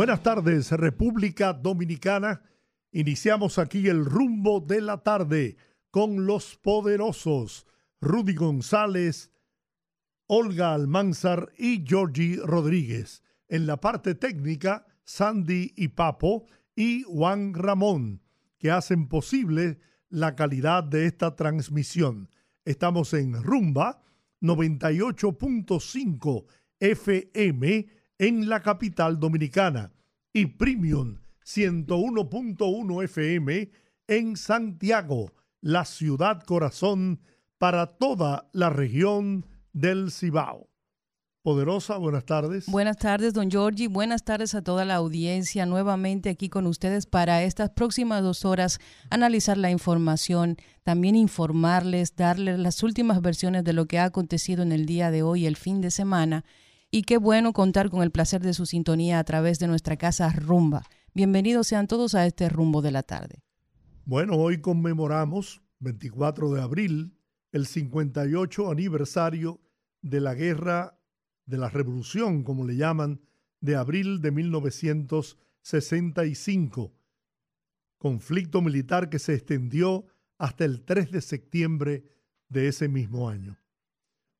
Buenas 0.00 0.22
tardes, 0.22 0.72
República 0.72 1.52
Dominicana. 1.52 2.40
Iniciamos 2.90 3.58
aquí 3.58 3.86
el 3.86 4.06
rumbo 4.06 4.60
de 4.60 4.80
la 4.80 5.02
tarde 5.02 5.58
con 5.90 6.24
los 6.24 6.56
poderosos 6.56 7.66
Rudy 8.00 8.34
González, 8.34 9.30
Olga 10.26 10.72
Almanzar 10.72 11.52
y 11.58 11.84
Georgie 11.86 12.38
Rodríguez. 12.42 13.22
En 13.46 13.66
la 13.66 13.78
parte 13.78 14.14
técnica, 14.14 14.86
Sandy 15.04 15.74
y 15.76 15.88
Papo 15.88 16.46
y 16.74 17.02
Juan 17.02 17.52
Ramón, 17.52 18.22
que 18.58 18.70
hacen 18.70 19.06
posible 19.06 19.80
la 20.08 20.34
calidad 20.34 20.82
de 20.82 21.04
esta 21.04 21.36
transmisión. 21.36 22.30
Estamos 22.64 23.12
en 23.12 23.42
Rumba 23.42 24.00
98.5 24.40 26.46
FM 26.78 27.99
en 28.20 28.50
la 28.50 28.60
capital 28.60 29.18
dominicana 29.18 29.92
y 30.34 30.44
Premium 30.44 31.20
101.1 31.42 33.04
FM 33.04 33.70
en 34.08 34.36
Santiago, 34.36 35.32
la 35.62 35.86
ciudad 35.86 36.42
corazón 36.42 37.22
para 37.56 37.86
toda 37.86 38.50
la 38.52 38.68
región 38.68 39.46
del 39.72 40.10
Cibao. 40.10 40.68
Poderosa, 41.40 41.96
buenas 41.96 42.26
tardes. 42.26 42.66
Buenas 42.66 42.98
tardes, 42.98 43.32
don 43.32 43.50
Giorgi. 43.50 43.86
Buenas 43.86 44.22
tardes 44.22 44.54
a 44.54 44.60
toda 44.60 44.84
la 44.84 44.96
audiencia. 44.96 45.64
Nuevamente 45.64 46.28
aquí 46.28 46.50
con 46.50 46.66
ustedes 46.66 47.06
para 47.06 47.42
estas 47.42 47.70
próximas 47.70 48.22
dos 48.22 48.44
horas 48.44 48.80
analizar 49.08 49.56
la 49.56 49.70
información, 49.70 50.58
también 50.82 51.16
informarles, 51.16 52.16
darles 52.16 52.58
las 52.58 52.82
últimas 52.82 53.22
versiones 53.22 53.64
de 53.64 53.72
lo 53.72 53.86
que 53.86 53.98
ha 53.98 54.04
acontecido 54.04 54.62
en 54.62 54.72
el 54.72 54.84
día 54.84 55.10
de 55.10 55.22
hoy, 55.22 55.46
el 55.46 55.56
fin 55.56 55.80
de 55.80 55.90
semana 55.90 56.44
y 56.90 57.02
qué 57.02 57.18
bueno 57.18 57.52
contar 57.52 57.90
con 57.90 58.02
el 58.02 58.10
placer 58.10 58.42
de 58.42 58.54
su 58.54 58.66
sintonía 58.66 59.20
a 59.20 59.24
través 59.24 59.60
de 59.60 59.68
nuestra 59.68 59.96
casa 59.96 60.32
Rumba. 60.32 60.82
Bienvenidos 61.14 61.68
sean 61.68 61.86
todos 61.86 62.14
a 62.14 62.26
este 62.26 62.48
rumbo 62.48 62.80
de 62.82 62.90
la 62.90 63.02
tarde. 63.02 63.42
Bueno, 64.04 64.34
hoy 64.34 64.60
conmemoramos, 64.60 65.62
24 65.78 66.52
de 66.52 66.62
abril, 66.62 67.16
el 67.52 67.66
58 67.66 68.70
aniversario 68.70 69.60
de 70.02 70.20
la 70.20 70.34
guerra 70.34 70.98
de 71.46 71.58
la 71.58 71.68
revolución, 71.68 72.42
como 72.42 72.66
le 72.66 72.74
llaman, 72.76 73.20
de 73.60 73.76
abril 73.76 74.20
de 74.20 74.32
1965, 74.32 76.92
conflicto 77.98 78.62
militar 78.62 79.10
que 79.10 79.18
se 79.18 79.34
extendió 79.34 80.06
hasta 80.38 80.64
el 80.64 80.82
3 80.82 81.10
de 81.10 81.20
septiembre 81.20 82.04
de 82.48 82.68
ese 82.68 82.88
mismo 82.88 83.28
año. 83.28 83.58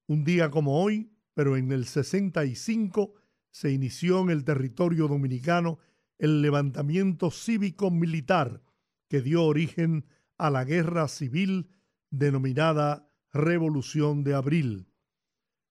Un 0.06 0.24
día 0.24 0.50
como 0.50 0.82
hoy, 0.82 1.12
pero 1.34 1.56
en 1.56 1.72
el 1.72 1.86
65 1.86 3.14
se 3.50 3.72
inició 3.72 4.20
en 4.20 4.30
el 4.30 4.44
territorio 4.44 5.08
dominicano 5.08 5.78
el 6.18 6.42
levantamiento 6.42 7.30
cívico-militar 7.30 8.62
que 9.08 9.22
dio 9.22 9.44
origen 9.44 10.06
a 10.38 10.50
la 10.50 10.64
guerra 10.64 11.08
civil 11.08 11.70
denominada 12.10 13.10
Revolución 13.32 14.24
de 14.24 14.34
Abril. 14.34 14.88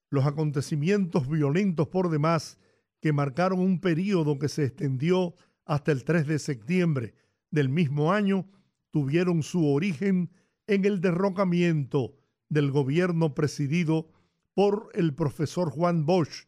Los 0.09 0.25
acontecimientos 0.25 1.29
violentos 1.29 1.87
por 1.87 2.09
demás 2.09 2.57
que 3.01 3.13
marcaron 3.13 3.59
un 3.59 3.79
periodo 3.79 4.39
que 4.39 4.49
se 4.49 4.65
extendió 4.65 5.35
hasta 5.65 5.91
el 5.91 6.03
3 6.03 6.27
de 6.27 6.39
septiembre 6.39 7.13
del 7.51 7.69
mismo 7.69 8.11
año 8.11 8.49
tuvieron 8.91 9.43
su 9.43 9.67
origen 9.67 10.31
en 10.67 10.85
el 10.85 10.99
derrocamiento 11.01 12.15
del 12.49 12.71
gobierno 12.71 13.35
presidido 13.35 14.09
por 14.53 14.89
el 14.93 15.15
profesor 15.15 15.71
Juan 15.71 16.05
Bosch, 16.05 16.47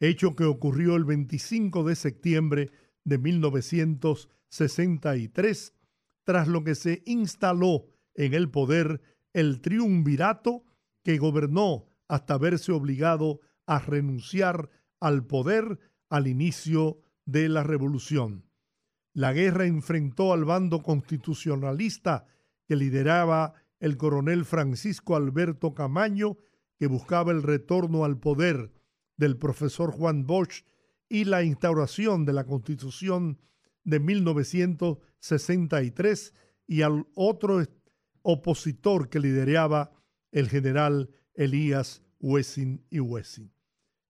hecho 0.00 0.34
que 0.36 0.44
ocurrió 0.44 0.96
el 0.96 1.04
25 1.04 1.84
de 1.84 1.96
septiembre 1.96 2.70
de 3.04 3.18
1963, 3.18 5.74
tras 6.24 6.48
lo 6.48 6.64
que 6.64 6.74
se 6.74 7.02
instaló 7.06 7.86
en 8.14 8.34
el 8.34 8.50
poder 8.50 9.00
el 9.32 9.60
triunvirato 9.60 10.64
que 11.02 11.18
gobernó 11.18 11.86
hasta 12.08 12.38
verse 12.38 12.72
obligado 12.72 13.40
a 13.66 13.78
renunciar 13.78 14.70
al 15.00 15.26
poder 15.26 15.78
al 16.08 16.26
inicio 16.26 17.00
de 17.24 17.48
la 17.48 17.62
revolución. 17.62 18.44
La 19.14 19.32
guerra 19.32 19.66
enfrentó 19.66 20.32
al 20.32 20.44
bando 20.44 20.82
constitucionalista 20.82 22.26
que 22.66 22.76
lideraba 22.76 23.54
el 23.80 23.96
coronel 23.96 24.44
Francisco 24.44 25.16
Alberto 25.16 25.74
Camaño 25.74 26.36
que 26.82 26.88
buscaba 26.88 27.30
el 27.30 27.44
retorno 27.44 28.04
al 28.04 28.18
poder 28.18 28.72
del 29.16 29.36
profesor 29.36 29.92
Juan 29.92 30.26
Bosch 30.26 30.64
y 31.08 31.26
la 31.26 31.44
instauración 31.44 32.24
de 32.24 32.32
la 32.32 32.44
Constitución 32.44 33.38
de 33.84 34.00
1963 34.00 36.34
y 36.66 36.82
al 36.82 37.06
otro 37.14 37.62
opositor 38.22 39.10
que 39.10 39.20
lideraba 39.20 39.92
el 40.32 40.48
general 40.48 41.10
Elías 41.34 42.02
Wessing 42.18 42.84
y 42.90 42.98
Wessing. 42.98 43.52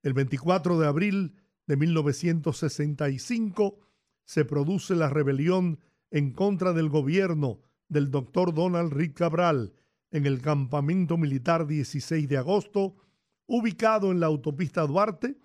El 0.02 0.14
24 0.14 0.78
de 0.78 0.86
abril 0.86 1.34
de 1.66 1.76
1965 1.76 3.80
se 4.24 4.46
produce 4.46 4.94
la 4.94 5.10
rebelión 5.10 5.78
en 6.10 6.32
contra 6.32 6.72
del 6.72 6.88
gobierno 6.88 7.60
del 7.90 8.10
doctor 8.10 8.54
Donald 8.54 8.94
Rick 8.94 9.18
Cabral 9.18 9.74
en 10.12 10.26
el 10.26 10.40
campamento 10.40 11.16
militar 11.16 11.66
16 11.66 12.28
de 12.28 12.36
agosto, 12.36 12.94
ubicado 13.46 14.12
en 14.12 14.20
la 14.20 14.26
autopista 14.26 14.86
Duarte, 14.86 15.36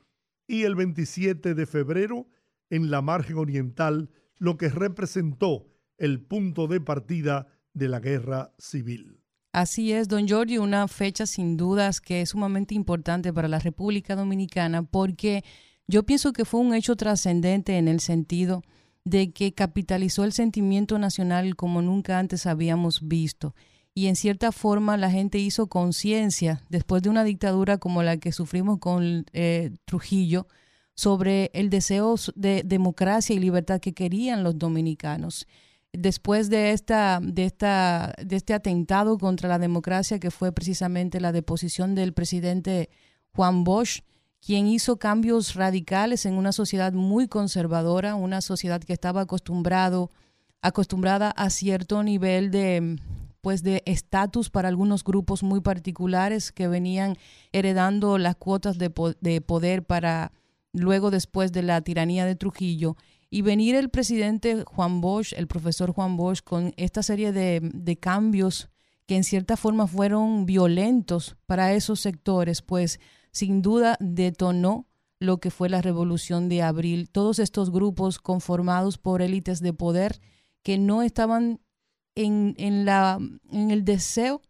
y 0.47 0.63
el 0.63 0.75
27 0.75 1.55
de 1.55 1.65
febrero 1.65 2.27
en 2.69 2.91
la 2.91 3.01
margen 3.01 3.37
oriental, 3.37 4.09
lo 4.37 4.57
que 4.57 4.69
representó 4.69 5.67
el 5.97 6.21
punto 6.21 6.67
de 6.67 6.79
partida 6.79 7.47
de 7.73 7.89
la 7.89 7.99
guerra 7.99 8.53
civil. 8.57 9.19
Así 9.51 9.91
es, 9.91 10.07
don 10.07 10.27
Giorgio, 10.27 10.61
una 10.61 10.87
fecha 10.87 11.25
sin 11.25 11.57
dudas 11.57 11.99
que 11.99 12.21
es 12.21 12.29
sumamente 12.29 12.75
importante 12.75 13.33
para 13.33 13.47
la 13.47 13.59
República 13.59 14.15
Dominicana 14.15 14.83
porque 14.83 15.43
yo 15.87 16.03
pienso 16.03 16.33
que 16.33 16.45
fue 16.45 16.59
un 16.59 16.73
hecho 16.73 16.95
trascendente 16.95 17.77
en 17.77 17.87
el 17.87 17.99
sentido 17.99 18.61
de 19.03 19.31
que 19.31 19.53
capitalizó 19.53 20.25
el 20.25 20.33
sentimiento 20.33 20.99
nacional 20.99 21.55
como 21.55 21.81
nunca 21.81 22.19
antes 22.19 22.45
habíamos 22.45 23.07
visto 23.07 23.55
y 23.97 24.05
en 24.05 24.15
cierta 24.15 24.51
forma 24.51 24.95
la 24.95 25.09
gente 25.09 25.39
hizo 25.39 25.65
conciencia 25.65 26.61
después 26.69 27.01
de 27.01 27.09
una 27.09 27.23
dictadura 27.23 27.79
como 27.79 28.03
la 28.03 28.17
que 28.17 28.31
sufrimos 28.31 28.77
con 28.77 29.25
eh, 29.33 29.71
Trujillo 29.85 30.45
sobre 30.93 31.49
el 31.55 31.71
deseo 31.71 32.13
de 32.35 32.61
democracia 32.63 33.35
y 33.35 33.39
libertad 33.39 33.79
que 33.79 33.95
querían 33.95 34.43
los 34.43 34.59
dominicanos. 34.59 35.47
Después 35.93 36.51
de, 36.51 36.73
esta, 36.73 37.19
de, 37.23 37.45
esta, 37.45 38.13
de 38.23 38.35
este 38.35 38.53
atentado 38.53 39.17
contra 39.17 39.49
la 39.49 39.57
democracia 39.57 40.19
que 40.19 40.29
fue 40.29 40.51
precisamente 40.51 41.19
la 41.19 41.31
deposición 41.31 41.95
del 41.95 42.13
presidente 42.13 42.91
Juan 43.33 43.63
Bosch, 43.63 44.01
quien 44.45 44.67
hizo 44.67 44.97
cambios 44.97 45.55
radicales 45.55 46.27
en 46.27 46.35
una 46.35 46.51
sociedad 46.51 46.93
muy 46.93 47.27
conservadora, 47.27 48.13
una 48.13 48.41
sociedad 48.41 48.79
que 48.79 48.93
estaba 48.93 49.21
acostumbrado, 49.21 50.11
acostumbrada 50.61 51.31
a 51.31 51.49
cierto 51.49 52.03
nivel 52.03 52.51
de, 52.51 52.99
pues 53.47 53.63
de 53.63 53.81
estatus 53.85 54.49
para 54.49 54.67
algunos 54.67 55.05
grupos 55.05 55.41
muy 55.41 55.61
particulares 55.61 56.51
que 56.51 56.67
venían 56.67 57.15
heredando 57.53 58.17
las 58.17 58.35
cuotas 58.35 58.77
de, 58.77 58.89
poder 58.89 59.85
para 59.85 60.33
luego 60.73 61.11
después 61.11 61.53
de 61.53 61.63
la 61.63 61.79
tiranía 61.79 62.25
de 62.25 62.35
Trujillo 62.35 62.97
y 63.29 63.43
venir 63.43 63.75
el 63.75 63.87
presidente 63.87 64.65
Juan 64.65 64.99
Bosch, 64.99 65.31
el 65.31 65.47
profesor 65.47 65.93
Juan 65.93 66.17
Bosch, 66.17 66.43
con 66.43 66.73
esta 66.75 67.01
serie 67.03 67.31
de, 67.31 67.61
de, 67.73 67.95
cambios 67.95 68.67
que 69.05 69.15
en 69.15 69.23
cierta 69.23 69.55
forma 69.55 69.87
fueron 69.87 70.45
violentos 70.45 71.37
para 71.45 71.71
esos 71.71 72.01
sectores, 72.01 72.61
pues 72.61 72.99
sin 73.31 73.61
duda 73.61 73.95
detonó 74.01 74.87
lo 75.19 75.37
que 75.37 75.51
fue 75.51 75.69
la 75.69 75.81
revolución 75.81 76.49
de 76.49 76.63
abril. 76.63 77.09
Todos 77.09 77.39
estos 77.39 77.71
grupos 77.71 78.19
conformados 78.19 78.97
por 78.97 79.21
élites 79.21 79.61
de 79.61 79.71
poder 79.71 80.19
que 80.63 80.77
no 80.77 81.01
estaban 81.01 81.61
en, 82.17 82.85
la, 82.85 83.19
en 83.51 83.71
el 83.71 83.85
deseo 83.85 84.41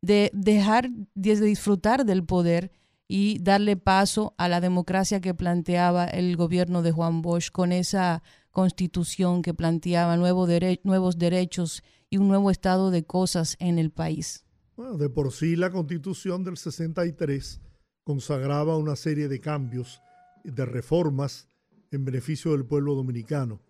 de 0.00 0.30
dejar 0.32 0.90
de 1.14 1.40
disfrutar 1.40 2.04
del 2.04 2.24
poder 2.24 2.70
y 3.08 3.38
darle 3.40 3.76
paso 3.76 4.34
a 4.36 4.48
la 4.48 4.60
democracia 4.60 5.20
que 5.20 5.34
planteaba 5.34 6.06
el 6.06 6.36
gobierno 6.36 6.82
de 6.82 6.92
Juan 6.92 7.22
Bosch 7.22 7.50
con 7.50 7.72
esa 7.72 8.22
constitución 8.50 9.42
que 9.42 9.54
planteaba 9.54 10.16
nuevos 10.16 11.18
derechos 11.18 11.82
y 12.08 12.18
un 12.18 12.28
nuevo 12.28 12.50
estado 12.50 12.90
de 12.90 13.04
cosas 13.04 13.56
en 13.58 13.78
el 13.78 13.90
país. 13.90 14.44
Bueno, 14.76 14.96
de 14.96 15.08
por 15.08 15.32
sí 15.32 15.56
la 15.56 15.70
constitución 15.70 16.44
del 16.44 16.56
63 16.56 17.60
consagraba 18.04 18.76
una 18.76 18.94
serie 18.94 19.28
de 19.28 19.40
cambios, 19.40 20.00
de 20.44 20.64
reformas 20.64 21.48
en 21.90 22.04
beneficio 22.04 22.52
del 22.52 22.64
pueblo 22.64 22.94
dominicano. 22.94 23.60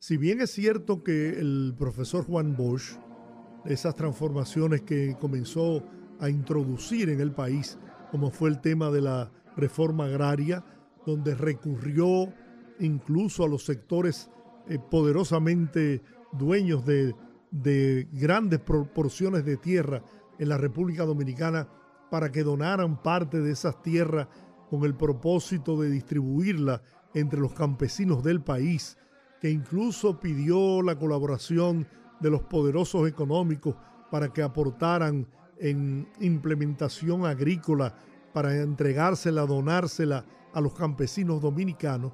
Si 0.00 0.16
bien 0.16 0.40
es 0.40 0.52
cierto 0.52 1.02
que 1.02 1.40
el 1.40 1.74
profesor 1.76 2.24
Juan 2.24 2.56
Bosch, 2.56 2.96
esas 3.64 3.96
transformaciones 3.96 4.82
que 4.82 5.16
comenzó 5.20 5.82
a 6.20 6.30
introducir 6.30 7.10
en 7.10 7.20
el 7.20 7.32
país, 7.32 7.80
como 8.12 8.30
fue 8.30 8.48
el 8.48 8.60
tema 8.60 8.92
de 8.92 9.02
la 9.02 9.32
reforma 9.56 10.04
agraria, 10.04 10.64
donde 11.04 11.34
recurrió 11.34 12.32
incluso 12.78 13.42
a 13.42 13.48
los 13.48 13.64
sectores 13.64 14.30
eh, 14.68 14.78
poderosamente 14.78 16.00
dueños 16.32 16.86
de, 16.86 17.16
de 17.50 18.06
grandes 18.12 18.60
proporciones 18.60 19.44
de 19.44 19.56
tierra 19.56 20.04
en 20.38 20.48
la 20.48 20.58
República 20.58 21.04
Dominicana 21.06 21.68
para 22.08 22.30
que 22.30 22.44
donaran 22.44 23.02
parte 23.02 23.40
de 23.40 23.50
esas 23.50 23.82
tierras 23.82 24.28
con 24.70 24.84
el 24.84 24.94
propósito 24.94 25.80
de 25.80 25.90
distribuirla 25.90 26.82
entre 27.14 27.40
los 27.40 27.52
campesinos 27.52 28.22
del 28.22 28.42
país, 28.42 28.96
que 29.40 29.50
incluso 29.50 30.18
pidió 30.18 30.82
la 30.82 30.98
colaboración 30.98 31.86
de 32.20 32.30
los 32.30 32.42
poderosos 32.42 33.08
económicos 33.08 33.76
para 34.10 34.32
que 34.32 34.42
aportaran 34.42 35.26
en 35.58 36.08
implementación 36.20 37.26
agrícola, 37.26 37.94
para 38.32 38.56
entregársela, 38.56 39.46
donársela 39.46 40.24
a 40.52 40.60
los 40.60 40.74
campesinos 40.74 41.40
dominicanos, 41.40 42.12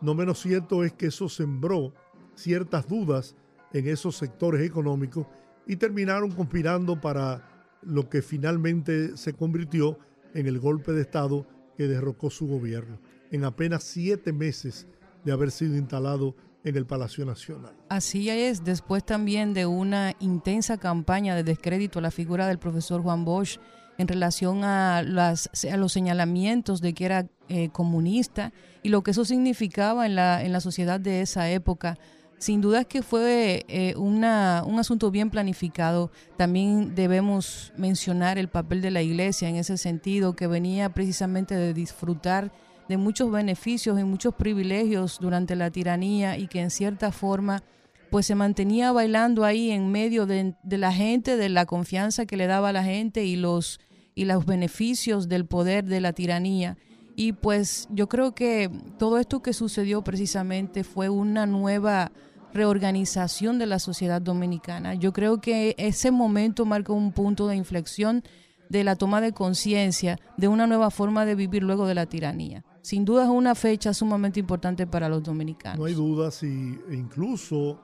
no 0.00 0.14
menos 0.14 0.40
cierto 0.40 0.84
es 0.84 0.92
que 0.92 1.06
eso 1.06 1.28
sembró 1.28 1.92
ciertas 2.34 2.88
dudas 2.88 3.36
en 3.72 3.86
esos 3.86 4.16
sectores 4.16 4.62
económicos 4.62 5.26
y 5.66 5.76
terminaron 5.76 6.30
conspirando 6.32 7.00
para 7.00 7.46
lo 7.82 8.08
que 8.08 8.22
finalmente 8.22 9.16
se 9.16 9.34
convirtió 9.34 9.98
en 10.34 10.46
el 10.46 10.58
golpe 10.58 10.92
de 10.92 11.02
Estado 11.02 11.46
que 11.76 11.86
derrocó 11.86 12.30
su 12.30 12.46
gobierno 12.46 12.98
en 13.30 13.44
apenas 13.44 13.84
siete 13.84 14.32
meses 14.32 14.86
de 15.24 15.32
haber 15.32 15.50
sido 15.50 15.76
instalado 15.76 16.34
en 16.64 16.76
el 16.76 16.86
Palacio 16.86 17.24
Nacional. 17.24 17.72
Así 17.88 18.28
es, 18.30 18.64
después 18.64 19.04
también 19.04 19.54
de 19.54 19.66
una 19.66 20.14
intensa 20.20 20.78
campaña 20.78 21.34
de 21.34 21.44
descrédito 21.44 21.98
a 21.98 22.02
la 22.02 22.10
figura 22.10 22.46
del 22.46 22.58
profesor 22.58 23.02
Juan 23.02 23.24
Bosch 23.24 23.58
en 23.98 24.08
relación 24.08 24.64
a, 24.64 25.02
los 25.02 25.92
señalamientos 25.92 26.80
de 26.80 26.94
que 26.94 27.04
era 27.04 27.26
eh, 27.48 27.68
comunista 27.70 28.52
y 28.82 28.88
lo 28.88 29.02
que 29.02 29.10
eso 29.10 29.24
significaba 29.26 30.06
en 30.06 30.14
la, 30.14 30.60
sociedad 30.60 30.98
de 30.98 31.20
esa 31.20 31.50
época. 31.50 31.98
Sin 32.38 32.62
duda 32.62 32.80
es 32.80 32.86
que 32.86 33.02
fue 33.02 33.66
eh, 33.68 33.94
un 33.96 34.24
asunto 34.24 35.10
bien 35.10 35.28
planificado. 35.28 36.10
También 36.38 36.94
debemos 36.94 37.74
mencionar 37.76 38.38
el 38.38 38.48
papel 38.48 38.80
de 38.80 38.90
la 38.90 39.02
iglesia 39.02 39.50
en 39.50 39.56
ese 39.56 39.76
sentido, 39.76 40.34
que 40.34 40.46
venía 40.46 40.88
precisamente 40.94 41.54
de 41.54 41.74
disfrutar 41.74 42.50
de 42.90 42.96
muchos 42.96 43.30
beneficios 43.30 44.00
y 44.00 44.02
muchos 44.02 44.34
privilegios 44.34 45.18
durante 45.20 45.54
la 45.54 45.70
tiranía 45.70 46.36
y 46.36 46.48
que 46.48 46.60
en 46.60 46.70
cierta 46.70 47.12
forma 47.12 47.62
pues 48.10 48.26
se 48.26 48.34
mantenía 48.34 48.90
bailando 48.90 49.44
ahí 49.44 49.70
en 49.70 49.92
medio 49.92 50.26
de, 50.26 50.56
la 50.64 50.92
gente, 50.92 51.36
de 51.36 51.48
la 51.50 51.66
confianza 51.66 52.26
que 52.26 52.36
le 52.36 52.48
daba 52.48 52.72
la 52.72 52.82
gente 52.82 53.24
y 53.24 53.36
los, 53.36 53.78
y 54.16 54.24
los 54.24 54.44
beneficios 54.44 55.28
del 55.28 55.46
poder 55.46 55.84
de 55.84 56.00
la 56.00 56.12
tiranía. 56.12 56.78
Y 57.14 57.32
pues 57.32 57.86
yo 57.90 58.08
creo 58.08 58.34
que 58.34 58.68
todo 58.98 59.18
esto 59.18 59.40
que 59.40 59.52
sucedió 59.52 60.02
precisamente 60.02 60.82
fue 60.82 61.08
una 61.08 61.46
nueva 61.46 62.10
reorganización 62.52 63.60
de 63.60 63.66
la 63.66 63.78
sociedad 63.78 64.20
dominicana. 64.20 64.94
Yo 64.94 65.12
creo 65.12 65.40
que 65.40 65.76
ese 65.78 66.10
momento 66.10 66.64
marcó 66.64 66.94
un 66.94 67.12
punto 67.12 67.46
de 67.46 67.54
inflexión 67.54 68.24
de 68.68 68.82
la 68.82 68.96
toma 68.96 69.20
de 69.20 69.30
conciencia 69.30 70.18
de 70.36 70.48
una 70.48 70.66
nueva 70.66 70.90
forma 70.90 71.24
de 71.24 71.36
vivir 71.36 71.62
luego 71.62 71.86
de 71.86 71.94
la 71.94 72.06
tiranía. 72.06 72.64
Sin 72.82 73.04
duda 73.04 73.24
es 73.24 73.28
una 73.28 73.54
fecha 73.54 73.92
sumamente 73.92 74.40
importante 74.40 74.86
para 74.86 75.08
los 75.08 75.22
dominicanos. 75.22 75.78
No 75.78 75.84
hay 75.84 75.94
dudas 75.94 76.42
y 76.42 76.80
e 76.88 76.94
incluso 76.94 77.80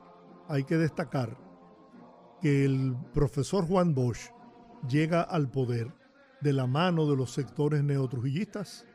hay 0.48 0.64
que 0.64 0.76
destacar 0.76 1.36
que 2.40 2.64
el 2.64 2.96
profesor 3.12 3.66
Juan 3.66 3.94
Bosch 3.94 4.30
llega 4.88 5.22
al 5.22 5.50
poder 5.50 5.92
de 6.40 6.52
la 6.52 6.66
mano 6.66 7.06
de 7.06 7.16
los 7.16 7.30
sectores 7.32 7.82
neotrujillistas. 7.82 8.86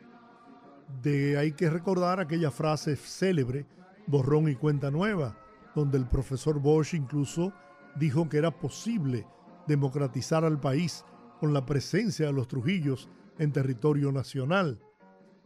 De 1.01 1.37
hay 1.37 1.53
que 1.53 1.69
recordar 1.69 2.19
aquella 2.19 2.51
frase 2.51 2.95
célebre, 2.95 3.65
borrón 4.07 4.49
y 4.49 4.55
cuenta 4.55 4.91
nueva, 4.91 5.37
donde 5.75 5.97
el 5.97 6.05
profesor 6.05 6.59
Bosch 6.59 6.93
incluso 6.93 7.53
dijo 7.95 8.27
que 8.27 8.37
era 8.37 8.51
posible 8.51 9.27
democratizar 9.67 10.43
al 10.43 10.59
país 10.59 11.05
con 11.39 11.53
la 11.53 11.65
presencia 11.65 12.27
de 12.27 12.33
los 12.33 12.47
Trujillos 12.47 13.09
en 13.37 13.51
territorio 13.51 14.11
nacional. 14.11 14.79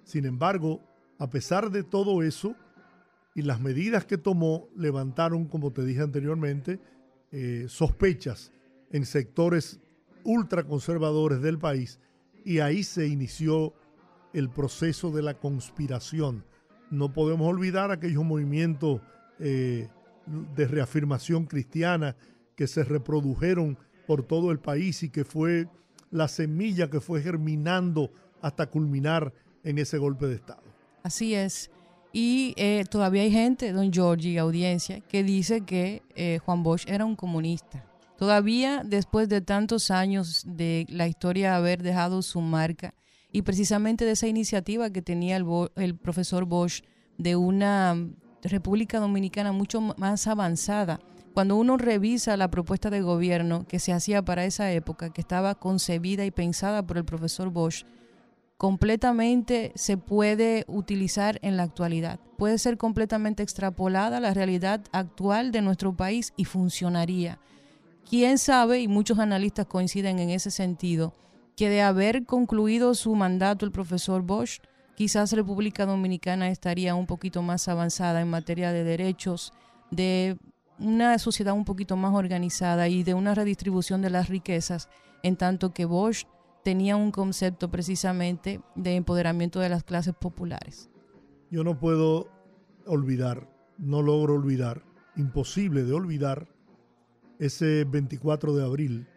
Sin 0.06 0.25
embargo, 0.25 0.81
a 1.18 1.30
pesar 1.30 1.72
de 1.72 1.84
todo 1.84 2.22
eso 2.24 2.56
y 3.34 3.42
las 3.42 3.60
medidas 3.60 4.06
que 4.06 4.18
tomó, 4.18 4.69
levantaron, 4.78 5.46
como 5.46 5.74
te 5.74 5.84
dije 5.84 6.02
anteriormente, 6.02 6.80
eh, 7.31 7.66
sospechas 7.68 8.54
en 8.92 9.06
sectores 9.06 9.81
ultraconservadores 10.24 11.42
del 11.42 11.57
país 11.57 12.00
y 12.46 12.60
ahí 12.60 12.84
se 12.84 13.07
inició 13.07 13.74
el 14.31 14.50
proceso 14.50 15.12
de 15.12 15.24
la 15.24 15.40
conspiración. 15.40 16.46
No 16.92 17.12
podemos 17.12 17.48
olvidar 17.50 17.90
aquellos 17.90 18.24
movimientos 18.24 19.01
eh, 19.40 19.90
de 20.56 20.68
reafirmación 20.68 21.46
cristiana 21.46 22.16
que 22.56 22.68
se 22.68 22.84
reprodujeron 22.84 23.78
por 24.06 24.24
todo 24.24 24.51
el 24.51 24.60
país 24.60 25.01
y 25.01 25.10
que 25.10 25.25
fue 25.25 25.68
la 26.12 26.28
semilla 26.28 26.92
que 26.92 27.01
fue 27.01 27.22
germinando 27.22 28.12
hasta 28.42 28.68
culminar 28.68 29.34
en 29.66 29.78
ese 29.78 29.98
golpe 29.98 30.28
de 30.28 30.36
Estado. 30.36 30.64
Así 31.04 31.36
es. 31.36 31.70
Y 32.14 32.54
eh, 32.56 32.86
todavía 32.90 33.24
hay 33.24 33.32
gente, 33.32 33.74
don 33.74 33.92
Giorgi, 33.92 34.38
audiencia, 34.38 35.02
que 35.02 35.22
dice 35.24 35.62
que 35.62 36.02
eh, 36.16 36.40
Juan 36.46 36.64
Bosch 36.64 36.88
era 36.88 37.04
un 37.04 37.18
comunista. 37.18 37.86
Todavía 38.18 38.84
después 38.86 39.28
de 39.28 39.42
tantos 39.42 39.92
años 39.92 40.44
de 40.48 40.86
la 40.88 41.10
historia 41.10 41.58
haber 41.58 41.84
dejado 41.84 42.22
su 42.22 42.40
marca 42.40 42.94
y 43.34 43.42
precisamente 43.42 44.06
de 44.06 44.12
esa 44.12 44.28
iniciativa 44.28 44.90
que 44.90 45.02
tenía 45.02 45.36
el, 45.36 45.46
el 45.76 45.98
profesor 45.98 46.46
Bosch 46.46 46.84
de 47.18 47.36
una 47.36 47.98
República 48.42 49.00
Dominicana 49.00 49.52
mucho 49.52 49.82
más 49.82 50.28
avanzada. 50.28 51.02
Cuando 51.34 51.58
uno 51.58 51.76
revisa 51.76 52.38
la 52.38 52.50
propuesta 52.50 52.89
de 52.89 53.01
gobierno 53.01 53.68
que 53.68 53.80
se 53.80 53.92
hacía 53.92 54.24
para 54.24 54.46
esa 54.46 54.72
época, 54.72 55.12
que 55.12 55.20
estaba 55.20 55.56
concebida 55.56 56.24
y 56.24 56.32
pensada 56.32 56.88
por 56.88 56.98
el 56.98 57.04
profesor 57.04 57.50
Bosch, 57.50 57.86
completamente 58.58 59.72
se 59.76 59.98
puede 59.98 60.66
utilizar 60.68 61.40
en 61.42 61.58
la 61.58 61.64
actualidad. 61.64 62.20
Puede 62.38 62.58
ser 62.58 62.78
completamente 62.78 63.44
extrapolada 63.44 64.18
a 64.18 64.22
la 64.22 64.34
realidad 64.34 64.82
actual 64.92 65.52
de 65.52 65.62
nuestro 65.62 65.96
país 65.96 66.34
y 66.38 66.46
funcionaría. 66.46 67.40
Quién 68.10 68.38
sabe, 68.38 68.80
y 68.82 68.88
muchos 68.88 69.20
analistas 69.20 69.66
coinciden 69.66 70.20
en 70.20 70.30
ese 70.30 70.52
sentido, 70.52 71.14
que 71.56 71.70
de 71.70 71.82
haber 71.82 72.26
concluido 72.26 72.94
su 72.94 73.16
mandato 73.16 73.66
el 73.66 73.72
profesor 73.72 74.22
Bosch, 74.22 74.60
quizás 74.96 75.34
República 75.34 75.86
Dominicana 75.86 76.50
estaría 76.50 76.96
un 76.96 77.08
poquito 77.08 77.42
más 77.42 77.68
avanzada 77.68 78.22
en 78.22 78.30
materia 78.30 78.72
de 78.72 78.84
derechos, 78.84 79.54
de 79.92 80.38
una 80.78 81.18
sociedad 81.20 81.54
un 81.54 81.66
poquito 81.66 81.96
más 81.98 82.14
organizada 82.14 82.88
y 82.88 83.04
de 83.04 83.14
una 83.14 83.34
redistribución 83.34 84.02
de 84.02 84.10
las 84.10 84.30
riquezas, 84.30 84.90
en 85.24 85.36
tanto 85.36 85.74
que 85.74 85.86
Bosch 85.86 86.26
tenía 86.65 86.95
un 86.95 87.12
concepto 87.12 87.69
precisamente 87.69 88.60
de 88.74 88.95
empoderamiento 88.95 89.60
de 89.60 89.69
las 89.69 89.84
clases 89.84 90.15
populares. 90.15 90.89
Yo 91.51 91.63
no 91.63 91.79
puedo 91.79 92.27
olvidar, 92.88 93.48
no 93.77 94.01
logro 94.01 94.34
olvidar, 94.34 94.84
imposible 95.15 95.84
de 95.84 95.93
olvidar, 95.93 96.48
ese 97.38 97.84
24 97.84 98.55
de 98.55 98.65
abril, 98.65 99.07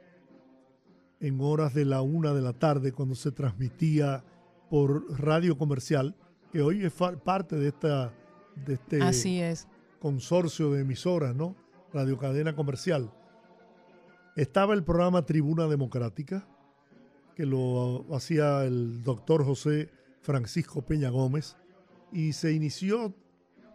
en 1.20 1.40
horas 1.40 1.72
de 1.72 1.86
la 1.86 2.02
una 2.02 2.34
de 2.34 2.42
la 2.42 2.52
tarde, 2.52 2.92
cuando 2.92 3.14
se 3.14 3.32
transmitía 3.32 4.22
por 4.68 5.18
radio 5.18 5.56
comercial, 5.56 6.14
que 6.52 6.60
hoy 6.60 6.84
es 6.84 6.92
parte 7.24 7.56
de, 7.56 7.68
esta, 7.68 8.12
de 8.56 8.74
este 8.74 9.02
Así 9.02 9.40
es. 9.40 9.68
consorcio 10.00 10.70
de 10.70 10.82
emisoras, 10.82 11.34
¿no? 11.34 11.56
Radio 11.94 12.18
Cadena 12.18 12.54
Comercial. 12.54 13.10
Estaba 14.36 14.74
el 14.74 14.84
programa 14.84 15.24
Tribuna 15.24 15.66
Democrática, 15.66 16.46
que 17.38 17.46
lo 17.46 18.04
hacía 18.16 18.64
el 18.64 19.04
doctor 19.04 19.44
José 19.44 19.92
Francisco 20.22 20.82
Peña 20.82 21.08
Gómez, 21.10 21.56
y 22.10 22.32
se 22.32 22.52
inició 22.52 23.14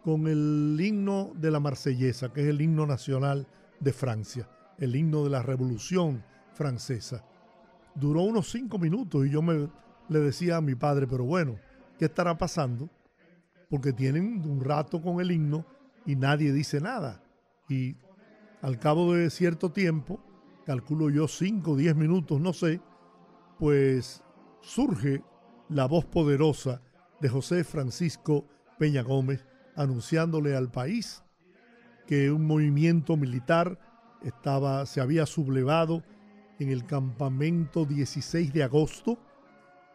con 0.02 0.26
el 0.26 0.78
himno 0.78 1.32
de 1.34 1.50
la 1.50 1.60
Marsellesa, 1.60 2.30
que 2.30 2.42
es 2.42 2.48
el 2.48 2.60
himno 2.60 2.86
nacional 2.86 3.48
de 3.80 3.94
Francia, 3.94 4.50
el 4.76 4.94
himno 4.94 5.24
de 5.24 5.30
la 5.30 5.40
Revolución 5.40 6.22
Francesa. 6.52 7.24
Duró 7.94 8.20
unos 8.20 8.50
cinco 8.50 8.78
minutos 8.78 9.26
y 9.26 9.30
yo 9.30 9.40
me 9.40 9.70
le 10.10 10.20
decía 10.20 10.58
a 10.58 10.60
mi 10.60 10.74
padre, 10.74 11.06
pero 11.06 11.24
bueno, 11.24 11.56
¿qué 11.98 12.04
estará 12.04 12.36
pasando? 12.36 12.90
Porque 13.70 13.94
tienen 13.94 14.46
un 14.46 14.60
rato 14.60 15.00
con 15.00 15.22
el 15.22 15.30
himno 15.30 15.64
y 16.04 16.16
nadie 16.16 16.52
dice 16.52 16.82
nada. 16.82 17.22
Y 17.70 17.96
al 18.60 18.78
cabo 18.78 19.14
de 19.14 19.30
cierto 19.30 19.72
tiempo, 19.72 20.20
calculo 20.66 21.08
yo 21.08 21.28
5 21.28 21.70
o 21.70 21.76
10 21.76 21.96
minutos, 21.96 22.38
no 22.42 22.52
sé, 22.52 22.82
pues 23.64 24.22
surge 24.60 25.24
la 25.70 25.86
voz 25.86 26.04
poderosa 26.04 26.82
de 27.22 27.30
José 27.30 27.64
Francisco 27.64 28.46
Peña 28.78 29.00
Gómez 29.00 29.46
anunciándole 29.74 30.54
al 30.54 30.70
país 30.70 31.22
que 32.06 32.30
un 32.30 32.46
movimiento 32.46 33.16
militar 33.16 33.78
estaba, 34.22 34.84
se 34.84 35.00
había 35.00 35.24
sublevado 35.24 36.02
en 36.58 36.68
el 36.68 36.84
campamento 36.84 37.86
16 37.86 38.52
de 38.52 38.64
agosto, 38.64 39.18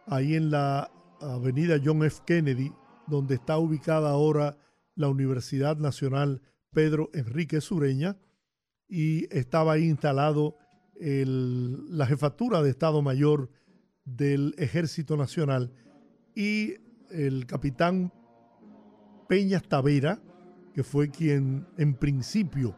ahí 0.08 0.34
en 0.34 0.50
la 0.50 0.90
avenida 1.20 1.80
John 1.80 2.02
F. 2.02 2.22
Kennedy, 2.26 2.72
donde 3.06 3.36
está 3.36 3.56
ubicada 3.56 4.10
ahora 4.10 4.58
la 4.96 5.06
Universidad 5.06 5.76
Nacional 5.76 6.42
Pedro 6.72 7.08
Enrique 7.14 7.60
Sureña, 7.60 8.16
y 8.88 9.32
estaba 9.32 9.74
ahí 9.74 9.84
instalado 9.84 10.56
la 11.00 12.06
jefatura 12.06 12.62
de 12.62 12.70
Estado 12.70 13.00
Mayor 13.00 13.48
del 14.04 14.54
Ejército 14.58 15.16
Nacional 15.16 15.72
y 16.34 16.74
el 17.10 17.46
capitán 17.46 18.12
Peñas 19.28 19.62
Tavera, 19.62 20.20
que 20.74 20.84
fue 20.84 21.10
quien 21.10 21.66
en 21.78 21.94
principio 21.94 22.76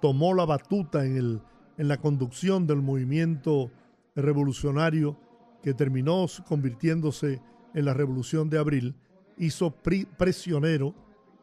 tomó, 0.00 0.34
la 0.34 0.44
batuta 0.44 1.04
en, 1.04 1.40
en 1.76 1.88
la 1.88 1.98
conducción 1.98 2.66
del 2.66 2.82
movimiento 2.82 3.70
revolucionario 4.16 5.18
que 5.62 5.74
terminó 5.74 6.26
convirtiéndose 6.48 7.40
en 7.74 7.84
la 7.84 7.94
Revolución 7.94 8.48
de 8.48 8.58
Abril, 8.58 8.94
hizo 9.36 9.74
prisionero 10.18 10.94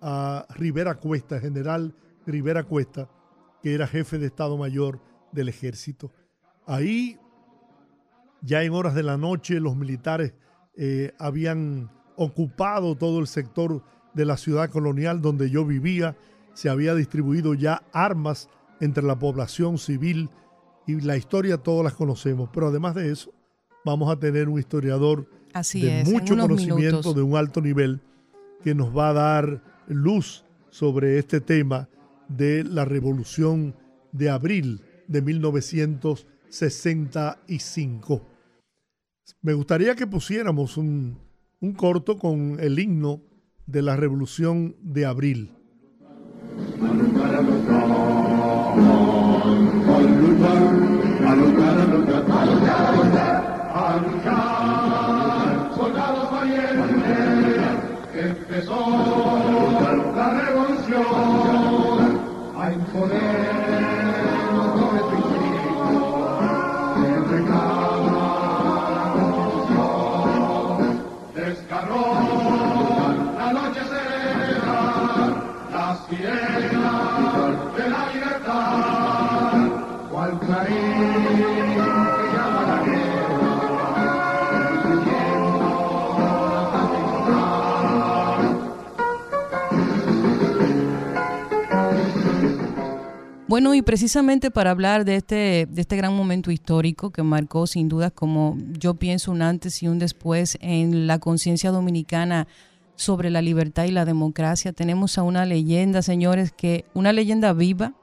a 0.02 0.46
Rivera 0.56 0.96
Cuesta, 0.96 1.40
general 1.40 1.96
Rivera 2.26 2.64
Cuesta, 2.64 3.10
que 3.62 3.74
era 3.74 3.88
jefe 3.88 4.18
de 4.18 4.28
Estado 4.28 4.58
Mayor 4.58 5.00
del 5.38 5.50
Ejército. 5.50 6.12
Ahí, 6.66 7.18
ya 8.42 8.64
en 8.64 8.74
horas 8.74 8.96
de 8.96 9.04
la 9.04 9.18
noche, 9.18 9.60
los 9.60 9.78
militares 9.78 10.34
eh, 10.76 11.14
habían 11.20 11.90
ocupado 12.18 12.96
todo 12.96 13.20
el 13.20 13.28
sector 13.28 13.84
de 14.14 14.26
la 14.26 14.36
ciudad 14.36 14.70
colonial 14.70 15.22
donde 15.22 15.50
yo 15.50 15.64
vivía, 15.64 16.18
se 16.54 16.70
había 16.70 16.96
distribuido 16.96 17.54
ya 17.54 17.84
armas 17.94 18.50
entre 18.82 19.04
la 19.04 19.18
población 19.18 19.78
civil 19.78 20.30
y 20.88 21.00
la 21.02 21.18
historia 21.18 21.58
todos 21.58 21.84
las 21.84 21.94
conocemos, 21.94 22.50
pero 22.52 22.68
además 22.68 22.96
de 22.96 23.12
eso 23.12 23.32
vamos 23.86 24.12
a 24.12 24.20
tener 24.20 24.50
un 24.50 24.58
historiador 24.58 25.30
de 25.74 26.04
mucho 26.06 26.36
conocimiento, 26.36 27.14
de 27.14 27.22
un 27.22 27.36
alto 27.36 27.62
nivel, 27.62 28.02
que 28.64 28.74
nos 28.74 28.96
va 28.96 29.10
a 29.10 29.14
dar 29.14 29.64
luz 29.88 30.44
sobre 30.70 31.20
este 31.20 31.42
tema 31.42 31.90
de 32.28 32.64
la 32.64 32.86
revolución 32.86 33.76
de 34.12 34.30
abril 34.30 34.82
de 35.08 35.22
1965. 35.22 38.22
Me 39.42 39.54
gustaría 39.54 39.96
que 39.96 40.08
pusiéramos 40.08 40.78
un, 40.78 41.20
un 41.60 41.74
corto 41.74 42.18
con 42.18 42.58
el 42.60 42.80
himno 42.80 43.22
de 43.66 43.82
la 43.82 43.96
Revolución 43.96 44.76
de 44.82 45.06
Abril. 45.06 45.52
Bueno, 93.48 93.74
y 93.74 93.82
precisamente 93.82 94.52
para 94.52 94.72
hablar 94.72 95.06
de 95.06 95.16
este, 95.16 95.70
de 95.72 95.82
este 95.82 95.96
gran 95.96 96.14
momento 96.14 96.52
histórico 96.52 97.12
que 97.12 97.24
marcó 97.24 97.66
sin 97.66 97.88
dudas 97.88 98.12
como 98.12 98.58
yo 98.78 98.96
pienso 98.96 99.32
un 99.32 99.42
antes 99.42 99.82
y 99.82 99.88
un 99.88 100.00
después 100.00 100.58
en 100.60 101.08
la 101.08 101.20
conciencia 101.20 101.72
dominicana 101.72 102.46
sobre 102.98 103.30
la 103.30 103.42
libertad 103.42 103.86
y 103.86 103.92
la 103.92 104.04
democracia. 104.04 104.74
Tenemos 104.74 105.18
a 105.18 105.24
una 105.24 105.46
leyenda, 105.46 106.02
señores, 106.02 106.52
que 106.52 106.84
una 106.94 107.14
leyenda 107.14 107.54
viva, 107.54 107.94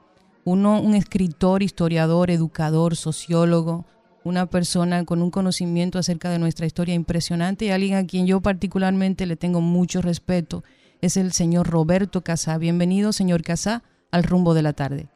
uno, 0.45 0.81
un 0.81 0.95
escritor, 0.95 1.61
historiador, 1.61 2.31
educador, 2.31 2.95
sociólogo, 2.95 3.85
una 4.23 4.47
persona 4.47 5.05
con 5.05 5.21
un 5.21 5.29
conocimiento 5.29 5.99
acerca 5.99 6.31
de 6.31 6.39
nuestra 6.39 6.65
historia 6.65 6.95
impresionante 6.95 7.65
y 7.65 7.69
alguien 7.69 7.93
a 7.97 8.07
quien 8.07 8.25
yo 8.25 8.41
particularmente 8.41 9.27
le 9.27 9.35
tengo 9.35 9.61
mucho 9.61 10.01
respeto, 10.01 10.63
es 11.01 11.17
el 11.17 11.33
señor 11.33 11.67
Roberto 11.69 12.23
Casá. 12.23 12.57
Bienvenido, 12.57 13.13
señor 13.13 13.43
Casá, 13.43 13.83
al 14.09 14.23
rumbo 14.23 14.55
de 14.55 14.63
la 14.63 14.73
tarde. 14.73 15.07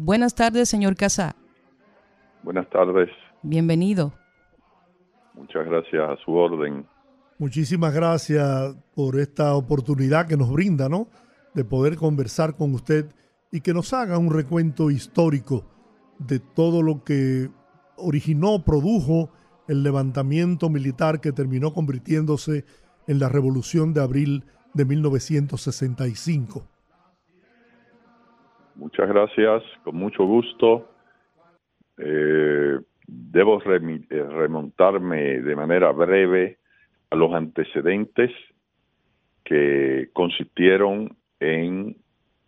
Buenas 0.00 0.34
tardes, 0.34 0.68
señor 0.68 0.94
Casá. 0.94 1.34
Buenas 2.44 2.70
tardes. 2.70 3.08
Bienvenido. 3.42 4.12
Muchas 5.34 5.66
gracias 5.66 6.08
a 6.08 6.16
su 6.24 6.32
orden. 6.32 6.86
Muchísimas 7.38 7.92
gracias 7.92 8.76
por 8.94 9.18
esta 9.18 9.54
oportunidad 9.54 10.28
que 10.28 10.36
nos 10.36 10.52
brinda, 10.52 10.88
¿no? 10.88 11.08
De 11.52 11.64
poder 11.64 11.96
conversar 11.96 12.54
con 12.54 12.74
usted 12.74 13.12
y 13.50 13.60
que 13.60 13.74
nos 13.74 13.92
haga 13.92 14.18
un 14.18 14.32
recuento 14.32 14.90
histórico 14.90 15.64
de 16.18 16.38
todo 16.38 16.82
lo 16.82 17.02
que 17.02 17.50
originó, 17.96 18.64
produjo 18.64 19.30
el 19.66 19.82
levantamiento 19.82 20.70
militar 20.70 21.20
que 21.20 21.32
terminó 21.32 21.72
convirtiéndose 21.72 22.64
en 23.08 23.18
la 23.18 23.28
Revolución 23.28 23.94
de 23.94 24.02
Abril 24.02 24.44
de 24.74 24.84
1965. 24.84 26.68
Muchas 28.78 29.08
gracias, 29.08 29.64
con 29.82 29.96
mucho 29.96 30.24
gusto. 30.24 30.88
Eh, 31.96 32.78
debo 33.08 33.60
eh, 33.60 34.22
remontarme 34.30 35.40
de 35.40 35.56
manera 35.56 35.90
breve 35.90 36.58
a 37.10 37.16
los 37.16 37.34
antecedentes 37.34 38.30
que 39.44 40.10
consistieron 40.12 41.16
en 41.40 41.96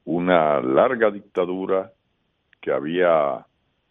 una 0.04 0.60
larga 0.60 1.10
dictadura 1.10 1.90
que 2.60 2.70
había 2.70 3.44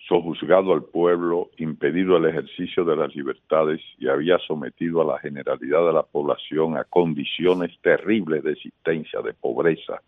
sojuzgado 0.08 0.72
al 0.72 0.86
pueblo, 0.86 1.50
impedido 1.58 2.16
el 2.16 2.26
ejercicio 2.26 2.86
de 2.86 2.96
las 2.96 3.14
libertades 3.14 3.82
y 3.98 4.08
había 4.08 4.38
sometido 4.48 5.02
a 5.02 5.14
la 5.14 5.20
generalidad 5.20 5.86
de 5.86 5.94
la 5.94 6.04
población 6.04 6.78
a 6.78 6.86
condiciones 6.86 7.78
terribles 7.82 8.44
de 8.46 8.54
existencia, 8.54 9.22
de 9.22 9.34
pobreza, 9.34 10.02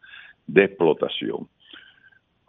de 0.47 0.63
explotación. 0.63 1.49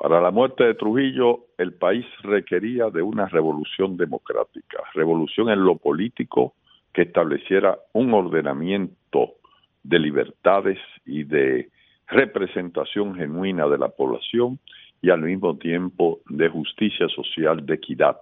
Para 0.03 0.21
la 0.21 0.33
muerte 0.33 0.65
de 0.65 0.75
Trujillo, 0.75 1.45
el 1.59 1.75
país 1.75 2.05
requería 2.25 2.91
de 2.91 3.03
una 3.03 3.29
revolución 3.29 3.97
democrática, 3.97 4.83
revolución 4.95 5.49
en 5.49 5.65
lo 5.65 5.77
político 5.77 6.55
que 6.93 7.03
estableciera 7.03 7.79
un 7.93 8.13
ordenamiento 8.13 9.35
de 9.85 10.01
libertades 10.01 10.81
y 11.07 11.23
de 11.23 11.71
representación 12.09 13.15
genuina 13.15 13.69
de 13.69 13.79
la 13.79 13.91
población 13.91 14.59
y 15.01 15.11
al 15.11 15.21
mismo 15.21 15.57
tiempo 15.57 16.19
de 16.29 16.49
justicia 16.49 17.07
social, 17.09 17.65
de 17.65 17.75
equidad, 17.75 18.19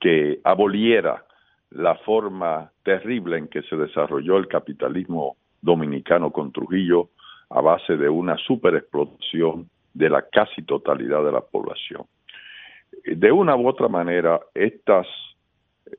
que 0.00 0.40
aboliera 0.44 1.26
la 1.72 1.96
forma 1.96 2.72
terrible 2.84 3.36
en 3.36 3.48
que 3.48 3.60
se 3.64 3.76
desarrolló 3.76 4.38
el 4.38 4.48
capitalismo 4.48 5.36
dominicano 5.60 6.32
con 6.32 6.52
Trujillo 6.52 7.10
a 7.50 7.60
base 7.60 7.98
de 7.98 8.08
una 8.08 8.38
superexplotación 8.38 9.68
de 9.96 10.10
la 10.10 10.22
casi 10.30 10.62
totalidad 10.62 11.24
de 11.24 11.32
la 11.32 11.40
población. 11.40 12.02
De 13.04 13.32
una 13.32 13.56
u 13.56 13.66
otra 13.66 13.88
manera, 13.88 14.40
estas 14.54 15.06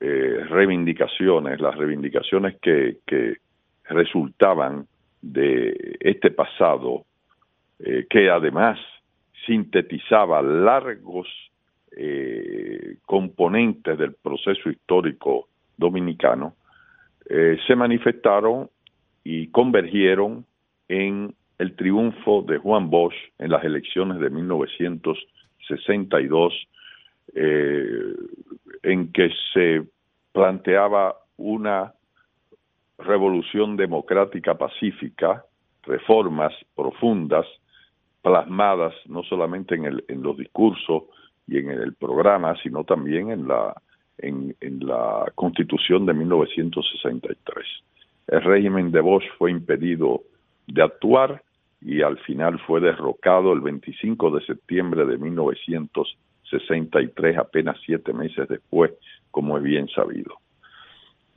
eh, 0.00 0.44
reivindicaciones, 0.48 1.60
las 1.60 1.76
reivindicaciones 1.76 2.56
que, 2.60 2.98
resultaban 3.90 4.86
de 5.22 5.96
este 6.00 6.30
pasado, 6.30 7.06
eh, 7.78 8.06
que 8.10 8.28
además 8.28 8.78
sintetizaba 9.46 10.42
largos 10.42 11.26
eh, 11.96 12.96
componentes 13.06 13.96
del 13.96 14.12
proceso 14.12 14.68
histórico 14.68 15.48
dominicano, 15.76 16.54
se 17.66 17.76
manifestaron 17.76 18.70
y 19.22 19.48
convergieron 19.48 20.46
en 20.88 21.34
el 21.58 21.74
triunfo 21.74 22.42
de 22.42 22.58
Juan 22.58 22.90
Bosch 22.90 23.16
en 23.38 23.50
las 23.50 23.64
elecciones 23.64 24.20
de 24.20 24.30
1962, 24.30 26.68
eh, 27.34 28.14
en 28.82 29.12
que 29.12 29.30
se 29.52 29.82
planteaba 30.32 31.16
una 31.36 31.92
revolución 32.98 33.76
democrática 33.76 34.56
pacífica, 34.56 35.44
reformas 35.82 36.54
profundas, 36.74 37.46
plasmadas 38.22 38.94
no 39.06 39.22
solamente 39.24 39.74
en, 39.74 39.84
el, 39.84 40.04
en 40.08 40.22
los 40.22 40.34
discursos 40.36 41.02
y 41.46 41.58
en 41.58 41.70
el 41.70 41.94
programa, 41.94 42.56
sino 42.62 42.84
también 42.84 43.30
en 43.30 43.48
la, 43.48 43.74
en, 44.18 44.54
en 44.60 44.86
la 44.86 45.30
Constitución 45.34 46.06
de 46.06 46.14
1963. 46.14 47.66
El 48.28 48.42
régimen 48.42 48.90
de 48.90 49.00
Bosch 49.00 49.24
fue 49.38 49.50
impedido 49.50 50.22
de 50.66 50.82
actuar 50.82 51.42
y 51.80 52.02
al 52.02 52.18
final 52.18 52.58
fue 52.66 52.80
derrocado 52.80 53.52
el 53.52 53.60
25 53.60 54.32
de 54.32 54.44
septiembre 54.44 55.06
de 55.06 55.16
1963, 55.18 57.38
apenas 57.38 57.76
siete 57.84 58.12
meses 58.12 58.48
después, 58.48 58.90
como 59.30 59.58
es 59.58 59.62
bien 59.62 59.86
sabido. 59.88 60.34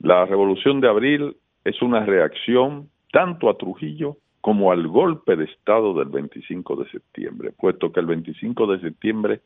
La 0.00 0.26
Revolución 0.26 0.80
de 0.80 0.88
Abril 0.88 1.36
es 1.64 1.80
una 1.80 2.04
reacción 2.04 2.88
tanto 3.12 3.48
a 3.48 3.56
Trujillo 3.56 4.16
como 4.40 4.72
al 4.72 4.88
golpe 4.88 5.36
de 5.36 5.44
Estado 5.44 5.94
del 5.94 6.08
25 6.08 6.74
de 6.76 6.90
septiembre, 6.90 7.52
puesto 7.56 7.92
que 7.92 8.00
el 8.00 8.06
25 8.06 8.66
de 8.66 8.80
septiembre, 8.80 9.42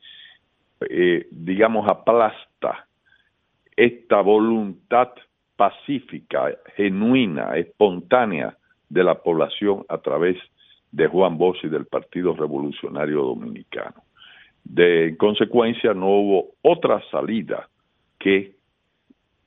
eh, 0.89 1.29
digamos, 1.31 1.87
aplasta 1.87 2.87
esta 3.77 4.23
voluntad 4.23 5.11
pacífica, 5.57 6.57
genuina, 6.77 7.57
espontánea 7.57 8.57
de 8.89 9.05
la 9.05 9.23
población 9.23 9.85
a 9.89 9.99
través 9.99 10.37
de 10.37 10.56
Juan 11.07 11.37
Bosch 11.37 11.65
y 11.65 11.69
del 11.69 11.87
Partido 11.87 12.35
Revolucionario 12.35 13.23
Dominicano. 13.23 14.03
De 14.65 15.15
consecuencia, 15.19 15.95
no 15.95 16.09
hubo 16.09 16.47
otra 16.63 17.03
salida 17.11 17.69
que 18.19 18.57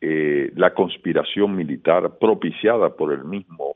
eh, 0.01 0.51
la 0.55 0.73
conspiración 0.73 1.55
militar 1.55 2.17
propiciada 2.19 2.95
por 2.95 3.11
el 3.11 3.25
mismo 3.25 3.75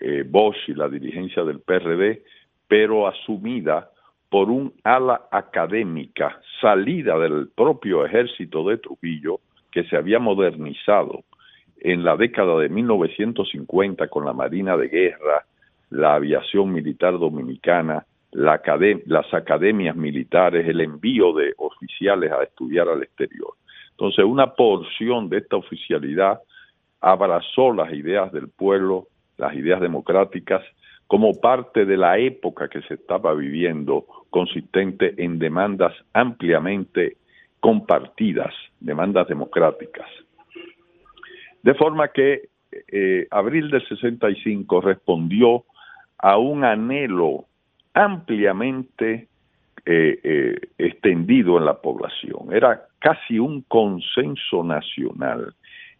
eh, 0.00 0.24
Bosch 0.28 0.68
y 0.68 0.74
la 0.74 0.88
dirigencia 0.88 1.44
del 1.44 1.60
PRD, 1.60 2.22
pero 2.68 3.06
asumida 3.06 3.90
por 4.28 4.50
un 4.50 4.74
ala 4.82 5.28
académica 5.30 6.40
salida 6.60 7.18
del 7.18 7.48
propio 7.54 8.04
ejército 8.04 8.68
de 8.68 8.78
Trujillo, 8.78 9.40
que 9.70 9.84
se 9.84 9.96
había 9.96 10.18
modernizado 10.18 11.24
en 11.78 12.02
la 12.02 12.16
década 12.16 12.58
de 12.58 12.68
1950 12.68 14.08
con 14.08 14.24
la 14.24 14.32
Marina 14.32 14.76
de 14.76 14.88
Guerra, 14.88 15.46
la 15.94 16.16
aviación 16.16 16.72
militar 16.72 17.18
dominicana, 17.18 18.04
la 18.32 18.60
las 19.06 19.32
academias 19.32 19.94
militares, 19.94 20.66
el 20.68 20.80
envío 20.80 21.32
de 21.32 21.54
oficiales 21.56 22.32
a 22.32 22.42
estudiar 22.42 22.88
al 22.88 23.02
exterior. 23.04 23.54
Entonces, 23.92 24.24
una 24.24 24.54
porción 24.54 25.28
de 25.28 25.38
esta 25.38 25.56
oficialidad 25.56 26.40
abrazó 27.00 27.72
las 27.72 27.92
ideas 27.92 28.32
del 28.32 28.48
pueblo, 28.48 29.06
las 29.36 29.54
ideas 29.54 29.80
democráticas, 29.80 30.62
como 31.06 31.40
parte 31.40 31.84
de 31.84 31.96
la 31.96 32.18
época 32.18 32.68
que 32.68 32.82
se 32.82 32.94
estaba 32.94 33.32
viviendo, 33.34 34.04
consistente 34.30 35.14
en 35.22 35.38
demandas 35.38 35.94
ampliamente 36.12 37.18
compartidas, 37.60 38.52
demandas 38.80 39.28
democráticas. 39.28 40.08
De 41.62 41.74
forma 41.74 42.08
que 42.08 42.48
eh, 42.88 43.28
abril 43.30 43.70
del 43.70 43.86
65 43.86 44.80
respondió 44.80 45.64
a 46.24 46.38
un 46.38 46.64
anhelo 46.64 47.44
ampliamente 47.92 49.28
eh, 49.84 50.20
eh, 50.24 50.58
extendido 50.78 51.58
en 51.58 51.66
la 51.66 51.74
población. 51.74 52.50
Era 52.50 52.86
casi 52.98 53.38
un 53.38 53.60
consenso 53.68 54.64
nacional. 54.64 55.54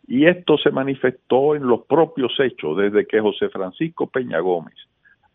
Y 0.08 0.24
esto 0.24 0.56
se 0.56 0.70
manifestó 0.70 1.54
en 1.54 1.66
los 1.66 1.84
propios 1.84 2.32
hechos, 2.40 2.78
desde 2.78 3.06
que 3.06 3.20
José 3.20 3.50
Francisco 3.50 4.06
Peña 4.06 4.38
Gómez 4.40 4.74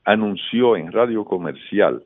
anunció 0.06 0.76
en 0.76 0.92
Radio 0.92 1.24
Comercial 1.24 2.04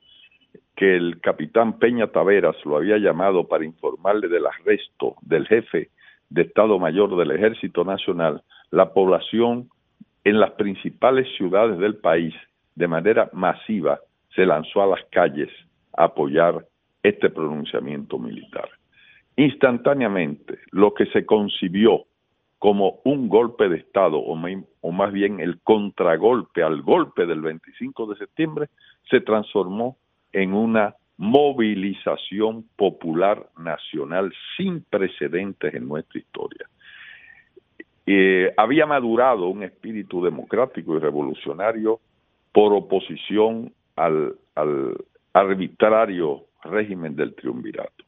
que 0.76 0.98
el 0.98 1.22
capitán 1.22 1.80
Peña 1.80 2.08
Taveras 2.08 2.58
lo 2.66 2.76
había 2.76 2.98
llamado 2.98 3.48
para 3.48 3.64
informarle 3.64 4.28
del 4.28 4.46
arresto 4.46 5.16
del 5.22 5.48
jefe 5.48 5.90
de 6.30 6.42
Estado 6.42 6.78
Mayor 6.80 7.16
del 7.16 7.32
Ejército 7.32 7.86
Nacional, 7.86 8.44
la 8.72 8.92
población 8.92 9.70
en 10.26 10.42
las 10.42 10.52
principales 10.52 11.30
ciudades 11.38 11.78
del 11.80 11.96
país 11.96 12.34
de 12.76 12.88
manera 12.88 13.30
masiva 13.34 14.00
se 14.36 14.46
lanzó 14.46 14.82
a 14.82 14.88
las 14.88 15.04
calles 15.12 15.50
a 15.96 16.06
apoyar 16.06 16.66
este 17.04 17.30
pronunciamiento 17.30 18.18
militar. 18.18 18.70
Instantáneamente, 19.36 20.60
lo 20.72 20.94
que 20.94 21.06
se 21.08 21.26
concibió 21.26 22.06
como 22.60 23.02
un 23.04 23.28
golpe 23.28 23.68
de 23.68 23.78
Estado, 23.78 24.18
o, 24.20 24.92
más 24.92 25.12
bien 25.12 25.40
el 25.40 25.60
contragolpe 25.62 26.64
al 26.64 26.82
golpe 26.82 27.26
del 27.26 27.42
25 27.42 28.06
de 28.08 28.16
septiembre, 28.16 28.70
se 29.10 29.20
transformó 29.20 29.98
en 30.32 30.54
una 30.54 30.96
movilización 31.18 32.64
popular 32.76 33.50
nacional 33.58 34.32
sin 34.56 34.82
precedentes 34.84 35.74
en 35.74 35.88
nuestra 35.88 36.20
historia. 36.20 36.70
Eh, 38.06 38.54
había 38.58 38.86
madurado 38.86 39.48
un 39.48 39.64
espíritu 39.64 40.24
democrático 40.24 40.96
y 40.96 41.00
revolucionario 41.00 42.00
por 42.54 42.74
oposición 42.74 43.74
al, 43.96 44.36
arbitrario 45.34 46.46
régimen 46.64 47.16
del 47.16 47.34
triunvirato. 47.34 48.06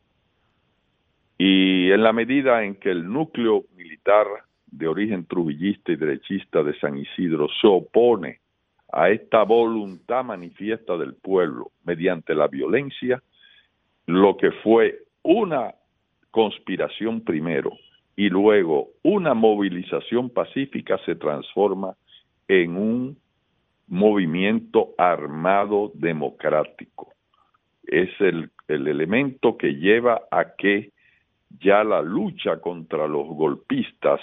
Y 1.37 1.91
en 1.91 2.03
la 2.03 2.13
medida 2.13 2.63
en 2.63 2.75
que 2.75 2.91
el 2.91 3.11
núcleo 3.11 3.65
militar 3.75 4.27
de 4.67 4.87
origen 4.87 5.25
trujillista 5.25 5.91
y 5.91 5.95
derechista 5.97 6.63
de 6.63 6.77
San 6.79 6.97
Isidro 6.97 7.47
se 7.59 7.67
opone 7.67 8.39
a 8.93 9.09
esta 9.09 9.43
voluntad 9.43 10.23
manifiesta 10.23 10.95
del 10.95 11.15
pueblo 11.15 11.71
mediante 11.83 12.35
la 12.35 12.47
violencia, 12.47 13.21
lo 14.05 14.37
que 14.37 14.51
fue 14.51 14.99
una 15.23 15.73
conspiración 16.29 17.21
primero 17.21 17.71
y 18.15 18.29
luego 18.29 18.89
una 19.01 19.33
movilización 19.33 20.29
pacífica 20.29 20.99
se 21.05 21.15
transforma 21.15 21.95
en 22.47 22.77
un 22.77 23.17
movimiento 23.87 24.89
armado 24.97 25.91
democrático. 25.93 27.13
Es 27.83 28.09
el, 28.19 28.49
el 28.67 28.87
elemento 28.87 29.57
que 29.57 29.75
lleva 29.75 30.21
a 30.31 30.55
que 30.55 30.91
ya 31.59 31.83
la 31.83 32.01
lucha 32.01 32.59
contra 32.59 33.07
los 33.07 33.27
golpistas 33.27 34.19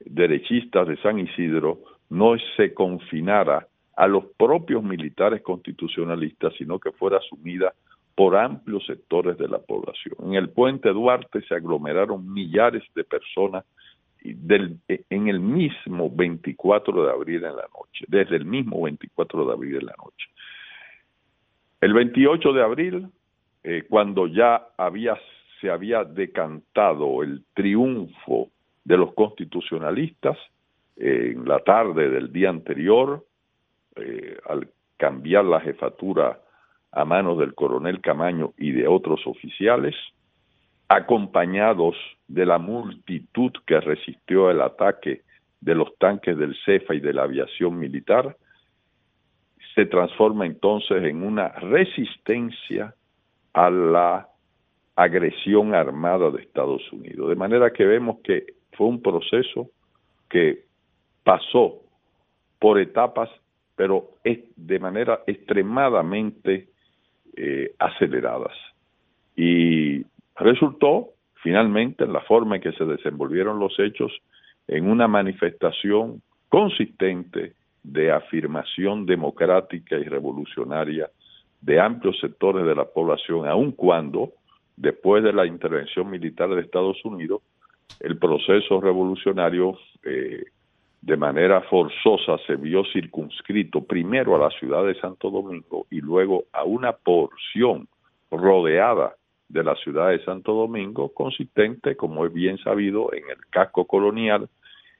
derechistas 0.00 0.86
de 0.86 0.96
San 0.98 1.18
Isidro 1.18 1.80
no 2.10 2.36
se 2.56 2.72
confinara 2.74 3.66
a 3.96 4.06
los 4.06 4.26
propios 4.36 4.82
militares 4.82 5.42
constitucionalistas, 5.42 6.54
sino 6.56 6.78
que 6.78 6.92
fuera 6.92 7.18
asumida 7.18 7.74
por 8.14 8.36
amplios 8.36 8.84
sectores 8.86 9.36
de 9.38 9.48
la 9.48 9.58
población. 9.58 10.14
En 10.24 10.34
el 10.34 10.50
puente 10.50 10.88
Duarte 10.90 11.40
se 11.42 11.54
aglomeraron 11.54 12.32
millares 12.32 12.82
de 12.94 13.04
personas 13.04 13.64
del, 14.22 14.78
en 14.88 15.28
el 15.28 15.40
mismo 15.40 16.10
24 16.10 17.04
de 17.04 17.10
abril 17.10 17.44
en 17.44 17.56
la 17.56 17.68
noche, 17.74 18.04
desde 18.08 18.36
el 18.36 18.44
mismo 18.44 18.82
24 18.82 19.46
de 19.46 19.52
abril 19.52 19.76
en 19.76 19.86
la 19.86 19.94
noche. 19.96 20.28
El 21.80 21.94
28 21.94 22.52
de 22.52 22.62
abril, 22.62 23.08
eh, 23.62 23.84
cuando 23.88 24.26
ya 24.26 24.68
había, 24.76 25.16
se 25.60 25.70
había 25.70 26.04
decantado 26.04 27.22
el 27.22 27.44
triunfo 27.54 28.50
de 28.84 28.96
los 28.96 29.14
constitucionalistas, 29.14 30.36
eh, 30.96 31.34
en 31.34 31.46
la 31.46 31.60
tarde 31.60 32.10
del 32.10 32.32
día 32.32 32.50
anterior, 32.50 33.24
eh, 33.94 34.36
al 34.48 34.68
cambiar 34.96 35.44
la 35.44 35.60
jefatura 35.60 36.40
a 36.90 37.04
manos 37.04 37.38
del 37.38 37.54
coronel 37.54 38.00
Camaño 38.00 38.52
y 38.56 38.72
de 38.72 38.88
otros 38.88 39.24
oficiales, 39.26 39.94
acompañados 40.88 41.96
de 42.28 42.46
la 42.46 42.58
multitud 42.58 43.52
que 43.66 43.80
resistió 43.80 44.50
el 44.50 44.60
ataque 44.60 45.22
de 45.60 45.74
los 45.74 45.96
tanques 45.98 46.36
del 46.36 46.56
CEFA 46.64 46.94
y 46.94 47.00
de 47.00 47.12
la 47.12 47.24
aviación 47.24 47.78
militar, 47.78 48.36
se 49.74 49.86
transforma 49.86 50.46
entonces 50.46 51.02
en 51.04 51.22
una 51.22 51.48
resistencia 51.48 52.94
a 53.52 53.70
la 53.70 54.28
agresión 54.96 55.74
armada 55.74 56.30
de 56.30 56.42
Estados 56.42 56.82
Unidos. 56.92 57.28
De 57.28 57.36
manera 57.36 57.72
que 57.72 57.84
vemos 57.84 58.18
que 58.24 58.46
fue 58.72 58.86
un 58.86 59.02
proceso 59.02 59.70
que 60.28 60.64
pasó 61.22 61.80
por 62.58 62.80
etapas, 62.80 63.30
pero 63.76 64.10
de 64.24 64.78
manera 64.80 65.22
extremadamente 65.26 66.68
eh, 67.36 67.72
aceleradas. 67.78 68.56
Y 69.36 70.04
resultó 70.38 71.10
finalmente 71.42 72.04
en 72.04 72.12
la 72.12 72.20
forma 72.22 72.56
en 72.56 72.62
que 72.62 72.72
se 72.72 72.84
desenvolvieron 72.84 73.58
los 73.58 73.78
hechos 73.78 74.12
en 74.66 74.90
una 74.90 75.08
manifestación 75.08 76.22
consistente 76.48 77.54
de 77.82 78.12
afirmación 78.12 79.06
democrática 79.06 79.96
y 79.96 80.04
revolucionaria 80.04 81.10
de 81.60 81.80
amplios 81.80 82.18
sectores 82.20 82.64
de 82.64 82.74
la 82.74 82.84
población, 82.84 83.46
aun 83.46 83.72
cuando, 83.72 84.32
después 84.76 85.24
de 85.24 85.32
la 85.32 85.46
intervención 85.46 86.10
militar 86.10 86.48
de 86.50 86.60
Estados 86.60 87.04
Unidos, 87.04 87.42
el 88.00 88.18
proceso 88.18 88.80
revolucionario 88.80 89.76
eh, 90.04 90.44
de 91.00 91.16
manera 91.16 91.62
forzosa 91.62 92.38
se 92.46 92.56
vio 92.56 92.84
circunscrito 92.92 93.82
primero 93.84 94.36
a 94.36 94.38
la 94.38 94.50
ciudad 94.58 94.84
de 94.84 94.98
Santo 95.00 95.30
Domingo 95.30 95.86
y 95.90 96.00
luego 96.00 96.44
a 96.52 96.64
una 96.64 96.92
porción 96.92 97.88
rodeada 98.30 99.14
de 99.48 99.64
la 99.64 99.74
ciudad 99.76 100.10
de 100.10 100.22
Santo 100.24 100.52
Domingo, 100.52 101.12
consistente, 101.14 101.96
como 101.96 102.26
es 102.26 102.32
bien 102.32 102.58
sabido, 102.58 103.12
en 103.12 103.24
el 103.30 103.46
casco 103.50 103.86
colonial 103.86 104.48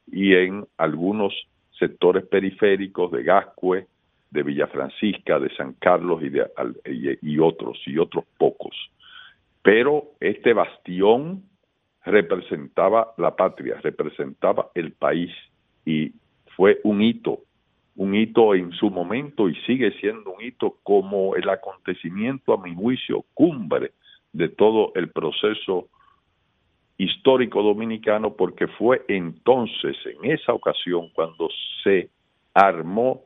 y 0.06 0.34
en 0.34 0.66
algunos 0.78 1.34
sectores 1.78 2.24
periféricos 2.26 3.12
de 3.12 3.22
Gascue, 3.22 3.86
de 4.30 4.42
Villa 4.42 4.66
Francisca, 4.66 5.38
de 5.38 5.54
San 5.54 5.74
Carlos 5.74 6.22
y, 6.22 6.30
de, 6.30 7.18
y 7.22 7.38
otros, 7.38 7.78
y 7.86 7.98
otros 7.98 8.24
pocos. 8.38 8.74
Pero 9.62 10.12
este 10.20 10.52
bastión 10.52 11.42
representaba 12.04 13.12
la 13.18 13.36
patria, 13.36 13.78
representaba 13.82 14.70
el 14.74 14.92
país 14.92 15.30
y 15.84 16.12
fue 16.56 16.80
un 16.84 17.02
hito, 17.02 17.40
un 17.96 18.14
hito 18.14 18.54
en 18.54 18.72
su 18.72 18.90
momento 18.90 19.48
y 19.48 19.54
sigue 19.66 19.92
siendo 20.00 20.32
un 20.32 20.42
hito 20.42 20.78
como 20.82 21.36
el 21.36 21.48
acontecimiento, 21.48 22.54
a 22.54 22.62
mi 22.62 22.74
juicio, 22.74 23.24
cumbre 23.34 23.92
de 24.32 24.48
todo 24.48 24.92
el 24.94 25.10
proceso 25.10 25.88
histórico 26.96 27.62
dominicano, 27.62 28.34
porque 28.34 28.66
fue 28.66 29.04
entonces, 29.08 29.96
en 30.04 30.30
esa 30.30 30.52
ocasión, 30.52 31.10
cuando 31.14 31.48
se 31.82 32.10
armó 32.54 33.22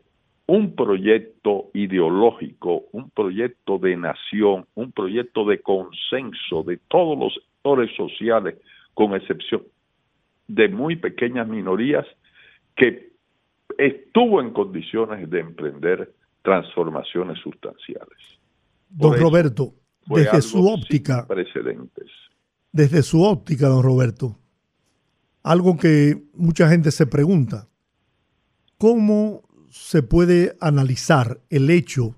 un 0.46 0.74
proyecto 0.74 1.70
ideológico, 1.72 2.84
un 2.92 3.10
proyecto 3.10 3.78
de 3.78 3.96
nación, 3.96 4.66
un 4.74 4.92
proyecto 4.92 5.46
de 5.46 5.62
consenso 5.62 6.62
de 6.64 6.78
todos 6.88 7.18
los 7.18 7.34
sectores 7.34 7.94
sociales, 7.96 8.56
con 8.92 9.14
excepción 9.14 9.62
de 10.48 10.68
muy 10.68 10.96
pequeñas 10.96 11.48
minorías, 11.48 12.04
que 12.76 13.12
estuvo 13.78 14.40
en 14.42 14.50
condiciones 14.50 15.30
de 15.30 15.40
emprender 15.40 16.12
transformaciones 16.42 17.38
sustanciales. 17.38 18.18
Don 18.90 19.18
Roberto, 19.18 19.72
desde 20.06 20.42
su 20.42 20.66
óptica, 20.66 21.26
precedentes. 21.26 22.10
Desde 22.72 23.02
su 23.02 23.22
óptica, 23.22 23.68
don 23.68 23.82
Roberto, 23.82 24.38
algo 25.42 25.76
que 25.76 26.22
mucha 26.34 26.68
gente 26.68 26.90
se 26.90 27.06
pregunta, 27.06 27.68
¿cómo 28.78 29.42
se 29.70 30.02
puede 30.02 30.56
analizar 30.60 31.40
el 31.50 31.70
hecho 31.70 32.16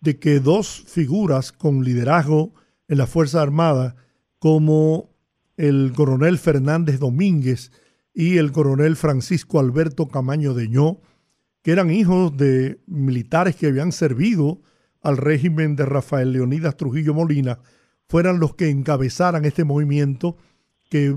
de 0.00 0.18
que 0.18 0.40
dos 0.40 0.84
figuras 0.86 1.52
con 1.52 1.84
liderazgo 1.84 2.54
en 2.88 2.98
la 2.98 3.06
Fuerza 3.06 3.40
Armada, 3.40 3.94
como 4.38 5.10
el 5.56 5.92
coronel 5.94 6.38
Fernández 6.38 6.98
Domínguez 6.98 7.70
y 8.12 8.38
el 8.38 8.50
coronel 8.50 8.96
Francisco 8.96 9.60
Alberto 9.60 10.08
Camaño 10.08 10.54
Deñó, 10.54 11.00
que 11.62 11.70
eran 11.70 11.90
hijos 11.90 12.36
de 12.36 12.80
militares 12.86 13.54
que 13.54 13.68
habían 13.68 13.92
servido 13.92 14.60
al 15.02 15.16
régimen 15.16 15.76
de 15.76 15.86
Rafael 15.86 16.32
Leonidas 16.32 16.76
Trujillo 16.76 17.14
Molina, 17.14 17.58
fueran 18.08 18.40
los 18.40 18.54
que 18.54 18.68
encabezaran 18.68 19.44
este 19.44 19.64
movimiento 19.64 20.36
que 20.90 21.16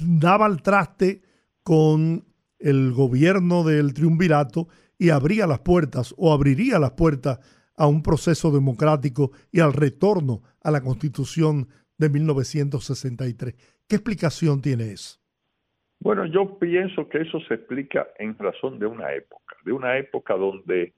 daba 0.00 0.46
el 0.46 0.62
traste 0.62 1.22
con 1.62 2.24
el 2.58 2.92
gobierno 2.92 3.64
del 3.64 3.94
triunvirato 3.94 4.68
y 4.98 5.10
abría 5.10 5.46
las 5.46 5.60
puertas 5.60 6.14
o 6.16 6.32
abriría 6.32 6.78
las 6.78 6.92
puertas 6.92 7.38
a 7.76 7.86
un 7.86 8.02
proceso 8.02 8.50
democrático 8.50 9.32
y 9.52 9.60
al 9.60 9.72
retorno 9.72 10.42
a 10.62 10.70
la 10.70 10.80
constitución 10.80 11.68
de 11.98 12.08
1963. 12.08 13.54
¿Qué 13.88 13.96
explicación 13.96 14.62
tiene 14.62 14.92
eso? 14.92 15.20
Bueno, 16.00 16.26
yo 16.26 16.58
pienso 16.58 17.08
que 17.08 17.18
eso 17.18 17.40
se 17.48 17.54
explica 17.54 18.06
en 18.18 18.36
razón 18.38 18.78
de 18.78 18.86
una 18.86 19.12
época, 19.14 19.56
de 19.64 19.72
una 19.72 19.98
época 19.98 20.34
donde 20.34 20.94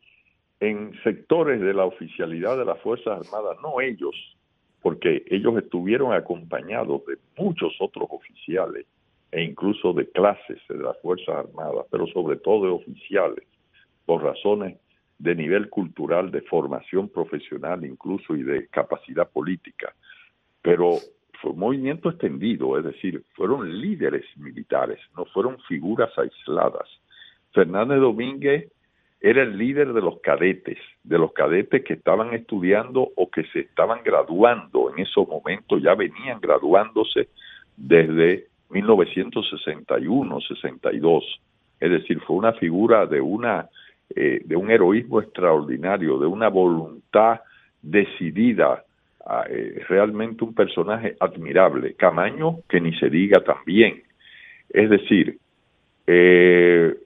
en 0.61 0.92
sectores 1.05 1.61
de 1.61 1.73
la 1.73 1.85
oficialidad 1.85 2.59
de 2.59 2.64
las 2.64 2.81
Fuerzas 2.81 3.27
Armadas, 3.27 3.59
no 3.62 3.81
ellos, 3.81 4.14
porque 4.83 5.25
ellos 5.29 5.57
estuvieron 5.59 6.12
acompañados 6.12 7.05
de 7.07 7.18
muchos 7.37 7.75
otros 7.81 8.09
oficiales 8.11 8.87
e 9.31 9.42
incluso 9.42 9.92
de 9.92 10.11
clases 10.11 10.59
de 10.68 10.79
las 10.79 10.99
Fuerzas 11.01 11.47
Armadas, 11.47 11.87
pero 11.90 12.07
sobre 12.09 12.37
todo 12.37 12.64
de 12.64 12.73
oficiales, 12.73 13.44
por 14.07 14.23
razones 14.23 14.79
de 15.18 15.35
nivel 15.35 15.68
cultural, 15.68 16.31
de 16.31 16.42
formación 16.42 17.09
profesional 17.09 17.85
incluso 17.85 18.35
y 18.35 18.42
de 18.42 18.68
capacidad 18.68 19.29
política. 19.29 19.94
Pero 20.62 20.94
fue 21.40 21.53
un 21.53 21.59
movimiento 21.59 22.09
extendido, 22.09 22.79
es 22.79 22.85
decir, 22.85 23.23
fueron 23.35 23.81
líderes 23.81 24.25
militares, 24.37 24.99
no 25.16 25.25
fueron 25.27 25.59
figuras 25.68 26.11
aisladas. 26.16 26.88
Fernández 27.53 28.01
Domínguez 28.01 28.73
era 29.20 29.42
el 29.42 29.59
líder 29.59 29.92
de 29.92 30.00
los 30.00 30.20
cadetes, 30.20 30.78
de 31.02 31.18
los 31.18 31.33
cadetes 31.33 31.83
que 31.85 31.94
estaban 31.94 32.35
estudiando 32.35 33.09
o 33.16 33.31
que 33.31 33.44
se 33.52 33.61
estaban 33.61 34.00
graduando 34.04 34.92
en 34.92 35.00
esos 35.00 35.26
momentos, 35.26 35.83
ya 35.83 35.94
venían 35.94 36.40
graduándose 36.40 37.28
desde 37.76 38.46
1961, 38.70 40.40
62. 40.40 41.40
Es 41.81 41.90
decir, 41.90 42.20
fue 42.20 42.37
una 42.37 42.52
figura 42.52 43.07
de 43.07 43.20
una 43.20 43.68
eh, 44.14 44.40
de 44.42 44.57
un 44.57 44.70
heroísmo 44.70 45.20
extraordinario, 45.20 46.18
de 46.18 46.26
una 46.26 46.48
voluntad 46.48 47.40
decidida, 47.83 48.83
eh, 49.50 49.85
realmente 49.87 50.44
un 50.44 50.54
personaje 50.54 51.14
admirable. 51.20 51.92
Camaño, 51.94 52.61
que 52.68 52.81
ni 52.81 52.94
se 52.94 53.11
diga 53.11 53.44
también. 53.44 54.02
Es 54.70 54.88
decir, 54.88 55.38
eh, 56.07 56.96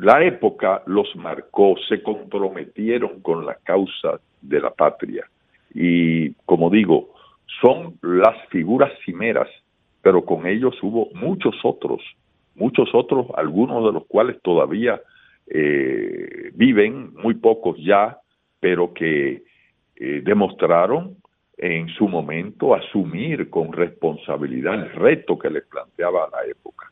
la 0.00 0.24
época 0.24 0.82
los 0.86 1.14
marcó, 1.16 1.76
se 1.88 2.02
comprometieron 2.02 3.20
con 3.20 3.46
la 3.46 3.54
causa 3.62 4.20
de 4.40 4.60
la 4.60 4.70
patria. 4.70 5.28
Y 5.72 6.32
como 6.46 6.70
digo, 6.70 7.14
son 7.60 7.98
las 8.02 8.36
figuras 8.48 8.92
cimeras, 9.04 9.48
pero 10.02 10.24
con 10.24 10.46
ellos 10.46 10.74
hubo 10.82 11.10
muchos 11.14 11.54
otros, 11.64 12.02
muchos 12.54 12.88
otros, 12.94 13.26
algunos 13.36 13.84
de 13.84 13.92
los 13.92 14.06
cuales 14.06 14.40
todavía 14.42 15.00
eh, 15.46 16.50
viven, 16.54 17.14
muy 17.14 17.34
pocos 17.34 17.76
ya, 17.78 18.18
pero 18.60 18.92
que 18.92 19.42
eh, 19.96 20.22
demostraron 20.24 21.16
en 21.56 21.88
su 21.88 22.08
momento 22.08 22.74
asumir 22.74 23.48
con 23.50 23.72
responsabilidad 23.72 24.74
el 24.74 24.90
reto 24.90 25.38
que 25.38 25.50
les 25.50 25.64
planteaba 25.64 26.28
la 26.32 26.50
época. 26.50 26.90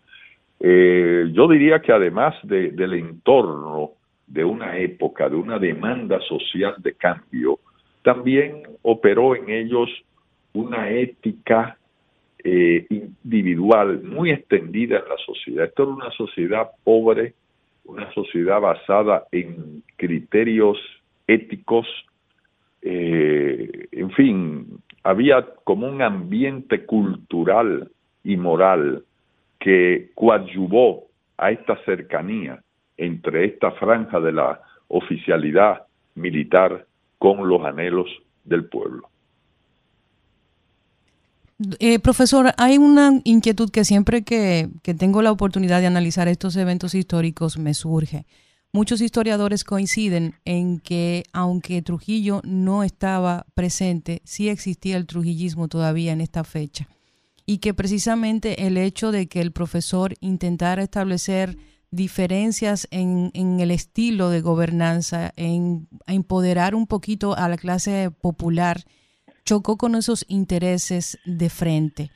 Eh, 0.65 1.29
yo 1.33 1.49
diría 1.49 1.83
que 1.83 1.91
además 1.91 2.37
del 2.45 2.95
entorno 2.95 3.91
de 4.29 4.45
una 4.45 4.79
época, 4.79 5.29
de 5.29 5.35
una 5.35 5.59
demanda 5.59 6.21
social 6.21 6.77
de 6.79 6.95
cambio, 6.95 7.59
también 8.03 8.63
operó 8.83 9.35
en 9.35 9.51
ellos 9.51 9.91
una 10.53 10.89
ética 10.89 11.77
eh, 12.45 12.87
individual 12.91 14.05
muy 14.05 14.31
extendida 14.31 14.99
en 14.99 15.09
la 15.09 15.17
sociedad. 15.27 15.65
Esto 15.65 15.83
era 15.83 15.93
una 15.93 16.11
sociedad 16.13 16.71
pobre, 16.85 17.35
una 17.85 18.13
sociedad 18.13 18.61
basada 18.61 19.25
en 19.33 19.83
criterios 19.97 20.79
éticos, 21.27 21.89
eh, 22.83 23.89
en 23.91 24.11
fin, 24.13 24.67
había 25.03 25.45
como 25.65 25.89
un 25.89 26.03
ambiente 26.03 26.87
cultural 26.87 27.91
y 28.23 28.37
moral 28.37 29.05
que 29.63 30.11
coadyuvó 30.17 31.07
a 31.39 31.53
esta 31.53 31.77
cercanía 31.85 32.63
entre 32.97 33.47
esta 33.47 33.71
franja 33.73 34.19
de 34.21 34.33
la 34.33 34.61
oficialidad 34.89 35.83
militar 36.17 36.87
con 37.19 37.49
los 37.49 37.65
anhelos 37.65 38.09
del 38.45 38.65
pueblo. 38.65 39.09
Eh, 41.79 42.01
profesor, 42.01 42.53
hay 42.59 42.77
una 42.77 43.21
inquietud 43.23 43.71
que 43.71 43.85
siempre 43.85 44.25
que, 44.25 44.69
que, 44.83 44.95
tengo 44.95 45.23
la 45.23 45.31
oportunidad 45.31 45.81
de 45.81 45.87
analizar 45.87 46.27
estos 46.27 46.57
eventos 46.57 46.95
históricos 46.97 47.57
me 47.57 47.73
surge. 47.73 48.27
Muchos 48.73 49.01
historiadores 49.01 49.63
coinciden 49.63 50.35
en 50.45 50.81
que 50.81 51.23
aunque 51.33 51.83
Trujillo 51.83 52.41
no 52.43 52.83
estaba 52.83 53.47
presente, 53.55 54.23
sí 54.25 54.49
existía 54.49 54.97
el 54.97 55.07
trujillismo 55.07 55.69
todavía 55.69 56.13
en 56.13 56.21
esta 56.21 56.43
fecha 56.43 56.89
y 57.47 57.59
que 57.59 57.75
precisamente 57.75 58.67
el 58.67 58.77
hecho 58.77 59.13
de 59.13 59.27
que 59.27 59.41
el 59.41 59.53
profesor 59.53 60.15
intentara 60.21 60.83
establecer 60.83 61.57
diferencias 61.91 62.89
en, 62.91 63.31
el 63.35 63.71
estilo 63.71 64.31
de 64.31 64.41
gobernanza, 64.41 65.33
en 65.37 65.89
empoderar 66.07 66.75
un 66.75 66.87
poquito 66.87 67.37
a 67.37 67.49
la 67.49 67.59
clase 67.59 68.11
popular, 68.11 68.79
chocó 69.45 69.77
con 69.77 69.95
esos 69.95 70.25
intereses 70.29 71.19
de 71.25 71.51
frente. 71.51 72.11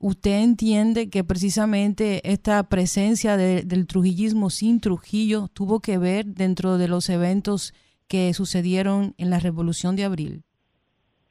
¿usted 0.00 0.42
entiende 0.42 1.10
que 1.10 1.22
precisamente 1.22 2.20
esta 2.24 2.68
presencia 2.68 3.36
del 3.36 3.86
trujillismo 3.86 4.50
sin 4.50 4.80
Trujillo 4.80 5.48
tuvo 5.52 5.80
que 5.80 5.98
ver 5.98 6.24
dentro 6.26 6.78
de 6.78 6.88
los 6.88 7.08
eventos 7.10 7.74
que 8.08 8.34
sucedieron 8.34 9.14
en 9.18 9.30
la 9.30 9.38
Revolución 9.38 9.94
de 9.94 10.04
Abril? 10.04 10.42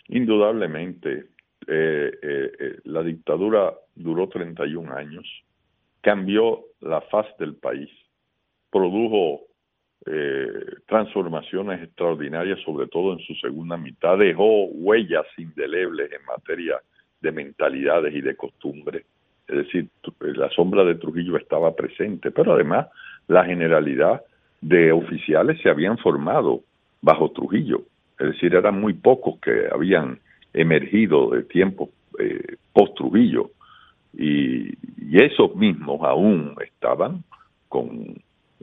Indudablemente. 0.08 1.26
Eh, 1.72 2.12
eh, 2.24 2.52
eh, 2.60 2.80
la 2.86 3.04
dictadura 3.04 3.72
duró 3.94 4.28
31 4.28 4.92
años, 4.92 5.24
cambió 6.02 6.62
la 6.82 7.00
faz 7.02 7.28
del 7.38 7.56
país, 7.56 7.90
produjo 8.72 9.42
transformaciones 10.88 11.84
extraordinarias, 11.84 12.58
sobre 12.66 12.88
todo 12.88 13.14
en 13.14 13.20
su 13.20 13.36
segunda 13.36 13.78
mitad, 13.78 14.18
dejó 14.18 14.66
huellas 14.66 15.26
indelebles 15.38 16.12
en 16.12 16.26
materia 16.26 16.80
de 17.22 17.32
mentalidades 17.32 18.16
y 18.16 18.22
de 18.22 18.36
costumbres. 18.36 19.06
Es 19.48 19.58
decir, 19.58 19.90
la 20.20 20.50
sombra 20.50 20.84
de 20.84 20.96
Trujillo 20.96 21.38
estaba 21.38 21.76
presente, 21.76 22.32
pero 22.32 22.54
además 22.54 22.88
la 23.28 23.46
generalidad 23.46 24.24
de 24.62 24.92
oficiales 24.92 25.62
se 25.62 25.70
habían 25.70 26.00
formado 26.00 26.64
bajo 27.02 27.30
Trujillo. 27.32 27.84
Es 28.18 28.30
decir, 28.30 28.56
eran 28.56 28.80
muy 28.80 28.94
pocos 28.94 29.40
que 29.40 29.68
habían 29.72 30.20
emergido 30.54 31.30
de 31.30 31.44
tiempo 31.44 31.90
eh, 32.20 32.56
post-Trujillo. 32.74 33.52
Y, 34.18 34.78
esos 35.12 35.56
mismos 35.56 36.00
aún 36.04 36.56
estaban 36.64 37.24
con, 37.68 37.90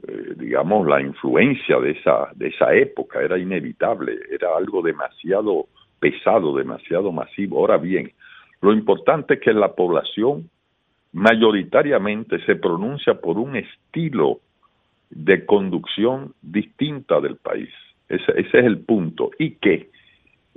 eh, 0.07 0.33
digamos, 0.37 0.87
la 0.87 1.01
influencia 1.01 1.77
de 1.79 1.91
esa, 1.91 2.29
de 2.33 2.47
esa 2.47 2.73
época. 2.73 3.21
Era 3.21 3.37
inevitable, 3.37 4.17
era 4.31 4.55
algo 4.57 4.81
demasiado 4.81 5.67
pesado, 5.99 6.55
demasiado 6.55 7.11
masivo. 7.11 7.59
Ahora 7.59 7.77
bien, 7.77 8.11
lo 8.61 8.73
importante 8.73 9.35
es 9.35 9.39
que 9.41 9.53
la 9.53 9.73
población 9.73 10.49
mayoritariamente 11.13 12.43
se 12.45 12.55
pronuncia 12.55 13.15
por 13.15 13.37
un 13.37 13.55
estilo 13.55 14.39
de 15.09 15.45
conducción 15.45 16.33
distinta 16.41 17.19
del 17.21 17.37
país. 17.37 17.69
Ese, 18.09 18.39
es 18.39 18.53
el 18.53 18.79
punto. 18.79 19.31
Y 19.39 19.51
que, 19.51 19.89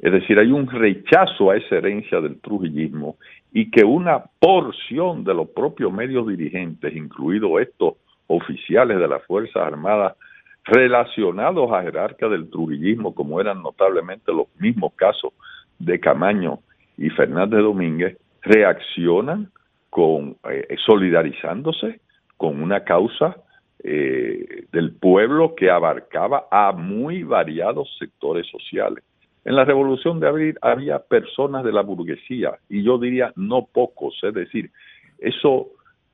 es 0.02 0.12
decir, 0.12 0.38
hay 0.38 0.50
un 0.50 0.66
rechazo 0.66 1.50
a 1.50 1.56
esa 1.56 1.76
herencia 1.76 2.20
del 2.20 2.40
trujillismo 2.40 3.16
y 3.52 3.70
que 3.70 3.84
una 3.84 4.24
porción 4.38 5.24
de 5.24 5.34
los 5.34 5.48
propios 5.50 5.92
medios 5.92 6.26
dirigentes, 6.26 6.94
incluidos 6.96 7.60
estos 7.60 7.94
oficiales 8.26 8.98
de 8.98 9.08
las 9.08 9.22
Fuerzas 9.26 9.62
Armadas, 9.62 10.16
relacionados 10.64 11.70
a 11.72 11.82
jerarcas 11.82 12.30
del 12.30 12.48
trujillismo, 12.48 13.14
como 13.14 13.40
eran 13.40 13.62
notablemente 13.62 14.32
los 14.32 14.46
mismos 14.58 14.94
casos 14.94 15.32
de 15.78 15.98
Camaño 16.00 16.60
y 16.96 17.10
Fernández 17.10 17.60
Domínguez, 17.60 18.16
reaccionan 18.42 19.50
con 19.90 20.36
eh, 20.48 20.76
solidarizándose 20.86 22.00
con 22.36 22.62
una 22.62 22.84
causa 22.84 23.36
eh, 23.82 24.64
del 24.72 24.92
pueblo 24.92 25.54
que 25.54 25.70
abarcaba 25.70 26.46
a 26.50 26.72
muy 26.72 27.22
variados 27.22 27.94
sectores 27.98 28.46
sociales. 28.46 29.04
En 29.44 29.56
la 29.56 29.64
Revolución 29.64 30.20
de 30.20 30.28
Abril 30.28 30.58
había 30.60 30.98
personas 30.98 31.64
de 31.64 31.72
la 31.72 31.82
burguesía, 31.82 32.58
y 32.68 32.82
yo 32.82 32.98
diría 32.98 33.32
no 33.36 33.66
pocos, 33.72 34.18
es 34.22 34.34
decir, 34.34 34.70
eso 35.18 35.68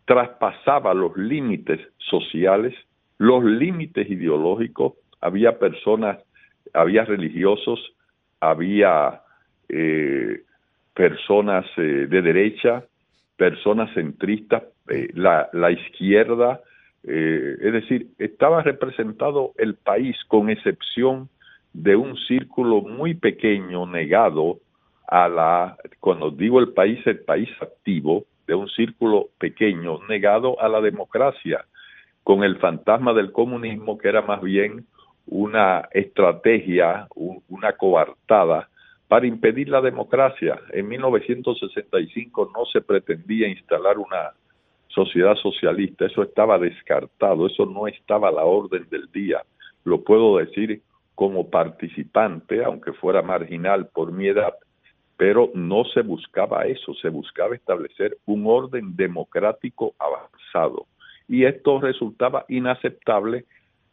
traspasaba 0.04 0.94
los 0.94 1.16
límites 1.16 1.80
sociales, 1.98 2.74
los 3.18 3.42
límites 3.44 4.08
ideológicos, 4.08 4.94
había 5.20 5.58
personas, 5.58 6.18
había 6.72 7.04
religiosos, 7.04 7.80
había 8.40 9.22
eh, 9.68 10.42
personas 10.94 11.66
eh, 11.76 12.06
de 12.08 12.22
derecha, 12.22 12.84
personas 13.36 13.92
centristas, 13.94 14.62
la, 15.14 15.48
la 15.52 15.72
izquierda, 15.72 16.60
eh, 17.02 17.56
es 17.60 17.72
decir, 17.72 18.08
estaba 18.18 18.62
representado 18.62 19.52
el 19.58 19.74
país 19.74 20.16
con 20.28 20.48
excepción 20.48 21.28
de 21.76 21.94
un 21.94 22.16
círculo 22.16 22.80
muy 22.80 23.12
pequeño 23.12 23.86
negado 23.86 24.60
a 25.06 25.28
la, 25.28 25.76
cuando 26.00 26.30
digo 26.30 26.58
el 26.58 26.72
país, 26.72 27.06
el 27.06 27.20
país 27.20 27.50
activo, 27.60 28.24
de 28.46 28.54
un 28.54 28.68
círculo 28.68 29.28
pequeño 29.38 29.98
negado 30.08 30.58
a 30.58 30.68
la 30.68 30.80
democracia, 30.80 31.66
con 32.22 32.44
el 32.44 32.56
fantasma 32.56 33.12
del 33.12 33.30
comunismo 33.30 33.98
que 33.98 34.08
era 34.08 34.22
más 34.22 34.40
bien 34.40 34.86
una 35.26 35.86
estrategia, 35.92 37.08
una 37.14 37.72
coartada 37.72 38.70
para 39.06 39.26
impedir 39.26 39.68
la 39.68 39.82
democracia. 39.82 40.58
En 40.72 40.88
1965 40.88 42.52
no 42.54 42.64
se 42.72 42.80
pretendía 42.80 43.48
instalar 43.48 43.98
una 43.98 44.32
sociedad 44.88 45.34
socialista, 45.36 46.06
eso 46.06 46.22
estaba 46.22 46.58
descartado, 46.58 47.46
eso 47.46 47.66
no 47.66 47.86
estaba 47.86 48.28
a 48.28 48.32
la 48.32 48.44
orden 48.44 48.88
del 48.88 49.12
día. 49.12 49.42
Lo 49.84 50.02
puedo 50.02 50.38
decir 50.38 50.80
como 51.16 51.50
participante, 51.50 52.62
aunque 52.62 52.92
fuera 52.92 53.22
marginal 53.22 53.88
por 53.88 54.12
mi 54.12 54.28
edad, 54.28 54.54
pero 55.16 55.50
no 55.54 55.84
se 55.84 56.02
buscaba 56.02 56.66
eso, 56.66 56.94
se 56.94 57.08
buscaba 57.08 57.56
establecer 57.56 58.18
un 58.26 58.46
orden 58.46 58.94
democrático 58.94 59.94
avanzado. 59.98 60.86
Y 61.26 61.44
esto 61.44 61.80
resultaba 61.80 62.44
inaceptable 62.48 63.46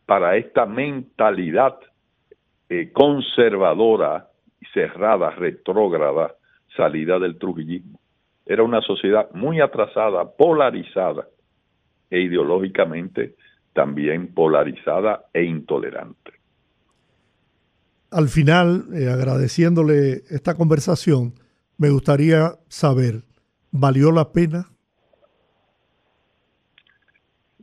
para 0.06 0.36
esta 0.36 0.66
mentalidad 0.66 1.80
eh, 2.68 2.92
conservadora, 2.92 4.28
cerrada, 4.74 5.30
retrógrada, 5.32 6.36
salida 6.76 7.20
del 7.20 7.38
trujillismo. 7.38 8.00
Era 8.46 8.64
una 8.64 8.82
sociedad 8.82 9.30
muy 9.34 9.62
atrasada, 9.62 10.30
polarizada 10.30 11.26
e 12.10 12.20
ideológicamente 12.20 13.36
también 13.72 14.34
polarizada 14.34 15.24
e 15.34 15.44
intolerante. 15.44 16.33
Al 18.14 18.28
final, 18.28 18.86
eh, 18.94 19.10
agradeciéndole 19.10 20.22
esta 20.30 20.56
conversación, 20.56 21.34
me 21.78 21.90
gustaría 21.90 22.52
saber, 22.68 23.24
¿valió 23.72 24.12
la 24.12 24.32
pena? 24.32 24.70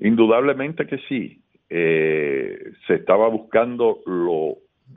Indudablemente 0.00 0.86
que 0.86 0.98
sí. 1.08 1.40
Eh, 1.68 2.72
se 2.86 2.94
estaba 2.94 3.28
buscando 3.28 4.00
lo 4.06 4.56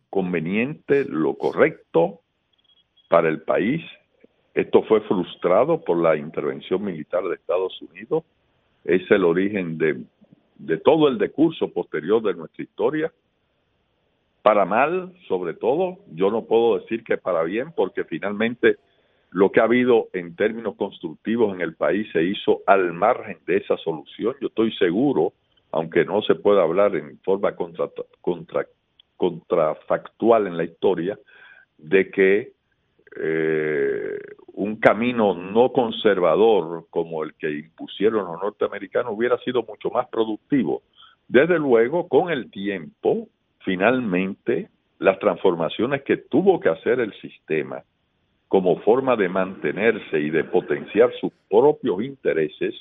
conveniente, 0.09 1.05
lo 1.05 1.35
correcto 1.35 2.21
para 3.09 3.29
el 3.29 3.41
país 3.41 3.81
esto 4.53 4.83
fue 4.83 5.01
frustrado 5.01 5.83
por 5.83 5.97
la 5.97 6.15
intervención 6.15 6.83
militar 6.83 7.23
de 7.23 7.35
Estados 7.35 7.81
Unidos. 7.81 8.23
Es 8.85 9.09
el 9.09 9.23
origen 9.23 9.77
de, 9.77 10.03
de 10.57 10.77
todo 10.77 11.07
el 11.07 11.17
decurso 11.17 11.69
posterior 11.69 12.21
de 12.21 12.35
nuestra 12.35 12.63
historia. 12.63 13.11
Para 14.43 14.65
mal, 14.65 15.13
sobre 15.29 15.53
todo, 15.53 15.99
yo 16.11 16.29
no 16.29 16.43
puedo 16.43 16.77
decir 16.77 17.05
que 17.05 17.17
para 17.17 17.43
bien, 17.43 17.71
porque 17.73 18.03
finalmente 18.03 18.75
lo 19.31 19.51
que 19.51 19.61
ha 19.61 19.63
habido 19.63 20.09
en 20.11 20.35
términos 20.35 20.75
constructivos 20.75 21.55
en 21.55 21.61
el 21.61 21.75
país 21.75 22.07
se 22.11 22.23
hizo 22.23 22.61
al 22.67 22.91
margen 22.91 23.39
de 23.47 23.57
esa 23.57 23.77
solución. 23.77 24.35
Yo 24.41 24.47
estoy 24.49 24.73
seguro, 24.73 25.31
aunque 25.71 26.03
no 26.03 26.21
se 26.21 26.35
pueda 26.35 26.61
hablar 26.61 26.93
en 26.97 27.17
forma 27.19 27.55
contra, 27.55 27.89
contra, 28.19 28.67
contrafactual 29.15 30.45
en 30.47 30.57
la 30.57 30.65
historia, 30.65 31.17
de 31.77 32.11
que 32.11 32.51
eh, 33.15 34.17
un 34.55 34.75
camino 34.75 35.35
no 35.35 35.71
conservador 35.71 36.87
como 36.89 37.23
el 37.23 37.33
que 37.35 37.49
impusieron 37.49 38.25
los 38.25 38.41
norteamericanos 38.41 39.13
hubiera 39.15 39.37
sido 39.39 39.63
mucho 39.63 39.89
más 39.89 40.09
productivo. 40.09 40.81
Desde 41.29 41.57
luego, 41.57 42.09
con 42.09 42.29
el 42.29 42.51
tiempo, 42.51 43.29
finalmente, 43.63 44.69
las 44.99 45.19
transformaciones 45.19 46.03
que 46.03 46.17
tuvo 46.17 46.59
que 46.59 46.69
hacer 46.69 46.99
el 46.99 47.13
sistema 47.19 47.83
como 48.47 48.77
forma 48.81 49.15
de 49.15 49.29
mantenerse 49.29 50.19
y 50.19 50.29
de 50.29 50.43
potenciar 50.43 51.11
sus 51.19 51.31
propios 51.49 52.03
intereses, 52.03 52.75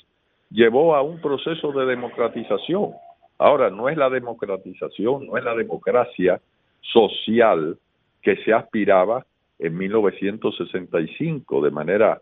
llevó 0.51 0.95
a 0.95 1.01
un 1.01 1.19
proceso 1.19 1.71
de 1.71 1.87
democratización. 1.87 2.91
Ahora, 3.39 3.71
no 3.71 3.89
es 3.89 3.97
la 3.97 4.11
democratización, 4.11 5.25
no 5.25 5.35
es 5.35 5.43
la 5.43 5.55
democracia 5.55 6.39
social 6.79 7.79
que 8.21 8.35
se 8.43 8.53
aspiraba 8.53 9.25
en 9.57 9.75
1965 9.75 11.61
de 11.63 11.71
manera 11.71 12.21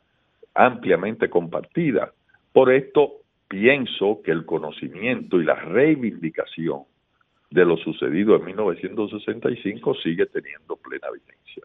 ampliamente 0.55 1.29
compartida. 1.29 2.13
Por 2.53 2.71
esto 2.71 3.15
pienso 3.49 4.21
que 4.23 4.31
el 4.31 4.45
conocimiento 4.45 5.41
y 5.41 5.43
la 5.43 5.55
reivindicación 5.55 6.83
de 7.51 7.65
lo 7.65 7.77
sucedido 7.77 8.35
en 8.37 8.45
1965 8.45 9.93
sigue 10.01 10.25
teniendo 10.25 10.77
plena 10.77 11.07
vigencia. 11.11 11.63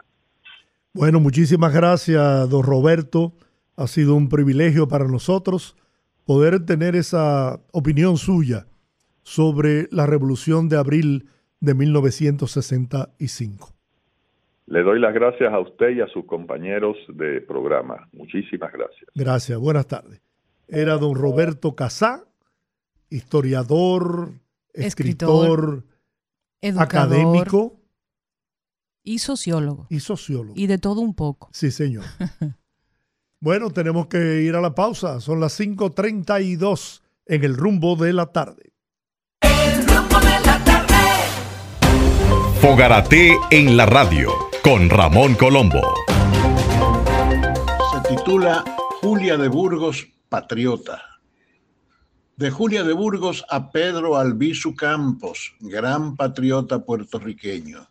Bueno, 0.93 1.21
muchísimas 1.21 1.73
gracias, 1.73 2.51
don 2.51 2.65
Roberto. 2.65 3.33
Ha 3.77 3.87
sido 3.87 4.15
un 4.15 4.29
privilegio 4.29 4.89
para 4.89 5.07
nosotros 5.07 5.77
poder 6.25 6.67
tener 6.67 6.97
esa 6.97 7.61
opinión 7.73 8.17
suya 8.17 8.67
sobre 9.23 9.87
la 9.91 10.07
revolución 10.07 10.69
de 10.69 10.77
abril 10.77 11.29
de 11.61 11.75
1965. 11.75 13.73
Le 14.67 14.83
doy 14.83 14.99
las 14.99 15.15
gracias 15.15 15.53
a 15.53 15.61
usted 15.61 15.91
y 15.91 16.01
a 16.01 16.09
sus 16.09 16.25
compañeros 16.25 16.97
de 17.09 17.41
programa. 17.41 18.09
Muchísimas 18.13 18.73
gracias. 18.73 19.09
Gracias, 19.15 19.57
buenas 19.59 19.87
tardes. 19.87 20.21
Era 20.67 20.97
don 20.97 21.15
Roberto 21.15 21.77
Casá, 21.77 22.25
historiador, 23.09 24.31
escritor, 24.77 25.85
Educador 26.61 26.83
académico 26.83 27.81
y 29.03 29.19
sociólogo. 29.21 29.87
y 29.89 30.01
sociólogo. 30.01 30.55
Y 30.57 30.67
de 30.67 30.79
todo 30.79 31.01
un 31.01 31.15
poco. 31.15 31.49
Sí, 31.53 31.71
señor. 31.71 32.05
bueno, 33.41 33.71
tenemos 33.71 34.09
que 34.09 34.43
ir 34.43 34.55
a 34.57 34.61
la 34.61 34.75
pausa. 34.75 35.21
Son 35.21 35.41
las 35.41 35.59
5.32 35.59 37.03
en 37.27 37.45
el 37.45 37.57
rumbo 37.57 37.97
de 37.97 38.13
la 38.13 38.27
tarde. 38.33 38.73
Fogarate 42.61 43.37
en 43.51 43.77
la 43.77 43.87
radio 43.87 44.33
con 44.65 44.91
Ramón 44.91 45.35
Colombo. 45.35 45.81
se 47.93 48.17
titula 48.17 48.65
Julia 49.01 49.37
de 49.37 49.47
Burgos, 49.47 50.09
Patriota. 50.29 51.16
De 52.39 52.51
Julia 52.51 52.85
de 52.85 52.93
Burgos 52.93 53.47
a 53.49 53.73
Pedro 53.73 54.19
Albizu 54.19 54.75
Campos, 54.75 55.55
gran 55.59 56.17
patriota 56.17 56.85
puertorriqueño. 56.85 57.89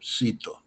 Cito, 0.00 0.62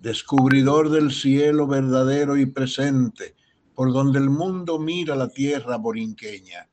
descubridor 0.00 0.88
del 0.90 1.10
cielo 1.10 1.66
verdadero 1.66 2.36
y 2.36 2.46
presente, 2.46 3.34
por 3.74 3.92
donde 3.92 4.20
el 4.20 4.30
mundo 4.30 4.78
mira 4.78 5.16
la 5.16 5.26
tierra 5.26 5.78
borinqueña, 5.78 6.68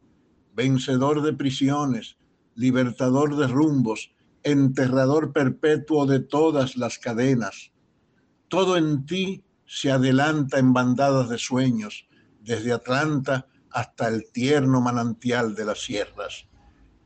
vencedor 0.53 1.23
de 1.23 1.33
prisiones, 1.33 2.17
libertador 2.53 3.35
de 3.35 3.47
rumbos, 3.47 4.13
enterrador 4.43 5.33
perpetuo 5.33 6.05
de 6.05 6.19
todas 6.19 6.77
las 6.77 6.99
cadenas, 6.99 7.71
todo 8.49 8.77
en 8.77 9.07
ti 9.07 9.43
se 9.65 9.91
adelanta 9.91 10.59
en 10.59 10.73
bandadas 10.73 11.27
de 11.27 11.39
sueños, 11.39 12.07
desde 12.39 12.71
Atlanta 12.71 13.47
hasta 13.75 14.07
el 14.07 14.31
tierno 14.31 14.79
manantial 14.79 15.53
de 15.53 15.65
las 15.65 15.83
sierras, 15.83 16.47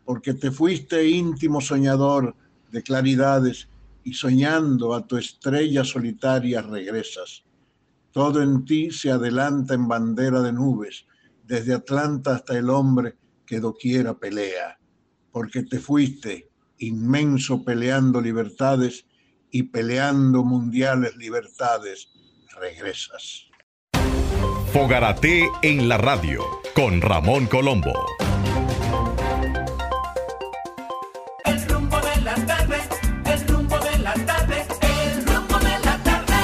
porque 0.05 0.35
te 0.35 0.51
fuiste 0.51 1.09
íntimo 1.09 1.61
soñador 1.61 2.35
de 2.71 2.83
claridades 2.83 3.67
y 4.03 4.13
soñando 4.13 4.93
a 4.93 5.07
tu 5.07 5.17
estrella 5.17 5.83
solitaria 5.83 6.61
regresas. 6.61 7.43
Todo 8.11 8.43
en 8.43 8.65
ti 8.65 8.91
se 8.91 9.09
adelanta 9.09 9.73
en 9.73 9.87
bandera 9.87 10.43
de 10.43 10.53
nubes, 10.53 11.07
desde 11.43 11.73
Atlanta 11.73 12.35
hasta 12.35 12.55
el 12.55 12.69
hombre 12.69 13.17
que 13.47 13.59
doquiera 13.59 14.19
pelea, 14.19 14.79
porque 15.31 15.63
te 15.63 15.79
fuiste 15.79 16.51
inmenso 16.77 17.63
peleando 17.65 18.21
libertades 18.21 19.07
y 19.49 19.63
peleando 19.63 20.43
mundiales 20.43 21.17
libertades 21.17 22.09
regresas. 22.61 23.48
Fogarate 24.73 25.49
en 25.63 25.89
la 25.89 25.97
radio 25.97 26.43
con 26.75 27.01
Ramón 27.01 27.47
Colombo. 27.47 27.91
El 31.43 31.67
rumbo 31.67 31.97
de 31.97 32.21
la 32.21 32.35
tarde, 32.45 32.77
el 33.25 33.47
rumbo 33.47 33.79
de 33.79 33.97
la 33.97 34.13
tarde, 34.13 34.67
el 34.81 35.25
rumbo 35.25 35.57
de 35.57 35.79
la 35.83 36.03
tarde. 36.03 36.35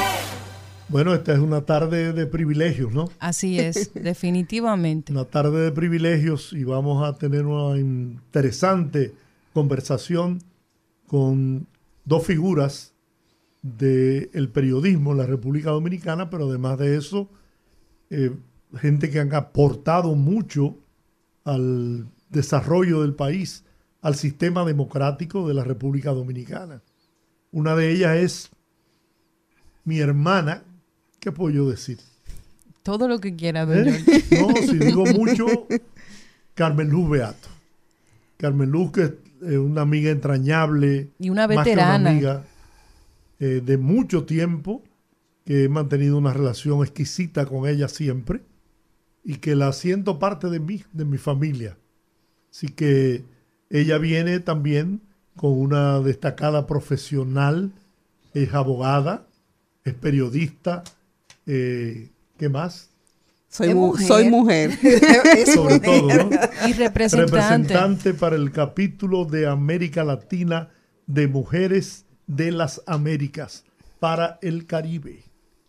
Bueno, 0.89 1.13
esta 1.13 1.33
es 1.33 1.39
una 1.39 1.61
tarde 1.65 2.13
de 2.13 2.25
privilegios, 2.25 2.91
¿no? 2.91 3.11
Así 3.19 3.59
es, 3.59 3.93
definitivamente. 3.93 5.11
Una 5.11 5.25
tarde 5.25 5.61
de 5.61 5.71
privilegios 5.71 6.51
y 6.53 6.63
vamos 6.63 7.07
a 7.07 7.19
tener 7.19 7.45
una 7.45 7.77
interesante 7.79 9.13
conversación 9.53 10.41
con 11.05 11.67
dos 12.05 12.25
figuras 12.25 12.95
del 13.61 14.49
periodismo 14.51 15.11
en 15.11 15.19
la 15.19 15.27
República 15.27 15.69
Dominicana, 15.69 16.31
pero 16.31 16.49
además 16.49 16.79
de 16.79 16.97
eso, 16.97 17.29
eh, 18.09 18.31
gente 18.77 19.09
que 19.09 19.19
han 19.19 19.33
aportado 19.33 20.15
mucho 20.15 20.77
al 21.43 22.07
desarrollo 22.29 23.01
del 23.01 23.13
país, 23.13 23.63
al 24.01 24.15
sistema 24.15 24.65
democrático 24.65 25.47
de 25.47 25.53
la 25.53 25.63
República 25.63 26.11
Dominicana. 26.11 26.81
Una 27.51 27.75
de 27.75 27.91
ellas 27.91 28.17
es 28.17 28.49
mi 29.83 29.99
hermana, 29.99 30.63
¿qué 31.19 31.31
puedo 31.31 31.53
yo 31.53 31.69
decir? 31.69 31.99
Todo 32.83 33.07
lo 33.07 33.19
que 33.19 33.35
quiera, 33.35 33.65
don 33.65 33.87
¿Eh? 33.87 34.03
No, 34.31 34.53
si 34.61 34.77
digo 34.77 35.05
mucho, 35.05 35.67
Carmen 36.53 36.89
Luz 36.89 37.09
Beato. 37.09 37.47
Carmen 38.37 38.69
Luz, 38.69 38.91
que 38.91 39.03
es 39.41 39.57
una 39.57 39.81
amiga 39.81 40.11
entrañable. 40.11 41.09
Y 41.19 41.29
una 41.29 41.47
más 41.47 41.63
que 41.63 41.71
veterana. 41.71 42.09
amiga 42.09 42.43
eh, 43.39 43.61
de 43.63 43.77
mucho 43.77 44.23
tiempo, 44.25 44.83
que 45.45 45.63
he 45.63 45.69
mantenido 45.69 46.17
una 46.17 46.33
relación 46.33 46.81
exquisita 46.81 47.45
con 47.45 47.67
ella 47.67 47.87
siempre 47.87 48.41
y 49.23 49.37
que 49.37 49.55
la 49.55 49.71
siento 49.73 50.19
parte 50.19 50.49
de 50.49 50.59
mí, 50.59 50.83
de 50.91 51.05
mi 51.05 51.17
familia. 51.17 51.77
Así 52.51 52.67
que 52.67 53.23
ella 53.69 53.97
viene 53.97 54.39
también 54.39 55.01
con 55.35 55.51
una 55.51 55.99
destacada 55.99 56.65
profesional, 56.67 57.73
es 58.33 58.53
abogada, 58.53 59.27
es 59.83 59.93
periodista, 59.93 60.83
eh, 61.45 62.09
¿qué 62.37 62.49
más? 62.49 62.89
Soy, 63.47 63.73
mujer. 63.73 64.07
soy 64.07 64.29
mujer. 64.29 64.71
Sobre 65.53 65.79
todo. 65.79 66.07
¿no? 66.07 66.29
Y 66.67 66.73
representante. 66.73 67.17
representante 67.17 68.13
para 68.13 68.35
el 68.35 68.51
capítulo 68.51 69.25
de 69.25 69.47
América 69.47 70.03
Latina 70.03 70.69
de 71.07 71.27
Mujeres 71.27 72.05
de 72.27 72.51
las 72.51 72.81
Américas 72.85 73.63
para 73.99 74.39
el 74.41 74.65
Caribe. 74.65 75.23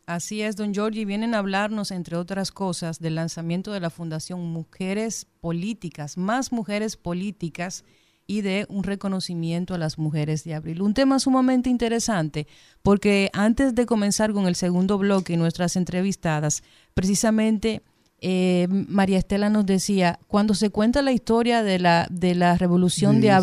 Así 0.06 0.40
es, 0.40 0.54
don 0.54 0.72
Giorgi. 0.72 1.04
Vienen 1.04 1.34
a 1.34 1.38
hablarnos, 1.38 1.90
entre 1.90 2.16
otras 2.16 2.52
cosas, 2.52 3.00
del 3.00 3.16
lanzamiento 3.16 3.72
de 3.72 3.80
la 3.80 3.90
Fundación 3.90 4.40
Mujeres 4.46 5.26
Políticas, 5.40 6.16
más 6.16 6.52
mujeres 6.52 6.96
políticas 6.96 7.84
y 8.28 8.40
de 8.40 8.66
un 8.68 8.84
reconocimiento 8.84 9.74
a 9.74 9.78
las 9.78 9.98
mujeres 9.98 10.44
de 10.44 10.54
abril. 10.54 10.82
Un 10.82 10.94
tema 10.94 11.18
sumamente 11.18 11.70
interesante, 11.70 12.46
porque 12.82 13.30
antes 13.32 13.74
de 13.74 13.84
comenzar 13.86 14.32
con 14.32 14.46
el 14.46 14.54
segundo 14.54 14.96
bloque 14.96 15.32
y 15.32 15.36
nuestras 15.36 15.74
entrevistadas, 15.74 16.62
precisamente 16.94 17.82
eh, 18.20 18.66
María 18.70 19.18
Estela 19.18 19.50
nos 19.50 19.66
decía, 19.66 20.18
cuando 20.28 20.54
se 20.54 20.70
cuenta 20.70 21.02
la 21.02 21.12
historia 21.12 21.62
de 21.62 21.78
la, 21.78 22.06
de 22.10 22.34
la 22.34 22.56
Revolución 22.56 23.16
Sí, 23.16 23.22
de 23.22 23.28
sí. 23.28 23.34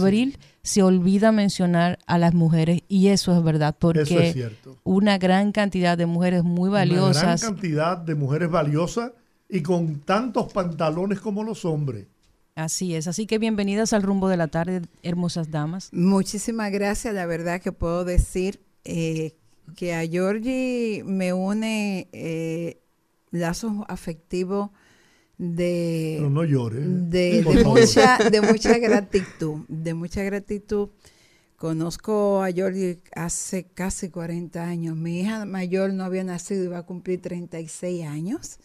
Se 0.64 0.82
olvida 0.82 1.32
mencionar 1.34 2.00
a 2.08 2.18
las 2.18 2.34
mujeres, 2.34 2.82
y 2.88 3.10
eso 3.10 3.36
es 3.38 3.44
verdad, 3.44 3.76
porque 3.78 4.02
Eso 4.02 4.20
es 4.20 4.34
cierto. 4.34 4.78
una 4.84 5.18
gran 5.18 5.52
cantidad 5.52 5.98
de 5.98 6.06
mujeres 6.06 6.44
muy 6.44 6.70
valiosas. 6.70 7.24
Una 7.24 7.36
gran 7.36 7.54
cantidad 7.54 7.98
de 7.98 8.16
mujeres 8.16 8.50
valiosas 8.50 9.12
y 9.50 9.62
con 9.62 10.00
tantos 10.00 10.52
pantalones 10.54 11.20
como 11.20 11.44
los 11.44 11.66
hombres. 11.66 12.08
Así 12.56 12.96
es, 12.96 13.08
así 13.08 13.26
que 13.26 13.40
bienvenidas 13.40 13.94
al 13.94 14.04
rumbo 14.04 14.30
de 14.30 14.38
la 14.38 14.48
tarde, 14.48 14.84
hermosas 15.02 15.52
damas. 15.52 15.90
Muchísimas 15.92 16.72
gracias. 16.72 17.14
La 17.14 17.26
verdad 17.26 17.60
que 17.60 17.72
puedo 17.72 18.06
decir 18.06 18.62
eh, 18.86 19.36
que 19.76 19.96
a 19.96 20.08
Georgie 20.08 21.04
me 21.06 21.34
une 21.34 22.08
eh, 22.14 22.80
lazos 23.32 23.74
afectivos 23.88 24.70
de, 25.38 26.16
Pero 26.18 26.30
no 26.30 26.44
llores. 26.44 26.84
de, 27.10 27.44
de 27.44 27.64
mucha, 27.64 28.18
de 28.30 28.42
mucha 28.42 28.78
gratitud, 28.78 29.62
de 29.68 29.94
mucha 29.94 30.24
gratitud. 30.24 30.90
Conozco 31.56 32.44
a 32.44 32.52
Georgie 32.52 33.00
hace 33.16 33.64
casi 33.64 34.10
40 34.10 34.62
años. 34.62 34.98
Mi 34.98 35.22
hija 35.22 35.46
mayor 35.46 35.94
no 35.94 36.04
había 36.04 36.24
nacido 36.24 36.64
y 36.66 36.68
va 36.68 36.80
a 36.80 36.86
cumplir 36.86 37.22
36 37.22 38.06
años. 38.06 38.60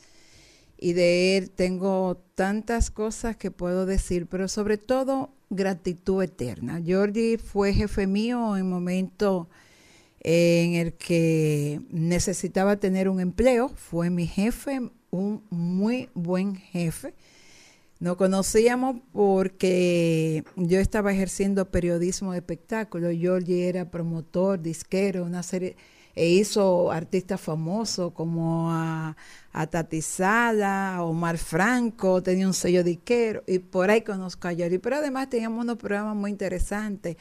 Y 0.77 0.93
de 0.93 1.37
él 1.37 1.51
tengo 1.51 2.23
tantas 2.35 2.91
cosas 2.91 3.37
que 3.37 3.51
puedo 3.51 3.87
decir, 3.87 4.27
pero 4.27 4.49
sobre 4.49 4.79
todo 4.79 5.31
gratitud 5.51 6.23
eterna. 6.23 6.81
Georgie 6.85 7.39
fue 7.39 7.73
jefe 7.73 8.07
mío 8.07 8.57
en 8.57 8.69
momento 8.69 9.49
en 10.21 10.75
el 10.75 10.95
que 10.95 11.81
necesitaba 11.91 12.77
tener 12.77 13.09
un 13.09 13.21
empleo. 13.21 13.69
Fue 13.69 14.11
mi 14.11 14.27
jefe, 14.27 14.91
un 15.11 15.43
muy 15.51 16.09
buen 16.15 16.57
jefe. 16.57 17.15
Nos 18.01 18.17
conocíamos 18.17 18.97
porque 19.13 20.45
yo 20.55 20.79
estaba 20.79 21.13
ejerciendo 21.13 21.71
periodismo 21.71 22.33
de 22.33 22.39
espectáculo. 22.39 23.11
Georgie 23.11 23.69
era 23.69 23.91
promotor, 23.91 24.61
disquero, 24.61 25.25
una 25.25 25.43
serie, 25.43 25.77
e 26.15 26.29
hizo 26.29 26.91
artistas 26.91 27.41
famosos 27.41 28.13
como 28.13 28.71
a, 28.71 29.17
a 29.53 29.67
Tati 29.67 30.01
Omar 31.01 31.39
Franco, 31.39 32.23
tenía 32.23 32.47
un 32.47 32.55
sello 32.55 32.83
disquero, 32.85 33.43
y 33.47 33.59
por 33.61 33.91
ahí 33.91 34.03
conozco 34.03 34.49
a 34.49 34.55
Georgie. 34.55 34.79
Pero 34.79 34.97
además 34.97 35.29
teníamos 35.29 35.65
unos 35.65 35.77
programas 35.77 36.17
muy 36.17 36.31
interesantes. 36.31 37.17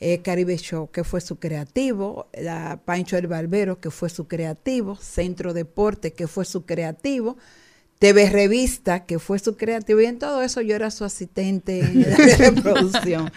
Eh, 0.00 0.20
Caribe 0.22 0.56
Show, 0.56 0.90
que 0.90 1.04
fue 1.04 1.20
su 1.20 1.36
creativo, 1.36 2.28
la 2.32 2.80
Pancho 2.84 3.16
el 3.16 3.26
Barbero, 3.26 3.80
que 3.80 3.90
fue 3.90 4.08
su 4.10 4.28
creativo, 4.28 4.96
Centro 4.96 5.52
Deporte, 5.54 6.12
que 6.12 6.28
fue 6.28 6.44
su 6.44 6.64
creativo, 6.64 7.36
TV 7.98 8.30
Revista, 8.30 9.06
que 9.06 9.18
fue 9.18 9.38
su 9.38 9.56
creativo, 9.56 10.00
y 10.00 10.06
en 10.06 10.18
todo 10.18 10.42
eso 10.42 10.60
yo 10.60 10.76
era 10.76 10.90
su 10.90 11.04
asistente 11.04 11.82
de 11.82 12.52
producción. 12.62 13.32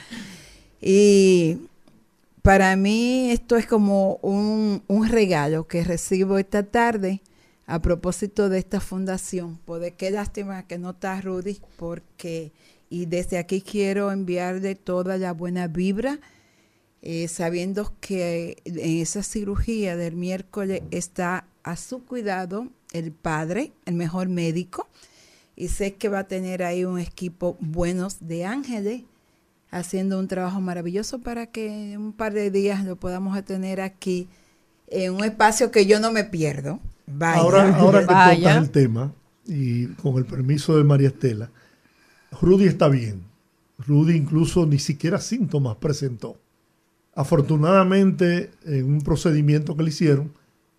Y 0.79 1.57
para 2.43 2.75
mí 2.75 3.31
esto 3.31 3.55
es 3.57 3.65
como 3.65 4.17
un, 4.21 4.83
un 4.87 5.07
regalo 5.07 5.67
que 5.67 5.83
recibo 5.83 6.37
esta 6.37 6.63
tarde 6.63 7.21
a 7.65 7.81
propósito 7.81 8.49
de 8.49 8.59
esta 8.59 8.79
fundación. 8.79 9.57
Poder, 9.65 9.93
qué 9.93 10.11
lástima 10.11 10.67
que 10.67 10.77
no 10.77 10.91
está 10.91 11.21
Rudy, 11.21 11.59
porque, 11.77 12.51
y 12.89 13.05
desde 13.05 13.37
aquí 13.37 13.61
quiero 13.61 14.11
enviarle 14.11 14.75
toda 14.75 15.17
la 15.17 15.31
buena 15.31 15.67
vibra, 15.67 16.19
eh, 17.01 17.27
sabiendo 17.27 17.93
que 17.99 18.57
en 18.65 19.01
esa 19.01 19.23
cirugía 19.23 19.95
del 19.95 20.15
miércoles 20.15 20.83
está 20.91 21.45
a 21.63 21.75
su 21.75 22.03
cuidado 22.03 22.67
el 22.91 23.11
padre, 23.11 23.71
el 23.85 23.95
mejor 23.95 24.29
médico, 24.29 24.87
y 25.55 25.69
sé 25.69 25.95
que 25.95 26.09
va 26.09 26.19
a 26.19 26.27
tener 26.27 26.63
ahí 26.63 26.85
un 26.85 26.99
equipo 26.99 27.57
buenos 27.59 28.17
de 28.19 28.45
ángeles 28.45 29.03
haciendo 29.69 30.19
un 30.19 30.27
trabajo 30.27 30.59
maravilloso 30.59 31.19
para 31.19 31.47
que 31.47 31.93
en 31.93 32.01
un 32.01 32.13
par 32.13 32.33
de 32.33 32.51
días 32.51 32.83
lo 32.83 32.97
podamos 32.97 33.41
tener 33.45 33.79
aquí 33.79 34.27
en 34.87 35.13
un 35.13 35.23
espacio 35.23 35.71
que 35.71 35.85
yo 35.85 35.99
no 35.99 36.11
me 36.11 36.23
pierdo. 36.25 36.79
Vaya. 37.07 37.41
Ahora, 37.41 37.75
ahora 37.77 37.99
que 38.01 38.13
Vaya. 38.13 38.35
tocas 38.37 38.57
el 38.57 38.69
tema, 38.69 39.13
y 39.45 39.87
con 39.87 40.17
el 40.17 40.25
permiso 40.25 40.77
de 40.77 40.83
María 40.83 41.07
Estela, 41.07 41.49
Rudy 42.39 42.65
está 42.65 42.87
bien. 42.87 43.23
Rudy 43.79 44.15
incluso 44.15 44.65
ni 44.65 44.79
siquiera 44.79 45.19
síntomas 45.19 45.77
presentó. 45.77 46.37
Afortunadamente, 47.13 48.51
en 48.65 48.85
un 48.85 49.01
procedimiento 49.01 49.75
que 49.75 49.83
le 49.83 49.89
hicieron, 49.89 50.31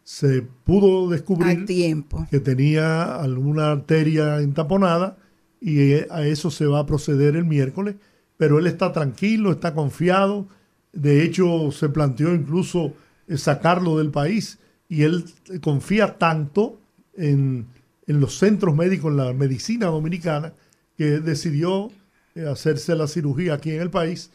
se 0.04 0.42
pudo 0.42 1.08
descubrir 1.08 1.64
tiempo. 1.64 2.26
que 2.30 2.40
tenía 2.40 3.16
alguna 3.16 3.70
arteria 3.70 4.40
entaponada 4.40 5.16
y 5.60 5.92
eh, 5.92 6.06
a 6.10 6.26
eso 6.26 6.50
se 6.50 6.66
va 6.66 6.80
a 6.80 6.86
proceder 6.86 7.36
el 7.36 7.44
miércoles, 7.44 7.94
pero 8.36 8.58
él 8.58 8.66
está 8.66 8.92
tranquilo, 8.92 9.52
está 9.52 9.74
confiado, 9.74 10.48
de 10.92 11.22
hecho 11.22 11.70
se 11.70 11.88
planteó 11.88 12.34
incluso 12.34 12.94
eh, 13.28 13.38
sacarlo 13.38 13.98
del 13.98 14.10
país 14.10 14.58
y 14.88 15.02
él 15.02 15.24
eh, 15.50 15.60
confía 15.60 16.18
tanto 16.18 16.80
en, 17.14 17.66
en 18.06 18.20
los 18.20 18.38
centros 18.38 18.74
médicos, 18.74 19.12
en 19.12 19.18
la 19.18 19.32
medicina 19.32 19.86
dominicana, 19.86 20.52
que 20.96 21.20
decidió 21.20 21.90
hacerse 22.50 22.96
la 22.96 23.06
cirugía 23.06 23.54
aquí 23.54 23.70
en 23.70 23.82
el 23.82 23.90
país, 23.90 24.30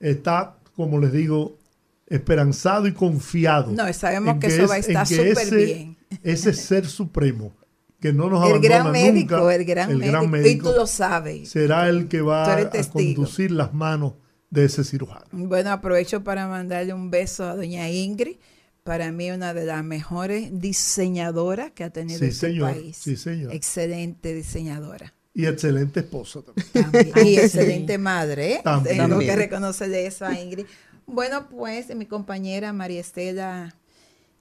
está, 0.00 0.56
como 0.76 0.98
les 0.98 1.12
digo, 1.12 1.58
esperanzado 2.06 2.86
y 2.86 2.92
confiado. 2.92 3.72
No, 3.72 3.90
sabemos 3.92 4.38
que 4.38 4.48
eso 4.48 4.68
va 4.68 4.74
a 4.74 4.78
es- 4.78 4.88
estar 4.88 5.06
súper 5.06 5.38
ese- 5.38 5.56
bien. 5.64 5.96
Ese 6.22 6.52
ser 6.52 6.86
supremo 6.86 7.54
que 8.00 8.12
no 8.12 8.28
nos 8.28 8.44
El 8.44 8.50
abandona 8.52 8.78
gran 8.78 8.92
médico, 8.92 9.36
nunca, 9.36 9.54
el 9.54 9.64
gran 9.64 9.90
el 9.90 9.96
médico. 9.98 10.12
gran 10.12 10.24
Y 10.24 10.28
médico 10.28 10.70
tú 10.72 10.76
lo 10.80 10.86
sabes. 10.86 11.48
será 11.48 11.88
el 11.88 12.08
que 12.08 12.20
va 12.20 12.52
a 12.56 12.70
conducir 12.92 13.50
las 13.52 13.72
manos 13.72 14.14
de 14.50 14.64
ese 14.66 14.84
cirujano. 14.84 15.24
Bueno, 15.30 15.70
aprovecho 15.70 16.22
para 16.24 16.46
mandarle 16.48 16.92
un 16.92 17.10
beso 17.10 17.44
a 17.44 17.54
doña 17.56 17.88
Ingrid. 17.88 18.36
Para 18.82 19.12
mí, 19.12 19.30
una 19.30 19.54
de 19.54 19.64
las 19.64 19.84
mejores 19.84 20.50
diseñadoras 20.60 21.70
que 21.70 21.84
ha 21.84 21.90
tenido 21.90 22.18
Sí, 22.18 22.24
este 22.26 22.48
señor, 22.48 22.72
país. 22.72 22.96
sí, 22.96 23.16
señor. 23.16 23.54
Excelente 23.54 24.34
diseñadora. 24.34 25.14
Y 25.34 25.46
excelente 25.46 26.00
esposa 26.00 26.40
también. 26.42 27.12
Y 27.16 27.34
sí. 27.34 27.38
excelente 27.38 27.96
madre. 27.98 28.54
¿eh? 28.54 28.60
También. 28.62 28.96
Tengo 28.96 29.18
que 29.18 29.26
También. 29.26 29.36
reconocerle 29.36 30.06
eso 30.06 30.26
a 30.26 30.38
Ingrid. 30.38 30.66
Bueno, 31.06 31.48
pues 31.48 31.94
mi 31.94 32.06
compañera 32.06 32.72
María 32.72 33.00
Estela, 33.00 33.74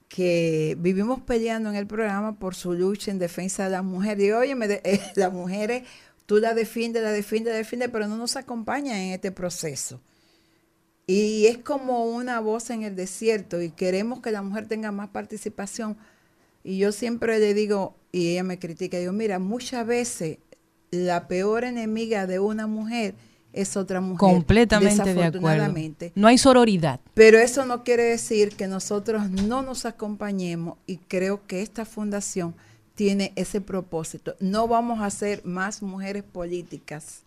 que 0.09 0.75
vivimos 0.79 1.21
peleando 1.21 1.69
en 1.69 1.75
el 1.75 1.87
programa 1.87 2.37
por 2.37 2.55
su 2.55 2.73
lucha 2.73 3.11
en 3.11 3.19
defensa 3.19 3.65
de 3.65 3.69
la 3.71 3.81
mujer. 3.81 4.19
Y 4.19 4.31
oye, 4.31 4.55
las 5.15 5.31
mujeres, 5.31 5.83
tú 6.25 6.39
la 6.39 6.53
defiendes, 6.53 7.03
la 7.03 7.11
defiendes, 7.11 7.53
la 7.53 7.57
defiendes, 7.57 7.89
pero 7.89 8.07
no 8.07 8.17
nos 8.17 8.35
acompañan 8.35 8.97
en 8.97 9.13
este 9.13 9.31
proceso. 9.31 10.01
Y 11.07 11.47
es 11.47 11.57
como 11.57 12.05
una 12.05 12.39
voz 12.39 12.69
en 12.69 12.83
el 12.83 12.95
desierto 12.95 13.61
y 13.61 13.71
queremos 13.71 14.21
que 14.21 14.31
la 14.31 14.41
mujer 14.41 14.67
tenga 14.67 14.91
más 14.91 15.09
participación. 15.09 15.97
Y 16.63 16.77
yo 16.77 16.91
siempre 16.91 17.39
le 17.39 17.53
digo, 17.53 17.95
y 18.11 18.31
ella 18.31 18.43
me 18.43 18.59
critica, 18.59 18.97
digo, 18.97 19.13
mira, 19.13 19.39
muchas 19.39 19.85
veces 19.87 20.37
la 20.91 21.27
peor 21.27 21.63
enemiga 21.63 22.27
de 22.27 22.39
una 22.39 22.67
mujer 22.67 23.15
es 23.53 23.75
otra 23.75 23.99
mujer. 24.01 24.17
Completamente 24.19 25.13
de 25.13 25.23
acuerdo. 25.23 25.73
No 26.15 26.27
hay 26.27 26.37
sororidad. 26.37 26.99
Pero 27.13 27.37
eso 27.39 27.65
no 27.65 27.83
quiere 27.83 28.03
decir 28.03 28.55
que 28.55 28.67
nosotros 28.67 29.29
no 29.29 29.61
nos 29.61 29.85
acompañemos 29.85 30.77
y 30.87 30.97
creo 30.97 31.45
que 31.47 31.61
esta 31.61 31.85
fundación 31.85 32.53
tiene 32.95 33.33
ese 33.35 33.61
propósito. 33.61 34.35
No 34.39 34.67
vamos 34.67 34.99
a 34.99 35.05
hacer 35.05 35.41
más 35.45 35.81
mujeres 35.81 36.23
políticas. 36.23 37.21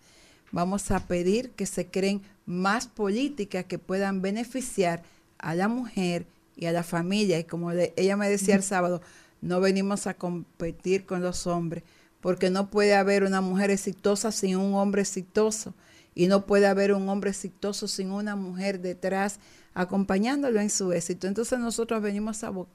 Vamos 0.53 0.91
a 0.91 1.01
pedir 1.07 1.51
que 1.51 1.67
se 1.67 1.87
creen 1.87 2.23
más 2.47 2.87
políticas 2.87 3.65
que 3.65 3.79
puedan 3.79 4.23
beneficiar 4.23 5.03
a 5.39 5.55
la 5.55 5.69
mujer 5.69 6.27
y 6.57 6.67
a 6.67 6.73
la 6.73 6.83
familia. 6.85 7.39
Y 7.39 7.45
como 7.45 7.73
le- 7.73 7.93
ella 7.97 8.17
me 8.17 8.29
decía 8.31 8.55
el 8.55 8.63
sábado, 8.63 9.03
no 9.43 9.61
venimos 9.61 10.07
a 10.07 10.15
competir 10.15 11.05
con 11.07 11.23
los 11.23 11.47
hombres, 11.47 11.83
porque 12.25 12.49
no 12.49 12.71
puede 12.71 12.95
haber 12.95 13.23
una 13.23 13.43
mujer 13.43 13.71
exitosa 13.71 14.33
sin 14.33 14.57
un 14.57 14.73
hombre 14.77 15.03
exitoso. 15.03 15.75
Y 16.15 16.27
no 16.27 16.47
puede 16.47 16.67
haber 16.67 16.95
un 16.95 17.07
hombre 17.11 17.29
exitoso 17.29 17.87
sin 17.87 18.11
una 18.11 18.35
mujer 18.35 18.81
detrás 18.81 19.41
acompañándolo 19.75 20.59
en 20.59 20.71
su 20.71 20.91
éxito. 20.95 21.27
Entonces 21.27 21.59
nosotros 21.59 22.01
venimos 22.01 22.43
a 22.43 22.49
abo- 22.49 22.67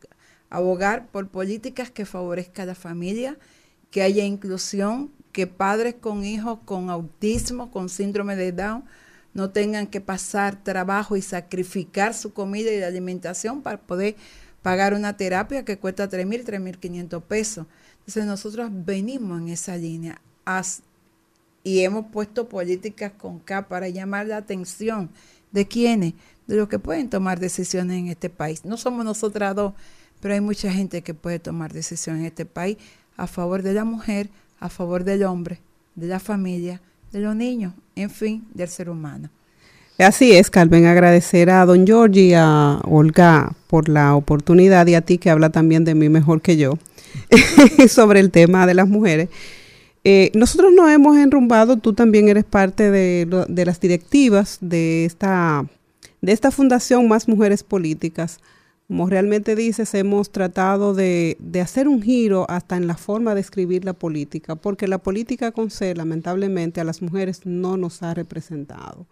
a 0.51 0.57
abogar 0.57 1.07
por 1.07 1.29
políticas 1.29 1.89
que 1.89 2.05
favorezcan 2.05 2.63
a 2.65 2.65
la 2.67 2.75
familia, 2.75 3.39
que 3.89 4.03
haya 4.03 4.23
inclusión, 4.23 5.11
que 5.31 5.47
padres 5.47 5.95
con 5.99 6.23
hijos 6.23 6.59
con 6.63 6.91
autismo, 6.91 7.71
con 7.71 7.89
síndrome 7.89 8.35
de 8.35 8.51
Down, 8.51 8.83
no 9.33 9.49
tengan 9.49 9.87
que 9.87 9.99
pasar 9.99 10.63
trabajo 10.63 11.17
y 11.17 11.23
sacrificar 11.23 12.13
su 12.13 12.33
comida 12.33 12.69
y 12.71 12.79
la 12.79 12.85
alimentación 12.85 13.63
para 13.63 13.79
poder 13.79 14.15
pagar 14.61 14.93
una 14.93 15.17
terapia 15.17 15.65
que 15.65 15.79
cuesta 15.79 16.07
3.000, 16.07 16.43
3.500 16.43 17.23
pesos. 17.23 17.65
Entonces 18.09 18.25
nosotros 18.25 18.71
venimos 18.73 19.39
en 19.39 19.49
esa 19.49 19.77
línea 19.77 20.19
y 21.63 21.81
hemos 21.81 22.07
puesto 22.07 22.49
políticas 22.49 23.11
con 23.15 23.37
K 23.37 23.67
para 23.67 23.87
llamar 23.87 24.25
la 24.25 24.37
atención 24.37 25.11
de 25.51 25.67
quienes, 25.67 26.15
de 26.47 26.55
los 26.55 26.67
que 26.67 26.79
pueden 26.79 27.11
tomar 27.11 27.39
decisiones 27.39 27.99
en 27.99 28.07
este 28.07 28.31
país. 28.31 28.65
No 28.65 28.77
somos 28.77 29.05
nosotras 29.05 29.55
dos, 29.55 29.73
pero 30.21 30.33
hay 30.33 30.41
mucha 30.41 30.73
gente 30.73 31.03
que 31.03 31.13
puede 31.13 31.37
tomar 31.37 31.71
decisiones 31.71 32.21
en 32.21 32.25
este 32.25 32.47
país 32.47 32.77
a 33.15 33.27
favor 33.27 33.61
de 33.61 33.73
la 33.73 33.83
mujer, 33.83 34.31
a 34.59 34.69
favor 34.69 35.03
del 35.03 35.21
hombre, 35.21 35.59
de 35.93 36.07
la 36.07 36.19
familia, 36.19 36.81
de 37.11 37.19
los 37.19 37.35
niños, 37.35 37.75
en 37.95 38.09
fin, 38.09 38.43
del 38.55 38.69
ser 38.69 38.89
humano. 38.89 39.29
Así 39.99 40.31
es, 40.31 40.49
Carmen, 40.49 40.87
agradecer 40.87 41.51
a 41.51 41.63
don 41.63 41.85
Giorgi 41.85 42.29
y 42.29 42.33
a 42.33 42.81
Olga 42.85 43.53
por 43.67 43.87
la 43.87 44.15
oportunidad 44.15 44.87
y 44.87 44.95
a 44.95 45.01
ti 45.01 45.19
que 45.19 45.29
habla 45.29 45.51
también 45.51 45.85
de 45.85 45.93
mí 45.93 46.09
mejor 46.09 46.41
que 46.41 46.57
yo 46.57 46.79
sobre 47.87 48.19
el 48.19 48.31
tema 48.31 48.65
de 48.67 48.73
las 48.73 48.87
mujeres. 48.87 49.29
Eh, 50.03 50.31
nosotros 50.33 50.71
nos 50.73 50.89
hemos 50.89 51.17
enrumbado, 51.17 51.77
tú 51.77 51.93
también 51.93 52.29
eres 52.29 52.45
parte 52.45 52.89
de, 52.89 53.45
de 53.47 53.65
las 53.65 53.79
directivas 53.79 54.57
de 54.61 55.05
esta, 55.05 55.65
de 56.21 56.31
esta 56.31 56.51
fundación 56.51 57.07
Más 57.07 57.27
Mujeres 57.27 57.63
Políticas. 57.63 58.39
Como 58.87 59.07
realmente 59.07 59.55
dices, 59.55 59.93
hemos 59.93 60.31
tratado 60.31 60.95
de, 60.95 61.37
de 61.39 61.61
hacer 61.61 61.87
un 61.87 62.01
giro 62.01 62.45
hasta 62.49 62.75
en 62.75 62.87
la 62.87 62.95
forma 62.95 63.35
de 63.35 63.41
escribir 63.41 63.85
la 63.85 63.93
política, 63.93 64.55
porque 64.55 64.87
la 64.87 64.97
política 64.97 65.51
con 65.51 65.69
C, 65.69 65.93
lamentablemente, 65.93 66.81
a 66.81 66.85
las 66.85 67.01
mujeres 67.01 67.41
no 67.45 67.77
nos 67.77 68.01
ha 68.01 68.13
representado 68.13 69.05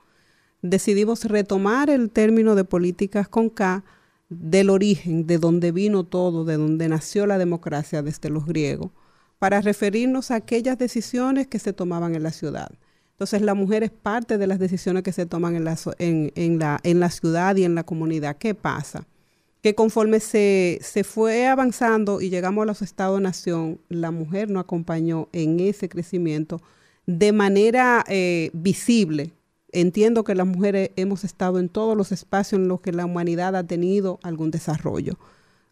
decidimos 0.62 1.26
retomar 1.26 1.90
el 1.90 2.10
término 2.10 2.56
de 2.56 2.64
políticas 2.64 3.28
con 3.28 3.50
K 3.50 3.84
del 4.30 4.70
origen, 4.70 5.26
de 5.26 5.38
donde 5.38 5.72
vino 5.72 6.04
todo, 6.04 6.44
de 6.46 6.58
donde 6.58 6.90
nació 6.90 7.26
la 7.26 7.38
democracia 7.38 8.02
desde 8.02 8.30
los 8.30 8.46
griegos, 8.46 8.92
para 9.40 9.62
referirnos 9.62 10.32
a 10.32 10.36
aquellas 10.36 10.78
decisiones 10.78 11.48
que 11.48 11.60
se 11.60 11.74
tomaban 11.74 12.16
en 12.16 12.24
la 12.24 12.32
ciudad. 12.32 12.70
Entonces 13.12 13.42
la 13.42 13.54
mujer 13.54 13.84
es 13.84 13.92
parte 13.92 14.38
de 14.38 14.48
las 14.48 14.60
decisiones 14.60 15.04
que 15.04 15.12
se 15.12 15.26
toman 15.26 15.56
en 15.56 15.64
la, 15.64 15.78
en, 15.98 16.32
en 16.36 16.60
la, 16.60 16.80
en 16.84 17.00
la 17.00 17.10
ciudad 17.10 17.56
y 17.56 17.64
en 17.64 17.74
la 17.74 17.84
comunidad. 17.84 18.38
¿Qué 18.38 18.54
pasa? 18.54 19.08
Que 19.64 19.74
conforme 19.74 20.20
se, 20.20 20.80
se 20.82 21.04
fue 21.04 21.48
avanzando 21.48 22.22
y 22.22 22.30
llegamos 22.30 22.62
a 22.64 22.68
los 22.68 22.82
estados-nación, 22.82 23.80
la 23.90 24.12
mujer 24.12 24.52
no 24.52 24.60
acompañó 24.60 25.30
en 25.34 25.60
ese 25.60 25.90
crecimiento 25.90 26.62
de 27.08 27.32
manera 27.32 28.04
eh, 28.08 28.52
visible. 28.54 29.32
Entiendo 29.80 30.24
que 30.24 30.34
las 30.34 30.48
mujeres 30.48 30.90
hemos 30.96 31.24
estado 31.24 31.60
en 31.60 31.70
todos 31.70 31.96
los 31.96 32.12
espacios 32.12 32.60
en 32.60 32.68
los 32.68 32.82
que 32.82 32.92
la 32.92 33.06
humanidad 33.06 33.56
ha 33.56 33.64
tenido 33.64 34.18
algún 34.24 34.50
desarrollo. 34.50 35.20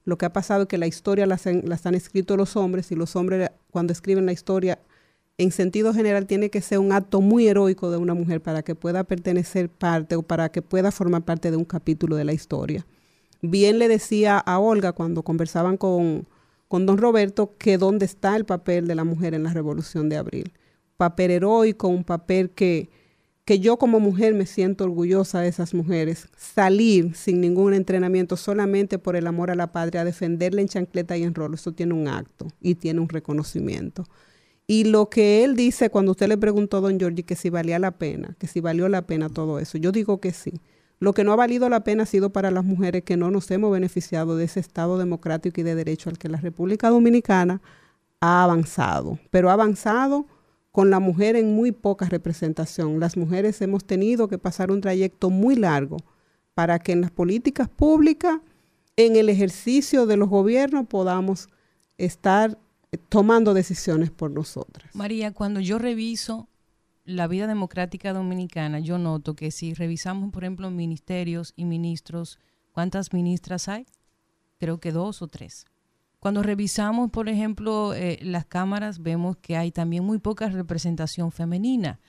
Lo 0.03 0.19
que 0.19 0.27
ha 0.27 0.31
pasado 0.31 0.61
es 0.61 0.67
que 0.67 0.77
la 0.77 0.85
historia 0.85 1.25
las 1.25 1.47
han, 1.47 1.63
las 1.65 1.87
han 1.87 1.95
escrito 1.95 2.37
los 2.37 2.55
hombres 2.55 2.91
y 2.91 2.95
los 2.95 3.15
hombres 3.15 3.49
cuando 3.71 3.93
escriben 3.93 4.27
la 4.27 4.31
historia, 4.31 4.77
en 5.39 5.49
sentido 5.51 5.91
general, 5.91 6.27
tiene 6.27 6.51
que 6.51 6.61
ser 6.61 6.77
un 6.77 6.91
acto 6.91 7.19
muy 7.19 7.47
heroico 7.47 7.89
de 7.89 7.97
una 7.97 8.13
mujer 8.13 8.43
para 8.43 8.61
que 8.61 8.75
pueda 8.75 9.05
pertenecer 9.05 9.69
parte 9.69 10.15
o 10.15 10.21
para 10.21 10.49
que 10.49 10.61
pueda 10.61 10.91
formar 10.91 11.25
parte 11.25 11.49
de 11.49 11.57
un 11.57 11.65
capítulo 11.65 12.15
de 12.15 12.25
la 12.25 12.33
historia. 12.33 12.85
Bien 13.41 13.79
le 13.79 13.87
decía 13.87 14.37
a 14.37 14.59
Olga 14.59 14.91
cuando 14.91 15.23
conversaban 15.23 15.77
con, 15.77 16.27
con 16.67 16.85
don 16.85 16.99
Roberto 16.99 17.55
que 17.57 17.79
dónde 17.79 18.05
está 18.05 18.35
el 18.35 18.45
papel 18.45 18.85
de 18.85 18.93
la 18.93 19.03
mujer 19.03 19.33
en 19.33 19.41
la 19.41 19.51
Revolución 19.51 20.09
de 20.09 20.17
Abril. 20.17 20.53
Papel 20.95 21.31
heroico, 21.31 21.87
un 21.87 22.03
papel 22.03 22.51
que 22.51 22.87
que 23.45 23.59
yo 23.59 23.77
como 23.77 23.99
mujer 23.99 24.33
me 24.33 24.47
siento 24.47 24.83
orgullosa 24.83 25.39
de 25.39 25.47
esas 25.47 25.75
mujeres, 25.75 26.27
salir 26.35 27.15
sin 27.15 27.41
ningún 27.41 27.75
entrenamiento 27.75 28.37
solamente 28.37 28.97
por 28.97 29.15
el 29.15 29.27
amor 29.27 29.51
a 29.51 29.55
la 29.55 29.71
patria, 29.71 30.03
defenderla 30.03 30.61
en 30.61 30.67
chancleta 30.67 31.15
y 31.15 31.23
en 31.23 31.35
rolo, 31.35 31.53
eso 31.53 31.71
tiene 31.71 31.93
un 31.93 32.07
acto 32.07 32.47
y 32.59 32.73
tiene 32.73 32.99
un 33.01 33.09
reconocimiento. 33.09 34.03
Y 34.65 34.85
lo 34.85 35.11
que 35.11 35.43
él 35.43 35.55
dice 35.55 35.91
cuando 35.91 36.13
usted 36.13 36.27
le 36.27 36.39
preguntó 36.39 36.77
a 36.77 36.81
don 36.81 36.97
Giorgi 36.97 37.21
que 37.21 37.35
si 37.35 37.51
valía 37.51 37.77
la 37.77 37.91
pena, 37.91 38.35
que 38.39 38.47
si 38.47 38.61
valió 38.61 38.89
la 38.89 39.03
pena 39.05 39.29
todo 39.29 39.59
eso, 39.59 39.77
yo 39.77 39.91
digo 39.91 40.19
que 40.19 40.33
sí. 40.33 40.59
Lo 40.99 41.13
que 41.13 41.23
no 41.23 41.31
ha 41.31 41.35
valido 41.35 41.69
la 41.69 41.83
pena 41.83 42.03
ha 42.03 42.07
sido 42.07 42.31
para 42.31 42.49
las 42.49 42.63
mujeres 42.63 43.03
que 43.03 43.15
no 43.15 43.29
nos 43.29 43.51
hemos 43.51 43.71
beneficiado 43.71 44.37
de 44.37 44.45
ese 44.45 44.59
Estado 44.59 44.97
democrático 44.97 45.61
y 45.61 45.63
de 45.63 45.75
derecho 45.75 46.09
al 46.09 46.17
que 46.17 46.29
la 46.29 46.39
República 46.39 46.89
Dominicana 46.89 47.61
ha 48.21 48.43
avanzado, 48.43 49.19
pero 49.29 49.51
ha 49.51 49.53
avanzado 49.53 50.25
con 50.75 50.89
la 50.89 50.99
mujer 50.99 51.37
en 51.37 51.55
muy 51.55 51.71
poca 51.71 52.09
representación. 52.09 52.99
Las 52.99 53.15
mujeres 53.15 53.61
hemos 53.61 53.85
tenido 53.85 54.27
que 54.27 54.37
pasar 54.37 54.71
un 54.71 54.81
trayecto 54.81 55.29
muy 55.29 55.55
largo 55.55 55.95
para 56.53 56.79
que 56.79 56.91
en 56.91 56.99
las 56.99 57.11
políticas 57.11 57.69
públicas, 57.69 58.41
en 58.97 59.15
el 59.15 59.29
ejercicio 59.29 60.05
de 60.05 60.17
los 60.17 60.27
gobiernos, 60.27 60.85
podamos 60.85 61.47
estar 61.97 62.57
eh, 62.91 62.97
tomando 62.97 63.53
decisiones 63.53 64.11
por 64.11 64.31
nosotras. 64.31 64.93
María, 64.93 65.31
cuando 65.31 65.61
yo 65.61 65.79
reviso 65.79 66.49
la 67.05 67.29
vida 67.29 67.47
democrática 67.47 68.11
dominicana, 68.11 68.79
yo 68.79 68.97
noto 68.97 69.33
que 69.33 69.51
si 69.51 69.73
revisamos, 69.73 70.29
por 70.33 70.43
ejemplo, 70.43 70.69
ministerios 70.71 71.53
y 71.55 71.63
ministros, 71.63 72.37
¿cuántas 72.73 73.13
ministras 73.13 73.69
hay? 73.69 73.85
Creo 74.59 74.81
que 74.81 74.91
dos 74.91 75.21
o 75.21 75.29
tres. 75.29 75.67
Cuando 76.25 76.41
revisamos, 76.41 77.11
por 77.11 77.29
ejemplo, 77.29 77.93
eh, 77.93 78.17
las 78.23 78.47
cámaras, 78.47 79.03
vemos 79.03 79.37
que 79.37 79.57
hay 79.57 79.71
también 79.71 80.03
muy 80.03 80.17
poca 80.17 80.49
representación 80.49 81.31
femenina. 81.31 81.99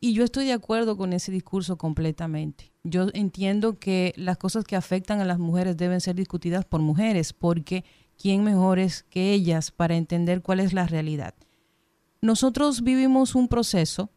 Y 0.00 0.12
yo 0.12 0.22
estoy 0.22 0.44
de 0.44 0.52
acuerdo 0.52 0.98
con 0.98 1.14
ese 1.14 1.32
discurso 1.32 1.78
completamente. 1.78 2.74
Yo 2.82 3.06
entiendo 3.14 3.78
que 3.78 4.12
las 4.18 4.36
cosas 4.36 4.64
que 4.64 4.76
afectan 4.76 5.22
a 5.22 5.24
las 5.24 5.38
mujeres 5.38 5.78
deben 5.78 6.02
ser 6.02 6.14
discutidas 6.14 6.66
por 6.66 6.82
mujeres, 6.82 7.32
porque 7.32 7.86
¿quién 8.18 8.44
mejor 8.44 8.78
es 8.78 9.02
que 9.04 9.32
ellas 9.32 9.70
para 9.70 9.96
entender 9.96 10.42
cuál 10.42 10.60
es 10.60 10.74
la 10.74 10.86
realidad? 10.86 11.32
Nosotros 12.20 12.82
vivimos 12.82 13.34
un 13.34 13.48
proceso 13.48 14.10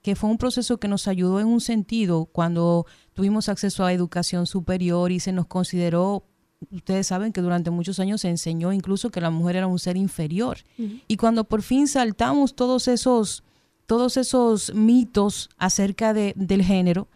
que 0.00 0.16
fue 0.16 0.30
un 0.30 0.38
proceso 0.38 0.78
que 0.78 0.88
nos 0.88 1.08
ayudó 1.08 1.40
en 1.40 1.46
un 1.48 1.60
sentido 1.60 2.24
cuando 2.24 2.86
tuvimos 3.12 3.50
acceso 3.50 3.84
a 3.84 3.92
educación 3.92 4.46
superior 4.46 5.12
y 5.12 5.20
se 5.20 5.32
nos 5.32 5.44
consideró 5.44 6.24
ustedes 6.70 7.06
saben 7.06 7.32
que 7.32 7.40
durante 7.40 7.70
muchos 7.70 8.00
años 8.00 8.20
se 8.20 8.28
enseñó 8.28 8.72
incluso 8.72 9.10
que 9.10 9.20
la 9.20 9.30
mujer 9.30 9.56
era 9.56 9.66
un 9.66 9.78
ser 9.78 9.96
inferior. 9.96 10.58
Y 11.08 11.16
cuando 11.16 11.44
por 11.44 11.62
fin 11.62 11.88
saltamos 11.88 12.54
todos 12.54 12.88
esos, 12.88 13.42
todos 13.86 14.16
esos 14.16 14.74
mitos 14.74 15.50
acerca 15.58 16.14
de, 16.14 16.32
del 16.36 16.62
género, 16.62 17.08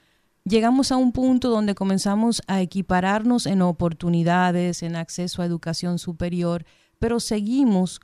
llegamos 0.44 0.92
a 0.92 0.96
un 0.96 1.12
punto 1.12 1.50
donde 1.50 1.74
comenzamos 1.74 2.42
a 2.46 2.60
equipararnos 2.60 3.46
en 3.46 3.62
oportunidades, 3.62 4.82
en 4.82 4.96
acceso 4.96 5.42
a 5.42 5.46
educación 5.46 5.98
superior, 5.98 6.64
pero 6.98 7.20
seguimos 7.20 8.00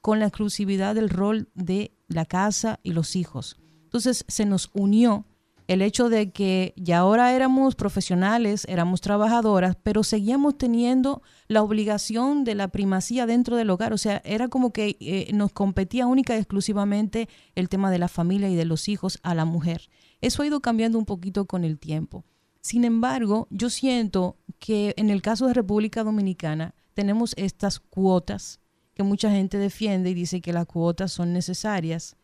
con 0.00 0.18
la 0.18 0.26
exclusividad 0.26 0.94
del 0.94 1.08
rol 1.08 1.48
de 1.54 1.92
la 2.08 2.24
casa 2.24 2.80
y 2.82 2.92
los 2.92 3.16
hijos. 3.16 3.56
Entonces 3.84 4.24
se 4.26 4.46
nos 4.46 4.70
unió 4.72 5.24
el 5.72 5.80
hecho 5.80 6.08
de 6.08 6.32
que 6.32 6.74
ya 6.76 6.98
ahora 6.98 7.34
éramos 7.34 7.74
profesionales, 7.74 8.66
éramos 8.68 9.00
trabajadoras, 9.00 9.76
pero 9.82 10.04
seguíamos 10.04 10.58
teniendo 10.58 11.22
la 11.48 11.62
obligación 11.62 12.44
de 12.44 12.54
la 12.54 12.68
primacía 12.68 13.24
dentro 13.24 13.56
del 13.56 13.70
hogar. 13.70 13.92
O 13.92 13.98
sea, 13.98 14.20
era 14.24 14.48
como 14.48 14.72
que 14.72 14.96
eh, 15.00 15.30
nos 15.32 15.52
competía 15.52 16.06
única 16.06 16.34
y 16.34 16.38
exclusivamente 16.38 17.28
el 17.54 17.68
tema 17.70 17.90
de 17.90 17.98
la 17.98 18.08
familia 18.08 18.50
y 18.50 18.54
de 18.54 18.66
los 18.66 18.88
hijos 18.88 19.18
a 19.22 19.34
la 19.34 19.46
mujer. 19.46 19.88
Eso 20.20 20.42
ha 20.42 20.46
ido 20.46 20.60
cambiando 20.60 20.98
un 20.98 21.06
poquito 21.06 21.46
con 21.46 21.64
el 21.64 21.78
tiempo. 21.78 22.24
Sin 22.60 22.84
embargo, 22.84 23.48
yo 23.50 23.70
siento 23.70 24.36
que 24.58 24.92
en 24.96 25.08
el 25.08 25.22
caso 25.22 25.46
de 25.46 25.54
República 25.54 26.04
Dominicana 26.04 26.74
tenemos 26.92 27.32
estas 27.38 27.80
cuotas 27.80 28.60
que 28.94 29.02
mucha 29.02 29.30
gente 29.30 29.56
defiende 29.56 30.10
y 30.10 30.14
dice 30.14 30.42
que 30.42 30.52
las 30.52 30.66
cuotas 30.66 31.12
son 31.12 31.32
necesarias 31.32 32.16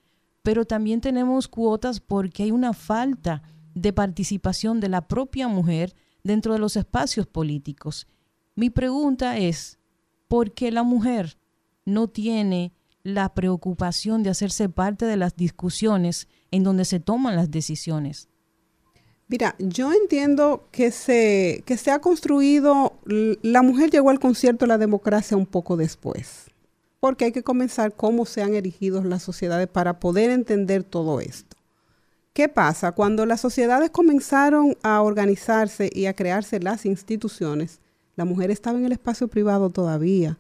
pero 0.49 0.64
también 0.64 1.03
tenemos 1.03 1.46
cuotas 1.46 2.01
porque 2.01 2.44
hay 2.44 2.53
una 2.53 2.72
falta 2.72 3.42
de 3.74 3.92
participación 3.92 4.80
de 4.80 4.88
la 4.88 5.07
propia 5.07 5.46
mujer 5.46 5.94
dentro 6.24 6.55
de 6.55 6.59
los 6.59 6.74
espacios 6.74 7.26
políticos. 7.26 8.07
Mi 8.55 8.70
pregunta 8.70 9.36
es, 9.36 9.78
¿por 10.26 10.55
qué 10.55 10.70
la 10.70 10.84
mujer 10.84 11.36
no 11.84 12.09
tiene 12.09 12.72
la 13.03 13.34
preocupación 13.34 14.22
de 14.22 14.30
hacerse 14.30 14.70
parte 14.70 15.05
de 15.05 15.18
las 15.18 15.36
discusiones 15.36 16.28
en 16.51 16.64
donde 16.64 16.86
se 16.86 16.99
toman 16.99 17.36
las 17.36 17.51
decisiones? 17.51 18.30
Mira, 19.26 19.55
yo 19.59 19.92
entiendo 19.92 20.66
que 20.72 20.92
se, 20.92 21.62
que 21.66 21.76
se 21.76 21.90
ha 21.90 21.99
construido, 21.99 22.99
la 23.05 23.61
mujer 23.61 23.90
llegó 23.90 24.09
al 24.09 24.18
concierto 24.18 24.64
de 24.64 24.68
la 24.68 24.78
democracia 24.78 25.36
un 25.36 25.44
poco 25.44 25.76
después 25.76 26.47
porque 27.01 27.26
hay 27.26 27.32
que 27.32 27.42
comenzar 27.42 27.94
cómo 27.94 28.26
se 28.26 28.42
han 28.42 28.55
erigido 28.55 29.03
las 29.05 29.22
sociedades 29.22 29.68
para 29.68 30.01
poder 30.01 30.30
entender 30.30 30.82
todo 30.82 31.20
esto. 31.20 31.57
¿Qué 32.32 32.49
pasa? 32.49 32.92
Cuando 32.92 33.26
las 33.26 33.40
sociedades 33.40 33.90
comenzaron 33.90 34.76
a 34.82 35.03
organizarse 35.03 35.90
y 35.92 36.07
a 36.07 36.14
crearse 36.14 36.61
las 36.61 36.86
instituciones, 36.86 37.80
la 38.16 38.24
mujer 38.24 38.51
estaba 38.51 38.78
en 38.78 38.84
el 38.84 38.92
espacio 38.92 39.28
privado 39.28 39.70
todavía. 39.70 40.38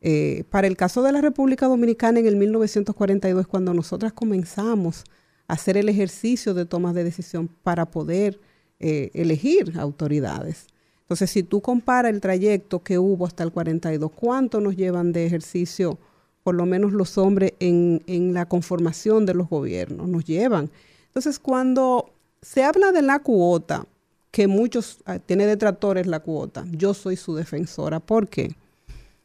Eh, 0.00 0.44
para 0.50 0.66
el 0.66 0.76
caso 0.76 1.02
de 1.02 1.12
la 1.12 1.20
República 1.20 1.66
Dominicana 1.66 2.20
en 2.20 2.26
el 2.26 2.36
1942, 2.36 3.46
cuando 3.46 3.74
nosotras 3.74 4.12
comenzamos 4.12 5.04
a 5.46 5.54
hacer 5.54 5.76
el 5.76 5.88
ejercicio 5.88 6.54
de 6.54 6.66
tomas 6.66 6.94
de 6.94 7.04
decisión 7.04 7.48
para 7.62 7.90
poder 7.90 8.40
eh, 8.78 9.10
elegir 9.14 9.74
autoridades. 9.78 10.66
Entonces, 11.08 11.30
si 11.30 11.42
tú 11.42 11.62
comparas 11.62 12.12
el 12.12 12.20
trayecto 12.20 12.82
que 12.82 12.98
hubo 12.98 13.24
hasta 13.26 13.42
el 13.42 13.50
42, 13.50 14.10
¿cuánto 14.14 14.60
nos 14.60 14.76
llevan 14.76 15.10
de 15.12 15.24
ejercicio, 15.24 15.98
por 16.42 16.54
lo 16.54 16.66
menos 16.66 16.92
los 16.92 17.16
hombres, 17.16 17.54
en, 17.60 18.34
la 18.34 18.46
conformación 18.46 19.24
de 19.24 19.32
los 19.32 19.48
gobiernos? 19.48 20.06
Nos 20.06 20.26
llevan. 20.26 20.70
Entonces, 21.06 21.38
cuando 21.38 22.10
se 22.42 22.62
habla 22.62 22.92
de 22.92 23.00
la 23.00 23.20
cuota, 23.20 23.86
que 24.30 24.48
muchos 24.48 24.98
ah, 25.06 25.18
tiene 25.18 25.46
detractores 25.46 26.06
la 26.06 26.20
cuota, 26.20 26.66
yo 26.72 26.92
soy 26.92 27.16
su 27.16 27.34
defensora. 27.34 28.00
¿Por 28.00 28.28
qué? 28.28 28.54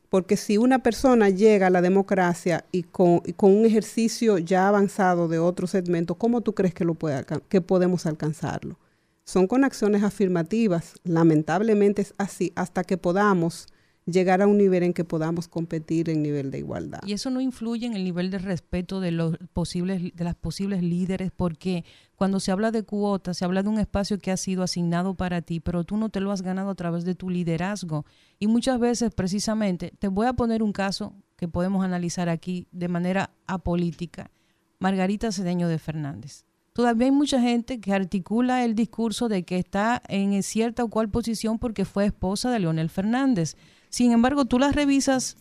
Porque 0.07 0.37
si 0.37 0.57
una 0.57 0.79
persona 0.79 1.29
llega 1.29 1.67
a 1.67 1.69
la 1.69 1.81
democracia 1.81 2.63
y 2.71 2.83
con, 2.83 3.21
un 3.39 3.65
ejercicio 3.65 4.37
ya 4.37 4.69
avanzado 4.69 5.27
de 5.27 5.39
otro 5.39 5.67
segmento, 5.67 6.15
¿cómo 6.15 6.39
tú 6.39 6.55
crees 6.55 6.73
que, 6.73 6.85
lo 6.85 6.93
puede, 6.93 7.25
que 7.49 7.59
podemos 7.59 8.05
alcanzarlo? 8.05 8.77
Son 9.25 9.47
con 9.47 9.63
acciones 9.63 10.03
afirmativas. 10.03 10.95
Lamentablemente 11.03 12.01
es 12.01 12.13
así 12.17 12.51
hasta 12.55 12.83
que 12.83 12.97
podamos 12.97 13.67
llegar 14.05 14.41
a 14.41 14.47
un 14.47 14.57
nivel 14.57 14.83
en 14.83 14.93
que 14.93 15.05
podamos 15.05 15.47
competir 15.47 16.09
en 16.09 16.21
nivel 16.21 16.51
de 16.51 16.59
igualdad. 16.59 16.99
Y 17.05 17.13
eso 17.13 17.29
no 17.29 17.39
influye 17.39 17.85
en 17.85 17.93
el 17.93 18.03
nivel 18.03 18.31
de 18.31 18.37
respeto 18.37 18.99
de 18.99 19.11
los 19.11 19.37
posibles 19.53 20.13
de 20.13 20.23
las 20.23 20.35
posibles 20.35 20.83
líderes 20.83 21.31
porque 21.35 21.85
cuando 22.15 22.39
se 22.39 22.51
habla 22.51 22.71
de 22.71 22.83
cuotas, 22.83 23.37
se 23.37 23.45
habla 23.45 23.63
de 23.63 23.69
un 23.69 23.79
espacio 23.79 24.19
que 24.19 24.31
ha 24.31 24.37
sido 24.37 24.63
asignado 24.63 25.15
para 25.15 25.41
ti, 25.41 25.59
pero 25.59 25.83
tú 25.83 25.97
no 25.97 26.09
te 26.09 26.19
lo 26.19 26.31
has 26.31 26.41
ganado 26.41 26.69
a 26.69 26.75
través 26.75 27.05
de 27.05 27.15
tu 27.15 27.29
liderazgo. 27.29 28.05
Y 28.39 28.47
muchas 28.47 28.79
veces 28.79 29.13
precisamente 29.13 29.93
te 29.97 30.09
voy 30.09 30.27
a 30.27 30.33
poner 30.33 30.63
un 30.63 30.73
caso 30.73 31.15
que 31.37 31.47
podemos 31.47 31.83
analizar 31.83 32.29
aquí 32.29 32.67
de 32.71 32.87
manera 32.87 33.31
apolítica. 33.47 34.31
Margarita 34.79 35.31
Cedeño 35.31 35.69
de 35.69 35.79
Fernández 35.79 36.45
todavía 36.73 37.05
hay 37.05 37.11
mucha 37.11 37.39
gente 37.39 37.79
que 37.79 37.93
articula 37.93 38.65
el 38.65 38.75
discurso 38.75 39.29
de 39.29 39.43
que 39.43 39.57
está 39.57 40.01
en 40.07 40.41
cierta 40.43 40.83
o 40.83 40.89
cual 40.89 41.09
posición 41.09 41.59
porque 41.59 41.85
fue 41.85 42.05
esposa 42.05 42.51
de 42.51 42.59
Leonel 42.59 42.89
Fernández. 42.89 43.55
Sin 43.89 44.11
embargo, 44.11 44.45
tú 44.45 44.59
las 44.59 44.75
revisas 44.75 45.37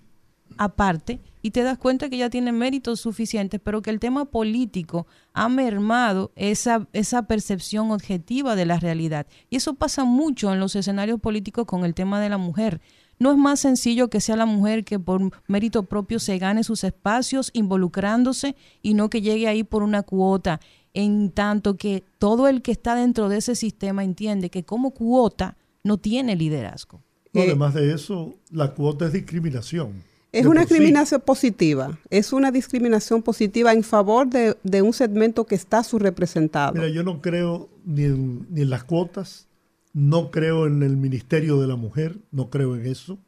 aparte 0.59 1.21
y 1.41 1.51
te 1.51 1.63
das 1.63 1.79
cuenta 1.79 2.09
que 2.09 2.19
ya 2.19 2.31
tiene 2.31 2.53
méritos 2.53 3.01
suficientes, 3.01 3.61
pero 3.63 3.83
que 3.83 3.91
el 3.91 3.99
tema 3.99 4.27
político 4.27 5.07
ha 5.33 5.49
mermado 5.49 6.31
esa, 6.37 6.87
esa 6.93 7.23
percepción 7.27 7.91
objetiva 7.91 8.55
de 8.55 8.67
la 8.67 8.79
realidad. 8.79 9.27
Y 9.51 9.57
eso 9.57 9.75
pasa 9.75 10.05
mucho 10.05 10.53
en 10.53 10.61
los 10.61 10.77
escenarios 10.77 11.21
políticos 11.21 11.67
con 11.67 11.85
el 11.85 11.95
tema 11.95 12.21
de 12.21 12.29
la 12.29 12.39
mujer. 12.39 12.81
No 13.19 13.31
es 13.31 13.39
más 13.39 13.61
sencillo 13.61 14.09
que 14.09 14.21
sea 14.21 14.37
la 14.37 14.47
mujer 14.47 14.85
que 14.85 14.99
por 14.99 15.31
mérito 15.47 15.85
propio 15.85 16.19
se 16.19 16.39
gane 16.39 16.65
sus 16.65 16.83
espacios 16.85 17.51
involucrándose 17.53 18.57
y 18.83 18.95
no 18.95 19.11
que 19.11 19.21
llegue 19.21 19.49
ahí 19.49 19.63
por 19.65 19.83
una 19.83 20.03
cuota 20.03 20.61
en 20.95 21.31
tanto 21.31 21.77
que 21.77 22.05
todo 22.19 22.49
el 22.49 22.63
que 22.63 22.73
está 22.73 22.95
dentro 22.95 23.29
de 23.29 23.39
ese 23.39 23.55
sistema 23.55 24.05
entiende 24.05 24.51
que 24.51 24.65
como 24.65 24.93
cuota 24.93 25.57
no 25.85 25.99
tiene 25.99 26.37
liderazgo. 26.37 27.03
Eh, 27.33 27.45
además 27.47 27.75
de 27.75 27.93
eso, 27.93 28.35
la 28.51 28.75
cuota 28.75 29.07
es 29.07 29.13
discriminación. 29.13 30.03
Es 30.33 30.47
una 30.47 30.63
discriminación 30.63 31.21
positiva, 31.21 31.99
es 32.09 32.33
una 32.33 32.51
discriminación 32.51 33.23
positiva 33.23 33.73
en 33.75 33.83
favor 33.83 34.29
de, 34.29 34.83
un 34.83 34.95
segmento 34.95 35.45
que 35.45 35.55
está 35.55 35.85
subrepresentado. 35.85 36.73
Mira, 36.73 36.89
yo 36.89 37.03
no 37.03 37.21
creo 37.21 37.69
ni 37.85 38.05
en, 38.05 38.47
ni 38.49 38.63
en 38.63 38.71
las 38.71 38.85
cuotas, 38.85 39.47
no 39.93 40.31
creo 40.31 40.67
en 40.67 40.83
el 40.83 40.97
Ministerio 40.97 41.61
de 41.61 41.67
la 41.67 41.77
Mujer, 41.77 42.17
no 42.31 42.49
creo 42.49 42.77
en 42.77 42.87
eso, 42.87 43.19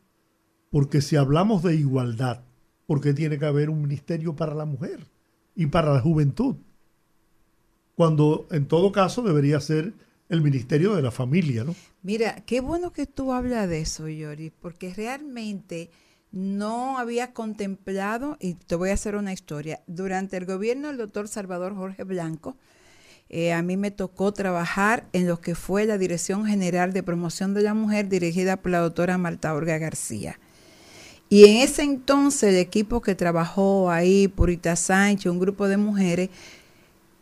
porque 0.71 1.03
si 1.03 1.17
hablamos 1.17 1.63
de 1.63 1.77
igualdad, 1.77 2.41
¿por 2.87 3.03
qué 3.03 3.13
tiene 3.13 3.39
que 3.39 3.45
haber 3.45 3.69
un 3.69 3.83
ministerio 3.83 4.35
para 4.35 4.55
la 4.55 4.65
mujer 4.65 5.07
y 5.55 5.67
para 5.67 5.93
la 5.93 6.01
juventud? 6.01 6.57
Cuando 7.97 8.47
en 8.51 8.67
todo 8.67 8.93
caso 8.93 9.23
debería 9.23 9.61
ser 9.61 9.93
el 10.29 10.41
Ministerio 10.41 10.95
de 10.95 11.03
la 11.03 11.11
Familia, 11.11 11.65
¿no? 11.65 11.75
Mira, 12.03 12.37
qué 12.47 12.61
bueno 12.61 12.93
que 12.93 13.07
tú 13.07 13.33
hablas 13.33 13.69
de 13.69 13.81
eso, 13.81 14.09
Yori, 14.09 14.51
porque 14.51 14.93
realmente 14.95 15.91
no 16.33 16.99
había 16.99 17.33
contemplado, 17.33 18.37
y 18.41 18.55
te 18.55 18.75
voy 18.75 18.91
a 18.91 18.95
hacer 18.95 19.15
una 19.15 19.33
historia, 19.33 19.81
durante 19.87 20.37
el 20.37 20.47
gobierno 20.47 20.89
del 20.89 20.97
doctor 20.97 21.29
Salvador 21.29 21.77
Jorge 21.77 22.03
Blanco, 22.03 22.57
eh, 23.31 23.53
a 23.53 23.63
mí 23.63 23.77
me 23.77 23.91
tocó 23.91 24.33
trabajar 24.33 25.07
en 25.13 25.27
lo 25.27 25.41
que 25.41 25.55
fue 25.55 25.87
la 25.87 25.97
Dirección 25.97 26.45
General 26.45 26.93
de 26.93 27.03
Promoción 27.03 27.55
de 27.55 27.63
la 27.63 27.73
Mujer 27.73 28.09
dirigida 28.09 28.57
por 28.57 28.73
la 28.73 28.81
doctora 28.81 29.17
Marta 29.17 29.55
Orga 29.55 29.79
García. 29.79 30.39
Y 31.31 31.45
en 31.47 31.57
ese 31.57 31.83
entonces 31.83 32.51
el 32.51 32.59
equipo 32.59 33.01
que 33.01 33.15
trabajó 33.15 33.91
ahí, 33.91 34.29
Purita 34.29 34.77
Sánchez, 34.77 35.31
un 35.31 35.39
grupo 35.39 35.69
de 35.69 35.79
mujeres, 35.79 36.31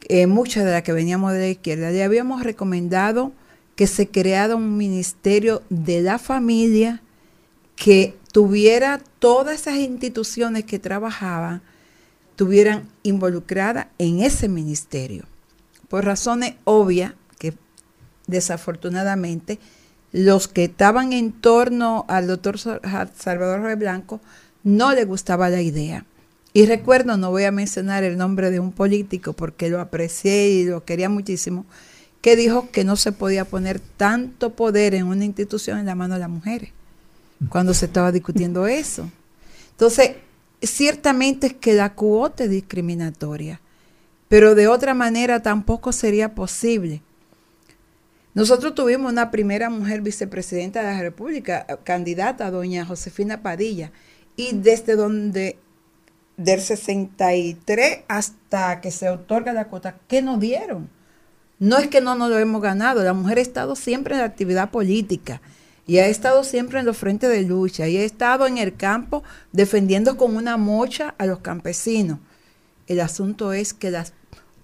eh, 0.09 0.27
muchas 0.27 0.65
de 0.65 0.73
las 0.73 0.83
que 0.83 0.93
veníamos 0.93 1.33
de 1.33 1.39
la 1.39 1.49
izquierda, 1.49 1.91
le 1.91 2.03
habíamos 2.03 2.43
recomendado 2.43 3.33
que 3.77 3.87
se 3.87 4.09
creara 4.09 4.57
un 4.57 4.77
ministerio 4.77 5.63
de 5.71 6.03
la 6.03 6.19
familia 6.19 7.03
que 7.77 8.17
tuviera 8.33 9.01
todas 9.19 9.61
esas 9.61 9.77
instituciones 9.77 10.65
que 10.65 10.79
trabajaban, 10.79 11.63
tuvieran 12.37 12.89
involucradas 13.03 13.89
en 13.99 14.21
ese 14.21 14.49
ministerio. 14.49 15.25
Por 15.89 16.05
razones 16.05 16.55
obvias, 16.65 17.15
que 17.39 17.55
desafortunadamente 18.27 19.59
los 20.13 20.49
que 20.49 20.65
estaban 20.65 21.13
en 21.13 21.33
torno 21.33 22.05
al 22.09 22.27
doctor 22.27 22.59
Salvador 22.59 23.63
Rey 23.63 23.77
Blanco 23.77 24.21
no 24.63 24.93
le 24.93 25.05
gustaba 25.05 25.49
la 25.49 25.63
idea. 25.63 26.05
Y 26.55 26.67
recuerdo, 26.67 27.17
no 27.17 27.31
voy 27.31 27.45
a 27.45 27.51
mencionar 27.51 28.05
el 28.05 28.19
nombre 28.19 28.51
de 28.51 28.61
un 28.61 28.73
político 28.73 29.33
porque 29.33 29.71
lo 29.71 29.81
aprecié 29.81 30.51
y 30.51 30.65
lo 30.65 30.85
quería 30.85 31.09
muchísimo, 31.09 31.65
que 32.21 32.37
dijo 32.37 32.71
que 32.71 32.85
no 32.85 32.97
se 32.97 33.13
podía 33.13 33.45
poner 33.45 33.81
tanto 33.81 34.51
poder 34.51 34.95
en 34.95 35.07
una 35.07 35.25
institución 35.25 35.79
en 35.79 35.87
la 35.87 35.95
mano 35.95 36.15
de 36.15 36.21
las 36.21 36.29
mujeres, 36.29 36.71
cuando 37.49 37.73
se 37.73 37.87
estaba 37.87 38.13
discutiendo 38.13 38.67
eso. 38.69 39.11
Entonces, 39.71 40.17
ciertamente 40.61 41.49
es 41.49 41.55
que 41.55 41.73
la 41.73 41.95
cuota 41.95 42.45
es 42.45 42.51
discriminatoria, 42.51 43.61
pero 44.29 44.55
de 44.55 44.69
otra 44.69 44.95
manera 44.95 45.43
tampoco 45.43 45.91
sería 45.93 46.35
posible. 46.35 47.03
Nosotros 48.35 48.75
tuvimos 48.75 49.11
una 49.11 49.31
primera 49.31 49.69
mujer 49.69 50.01
vicepresidenta 50.01 50.81
de 50.81 50.87
la 50.87 51.03
República, 51.03 51.67
candidata, 51.85 52.51
doña 52.51 52.85
Josefina 52.85 53.43
Padilla, 53.43 53.91
y 54.37 54.57
desde 54.57 54.97
donde 54.97 55.59
del 56.45 56.61
63 56.61 58.01
hasta 58.09 58.81
que 58.81 58.91
se 58.91 59.09
otorga 59.09 59.53
la 59.53 59.69
cuota, 59.69 59.97
¿qué 60.09 60.23
nos 60.23 60.41
dieron? 60.41 60.89
No 61.59 61.79
es 61.79 61.89
que 61.89 62.01
no 62.01 62.15
nos 62.15 62.31
lo 62.31 62.39
hemos 62.39 62.61
ganado, 62.61 63.03
la 63.03 63.13
mujer 63.13 63.39
ha 63.39 63.43
estado 63.43 63.77
siempre 63.77 64.15
en 64.15 64.21
la 64.21 64.27
actividad 64.27 64.71
política 64.71 65.41
y 65.87 65.99
ha 65.99 66.07
estado 66.07 66.45
siempre 66.45 66.81
en 66.81 66.87
los 66.87 66.97
frentes 66.97 67.31
de 67.31 67.43
lucha 67.43 67.89
y 67.89 67.97
ha 67.97 68.03
estado 68.03 68.47
en 68.47 68.59
el 68.59 68.77
campo 68.77 69.23
defendiendo 69.53 70.17
con 70.17 70.37
una 70.37 70.57
mocha 70.57 71.15
a 71.19 71.27
los 71.27 71.41
campesinos. 71.41 72.19
El 72.87 73.01
asunto 73.01 73.53
es 73.53 73.75
que 73.75 73.91
las 73.91 74.13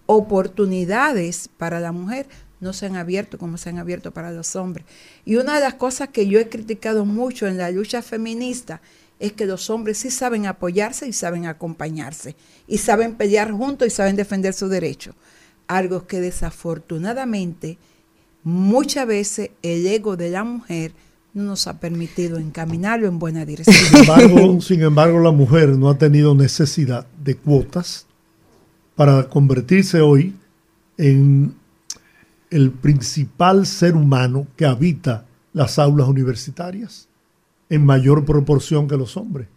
oportunidades 0.06 1.48
para 1.56 1.80
la 1.80 1.92
mujer 1.92 2.26
no 2.60 2.72
se 2.72 2.86
han 2.86 2.96
abierto 2.96 3.38
como 3.38 3.56
se 3.56 3.68
han 3.68 3.78
abierto 3.78 4.10
para 4.10 4.32
los 4.32 4.56
hombres. 4.56 4.86
Y 5.24 5.36
una 5.36 5.54
de 5.54 5.60
las 5.60 5.74
cosas 5.74 6.08
que 6.08 6.26
yo 6.26 6.40
he 6.40 6.48
criticado 6.48 7.04
mucho 7.04 7.46
en 7.46 7.58
la 7.58 7.70
lucha 7.70 8.02
feminista 8.02 8.80
es 9.18 9.32
que 9.32 9.46
los 9.46 9.68
hombres 9.70 9.98
sí 9.98 10.10
saben 10.10 10.46
apoyarse 10.46 11.08
y 11.08 11.12
saben 11.12 11.46
acompañarse, 11.46 12.36
y 12.66 12.78
saben 12.78 13.16
pelear 13.16 13.50
juntos 13.50 13.88
y 13.88 13.90
saben 13.90 14.16
defender 14.16 14.54
su 14.54 14.68
derecho. 14.68 15.14
Algo 15.66 16.06
que 16.06 16.20
desafortunadamente 16.20 17.78
muchas 18.44 19.06
veces 19.06 19.50
el 19.62 19.86
ego 19.86 20.16
de 20.16 20.30
la 20.30 20.44
mujer 20.44 20.92
no 21.34 21.42
nos 21.42 21.66
ha 21.66 21.78
permitido 21.78 22.38
encaminarlo 22.38 23.06
en 23.06 23.18
buena 23.18 23.44
dirección. 23.44 23.76
Sin 23.76 23.98
embargo, 23.98 24.60
sin 24.60 24.82
embargo, 24.82 25.20
la 25.20 25.30
mujer 25.30 25.70
no 25.70 25.90
ha 25.90 25.98
tenido 25.98 26.34
necesidad 26.34 27.06
de 27.22 27.36
cuotas 27.36 28.06
para 28.94 29.28
convertirse 29.28 30.00
hoy 30.00 30.34
en 30.96 31.54
el 32.50 32.70
principal 32.70 33.66
ser 33.66 33.94
humano 33.94 34.46
que 34.56 34.64
habita 34.64 35.26
las 35.52 35.78
aulas 35.78 36.08
universitarias 36.08 37.07
en 37.70 37.84
mayor 37.84 38.24
proporción 38.24 38.88
que 38.88 38.96
los 38.96 39.16
hombres. 39.16 39.48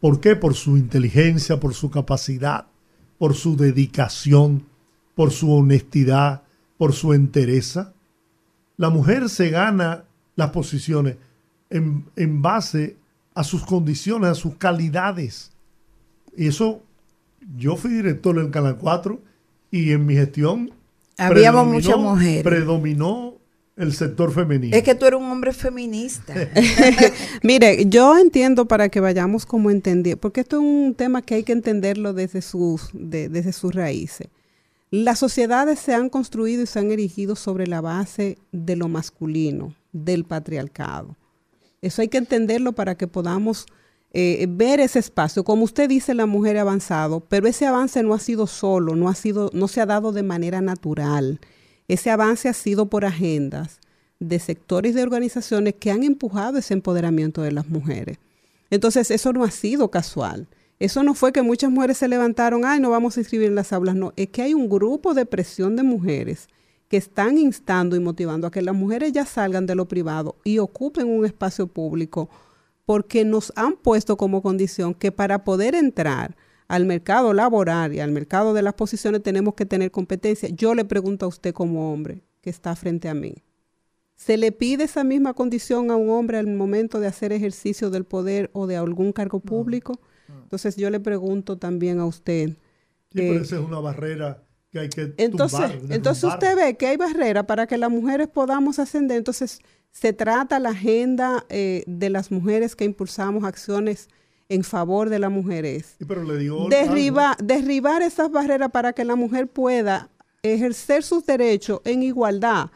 ¿Por 0.00 0.20
qué? 0.20 0.36
Por 0.36 0.54
su 0.54 0.76
inteligencia, 0.76 1.58
por 1.58 1.74
su 1.74 1.90
capacidad, 1.90 2.66
por 3.18 3.34
su 3.34 3.56
dedicación, 3.56 4.66
por 5.14 5.30
su 5.30 5.52
honestidad, 5.52 6.42
por 6.76 6.92
su 6.92 7.12
entereza. 7.12 7.94
La 8.76 8.90
mujer 8.90 9.28
se 9.28 9.50
gana 9.50 10.04
las 10.34 10.50
posiciones 10.50 11.16
en, 11.70 12.04
en 12.16 12.42
base 12.42 12.96
a 13.34 13.42
sus 13.44 13.64
condiciones, 13.64 14.30
a 14.30 14.34
sus 14.34 14.56
calidades. 14.56 15.52
Y 16.36 16.48
eso, 16.48 16.82
yo 17.56 17.76
fui 17.76 17.92
director 17.92 18.36
del 18.36 18.50
Canal 18.50 18.76
4 18.76 19.20
y 19.70 19.92
en 19.92 20.04
mi 20.04 20.14
gestión 20.14 20.72
Habíamos 21.18 21.66
muchas 21.66 21.96
mujeres. 21.96 22.42
Predominó 22.42 23.25
el 23.76 23.92
sector 23.92 24.32
femenino. 24.32 24.74
Es 24.76 24.82
que 24.82 24.94
tú 24.94 25.04
eres 25.06 25.20
un 25.20 25.30
hombre 25.30 25.52
feminista. 25.52 26.34
Mire, 27.42 27.86
yo 27.86 28.16
entiendo 28.18 28.66
para 28.66 28.88
que 28.88 29.00
vayamos 29.00 29.46
como 29.46 29.70
entender, 29.70 30.18
porque 30.18 30.40
esto 30.40 30.56
es 30.56 30.62
un 30.62 30.94
tema 30.94 31.22
que 31.22 31.34
hay 31.36 31.42
que 31.42 31.52
entenderlo 31.52 32.12
desde 32.12 32.42
sus, 32.42 32.88
de- 32.92 33.28
desde 33.28 33.52
sus 33.52 33.74
raíces. 33.74 34.28
Las 34.90 35.18
sociedades 35.18 35.78
se 35.80 35.94
han 35.94 36.08
construido 36.08 36.62
y 36.62 36.66
se 36.66 36.78
han 36.78 36.90
erigido 36.90 37.36
sobre 37.36 37.66
la 37.66 37.80
base 37.80 38.38
de 38.52 38.76
lo 38.76 38.88
masculino, 38.88 39.74
del 39.92 40.24
patriarcado. 40.24 41.16
Eso 41.82 42.02
hay 42.02 42.08
que 42.08 42.18
entenderlo 42.18 42.72
para 42.72 42.94
que 42.96 43.06
podamos 43.06 43.66
eh, 44.12 44.46
ver 44.48 44.80
ese 44.80 45.00
espacio. 45.00 45.44
Como 45.44 45.64
usted 45.64 45.88
dice, 45.88 46.14
la 46.14 46.24
mujer 46.26 46.56
ha 46.56 46.62
avanzado, 46.62 47.20
pero 47.20 47.46
ese 47.48 47.66
avance 47.66 48.02
no 48.02 48.14
ha 48.14 48.18
sido 48.20 48.46
solo, 48.46 48.96
no 48.96 49.08
ha 49.08 49.14
sido, 49.14 49.50
no 49.52 49.68
se 49.68 49.80
ha 49.80 49.86
dado 49.86 50.12
de 50.12 50.22
manera 50.22 50.60
natural. 50.62 51.40
Ese 51.88 52.10
avance 52.10 52.48
ha 52.48 52.52
sido 52.52 52.86
por 52.86 53.04
agendas 53.04 53.80
de 54.18 54.38
sectores 54.38 54.94
de 54.94 55.02
organizaciones 55.02 55.74
que 55.74 55.90
han 55.90 56.02
empujado 56.02 56.58
ese 56.58 56.74
empoderamiento 56.74 57.42
de 57.42 57.52
las 57.52 57.68
mujeres. 57.68 58.18
Entonces, 58.70 59.10
eso 59.10 59.32
no 59.32 59.44
ha 59.44 59.50
sido 59.50 59.90
casual. 59.90 60.48
Eso 60.78 61.02
no 61.02 61.14
fue 61.14 61.32
que 61.32 61.42
muchas 61.42 61.70
mujeres 61.70 61.98
se 61.98 62.08
levantaron, 62.08 62.64
ay, 62.64 62.80
no 62.80 62.90
vamos 62.90 63.16
a 63.16 63.20
inscribir 63.20 63.48
en 63.48 63.54
las 63.54 63.72
aulas. 63.72 63.94
No, 63.94 64.12
es 64.16 64.28
que 64.28 64.42
hay 64.42 64.54
un 64.54 64.68
grupo 64.68 65.14
de 65.14 65.24
presión 65.24 65.76
de 65.76 65.82
mujeres 65.82 66.48
que 66.88 66.96
están 66.96 67.38
instando 67.38 67.96
y 67.96 68.00
motivando 68.00 68.46
a 68.46 68.50
que 68.50 68.62
las 68.62 68.74
mujeres 68.74 69.12
ya 69.12 69.24
salgan 69.24 69.66
de 69.66 69.74
lo 69.74 69.86
privado 69.88 70.36
y 70.44 70.58
ocupen 70.58 71.08
un 71.08 71.24
espacio 71.24 71.66
público 71.66 72.28
porque 72.84 73.24
nos 73.24 73.52
han 73.56 73.74
puesto 73.74 74.16
como 74.16 74.42
condición 74.42 74.94
que 74.94 75.10
para 75.10 75.42
poder 75.44 75.74
entrar 75.74 76.36
al 76.68 76.84
mercado 76.84 77.32
laboral 77.32 77.94
y 77.94 78.00
al 78.00 78.10
mercado 78.10 78.54
de 78.54 78.62
las 78.62 78.74
posiciones 78.74 79.22
tenemos 79.22 79.54
que 79.54 79.66
tener 79.66 79.90
competencia. 79.90 80.48
Yo 80.48 80.74
le 80.74 80.84
pregunto 80.84 81.26
a 81.26 81.28
usted 81.28 81.54
como 81.54 81.92
hombre 81.92 82.22
que 82.40 82.50
está 82.50 82.74
frente 82.76 83.08
a 83.08 83.14
mí, 83.14 83.34
¿se 84.14 84.36
le 84.36 84.52
pide 84.52 84.84
esa 84.84 85.04
misma 85.04 85.34
condición 85.34 85.90
a 85.90 85.96
un 85.96 86.10
hombre 86.10 86.38
al 86.38 86.46
momento 86.46 87.00
de 87.00 87.06
hacer 87.06 87.32
ejercicio 87.32 87.90
del 87.90 88.04
poder 88.04 88.50
o 88.52 88.66
de 88.66 88.76
algún 88.76 89.12
cargo 89.12 89.40
público? 89.40 90.00
Entonces 90.42 90.76
yo 90.76 90.90
le 90.90 91.00
pregunto 91.00 91.58
también 91.58 92.00
a 92.00 92.06
usted. 92.06 92.50
Sí, 92.50 92.56
pero 93.12 93.42
esa 93.42 93.56
es 93.56 93.62
una 93.62 93.78
barrera 93.78 94.42
que 94.70 94.80
hay 94.80 94.88
que 94.88 95.14
entonces, 95.16 95.60
tumbar, 95.60 95.94
entonces 95.94 96.24
usted 96.24 96.56
ve 96.56 96.76
que 96.76 96.88
hay 96.88 96.96
barrera 96.96 97.46
para 97.46 97.66
que 97.66 97.78
las 97.78 97.90
mujeres 97.90 98.28
podamos 98.28 98.78
ascender. 98.78 99.18
Entonces 99.18 99.60
se 99.92 100.12
trata 100.12 100.58
la 100.58 100.70
agenda 100.70 101.46
eh, 101.48 101.84
de 101.86 102.10
las 102.10 102.30
mujeres 102.30 102.74
que 102.74 102.84
impulsamos 102.84 103.44
acciones 103.44 104.08
en 104.48 104.62
favor 104.64 105.08
de 105.10 105.18
las 105.18 105.30
mujeres. 105.30 105.96
Sí, 105.98 106.04
pero 106.04 106.22
le 106.24 106.36
digo 106.38 106.68
Derriba- 106.68 107.36
derribar 107.42 108.02
esas 108.02 108.30
barreras 108.30 108.70
para 108.70 108.92
que 108.92 109.04
la 109.04 109.16
mujer 109.16 109.48
pueda 109.48 110.10
ejercer 110.42 111.02
sus 111.02 111.26
derechos 111.26 111.80
en 111.84 112.02
igualdad. 112.02 112.70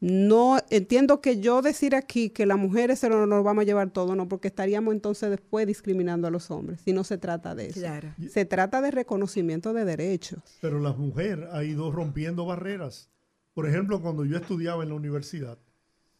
No 0.00 0.58
entiendo 0.70 1.20
que 1.20 1.38
yo 1.38 1.62
decir 1.62 1.94
aquí 1.94 2.30
que 2.30 2.44
las 2.44 2.58
mujeres 2.58 2.98
se 2.98 3.08
lo- 3.08 3.24
nos 3.26 3.44
vamos 3.44 3.62
a 3.62 3.64
llevar 3.64 3.90
todo, 3.90 4.16
no, 4.16 4.28
porque 4.28 4.48
estaríamos 4.48 4.92
entonces 4.94 5.30
después 5.30 5.64
discriminando 5.64 6.26
a 6.26 6.30
los 6.32 6.50
hombres. 6.50 6.80
Si 6.84 6.92
no 6.92 7.04
se 7.04 7.18
trata 7.18 7.54
de 7.54 7.68
eso. 7.68 7.78
Claro. 7.78 8.12
Se 8.28 8.44
trata 8.44 8.80
de 8.82 8.90
reconocimiento 8.90 9.72
de 9.72 9.84
derechos. 9.84 10.40
Pero 10.60 10.80
la 10.80 10.92
mujer 10.92 11.48
ha 11.52 11.62
ido 11.62 11.92
rompiendo 11.92 12.44
barreras. 12.44 13.10
Por 13.54 13.68
ejemplo, 13.68 14.02
cuando 14.02 14.24
yo 14.24 14.36
estudiaba 14.38 14.82
en 14.82 14.88
la 14.88 14.96
universidad, 14.96 15.58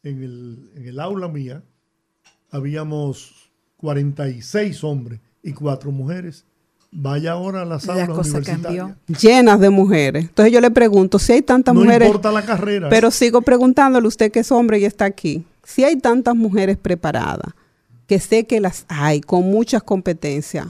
en 0.04 0.22
el, 0.22 0.70
en 0.76 0.86
el 0.86 1.00
aula 1.00 1.26
mía, 1.26 1.64
habíamos 2.50 3.51
46 3.82 4.84
hombres 4.84 5.20
y 5.42 5.52
4 5.52 5.90
mujeres. 5.92 6.44
Vaya 6.92 7.32
ahora 7.32 7.62
a 7.62 7.64
las 7.64 7.86
La 7.86 7.94
aulas 7.94 8.08
cosa 8.10 8.30
universitarias. 8.38 8.86
cambió. 9.06 9.18
llenas 9.20 9.58
de 9.60 9.70
mujeres. 9.70 10.24
Entonces 10.24 10.52
yo 10.52 10.60
le 10.60 10.70
pregunto, 10.70 11.18
si 11.18 11.32
hay 11.32 11.42
tantas 11.42 11.74
No 11.74 11.80
mujeres, 11.82 12.06
importa 12.06 12.30
la 12.32 12.42
carrera. 12.42 12.88
pero 12.88 13.10
sigo 13.10 13.42
preguntándole 13.42 14.06
usted 14.06 14.30
que 14.30 14.40
es 14.40 14.52
hombre 14.52 14.78
y 14.78 14.84
está 14.84 15.04
aquí, 15.06 15.44
si 15.64 15.84
hay 15.84 15.96
tantas 15.96 16.36
mujeres 16.36 16.76
preparadas, 16.76 17.52
que 18.06 18.20
sé 18.20 18.44
que 18.46 18.60
las 18.60 18.84
hay 18.88 19.20
con 19.22 19.50
muchas 19.50 19.82
competencias, 19.82 20.66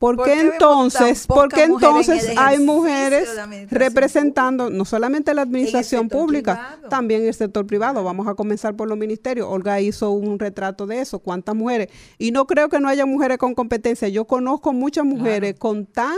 ¿Por, 0.00 0.16
¿Por 0.16 0.24
qué 0.24 0.40
entonces, 0.40 1.26
tan 1.26 1.36
por 1.36 1.50
pocas 1.50 1.60
qué 1.60 1.68
mujeres 1.68 2.08
en 2.08 2.14
el 2.14 2.20
entonces 2.20 2.38
hay 2.38 2.58
mujeres 2.58 3.28
representando 3.70 4.70
no 4.70 4.86
solamente 4.86 5.34
la 5.34 5.42
administración 5.42 6.08
pública, 6.08 6.54
privado. 6.54 6.88
también 6.88 7.26
el 7.26 7.34
sector 7.34 7.66
privado? 7.66 8.02
Vamos 8.02 8.26
a 8.26 8.34
comenzar 8.34 8.74
por 8.74 8.88
los 8.88 8.96
ministerios. 8.96 9.46
Olga 9.46 9.78
hizo 9.78 10.10
un 10.12 10.38
retrato 10.38 10.86
de 10.86 11.02
eso, 11.02 11.18
cuántas 11.18 11.54
mujeres. 11.54 11.88
Y 12.16 12.30
no 12.30 12.46
creo 12.46 12.70
que 12.70 12.80
no 12.80 12.88
haya 12.88 13.04
mujeres 13.04 13.36
con 13.36 13.54
competencia. 13.54 14.08
Yo 14.08 14.24
conozco 14.24 14.72
muchas 14.72 15.04
mujeres 15.04 15.56
con 15.58 15.84
tan 15.84 16.16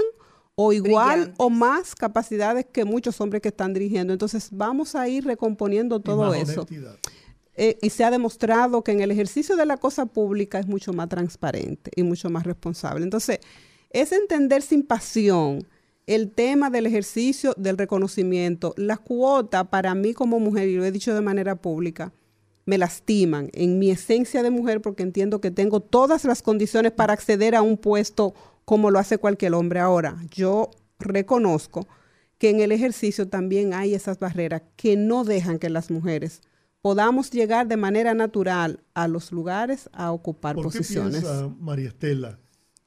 o 0.55 0.72
igual 0.72 1.35
o 1.39 1.51
más 1.51 1.97
capacidades 1.97 2.66
que 2.70 2.85
muchos 2.85 3.20
hombres 3.20 3.43
que 3.43 3.49
están 3.49 3.74
dirigiendo. 3.74 4.12
Entonces 4.12 4.51
vamos 4.53 4.95
a 4.95 5.09
ir 5.09 5.24
recomponiendo 5.24 5.97
Y 5.97 6.03
todo 6.03 6.30
más 6.30 6.39
eso. 6.39 6.68
Eh, 7.57 7.78
y 7.83 7.91
se 7.91 8.05
ha 8.05 8.12
demostrado 8.12 8.85
que 8.85 8.93
en 8.93 9.01
el 9.01 9.11
ejercicio 9.11 9.57
de 9.57 9.66
la 9.66 9.76
cosa 9.76 10.07
pública 10.07 10.61
es 10.61 10.68
mucho 10.68 10.93
más 10.93 11.09
transparente 11.09 11.91
y 11.97 12.05
mucho 12.05 12.30
más 12.30 12.45
responsable. 12.45 13.03
Entonces, 13.03 13.41
es 13.93 14.12
entender 14.12 14.62
sin 14.62 14.82
pasión 14.82 15.66
el 16.07 16.30
tema 16.30 16.70
del 16.70 16.86
ejercicio 16.86 17.55
del 17.57 17.78
reconocimiento. 17.78 18.74
La 18.76 18.97
cuota 18.97 19.64
para 19.64 19.95
mí 19.95 20.14
como 20.14 20.40
mujer, 20.40 20.68
y 20.68 20.76
lo 20.76 20.84
he 20.84 20.93
dicho 20.93 21.14
de 21.14 21.20
manera 21.20 21.57
pública, 21.57 22.12
me 22.64 22.78
lastiman 22.78 23.51
en 23.53 23.78
mi 23.78 23.90
esencia 23.90 24.43
de 24.43 24.51
mujer 24.51 24.80
porque 24.80 25.03
entiendo 25.03 25.40
que 25.40 25.51
tengo 25.51 25.80
todas 25.80 26.24
las 26.24 26.43
condiciones 26.43 26.93
para 26.93 27.12
acceder 27.12 27.55
a 27.55 27.62
un 27.62 27.76
puesto 27.76 28.34
como 28.64 28.90
lo 28.90 28.99
hace 28.99 29.18
cualquier 29.18 29.55
hombre. 29.55 29.80
Ahora, 29.80 30.16
yo 30.30 30.70
reconozco 30.99 31.86
que 32.38 32.51
en 32.51 32.61
el 32.61 32.72
ejercicio 32.72 33.28
también 33.28 33.74
hay 33.74 33.95
esas 33.95 34.18
barreras 34.18 34.62
que 34.76 34.97
no 34.97 35.24
dejan 35.24 35.59
que 35.59 35.70
las 35.70 35.90
mujeres 35.90 36.40
podamos 36.80 37.30
llegar 37.30 37.68
de 37.68 37.76
manera 37.76 38.14
natural 38.14 38.82
a 38.95 39.07
los 39.07 39.30
lugares 39.30 39.88
a 39.93 40.11
ocupar 40.11 40.57
¿Por 40.57 40.64
qué 40.64 40.78
posiciones. 40.78 41.22
piensa 41.22 41.49
María 41.61 41.88
Estela 41.88 42.38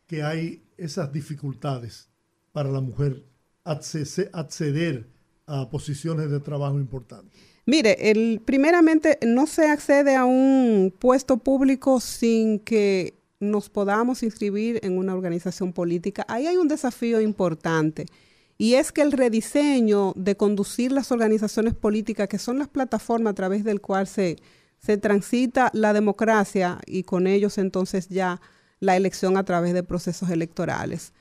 que 0.08 0.24
hay 0.24 0.65
esas 0.78 1.12
dificultades 1.12 2.10
para 2.52 2.70
la 2.70 2.82
mujer 2.82 3.24
acceder 3.64 5.10
a 5.48 5.70
posiciones 5.70 6.30
de 6.30 6.40
trabajo 6.40 6.80
importantes? 6.80 7.34
Mire, 7.66 8.12
el, 8.12 8.42
primeramente 8.46 9.18
no 9.26 9.48
se 9.48 9.68
accede 9.68 10.16
a 10.16 10.26
un 10.26 10.94
puesto 10.98 11.38
público 11.38 12.00
sin 12.00 12.60
que 12.60 13.16
nos 13.40 13.70
podamos 13.70 14.24
inscribir 14.24 14.80
en 14.84 14.98
una 14.98 15.14
organización 15.16 15.74
política. 15.74 16.26
Ahí 16.28 16.48
hay 16.48 16.58
un 16.58 16.68
desafío 16.68 17.20
importante 17.22 18.06
y 18.58 18.76
es 18.76 18.92
que 18.92 19.02
el 19.02 19.12
rediseño 19.12 20.14
de 20.16 20.38
conducir 20.38 20.92
las 20.92 21.12
organizaciones 21.12 21.74
políticas, 21.74 22.28
que 22.28 22.38
son 22.38 22.60
las 22.60 22.68
plataformas 22.68 23.32
a 23.32 23.36
través 23.36 23.64
del 23.64 23.82
cual 23.82 24.08
se, 24.08 24.38
se 24.80 24.98
transita 24.98 25.72
la 25.74 25.92
democracia 25.92 26.80
y 26.86 27.04
con 27.04 27.28
ellos 27.28 27.58
entonces 27.58 28.08
ya 28.10 28.40
la 28.86 28.96
elección 28.96 29.38
a 29.38 29.44
través 29.44 29.74
de 29.74 29.84
procesos 29.84 30.30
electorales 30.30 31.14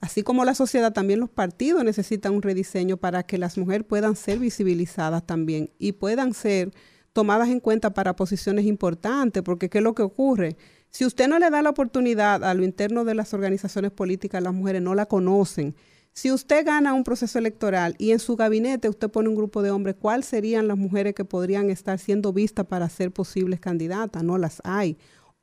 así 0.00 0.22
como 0.22 0.44
la 0.44 0.54
sociedad, 0.54 0.92
también 0.92 1.20
los 1.20 1.30
partidos 1.30 1.84
necesitan 1.84 2.34
un 2.34 2.42
rediseño 2.42 2.96
para 2.96 3.22
que 3.22 3.38
las 3.38 3.58
mujeres 3.58 3.86
puedan 3.86 4.16
ser 4.16 4.38
visibilizadas 4.38 5.26
también 5.26 5.70
y 5.78 5.92
puedan 5.92 6.34
ser 6.34 6.72
tomadas 7.12 7.48
en 7.48 7.60
cuenta 7.60 7.94
para 7.94 8.16
posiciones 8.16 8.66
importantes, 8.66 9.42
porque 9.42 9.70
¿qué 9.70 9.78
es 9.78 9.84
lo 9.84 9.94
que 9.94 10.02
ocurre? 10.02 10.56
Si 10.90 11.04
usted 11.04 11.28
no 11.28 11.38
le 11.38 11.50
da 11.50 11.62
la 11.62 11.70
oportunidad 11.70 12.44
a 12.44 12.54
lo 12.54 12.64
interno 12.64 13.04
de 13.04 13.14
las 13.14 13.34
organizaciones 13.34 13.90
políticas, 13.90 14.42
las 14.42 14.54
mujeres 14.54 14.82
no 14.82 14.94
la 14.94 15.06
conocen. 15.06 15.74
Si 16.12 16.32
usted 16.32 16.64
gana 16.64 16.94
un 16.94 17.04
proceso 17.04 17.38
electoral 17.38 17.94
y 17.98 18.12
en 18.12 18.18
su 18.18 18.36
gabinete 18.36 18.88
usted 18.88 19.10
pone 19.10 19.28
un 19.28 19.34
grupo 19.34 19.60
de 19.62 19.70
hombres, 19.70 19.96
¿cuáles 19.98 20.26
serían 20.26 20.66
las 20.66 20.78
mujeres 20.78 21.14
que 21.14 21.26
podrían 21.26 21.68
estar 21.68 21.98
siendo 21.98 22.32
vistas 22.32 22.66
para 22.66 22.88
ser 22.88 23.12
posibles 23.12 23.60
candidatas? 23.60 24.22
No 24.22 24.38
las 24.38 24.62
hay. 24.64 24.96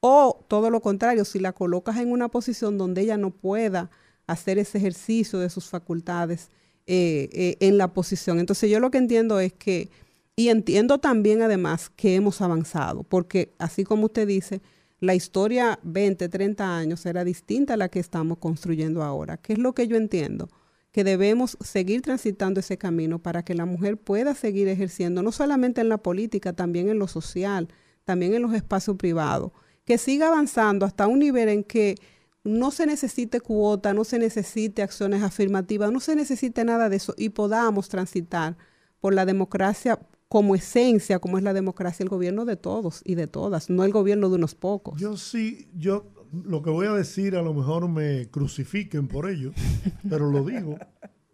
O 0.05 0.43
todo 0.49 0.69
lo 0.69 0.81
contrario, 0.81 1.23
si 1.23 1.39
la 1.39 1.53
colocas 1.53 1.95
en 1.95 2.11
una 2.11 2.27
posición 2.27 2.77
donde 2.77 3.03
ella 3.03 3.15
no 3.15 3.29
pueda 3.29 3.89
hacer 4.27 4.59
ese 4.59 4.77
ejercicio 4.77 5.39
de 5.39 5.49
sus 5.49 5.69
facultades 5.69 6.49
eh, 6.87 7.29
eh, 7.31 7.55
en 7.61 7.77
la 7.77 7.93
posición. 7.93 8.39
Entonces 8.39 8.69
yo 8.69 8.81
lo 8.81 8.91
que 8.91 8.97
entiendo 8.97 9.39
es 9.39 9.53
que, 9.53 9.89
y 10.35 10.49
entiendo 10.49 10.97
también 10.97 11.41
además 11.41 11.89
que 11.89 12.15
hemos 12.15 12.41
avanzado, 12.41 13.03
porque 13.03 13.53
así 13.59 13.85
como 13.85 14.07
usted 14.07 14.27
dice, 14.27 14.61
la 14.99 15.15
historia 15.15 15.79
20, 15.83 16.27
30 16.27 16.77
años 16.77 17.05
era 17.05 17.23
distinta 17.23 17.75
a 17.75 17.77
la 17.77 17.87
que 17.87 17.99
estamos 17.99 18.39
construyendo 18.39 19.03
ahora. 19.03 19.37
¿Qué 19.37 19.53
es 19.53 19.59
lo 19.59 19.73
que 19.73 19.87
yo 19.87 19.95
entiendo? 19.95 20.49
Que 20.91 21.05
debemos 21.05 21.57
seguir 21.61 22.01
transitando 22.01 22.59
ese 22.59 22.77
camino 22.77 23.19
para 23.19 23.45
que 23.45 23.55
la 23.55 23.65
mujer 23.65 23.95
pueda 23.95 24.35
seguir 24.35 24.67
ejerciendo, 24.67 25.23
no 25.23 25.31
solamente 25.31 25.79
en 25.79 25.87
la 25.87 25.99
política, 25.99 26.51
también 26.51 26.89
en 26.89 26.99
lo 26.99 27.07
social, 27.07 27.69
también 28.03 28.33
en 28.33 28.41
los 28.41 28.53
espacios 28.53 28.97
privados, 28.97 29.53
que 29.85 29.97
siga 29.97 30.27
avanzando 30.27 30.85
hasta 30.85 31.07
un 31.07 31.19
nivel 31.19 31.49
en 31.49 31.63
que 31.63 31.95
no 32.43 32.71
se 32.71 32.85
necesite 32.85 33.39
cuota, 33.39 33.93
no 33.93 34.03
se 34.03 34.19
necesite 34.19 34.81
acciones 34.81 35.23
afirmativas, 35.23 35.91
no 35.91 35.99
se 35.99 36.15
necesite 36.15 36.65
nada 36.65 36.89
de 36.89 36.97
eso 36.97 37.13
y 37.17 37.29
podamos 37.29 37.89
transitar 37.89 38.57
por 38.99 39.13
la 39.13 39.25
democracia 39.25 39.99
como 40.27 40.55
esencia, 40.55 41.19
como 41.19 41.37
es 41.37 41.43
la 41.43 41.53
democracia, 41.53 42.03
el 42.03 42.09
gobierno 42.09 42.45
de 42.45 42.55
todos 42.55 43.01
y 43.05 43.15
de 43.15 43.27
todas, 43.27 43.69
no 43.69 43.83
el 43.83 43.91
gobierno 43.91 44.29
de 44.29 44.35
unos 44.35 44.55
pocos. 44.55 44.99
Yo 44.99 45.15
sí, 45.15 45.69
yo 45.75 46.11
lo 46.31 46.63
que 46.63 46.69
voy 46.69 46.87
a 46.87 46.93
decir 46.93 47.35
a 47.35 47.41
lo 47.41 47.53
mejor 47.53 47.87
me 47.87 48.29
crucifiquen 48.29 49.07
por 49.07 49.29
ello, 49.29 49.51
pero 50.09 50.29
lo 50.29 50.43
digo 50.43 50.77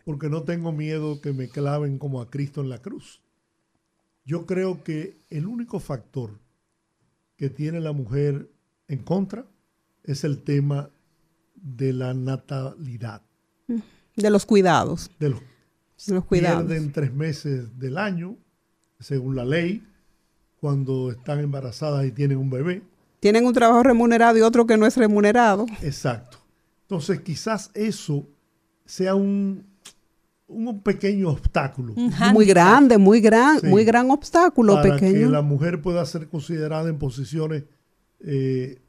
porque 0.10 0.28
no 0.28 0.42
tengo 0.42 0.72
miedo 0.72 1.22
que 1.22 1.34
me 1.34 1.50
claven 1.50 2.00
como 2.00 2.20
a 2.20 2.32
Cristo 2.32 2.62
en 2.62 2.70
la 2.70 2.82
cruz. 2.82 3.22
Yo 4.26 4.48
creo 4.48 4.84
que 4.84 5.22
el 5.30 5.46
único 5.46 5.80
factor 5.80 6.40
que 7.40 7.50
tiene 7.50 7.80
la 7.80 7.94
mujer 7.94 8.52
en 8.90 9.00
contra 9.00 9.46
es 10.04 10.26
el 10.26 10.44
tema 10.44 10.90
de 11.56 11.94
la 11.94 12.14
natalidad. 12.14 13.22
De 14.18 14.30
los 14.30 14.46
cuidados. 14.46 15.10
De 15.20 15.30
los, 15.30 15.40
de 16.06 16.16
los 16.16 16.26
cuidados. 16.26 16.66
Pierden 16.66 16.92
tres 16.92 17.14
meses 17.14 17.80
del 17.80 17.98
año, 17.98 18.36
según 19.00 19.38
la 19.38 19.46
ley, 19.46 19.82
cuando 20.60 21.12
están 21.12 21.40
embarazadas 21.40 22.06
y 22.06 22.12
tienen 22.12 22.38
un 22.38 22.50
bebé. 22.50 22.84
Tienen 23.22 23.46
un 23.46 23.54
trabajo 23.54 23.84
remunerado 23.84 24.38
y 24.38 24.42
otro 24.42 24.68
que 24.68 24.76
no 24.76 24.86
es 24.86 24.98
remunerado. 24.98 25.66
Exacto. 25.82 26.40
Entonces 26.82 27.22
quizás 27.22 27.72
eso 27.74 28.28
sea 28.86 29.16
un, 29.16 29.64
un 30.50 30.82
pequeño 30.82 31.30
obstáculo. 31.30 31.94
Muy 32.34 32.46
grande, 32.46 32.98
muy 32.98 33.22
gran, 33.22 33.60
Sí. 33.62 33.68
muy 33.68 33.86
gran 33.86 34.10
obstáculo 34.12 34.74
para 34.76 34.96
pequeño. 34.96 35.28
que 35.28 35.32
la 35.32 35.42
mujer 35.44 35.82
pueda 35.82 36.04
ser 36.06 36.28
considerada 36.28 36.90
en 36.90 36.98
posiciones 36.98 37.64
eh, 38.22 38.82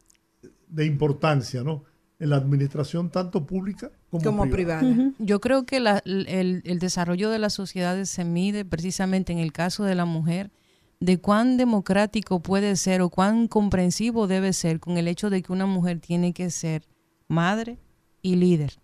de 0.68 0.86
importancia, 0.86 1.62
¿no? 1.62 1.84
En 2.18 2.30
la 2.30 2.36
administración 2.36 3.10
tanto 3.10 3.46
pública 3.46 3.90
como, 4.10 4.24
Como 4.24 4.50
privada. 4.50 4.80
privada. 4.80 5.12
Yo 5.18 5.40
creo 5.40 5.64
que 5.64 5.80
la- 5.80 6.02
el, 6.04 6.62
el 6.64 6.78
desarrollo 6.78 7.30
de 7.30 7.38
las 7.38 7.52
sociedades 7.54 8.08
se 8.10 8.24
mide 8.24 8.64
precisamente 8.64 9.32
en 9.32 9.38
el 9.38 9.52
caso 9.52 9.84
de 9.84 9.94
la 9.94 10.04
mujer, 10.04 10.50
de 10.98 11.18
cuán 11.18 11.56
democrático 11.56 12.40
puede 12.40 12.76
ser 12.76 13.00
o 13.02 13.08
cuán 13.10 13.48
comprensivo 13.48 14.26
debe 14.26 14.52
ser 14.52 14.80
con 14.80 14.98
el 14.98 15.08
hecho 15.08 15.30
de 15.30 15.42
que 15.42 15.52
una 15.52 15.66
mujer 15.66 16.00
tiene 16.00 16.32
que 16.32 16.50
ser 16.50 16.82
madre 17.28 17.78
y 18.22 18.36
líder. 18.36 18.78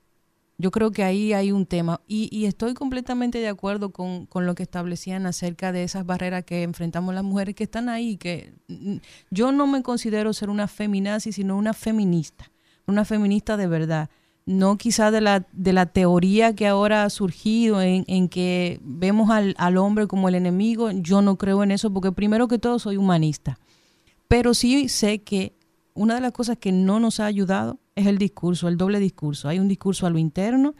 Yo 0.58 0.70
creo 0.70 0.90
que 0.90 1.02
ahí 1.02 1.32
hay 1.32 1.52
un 1.52 1.66
tema. 1.66 2.00
Y, 2.06 2.28
y 2.36 2.46
estoy 2.46 2.74
completamente 2.74 3.38
de 3.38 3.48
acuerdo 3.48 3.90
con, 3.90 4.26
con 4.26 4.46
lo 4.46 4.54
que 4.54 4.62
establecían 4.62 5.26
acerca 5.26 5.70
de 5.72 5.84
esas 5.84 6.06
barreras 6.06 6.44
que 6.44 6.62
enfrentamos 6.62 7.14
las 7.14 7.24
mujeres 7.24 7.54
que 7.54 7.64
están 7.64 7.88
ahí, 7.88 8.16
que 8.16 8.54
mm, 8.68 8.96
yo 9.30 9.52
no 9.52 9.66
me 9.66 9.82
considero 9.82 10.32
ser 10.32 10.48
una 10.48 10.66
feminazi, 10.66 11.32
sino 11.32 11.56
una 11.58 11.74
feminista, 11.74 12.50
una 12.86 13.04
feminista 13.04 13.56
de 13.56 13.66
verdad. 13.66 14.08
No 14.46 14.78
quizá 14.78 15.10
de 15.10 15.20
la, 15.20 15.46
de 15.52 15.72
la 15.72 15.86
teoría 15.86 16.54
que 16.54 16.68
ahora 16.68 17.02
ha 17.02 17.10
surgido 17.10 17.82
en, 17.82 18.04
en 18.06 18.28
que 18.28 18.80
vemos 18.82 19.30
al, 19.30 19.54
al 19.58 19.76
hombre 19.76 20.06
como 20.06 20.28
el 20.28 20.36
enemigo, 20.36 20.90
yo 20.92 21.20
no 21.20 21.36
creo 21.36 21.64
en 21.64 21.72
eso 21.72 21.92
porque 21.92 22.12
primero 22.12 22.48
que 22.48 22.58
todo 22.58 22.78
soy 22.78 22.96
humanista. 22.96 23.58
Pero 24.28 24.54
sí 24.54 24.88
sé 24.88 25.18
que 25.22 25.56
una 25.94 26.14
de 26.14 26.20
las 26.20 26.32
cosas 26.32 26.56
que 26.58 26.72
no 26.72 27.00
nos 27.00 27.20
ha 27.20 27.26
ayudado 27.26 27.80
es 27.96 28.06
el 28.06 28.18
discurso, 28.18 28.68
el 28.68 28.76
doble 28.76 29.00
discurso. 29.00 29.48
Hay 29.48 29.58
un 29.58 29.66
discurso 29.66 30.06
a 30.06 30.10
lo 30.10 30.18
interno, 30.18 30.74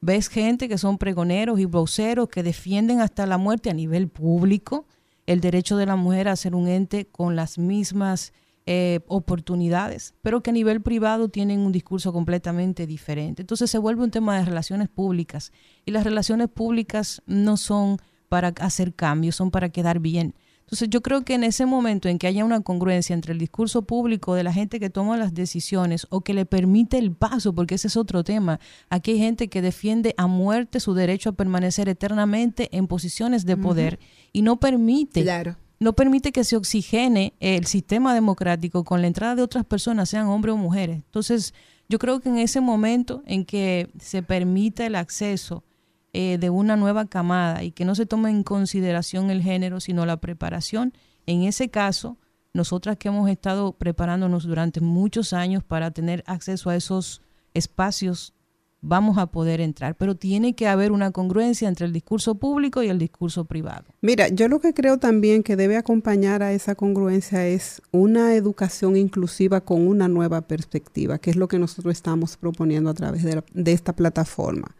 ves 0.00 0.28
gente 0.28 0.68
que 0.68 0.78
son 0.78 0.98
pregoneros 0.98 1.60
y 1.60 1.66
voceros 1.66 2.28
que 2.28 2.42
defienden 2.42 3.00
hasta 3.00 3.26
la 3.26 3.38
muerte 3.38 3.70
a 3.70 3.74
nivel 3.74 4.08
público 4.08 4.86
el 5.26 5.40
derecho 5.40 5.76
de 5.76 5.86
la 5.86 5.96
mujer 5.96 6.28
a 6.28 6.36
ser 6.36 6.54
un 6.54 6.66
ente 6.66 7.06
con 7.06 7.36
las 7.36 7.58
mismas 7.58 8.32
eh, 8.66 9.00
oportunidades, 9.06 10.14
pero 10.22 10.42
que 10.42 10.50
a 10.50 10.52
nivel 10.52 10.80
privado 10.82 11.28
tienen 11.28 11.60
un 11.60 11.72
discurso 11.72 12.12
completamente 12.12 12.86
diferente. 12.86 13.42
Entonces 13.42 13.70
se 13.70 13.78
vuelve 13.78 14.04
un 14.04 14.10
tema 14.10 14.38
de 14.38 14.44
relaciones 14.44 14.88
públicas 14.88 15.52
y 15.84 15.90
las 15.90 16.04
relaciones 16.04 16.48
públicas 16.48 17.22
no 17.26 17.56
son 17.56 17.98
para 18.28 18.48
hacer 18.60 18.94
cambios, 18.94 19.36
son 19.36 19.50
para 19.50 19.68
quedar 19.68 20.00
bien. 20.00 20.34
Entonces 20.72 20.88
yo 20.88 21.02
creo 21.02 21.22
que 21.22 21.34
en 21.34 21.44
ese 21.44 21.66
momento 21.66 22.08
en 22.08 22.18
que 22.18 22.26
haya 22.26 22.46
una 22.46 22.62
congruencia 22.62 23.12
entre 23.12 23.34
el 23.34 23.38
discurso 23.38 23.82
público 23.82 24.34
de 24.34 24.42
la 24.42 24.54
gente 24.54 24.80
que 24.80 24.88
toma 24.88 25.18
las 25.18 25.34
decisiones 25.34 26.06
o 26.08 26.22
que 26.22 26.32
le 26.32 26.46
permite 26.46 26.96
el 26.96 27.12
paso, 27.12 27.54
porque 27.54 27.74
ese 27.74 27.88
es 27.88 27.96
otro 27.98 28.24
tema, 28.24 28.58
aquí 28.88 29.10
hay 29.10 29.18
gente 29.18 29.48
que 29.48 29.60
defiende 29.60 30.14
a 30.16 30.26
muerte 30.26 30.80
su 30.80 30.94
derecho 30.94 31.28
a 31.28 31.32
permanecer 31.32 31.90
eternamente 31.90 32.70
en 32.74 32.86
posiciones 32.86 33.44
de 33.44 33.58
poder 33.58 33.98
y 34.32 34.40
no 34.40 34.58
permite 34.60 35.20
Claro. 35.20 35.58
no 35.78 35.92
permite 35.92 36.32
que 36.32 36.42
se 36.42 36.56
oxigene 36.56 37.34
el 37.40 37.66
sistema 37.66 38.14
democrático 38.14 38.82
con 38.82 39.02
la 39.02 39.08
entrada 39.08 39.34
de 39.34 39.42
otras 39.42 39.66
personas, 39.66 40.08
sean 40.08 40.28
hombres 40.28 40.54
o 40.54 40.56
mujeres. 40.56 41.02
Entonces, 41.04 41.52
yo 41.90 41.98
creo 41.98 42.20
que 42.20 42.30
en 42.30 42.38
ese 42.38 42.62
momento 42.62 43.22
en 43.26 43.44
que 43.44 43.90
se 44.00 44.22
permita 44.22 44.86
el 44.86 44.94
acceso 44.94 45.64
eh, 46.12 46.38
de 46.38 46.50
una 46.50 46.76
nueva 46.76 47.06
camada 47.06 47.62
y 47.62 47.72
que 47.72 47.84
no 47.84 47.94
se 47.94 48.06
tome 48.06 48.30
en 48.30 48.42
consideración 48.42 49.30
el 49.30 49.42
género, 49.42 49.80
sino 49.80 50.06
la 50.06 50.18
preparación, 50.18 50.92
en 51.26 51.42
ese 51.44 51.70
caso, 51.70 52.18
nosotras 52.52 52.98
que 52.98 53.08
hemos 53.08 53.30
estado 53.30 53.72
preparándonos 53.72 54.44
durante 54.44 54.80
muchos 54.80 55.32
años 55.32 55.64
para 55.64 55.90
tener 55.90 56.22
acceso 56.26 56.68
a 56.68 56.76
esos 56.76 57.22
espacios 57.54 58.34
vamos 58.82 59.16
a 59.16 59.26
poder 59.26 59.60
entrar, 59.60 59.94
pero 59.96 60.16
tiene 60.16 60.54
que 60.54 60.66
haber 60.66 60.92
una 60.92 61.12
congruencia 61.12 61.68
entre 61.68 61.86
el 61.86 61.92
discurso 61.92 62.34
público 62.34 62.82
y 62.82 62.88
el 62.88 62.98
discurso 62.98 63.44
privado. 63.44 63.84
Mira, 64.02 64.28
yo 64.28 64.48
lo 64.48 64.60
que 64.60 64.74
creo 64.74 64.98
también 64.98 65.44
que 65.44 65.56
debe 65.56 65.76
acompañar 65.76 66.42
a 66.42 66.52
esa 66.52 66.74
congruencia 66.74 67.46
es 67.46 67.80
una 67.92 68.34
educación 68.34 68.96
inclusiva 68.96 69.60
con 69.62 69.86
una 69.86 70.08
nueva 70.08 70.42
perspectiva, 70.42 71.18
que 71.18 71.30
es 71.30 71.36
lo 71.36 71.48
que 71.48 71.60
nosotros 71.60 71.92
estamos 71.92 72.36
proponiendo 72.36 72.90
a 72.90 72.94
través 72.94 73.22
de, 73.22 73.42
de 73.54 73.72
esta 73.72 73.94
plataforma. 73.94 74.74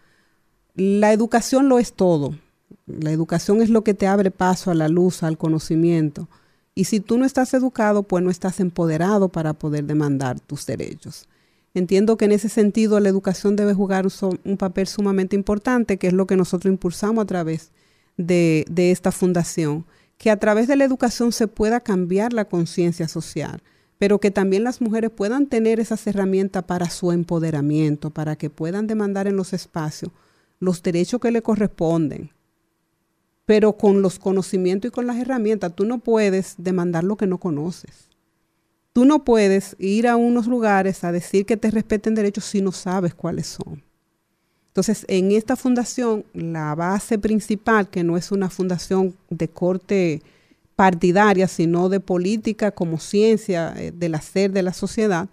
La 0.75 1.13
educación 1.13 1.69
lo 1.69 1.79
es 1.79 1.93
todo. 1.93 2.35
La 2.87 3.11
educación 3.11 3.61
es 3.61 3.69
lo 3.69 3.85
que 3.85 3.95
te 3.95 4.07
abre 4.07 4.31
paso 4.31 4.71
a 4.71 4.75
la 4.75 4.89
luz, 4.89 5.23
al 5.23 5.37
conocimiento. 5.37 6.29
Y 6.75 6.85
si 6.85 7.01
tú 7.01 7.19
no 7.19 7.27
estás 7.27 7.53
educado, 7.53 8.03
pues 8.03 8.25
no 8.25 8.31
estás 8.31 8.59
empoderado 8.61 9.29
para 9.29 9.53
poder 9.53 9.85
demandar 9.85 10.41
tus 10.41 10.65
derechos. 10.65 11.29
Entiendo 11.75 12.17
que 12.17 12.25
en 12.25 12.33
ese 12.33 12.49
sentido 12.49 13.01
la 13.01 13.09
educación 13.09 13.57
debe 13.57 13.75
jugar 13.75 14.07
un, 14.45 14.57
papel 14.57 14.87
sumamente 14.87 15.37
importante, 15.37 15.99
que 15.99 16.07
es 16.07 16.13
lo 16.13 16.27
que 16.27 16.37
nosotros 16.37 16.71
impulsamos 16.71 17.23
a 17.23 17.27
través 17.27 17.71
de, 18.17 18.65
esta 18.77 19.13
fundación, 19.13 19.85
que 20.17 20.31
a 20.31 20.39
través 20.39 20.69
de 20.69 20.77
la 20.77 20.85
educación 20.85 21.33
se 21.33 21.49
pueda 21.49 21.81
cambiar 21.81 22.33
la 22.33 22.47
conciencia 22.47 23.09
social, 23.09 23.63
pero 23.99 24.19
que 24.19 24.31
también 24.31 24.65
las 24.65 24.81
mujeres 24.81 25.11
puedan 25.11 25.47
tener 25.47 25.81
esas 25.81 26.07
herramientas 26.07 26.65
para 26.65 26.91
su 26.91 27.13
empoderamiento, 27.13 28.11
para 28.11 28.37
que 28.37 28.51
puedan 28.51 28.87
demandar 28.87 29.27
en 29.27 29.37
los 29.37 29.53
espacios 29.53 30.13
los 30.63 30.81
derechos 30.81 31.21
que 31.21 31.33
le 31.33 31.43
corresponden, 31.43 32.31
pero 33.47 33.73
con 33.73 34.01
los 34.01 34.21
conocimientos 34.21 34.89
y 34.89 34.93
con 34.93 35.09
las 35.09 35.17
herramientas. 35.17 35.75
Tú 35.75 35.85
no 35.85 35.99
puedes 35.99 36.55
demandar 36.57 37.03
lo 37.03 37.17
que 37.17 37.27
no 37.27 37.39
conoces. 37.39 38.09
Tú 38.93 39.05
no 39.05 39.25
puedes 39.25 39.75
ir 39.81 40.07
a 40.07 40.15
unos 40.15 40.47
lugares 40.47 41.03
a 41.03 41.11
decir 41.11 41.47
que 41.47 41.57
te 41.57 41.73
respeten 41.73 42.15
derechos 42.15 42.45
si 42.45 42.63
no 42.63 42.71
sabes 42.71 43.13
cuáles 43.13 43.49
son. 43.49 43.83
Entonces, 44.69 45.05
en 45.09 45.33
esta 45.33 45.57
fundación, 45.57 46.25
la 46.33 46.77
base 46.77 47.19
principal, 47.19 47.91
que 47.91 48.05
no 48.05 48.17
es 48.17 48.31
una 48.31 48.49
fundación 48.49 49.17
de 49.31 49.49
corte 49.49 50.23
partidaria, 50.77 51.49
sino 51.49 51.89
de 51.89 51.99
política 51.99 52.71
como 52.71 53.01
ciencia 53.01 53.75
eh, 53.77 53.91
del 53.91 54.15
hacer 54.15 54.53
de 54.53 54.63
la 54.63 54.73
sociedad, 54.73 55.29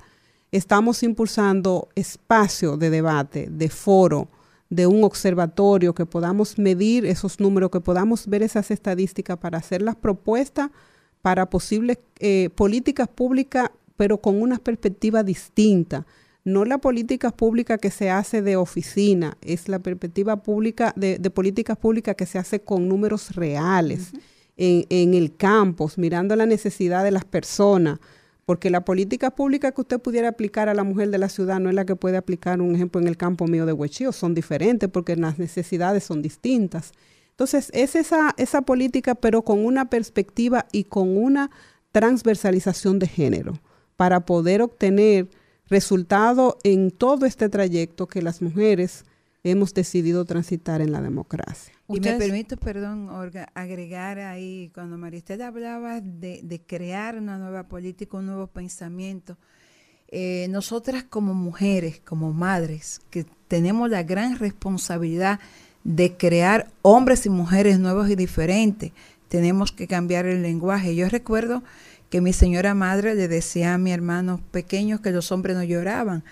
estamos 0.52 1.04
impulsando 1.04 1.88
espacio 1.94 2.78
de 2.78 2.90
debate, 2.90 3.48
de 3.52 3.70
foro, 3.70 4.28
de 4.70 4.86
un 4.86 5.04
observatorio, 5.04 5.96
que 5.96 6.06
podamos 6.06 6.58
medir 6.60 7.06
esos 7.06 7.40
números, 7.40 7.72
que 7.72 7.82
podamos 7.82 8.28
ver 8.28 8.44
esas 8.44 8.70
estadísticas 8.72 9.38
para 9.38 9.58
hacer 9.58 9.82
las 9.82 9.96
propuestas 9.96 10.70
para 11.22 11.50
posibles 11.50 11.98
eh, 12.20 12.50
políticas 12.56 13.08
públicas, 13.08 13.70
pero 13.98 14.20
con 14.20 14.42
una 14.42 14.58
perspectiva 14.58 15.24
distinta. 15.24 16.06
No 16.46 16.66
la 16.66 16.78
política 16.78 17.32
pública 17.32 17.78
que 17.78 17.92
se 17.92 18.10
hace 18.10 18.42
de 18.42 18.56
oficina, 18.56 19.38
es 19.42 19.68
la 19.68 19.80
perspectiva 19.80 20.42
pública 20.42 20.94
de, 20.96 21.18
políticas 21.30 21.78
públicas 21.78 22.16
que 22.16 22.26
se 22.26 22.38
hace 22.38 22.62
con 22.62 22.88
números 22.88 23.36
reales, 23.36 24.12
en, 24.56 24.86
en 24.90 25.14
el 25.14 25.36
campus, 25.36 25.98
mirando 25.98 26.36
la 26.36 26.46
necesidad 26.46 27.04
de 27.04 27.12
las 27.12 27.26
personas, 27.26 28.00
porque 28.50 28.72
la 28.72 28.84
política 28.84 29.30
pública 29.30 29.72
que 29.72 29.82
usted 29.82 30.00
pudiera 30.00 30.30
aplicar 30.30 30.70
a 30.70 30.74
la 30.74 30.84
mujer 30.84 31.12
de 31.12 31.20
la 31.20 31.30
ciudad 31.30 31.60
no 31.60 31.70
es 31.70 31.76
la 31.76 31.86
que 31.86 31.96
puede 31.96 32.18
aplicar, 32.18 32.60
un 32.62 32.74
ejemplo, 32.74 33.00
en 33.00 33.08
el 33.08 33.16
campo 33.16 33.46
mío 33.46 33.68
de 33.68 33.74
Huechío, 33.74 34.12
son 34.12 34.34
diferentes 34.34 34.90
porque 34.90 35.16
las 35.16 35.38
necesidades 35.38 36.04
son 36.04 36.24
distintas. 36.24 36.94
Entonces, 37.30 37.70
es 37.76 37.96
esa, 37.96 38.34
esa 38.38 38.64
política, 38.64 39.14
pero 39.14 39.44
con 39.44 39.64
una 39.64 39.92
perspectiva 39.92 40.66
y 40.72 40.86
con 40.86 41.16
una 41.16 41.52
transversalización 41.92 42.98
de 42.98 43.06
género 43.06 43.60
para 43.96 44.22
poder 44.26 44.64
obtener 44.64 45.28
resultado 45.68 46.58
en 46.64 46.90
todo 46.90 47.28
este 47.28 47.50
trayecto 47.50 48.08
que 48.08 48.24
las 48.24 48.42
mujeres 48.42 49.06
hemos 49.44 49.74
decidido 49.74 50.26
transitar 50.26 50.82
en 50.82 50.92
la 50.92 51.02
democracia. 51.02 51.74
Y 51.88 52.00
me 52.00 52.14
permito, 52.14 52.58
perdón, 52.58 53.10
agregar 53.54 54.20
ahí, 54.20 54.72
cuando 54.74 54.98
Maristel 54.98 55.42
hablaba 55.42 56.02
de, 56.02 56.62
crear 56.68 57.18
una 57.18 57.38
nueva 57.38 57.64
política, 57.64 58.18
un 58.18 58.28
nuevo 58.28 58.48
pensamiento, 58.48 59.38
eh, 60.10 60.48
nosotras 60.50 61.04
como 61.04 61.34
mujeres, 61.34 62.02
como 62.04 62.34
madres, 62.34 63.02
que 63.10 63.26
tenemos 63.48 63.90
la 63.90 64.04
gran 64.04 64.38
responsabilidad 64.38 65.40
de 65.84 66.18
crear 66.18 66.68
hombres 66.82 67.26
y 67.26 67.30
mujeres 67.30 67.80
nuevos 67.80 68.10
y 68.10 68.16
diferentes. 68.16 68.92
Tenemos 69.28 69.72
que 69.72 69.88
cambiar 69.88 70.26
el 70.26 70.42
lenguaje. 70.42 70.96
Yo 70.96 71.08
recuerdo 71.10 71.64
que 72.10 72.22
mi 72.22 72.34
señora 72.34 72.74
madre 72.74 73.16
le 73.16 73.28
decía 73.28 73.76
a 73.76 73.78
mi 73.78 73.92
hermano 73.92 74.42
pequeños 74.52 75.00
que 75.00 75.12
los 75.12 75.32
hombres 75.32 75.56
no 75.56 75.64
lloraban. 75.64 76.24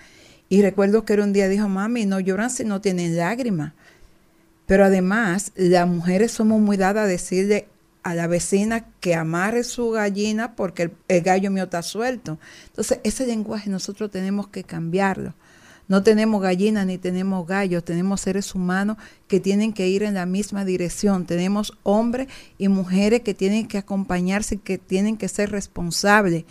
Y 0.48 0.62
recuerdo 0.62 1.04
que 1.04 1.12
era 1.12 1.24
un 1.24 1.32
día 1.32 1.48
dijo, 1.48 1.68
mami, 1.68 2.06
no 2.06 2.20
lloran 2.20 2.50
si 2.50 2.64
no 2.64 2.80
tienen 2.80 3.16
lágrimas. 3.16 3.72
Pero 4.66 4.84
además, 4.84 5.52
las 5.56 5.88
mujeres 5.88 6.32
somos 6.32 6.60
muy 6.60 6.76
dadas 6.76 7.04
a 7.04 7.06
decirle 7.06 7.68
a 8.02 8.14
la 8.14 8.26
vecina 8.26 8.86
que 9.00 9.14
amarre 9.14 9.64
su 9.64 9.90
gallina 9.90 10.54
porque 10.56 10.84
el, 10.84 10.92
el 11.08 11.22
gallo 11.22 11.50
mío 11.50 11.64
está 11.64 11.82
suelto. 11.82 12.38
Entonces, 12.68 13.00
ese 13.02 13.26
lenguaje 13.26 13.68
nosotros 13.70 14.10
tenemos 14.10 14.48
que 14.48 14.64
cambiarlo. 14.64 15.34
No 15.88 16.02
tenemos 16.02 16.42
gallinas 16.42 16.84
ni 16.84 16.98
tenemos 16.98 17.46
gallos, 17.46 17.82
tenemos 17.82 18.20
seres 18.20 18.54
humanos 18.54 18.98
que 19.26 19.40
tienen 19.40 19.72
que 19.72 19.88
ir 19.88 20.02
en 20.02 20.14
la 20.14 20.26
misma 20.26 20.66
dirección. 20.66 21.24
Tenemos 21.24 21.78
hombres 21.82 22.28
y 22.58 22.68
mujeres 22.68 23.22
que 23.22 23.32
tienen 23.32 23.66
que 23.66 23.78
acompañarse 23.78 24.58
que 24.58 24.76
tienen 24.76 25.16
que 25.16 25.28
ser 25.28 25.50
responsables. 25.50 26.44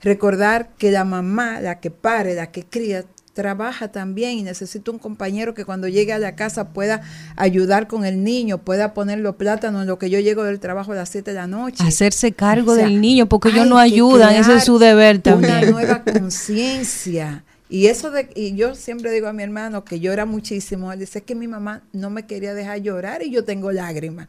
Recordar 0.00 0.70
que 0.78 0.90
la 0.90 1.04
mamá, 1.04 1.60
la 1.60 1.80
que 1.80 1.90
pare, 1.90 2.34
la 2.34 2.50
que 2.50 2.64
cría, 2.64 3.04
trabaja 3.38 3.86
también 3.86 4.32
y 4.32 4.42
necesita 4.42 4.90
un 4.90 4.98
compañero 4.98 5.54
que 5.54 5.64
cuando 5.64 5.86
llegue 5.86 6.12
a 6.12 6.18
la 6.18 6.34
casa 6.34 6.70
pueda 6.70 7.02
ayudar 7.36 7.86
con 7.86 8.04
el 8.04 8.24
niño, 8.24 8.58
pueda 8.58 8.94
poner 8.94 9.20
los 9.20 9.36
plátanos 9.36 9.82
en 9.82 9.86
lo 9.86 9.96
que 9.96 10.10
yo 10.10 10.18
llego 10.18 10.42
del 10.42 10.58
trabajo 10.58 10.90
a 10.90 10.96
las 10.96 11.08
7 11.10 11.30
de 11.30 11.36
la 11.36 11.46
noche. 11.46 11.84
Hacerse 11.86 12.32
cargo 12.32 12.74
del 12.74 13.00
niño, 13.00 13.28
porque 13.28 13.50
ellos 13.50 13.68
no 13.68 13.78
ayudan, 13.78 14.34
ese 14.34 14.56
es 14.56 14.64
su 14.64 14.80
deber 14.80 15.20
también. 15.20 15.52
Una 15.52 15.70
nueva 15.70 16.02
conciencia. 16.02 17.44
Y 17.68 17.86
eso 17.86 18.10
de, 18.10 18.28
y 18.34 18.56
yo 18.56 18.74
siempre 18.74 19.12
digo 19.12 19.28
a 19.28 19.32
mi 19.32 19.44
hermano 19.44 19.84
que 19.84 20.00
llora 20.00 20.26
muchísimo, 20.26 20.92
él 20.92 20.98
dice 20.98 21.22
que 21.22 21.36
mi 21.36 21.46
mamá 21.46 21.82
no 21.92 22.10
me 22.10 22.26
quería 22.26 22.54
dejar 22.54 22.78
llorar 22.78 23.22
y 23.22 23.30
yo 23.30 23.44
tengo 23.44 23.70
lágrimas. 23.70 24.26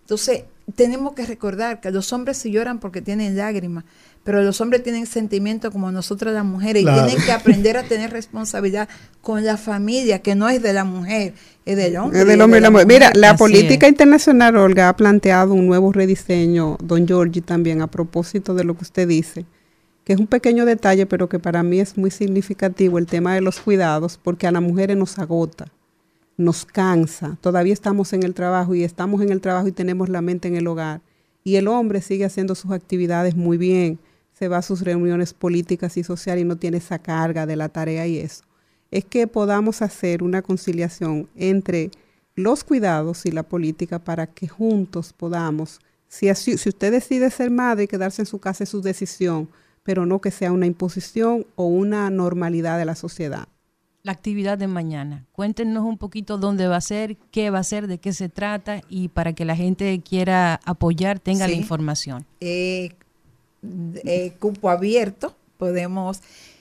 Entonces, 0.00 0.46
tenemos 0.74 1.12
que 1.12 1.26
recordar 1.26 1.80
que 1.80 1.92
los 1.92 2.12
hombres 2.12 2.38
sí 2.38 2.50
lloran 2.50 2.80
porque 2.80 3.02
tienen 3.02 3.36
lágrimas, 3.36 3.84
pero 4.24 4.42
los 4.42 4.60
hombres 4.60 4.82
tienen 4.82 5.06
sentimientos 5.06 5.72
como 5.72 5.90
nosotras 5.90 6.34
las 6.34 6.44
mujeres 6.44 6.82
y 6.82 6.86
tienen 6.86 7.16
que 7.24 7.32
aprender 7.32 7.76
a 7.76 7.82
tener 7.82 8.10
responsabilidad 8.10 8.88
con 9.22 9.44
la 9.44 9.56
familia, 9.56 10.20
que 10.20 10.34
no 10.34 10.48
es 10.48 10.62
de 10.62 10.72
la 10.72 10.84
mujer, 10.84 11.34
es 11.64 11.76
del 11.76 11.96
hombre. 11.96 12.20
Es 12.20 12.26
del 12.26 12.40
hombre 12.40 12.58
y 12.58 12.62
la 12.62 12.70
mujer. 12.70 12.86
Mira, 12.86 13.10
la 13.14 13.36
política 13.36 13.88
internacional, 13.88 14.56
Olga, 14.56 14.88
ha 14.88 14.96
planteado 14.96 15.54
un 15.54 15.66
nuevo 15.66 15.92
rediseño, 15.92 16.76
don 16.82 17.06
Giorgi 17.06 17.40
también, 17.40 17.82
a 17.82 17.86
propósito 17.86 18.54
de 18.54 18.64
lo 18.64 18.74
que 18.74 18.82
usted 18.82 19.08
dice 19.08 19.46
que 20.08 20.14
es 20.14 20.20
un 20.20 20.26
pequeño 20.26 20.64
detalle, 20.64 21.04
pero 21.04 21.28
que 21.28 21.38
para 21.38 21.62
mí 21.62 21.80
es 21.80 21.98
muy 21.98 22.10
significativo 22.10 22.96
el 22.96 23.04
tema 23.04 23.34
de 23.34 23.42
los 23.42 23.60
cuidados, 23.60 24.16
porque 24.16 24.46
a 24.46 24.50
las 24.50 24.62
mujeres 24.62 24.96
nos 24.96 25.18
agota, 25.18 25.66
nos 26.38 26.64
cansa. 26.64 27.36
Todavía 27.42 27.74
estamos 27.74 28.14
en 28.14 28.22
el 28.22 28.32
trabajo 28.32 28.74
y 28.74 28.84
estamos 28.84 29.20
en 29.20 29.28
el 29.28 29.42
trabajo 29.42 29.68
y 29.68 29.72
tenemos 29.72 30.08
la 30.08 30.22
mente 30.22 30.48
en 30.48 30.56
el 30.56 30.66
hogar. 30.66 31.02
Y 31.44 31.56
el 31.56 31.68
hombre 31.68 32.00
sigue 32.00 32.24
haciendo 32.24 32.54
sus 32.54 32.70
actividades 32.70 33.36
muy 33.36 33.58
bien, 33.58 33.98
se 34.38 34.46
va 34.46 34.58
a 34.58 34.62
sus 34.62 34.82
reuniones 34.82 35.34
políticas 35.34 35.96
y 35.96 36.04
sociales 36.04 36.42
y 36.42 36.46
no 36.46 36.56
tiene 36.56 36.76
esa 36.76 37.00
carga 37.00 37.44
de 37.44 37.56
la 37.56 37.68
tarea 37.68 38.06
y 38.06 38.18
eso. 38.18 38.44
Es 38.90 39.04
que 39.04 39.26
podamos 39.26 39.82
hacer 39.82 40.22
una 40.22 40.42
conciliación 40.42 41.28
entre 41.34 41.90
los 42.36 42.62
cuidados 42.62 43.26
y 43.26 43.32
la 43.32 43.42
política 43.42 43.98
para 43.98 44.28
que 44.28 44.46
juntos 44.46 45.12
podamos, 45.12 45.80
si, 46.06 46.32
si 46.34 46.68
usted 46.68 46.92
decide 46.92 47.30
ser 47.30 47.50
madre 47.50 47.84
y 47.84 47.88
quedarse 47.88 48.22
en 48.22 48.26
su 48.26 48.38
casa 48.38 48.62
es 48.62 48.70
su 48.70 48.80
decisión, 48.80 49.48
pero 49.82 50.06
no 50.06 50.20
que 50.20 50.30
sea 50.30 50.52
una 50.52 50.66
imposición 50.66 51.44
o 51.56 51.66
una 51.66 52.08
normalidad 52.08 52.78
de 52.78 52.84
la 52.84 52.94
sociedad. 52.94 53.48
La 54.04 54.12
actividad 54.12 54.56
de 54.56 54.68
mañana. 54.68 55.26
Cuéntenos 55.32 55.84
un 55.84 55.98
poquito 55.98 56.38
dónde 56.38 56.68
va 56.68 56.76
a 56.76 56.80
ser, 56.80 57.16
qué 57.32 57.50
va 57.50 57.58
a 57.58 57.64
ser, 57.64 57.88
de 57.88 57.98
qué 57.98 58.12
se 58.12 58.28
trata 58.28 58.82
y 58.88 59.08
para 59.08 59.32
que 59.32 59.44
la 59.44 59.56
gente 59.56 60.00
quiera 60.00 60.60
apoyar 60.64 61.18
tenga 61.18 61.48
la 61.48 61.54
información. 61.54 62.24
Eh, 62.40 62.92
eh, 63.62 64.32
cupo 64.38 64.70
abierto, 64.70 65.34
podemos 65.56 66.20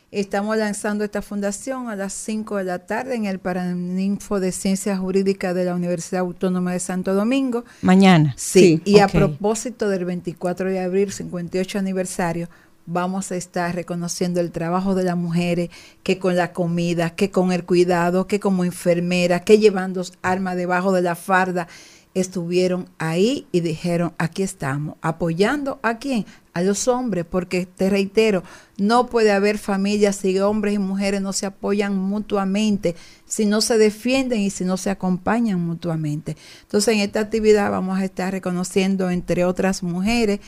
Estamos 0.09 0.55
lanzando 0.55 1.03
esta 1.03 1.21
fundación 1.21 1.89
a 1.89 1.95
las 1.97 2.13
5 2.13 2.55
de 2.55 2.63
la 2.63 2.79
tarde 2.79 3.15
en 3.15 3.25
el 3.25 3.39
Paraninfo 3.39 4.39
de 4.39 4.53
Ciencias 4.53 4.99
Jurídicas 4.99 5.53
de 5.53 5.65
la 5.65 5.75
Universidad 5.75 6.21
Autónoma 6.21 6.71
de 6.71 6.79
Santo 6.79 7.13
Domingo. 7.13 7.65
Mañana. 7.81 8.33
Sí, 8.37 8.81
y 8.85 8.99
a 8.99 9.09
propósito 9.09 9.89
del 9.89 10.05
24 10.05 10.69
de 10.69 10.79
abril, 10.79 11.11
58 11.11 11.77
aniversario, 11.77 12.47
vamos 12.85 13.33
a 13.33 13.35
estar 13.35 13.75
reconociendo 13.75 14.39
el 14.39 14.51
trabajo 14.51 14.95
de 14.95 15.03
las 15.03 15.17
mujeres, 15.17 15.69
que 16.03 16.19
con 16.19 16.37
la 16.37 16.53
comida, 16.53 17.09
que 17.09 17.29
con 17.29 17.51
el 17.51 17.65
cuidado, 17.65 18.27
que 18.27 18.39
como 18.39 18.63
enfermera, 18.63 19.41
que 19.41 19.59
llevando 19.59 20.03
armas 20.21 20.55
debajo 20.55 20.93
de 20.93 21.01
la 21.01 21.15
farda, 21.15 21.67
estuvieron 22.13 22.87
ahí 22.97 23.45
y 23.51 23.59
dijeron, 23.59 24.13
aquí 24.17 24.41
estamos, 24.41 24.95
apoyando 25.01 25.79
a 25.83 25.97
quién? 25.97 26.25
A 26.57 26.61
los 26.63 26.87
hombres, 26.87 27.23
porque 27.23 27.67
te 27.67 27.87
reitero, 27.87 28.41
no 28.77 29.05
puede 29.05 29.31
haber 29.31 29.59
familias 29.59 30.15
si 30.15 30.39
hombres 30.39 30.73
y 30.73 30.79
mujeres 30.79 31.21
no 31.21 31.31
se 31.31 31.45
apoyan 31.45 31.95
mutuamente, 31.95 32.95
si 33.27 33.45
no 33.45 33.61
se 33.61 33.77
defienden 33.77 34.39
y 34.39 34.49
si 34.49 34.65
no 34.65 34.75
se 34.75 34.89
acompañan 34.89 35.59
mutuamente. 35.59 36.35
Entonces, 36.63 36.95
en 36.95 37.01
esta 37.01 37.19
actividad 37.19 37.69
vamos 37.69 37.99
a 37.99 38.05
estar 38.05 38.31
reconociendo, 38.31 39.11
entre 39.11 39.45
otras 39.45 39.83
mujeres, 39.83 40.39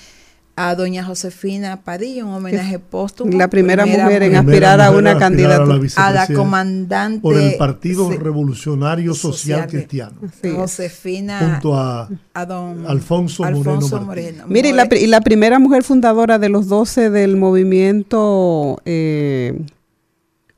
a 0.62 0.76
doña 0.76 1.06
Josefina 1.06 1.82
Padilla, 1.84 2.26
un 2.26 2.34
homenaje 2.34 2.80
póstumo. 2.80 3.38
La 3.38 3.48
primera 3.48 3.86
mujer 3.86 4.24
en 4.24 4.32
Primera 4.32 4.40
aspirar 4.40 4.82
a 4.82 4.90
mujer 4.90 5.02
una 5.02 5.12
a 5.12 5.18
candidatura. 5.18 5.80
a 5.96 6.12
la 6.12 6.28
comandante 6.28 7.22
por 7.22 7.38
el 7.38 7.56
Partido 7.56 8.12
sí, 8.12 8.18
Revolucionario 8.18 9.14
Social, 9.14 9.62
Social. 9.62 9.68
Cristiano, 9.70 10.18
Sí. 10.42 10.50
Josefina 10.54 11.40
junto 11.40 11.78
a 11.78 12.10
a 12.34 12.46
don 12.46 12.86
Alfonso 12.88 13.44
Moreno. 13.44 14.06
Moreno. 14.06 14.44
Mire, 14.48 14.74
la, 14.74 14.88
y 14.92 15.08
la 15.08 15.22
primera 15.22 15.60
mujer 15.60 15.84
fundadora 15.84 16.40
de 16.40 16.50
los 16.50 16.68
12 16.68 17.10
del 17.10 17.38
movimiento 17.38 18.82
eh, 18.86 19.62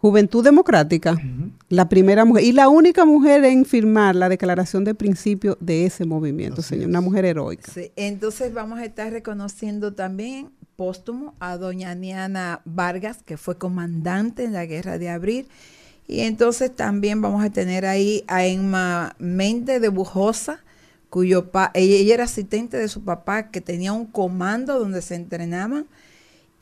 Juventud 0.02 0.43
Democrática, 0.43 1.16
la 1.70 1.88
primera 1.88 2.26
mujer 2.26 2.43
y 2.43 2.54
la 2.54 2.70
única 2.70 3.06
mujer 3.06 3.45
en 3.45 3.66
firmar 3.66 4.16
la 4.16 4.30
declaración 4.30 4.84
de 4.84 4.95
principio 4.95 5.60
de 5.60 5.86
ese 5.86 6.06
movimiento, 6.06 6.62
Así 6.62 6.70
señor, 6.70 6.84
es. 6.86 6.89
una 6.89 7.02
mujer 7.02 7.24
heroica. 7.26 7.72
Sí, 7.72 7.91
entonces 7.95 8.52
vamos 8.52 8.80
a 8.80 8.86
estar 8.86 9.12
reconociendo 9.12 9.93
también 9.93 10.49
póstumo 10.76 11.36
a 11.39 11.58
doña 11.58 11.93
Niana 11.93 12.62
Vargas, 12.66 13.22
que 13.24 13.38
fue 13.38 13.60
comandante 13.60 14.43
en 14.43 14.54
la 14.54 14.66
guerra 14.66 14.97
de 14.97 15.10
abril. 15.10 15.47
Y 16.08 16.22
entonces 16.22 16.76
también 16.76 17.22
vamos 17.22 17.45
a 17.45 17.52
tener 17.52 17.86
ahí 17.86 18.24
a 18.28 18.47
Emma 18.47 19.16
Méndez 19.20 19.80
de 19.80 19.89
Bujosa, 19.89 20.64
cuyo 21.12 21.52
pa 21.52 21.70
ella, 21.76 21.97
ella 21.97 22.14
era 22.16 22.24
asistente 22.24 22.78
de 22.78 22.88
su 22.88 23.04
papá, 23.04 23.52
que 23.52 23.62
tenía 23.62 23.93
un 23.93 24.08
comando 24.08 24.80
donde 24.80 25.04
se 25.04 25.14
entrenaban. 25.14 25.86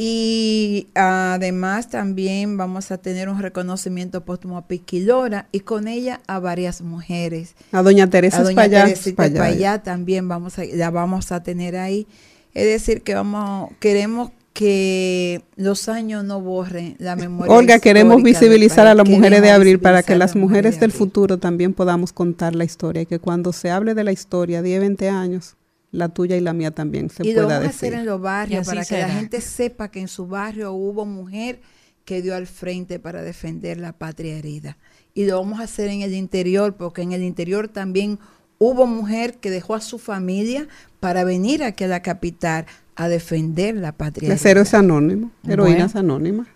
Y 0.02 0.88
además 0.95 1.89
también 1.89 2.56
vamos 2.56 2.89
a 2.89 3.00
tener 3.00 3.28
un 3.28 3.41
reconocimiento 3.41 4.24
póstumo 4.24 4.58
a 4.58 4.66
Piquilora 4.66 5.50
y 5.52 5.60
con 5.60 5.89
ella 5.89 6.22
a 6.26 6.39
varias 6.39 6.80
mujeres. 6.80 7.54
A 7.74 7.84
doña 7.84 8.10
Teresa 8.10 8.39
A 8.39 8.43
doña 8.43 9.84
también 9.84 10.30
vamos 10.30 10.58
a, 10.58 10.64
la 10.64 10.89
vamos 10.89 11.34
a 11.34 11.43
tener 11.43 11.76
ahí. 11.76 12.08
Es 12.54 12.66
decir, 12.66 13.02
que 13.02 13.14
vamos, 13.14 13.72
queremos 13.82 14.32
que 14.54 15.41
los 15.58 15.89
años 15.89 16.24
no 16.24 16.39
borren 16.39 16.95
la 17.00 17.18
memoria. 17.18 17.54
Olga, 17.54 17.80
queremos 17.80 18.24
visibilizar 18.24 18.88
a 18.88 18.95
las 18.95 19.06
mujeres 19.06 19.41
de 19.41 19.52
abril 19.52 19.82
para 19.82 20.02
que 20.02 20.16
las 20.16 20.34
mujeres 20.34 20.50
mujeres 20.50 20.76
de 20.76 20.80
del 20.80 20.91
futuro 20.93 21.39
también 21.39 21.74
podamos 21.74 22.14
contar 22.14 22.56
la 22.56 22.64
historia 22.64 23.02
y 23.02 23.06
que 23.06 23.20
cuando 23.20 23.52
se 23.52 23.70
hable 23.70 23.95
de 23.95 24.06
la 24.06 24.14
historia, 24.14 24.62
10, 24.62 24.80
20 24.80 25.10
años, 25.10 25.58
la 25.92 26.10
tuya 26.10 26.36
y 26.38 26.42
la 26.42 26.54
mía 26.54 26.72
también 26.72 27.10
se 27.10 27.26
y 27.28 27.34
lo 27.34 27.48
vamos 27.48 27.66
a 27.66 27.70
hacer 27.70 27.94
en 27.94 28.06
los 28.06 28.22
barrios 28.22 28.66
para 28.68 28.86
que 28.86 29.00
la 29.00 29.10
gente 29.10 29.42
sepa 29.42 29.90
que 29.90 30.00
en 30.00 30.08
su 30.08 30.28
barrio 30.28 30.72
hubo 30.74 31.06
mujer 31.06 31.62
que 32.06 32.22
dio 32.22 32.36
al 32.36 32.48
frente 32.48 33.00
para 33.00 33.22
defender 33.22 33.78
la 33.78 33.94
patria 33.94 34.38
herida. 34.38 34.78
Y 35.14 35.26
lo 35.26 35.40
vamos 35.40 35.60
a 35.60 35.64
hacer 35.64 35.90
en 35.90 36.02
el 36.02 36.14
interior, 36.14 36.76
porque 36.76 37.02
en 37.02 37.12
el 37.12 37.24
interior 37.24 37.68
también 37.68 38.20
hubo 38.58 38.86
mujer 38.88 39.36
que 39.38 39.50
dejó 39.50 39.76
a 39.76 39.82
su 39.82 39.98
familia 40.00 40.68
para 41.00 41.24
venir 41.24 41.64
aquí 41.64 41.84
a 41.84 41.88
la 41.88 42.02
capital 42.02 42.66
a 42.96 43.08
defender 43.10 43.76
la 43.76 43.92
patria 43.92 44.30
Las 44.30 44.42
herida. 44.42 44.52
héroes 44.52 44.74
anónimos, 44.74 45.32
heroínas 45.48 45.94
Bueno. 45.94 46.14
anónimas. 46.14 46.48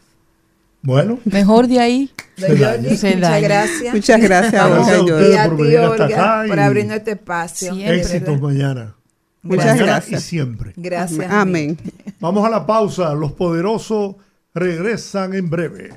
Bueno, 0.81 1.17
Mejor 1.23 1.67
de 1.67 1.79
ahí. 1.79 2.11
Don 2.37 2.49
Se 2.49 2.57
Jordi, 2.57 2.61
daña. 2.61 2.95
Se 2.97 3.15
muchas 3.15 3.41
gracias. 3.41 3.93
Muchas 3.95 4.21
gracias, 4.21 4.51
Gracias 4.53 4.65
Olga 4.71 4.91
a 4.91 4.97
y 4.97 5.01
ustedes. 5.01 5.09
Jordi. 5.09 5.31
Y 5.31 5.35
a 5.37 5.45
por 5.47 5.55
ti, 5.57 5.63
venir 5.63 5.79
hasta 5.79 6.03
Olga, 6.03 6.05
acá 6.41 6.47
por 6.47 6.59
abrirnos 6.59 6.97
este 6.97 7.11
espacio. 7.11 7.73
Siempre. 7.75 7.99
éxitos 8.01 8.41
mañana. 8.41 8.95
Muchas 9.43 9.65
Mañana 9.65 9.85
gracias. 9.85 10.23
y 10.23 10.25
siempre. 10.25 10.73
Gracias. 10.77 11.29
Amén. 11.29 11.77
Vamos 12.21 12.45
a 12.45 12.49
la 12.49 12.65
pausa. 12.65 13.13
Los 13.13 13.33
poderosos 13.33 14.15
regresan 14.53 15.33
en 15.33 15.49
breve. 15.49 15.89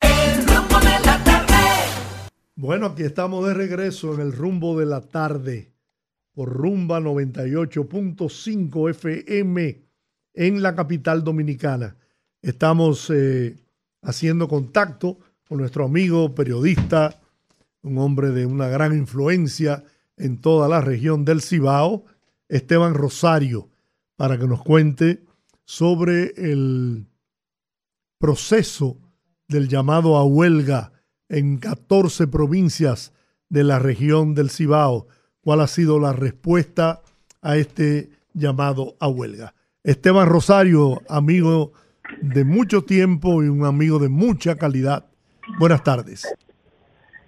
El 0.00 0.46
rumbo 0.46 0.78
de 0.78 1.00
la 1.04 1.24
tarde. 1.24 1.54
Bueno, 2.54 2.86
aquí 2.86 3.02
estamos 3.02 3.44
de 3.48 3.54
regreso 3.54 4.14
en 4.14 4.20
el 4.20 4.32
rumbo 4.32 4.78
de 4.78 4.86
la 4.86 5.00
tarde 5.00 5.72
por 6.32 6.50
Rumba 6.50 7.00
98.5 7.00 8.90
FM 8.90 9.82
en 10.34 10.62
la 10.62 10.76
capital 10.76 11.24
dominicana. 11.24 11.96
Estamos 12.40 13.10
eh, 13.10 13.56
haciendo 14.02 14.46
contacto 14.46 15.18
con 15.48 15.58
nuestro 15.58 15.84
amigo 15.84 16.32
periodista, 16.36 17.20
un 17.82 17.98
hombre 17.98 18.30
de 18.30 18.46
una 18.46 18.68
gran 18.68 18.96
influencia 18.96 19.82
en 20.18 20.40
toda 20.40 20.68
la 20.68 20.80
región 20.80 21.24
del 21.24 21.40
Cibao, 21.40 22.04
Esteban 22.48 22.94
Rosario, 22.94 23.68
para 24.16 24.38
que 24.38 24.46
nos 24.46 24.62
cuente 24.62 25.20
sobre 25.64 26.32
el 26.36 27.06
proceso 28.18 28.96
del 29.48 29.68
llamado 29.68 30.16
a 30.16 30.24
huelga 30.24 30.92
en 31.28 31.58
14 31.58 32.26
provincias 32.26 33.12
de 33.48 33.64
la 33.64 33.78
región 33.78 34.34
del 34.34 34.50
Cibao. 34.50 35.06
¿Cuál 35.40 35.60
ha 35.60 35.66
sido 35.66 35.98
la 35.98 36.12
respuesta 36.12 37.00
a 37.42 37.56
este 37.56 38.10
llamado 38.34 38.96
a 39.00 39.08
huelga? 39.08 39.54
Esteban 39.84 40.28
Rosario, 40.28 41.00
amigo 41.08 41.72
de 42.20 42.44
mucho 42.44 42.82
tiempo 42.82 43.42
y 43.42 43.48
un 43.48 43.64
amigo 43.64 43.98
de 43.98 44.08
mucha 44.08 44.56
calidad. 44.56 45.06
Buenas 45.58 45.82
tardes. 45.82 46.34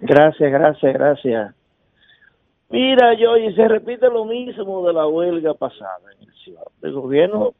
Gracias, 0.01 0.51
gracias, 0.51 0.93
gracias. 0.93 1.55
Mira, 2.71 3.13
yo 3.15 3.37
y 3.37 3.53
se 3.53 3.67
repite 3.67 4.09
lo 4.09 4.25
mismo 4.25 4.87
de 4.87 4.93
la 4.93 5.05
huelga 5.07 5.53
pasada 5.53 5.99
en 6.15 6.27
el. 6.27 6.31
El 6.81 6.93
gobierno 6.93 7.53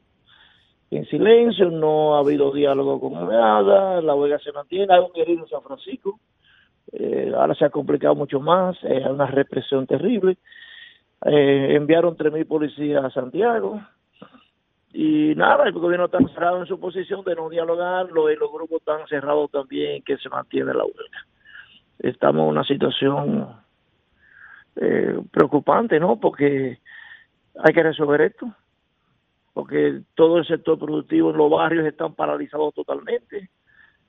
en 0.90 1.06
silencio, 1.06 1.70
no 1.70 2.16
ha 2.16 2.18
habido 2.18 2.52
diálogo 2.52 3.00
con 3.00 3.12
nada, 3.14 4.02
la 4.02 4.14
huelga 4.14 4.38
se 4.40 4.52
mantiene, 4.52 4.92
hay 4.92 5.00
un 5.00 5.10
herido 5.14 5.44
en 5.44 5.48
San 5.48 5.62
Francisco, 5.62 6.18
eh, 6.92 7.32
ahora 7.34 7.54
se 7.54 7.64
ha 7.64 7.70
complicado 7.70 8.14
mucho 8.14 8.40
más, 8.40 8.76
eh, 8.82 9.02
hay 9.02 9.10
una 9.10 9.26
represión 9.26 9.86
terrible. 9.86 10.36
Eh, 11.24 11.76
enviaron 11.76 12.16
3.000 12.16 12.46
policías 12.46 13.04
a 13.04 13.10
Santiago 13.10 13.80
y 14.92 15.34
nada, 15.36 15.64
el 15.64 15.72
gobierno 15.72 16.06
está 16.06 16.18
cerrado 16.34 16.58
en 16.58 16.66
su 16.66 16.78
posición 16.78 17.24
de 17.24 17.36
no 17.36 17.48
dialogar, 17.48 18.10
los, 18.10 18.36
los 18.38 18.52
grupos 18.52 18.80
están 18.80 19.06
cerrados 19.06 19.50
también 19.50 20.02
que 20.02 20.18
se 20.18 20.28
mantiene 20.28 20.74
la 20.74 20.84
huelga 20.84 21.26
estamos 22.02 22.42
en 22.42 22.48
una 22.48 22.64
situación 22.64 23.54
eh, 24.76 25.20
preocupante, 25.30 26.00
¿no? 26.00 26.18
Porque 26.18 26.78
hay 27.58 27.74
que 27.74 27.82
resolver 27.82 28.22
esto, 28.22 28.54
porque 29.52 30.00
todo 30.14 30.38
el 30.38 30.46
sector 30.46 30.78
productivo 30.78 31.30
en 31.30 31.36
los 31.36 31.50
barrios 31.50 31.86
están 31.86 32.14
paralizados 32.14 32.74
totalmente. 32.74 33.50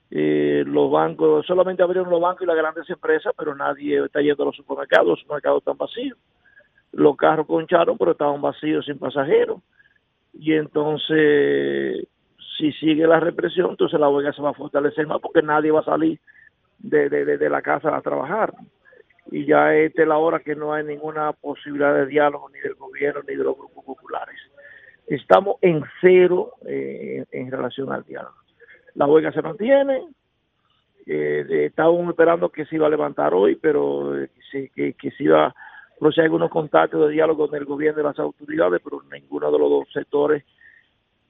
Eh, 0.09 0.63
los 0.65 0.91
bancos, 0.91 1.45
solamente 1.45 1.83
abrieron 1.83 2.09
los 2.09 2.21
bancos 2.21 2.43
y 2.43 2.45
las 2.45 2.55
grandes 2.55 2.89
empresas, 2.89 3.33
pero 3.37 3.55
nadie 3.55 4.05
está 4.05 4.21
yendo 4.21 4.43
a 4.43 4.45
los 4.47 4.55
supermercados, 4.55 5.07
los 5.07 5.19
supermercados 5.19 5.59
están 5.59 5.77
vacíos. 5.77 6.17
Los 6.91 7.17
carros 7.17 7.47
concharon, 7.47 7.97
pero 7.97 8.11
estaban 8.11 8.39
vacíos 8.39 8.85
sin 8.85 8.99
pasajeros. 8.99 9.59
Y 10.33 10.53
entonces, 10.53 12.07
si 12.57 12.71
sigue 12.73 13.07
la 13.07 13.19
represión, 13.19 13.71
entonces 13.71 13.99
la 13.99 14.09
huelga 14.09 14.31
se 14.33 14.41
va 14.41 14.51
a 14.51 14.53
fortalecer 14.53 15.07
más 15.07 15.19
porque 15.19 15.41
nadie 15.41 15.71
va 15.71 15.79
a 15.79 15.85
salir 15.85 16.19
de, 16.77 17.09
de, 17.09 17.25
de, 17.25 17.37
de 17.37 17.49
la 17.49 17.61
casa 17.61 17.95
a 17.95 18.01
trabajar. 18.01 18.53
Y 19.31 19.45
ya 19.45 19.73
esta 19.75 20.01
es 20.01 20.07
la 20.07 20.17
hora 20.17 20.39
que 20.39 20.55
no 20.55 20.73
hay 20.73 20.83
ninguna 20.83 21.33
posibilidad 21.33 21.93
de 21.95 22.05
diálogo 22.05 22.49
ni 22.49 22.59
del 22.59 22.75
gobierno 22.75 23.21
ni 23.27 23.35
de 23.35 23.43
los 23.43 23.57
grupos 23.57 23.85
populares. 23.85 24.35
Estamos 25.07 25.57
en 25.61 25.83
cero 26.01 26.53
eh, 26.65 27.25
en, 27.31 27.51
relación 27.51 27.91
al 27.91 28.03
diálogo. 28.03 28.35
La 28.95 29.05
huelga 29.05 29.31
se 29.31 29.41
mantiene. 29.41 30.03
Eh, 31.05 31.65
estábamos 31.65 32.09
esperando 32.09 32.49
que 32.49 32.65
se 32.65 32.75
iba 32.75 32.87
a 32.87 32.89
levantar 32.89 33.33
hoy, 33.33 33.55
pero 33.55 34.17
eh, 34.23 34.29
que, 34.51 35.11
se 35.17 35.23
iba 35.23 35.47
a 35.47 35.55
proceder 35.99 36.25
algunos 36.25 36.49
contactos 36.49 37.07
de 37.07 37.13
diálogo 37.13 37.47
con 37.47 37.57
el 37.57 37.65
gobierno 37.65 38.01
y 38.01 38.03
las 38.03 38.19
autoridades, 38.19 38.81
pero 38.83 39.01
ninguno 39.11 39.51
de 39.51 39.59
los 39.59 39.69
dos 39.69 39.87
sectores 39.91 40.43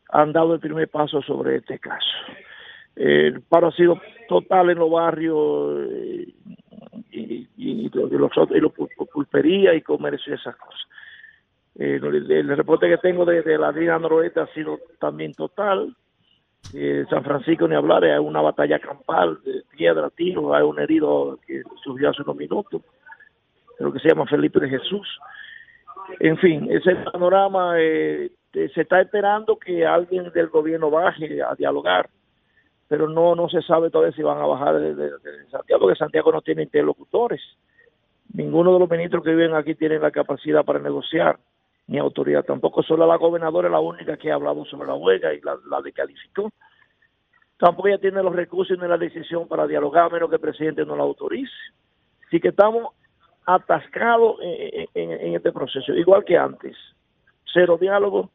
han 0.10 0.32
dado 0.32 0.54
el 0.54 0.60
primer 0.60 0.89
paso 0.89 1.22
sobre 1.22 1.58
este 1.58 1.80
caso. 1.80 2.06
El 2.96 3.41
paro 3.41 3.68
ha 3.68 3.72
sido 3.72 4.00
total 4.28 4.70
en 4.70 4.78
los 4.78 4.91
barrios 4.91 5.88
eh, 5.89 6.28
y, 7.12 7.20
y, 7.20 7.48
y 7.58 7.89
los, 7.89 8.12
y 8.12 8.60
los, 8.60 8.76
los 8.78 9.10
pulperías 9.12 9.76
y 9.76 9.82
comercio 9.82 10.34
y 10.34 10.36
esas 10.36 10.56
cosas. 10.56 10.82
Eh, 11.76 12.00
el, 12.02 12.56
reporte 12.56 12.88
que 12.88 12.98
tengo 12.98 13.26
de, 13.26 13.58
la 13.58 13.72
línea 13.72 13.98
noroeste 13.98 14.39
ha 14.41 14.48
sido 14.48 14.80
también 15.00 15.34
total. 15.34 15.96
Eh, 16.74 17.06
San 17.10 17.24
Francisco 17.24 17.68
ni 17.68 17.76
hablar, 17.76 18.04
hay 18.04 18.20
una 18.20 18.41
batalla 18.41 18.80
campal, 18.80 19.39
de 19.44 19.64
piedra, 19.76 20.10
tiro, 20.12 20.54
hay 20.54 20.64
un 20.64 20.80
herido 20.80 21.39
que 21.46 21.62
surgió 21.84 22.10
hace 22.10 22.22
unos 22.22 22.38
minutos, 22.38 22.82
creo 23.78 23.91
que 23.91 24.00
se 24.00 24.10
llama 24.10 24.26
Felipe 24.28 24.60
de 24.60 24.70
Jesús. 24.70 25.08
En 26.20 26.38
fin, 26.38 26.68
ese 26.72 26.96
panorama 27.12 27.76
eh, 27.80 28.32
se 28.54 28.82
está 28.82 29.02
esperando 29.02 29.58
que 29.58 29.86
alguien 29.86 30.32
del 30.32 30.48
gobierno 30.48 30.89
baje 30.89 31.41
a 31.41 31.54
dialogar, 31.56 32.10
pero 32.94 33.10
no 33.10 33.34
no 33.34 33.50
se 33.50 33.64
sabe 33.64 33.89
todavía 33.89 34.16
si 34.16 34.22
van 34.22 34.38
a 34.38 34.46
bajar 34.46 34.80
de, 34.80 35.10
Santiago, 35.50 35.82
porque 35.82 35.98
Santiago 35.98 36.32
no 36.32 36.44
tiene 36.44 36.62
interlocutores. 36.62 37.41
Ninguno 38.36 38.72
de 38.72 38.80
los 38.80 38.88
ministros 38.88 39.24
que 39.24 39.32
viven 39.32 39.56
aquí 39.56 39.74
tiene 39.74 39.98
la 39.98 40.12
capacidad 40.12 40.64
para 40.64 40.78
negociar, 40.78 41.39
ni 41.88 41.98
autoridad 41.98 42.46
tampoco. 42.46 42.84
Solo 42.84 43.08
la 43.08 43.16
gobernadora 43.16 43.68
es 43.68 43.72
la 43.72 43.80
única 43.80 44.16
que 44.16 44.32
ha 44.32 44.36
hablado 44.36 44.64
sobre 44.66 44.89
la 44.89 44.94
huelga 44.94 45.34
y 45.34 45.41
la, 45.41 45.58
la 45.72 45.82
descalificó. 45.82 46.52
Tampoco 47.58 47.88
ella 47.88 47.98
tiene 47.98 48.22
los 48.22 48.36
recursos 48.36 48.78
ni 48.78 48.88
la 48.88 49.00
decisión 49.00 49.48
para 49.48 49.66
dialogar, 49.66 50.04
a 50.04 50.10
menos 50.10 50.30
que 50.30 50.36
el 50.36 50.41
presidente 50.41 50.86
no 50.86 50.96
la 50.96 51.02
autorice. 51.02 51.52
Así 52.28 52.39
que 52.39 52.50
estamos 52.50 52.94
atascados 53.48 54.38
en 54.39 55.34
este 55.34 55.52
proceso, 55.52 55.94
igual 55.94 56.24
que 56.24 56.38
antes. 56.38 56.78
Cero 57.52 57.80
diálogo 57.82 58.30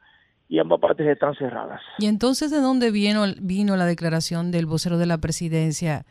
y 0.48 0.58
ambas 0.58 0.80
partes 0.80 1.06
están 1.06 1.34
cerradas. 1.34 1.80
Y 1.98 2.06
entonces, 2.06 2.50
¿de 2.50 2.60
dónde 2.60 2.90
vino, 2.90 3.24
vino 3.40 3.76
la 3.76 3.86
declaración 3.86 4.50
del 4.50 4.66
vocero 4.66 4.98
de 4.98 5.06
la 5.06 5.18
presidencia 5.18 6.04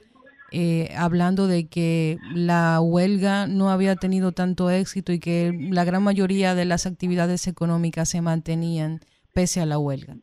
eh, 0.52 0.90
hablando 0.98 1.48
de 1.48 1.68
que 1.68 2.18
la 2.34 2.80
huelga 2.80 3.48
no 3.48 3.70
había 3.70 3.96
tenido 3.96 4.32
tanto 4.32 4.70
éxito 4.70 5.12
y 5.12 5.20
que 5.20 5.52
la 5.72 5.84
gran 5.84 6.04
mayoría 6.04 6.56
de 6.56 6.66
las 6.66 6.86
actividades 6.86 7.48
económicas 7.48 8.10
se 8.10 8.22
mantenían 8.22 9.02
pese 9.34 9.60
a 9.60 9.66
la 9.66 9.78
huelga? 9.78 10.16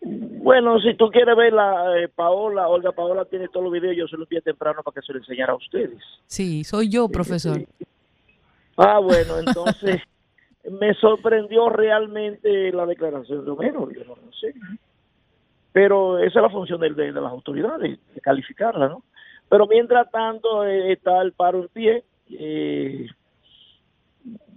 Bueno, 0.00 0.80
si 0.80 0.94
tú 0.94 1.08
quieres 1.10 1.36
ver 1.36 1.52
la 1.52 1.98
eh, 1.98 2.08
Paola, 2.08 2.68
Olga 2.68 2.92
Paola 2.92 3.24
tiene 3.24 3.48
todos 3.48 3.64
los 3.64 3.72
videos, 3.72 3.96
yo 3.96 4.06
se 4.08 4.16
los 4.16 4.26
envié 4.26 4.40
temprano 4.40 4.82
para 4.82 4.96
que 4.96 5.06
se 5.06 5.12
los 5.12 5.22
enseñara 5.22 5.52
a 5.52 5.56
ustedes. 5.56 6.02
Sí, 6.26 6.64
soy 6.64 6.88
yo, 6.88 7.08
profesor. 7.08 7.62
Ah, 8.76 8.98
bueno, 8.98 9.38
entonces 9.38 10.02
me 10.70 10.94
sorprendió 10.94 11.68
realmente 11.68 12.70
la 12.72 12.86
declaración 12.86 13.44
de 13.44 13.50
Homero, 13.50 13.90
yo 13.90 14.04
no 14.04 14.16
lo 14.16 14.32
sé. 14.32 14.54
Pero 15.72 16.18
esa 16.18 16.38
es 16.38 16.42
la 16.42 16.50
función 16.50 16.80
de, 16.80 16.90
de- 16.90 17.12
de 17.12 17.20
las 17.20 17.30
autoridades, 17.32 17.98
de 18.14 18.20
calificarla, 18.20 18.88
¿no? 18.88 19.02
Pero 19.48 19.66
mientras 19.66 20.10
tanto 20.10 20.64
eh, 20.66 20.92
está 20.92 21.20
el 21.22 21.32
paro 21.32 21.62
en 21.62 21.68
pie, 21.68 22.04
eh, 22.30 23.06